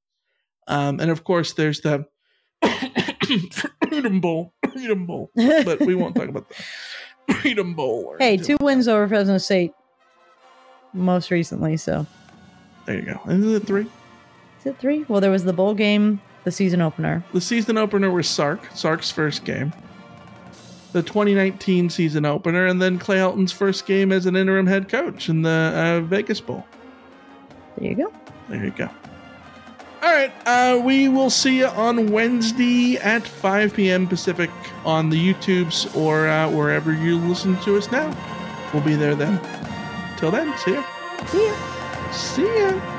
Um, 0.67 0.99
and 0.99 1.09
of 1.09 1.23
course, 1.23 1.53
there's 1.53 1.81
the 1.81 2.05
Freedom 3.89 4.19
Bowl, 4.21 4.53
Freedom 4.71 5.05
Bowl, 5.05 5.31
but 5.35 5.79
we 5.81 5.95
won't 5.95 6.15
talk 6.15 6.27
about 6.29 6.49
that. 6.49 7.35
Freedom 7.41 7.73
Bowl. 7.73 8.15
Hey, 8.19 8.37
two 8.37 8.57
wins 8.61 8.87
over 8.87 9.07
Fresno 9.07 9.37
State 9.37 9.71
most 10.93 11.31
recently. 11.31 11.77
So 11.77 12.05
There 12.85 12.95
you 12.97 13.01
go. 13.03 13.19
Isn't 13.27 13.55
it 13.55 13.65
three? 13.65 13.87
is 14.59 14.65
it 14.65 14.77
three? 14.79 15.05
Well, 15.07 15.21
there 15.21 15.31
was 15.31 15.43
the 15.45 15.53
bowl 15.53 15.73
game, 15.73 16.19
the 16.43 16.51
season 16.51 16.81
opener. 16.81 17.23
The 17.33 17.41
season 17.41 17.77
opener 17.77 18.11
was 18.11 18.27
Sark, 18.27 18.61
Sark's 18.73 19.09
first 19.11 19.45
game. 19.45 19.71
The 20.91 21.03
2019 21.03 21.89
season 21.89 22.25
opener, 22.25 22.65
and 22.65 22.81
then 22.81 22.97
Clay 22.97 23.17
Helton's 23.17 23.51
first 23.51 23.85
game 23.85 24.11
as 24.11 24.25
an 24.25 24.35
interim 24.35 24.65
head 24.65 24.89
coach 24.89 25.29
in 25.29 25.43
the 25.43 25.49
uh, 25.75 26.01
Vegas 26.07 26.41
Bowl. 26.41 26.65
There 27.77 27.89
you 27.89 27.95
go. 27.95 28.13
There 28.49 28.65
you 28.65 28.71
go. 28.71 28.89
All 30.01 30.11
right, 30.11 30.31
uh, 30.45 30.81
we 30.81 31.09
will 31.09 31.29
see 31.29 31.59
you 31.59 31.67
on 31.67 32.09
Wednesday 32.09 32.97
at 32.97 33.27
5 33.27 33.73
p.m. 33.73 34.07
Pacific 34.07 34.49
on 34.85 35.09
the 35.09 35.33
YouTubes 35.33 35.95
or 35.95 36.27
uh, 36.27 36.49
wherever 36.49 36.93
you 36.93 37.17
listen 37.17 37.57
to 37.61 37.77
us 37.77 37.91
now. 37.91 38.15
We'll 38.73 38.83
be 38.83 38.95
there 38.95 39.15
then. 39.15 39.39
Till 40.17 40.31
then, 40.31 40.57
see 40.59 40.73
ya. 40.73 40.83
See 41.27 41.45
ya. 41.45 42.11
See 42.11 42.59
ya. 42.59 42.98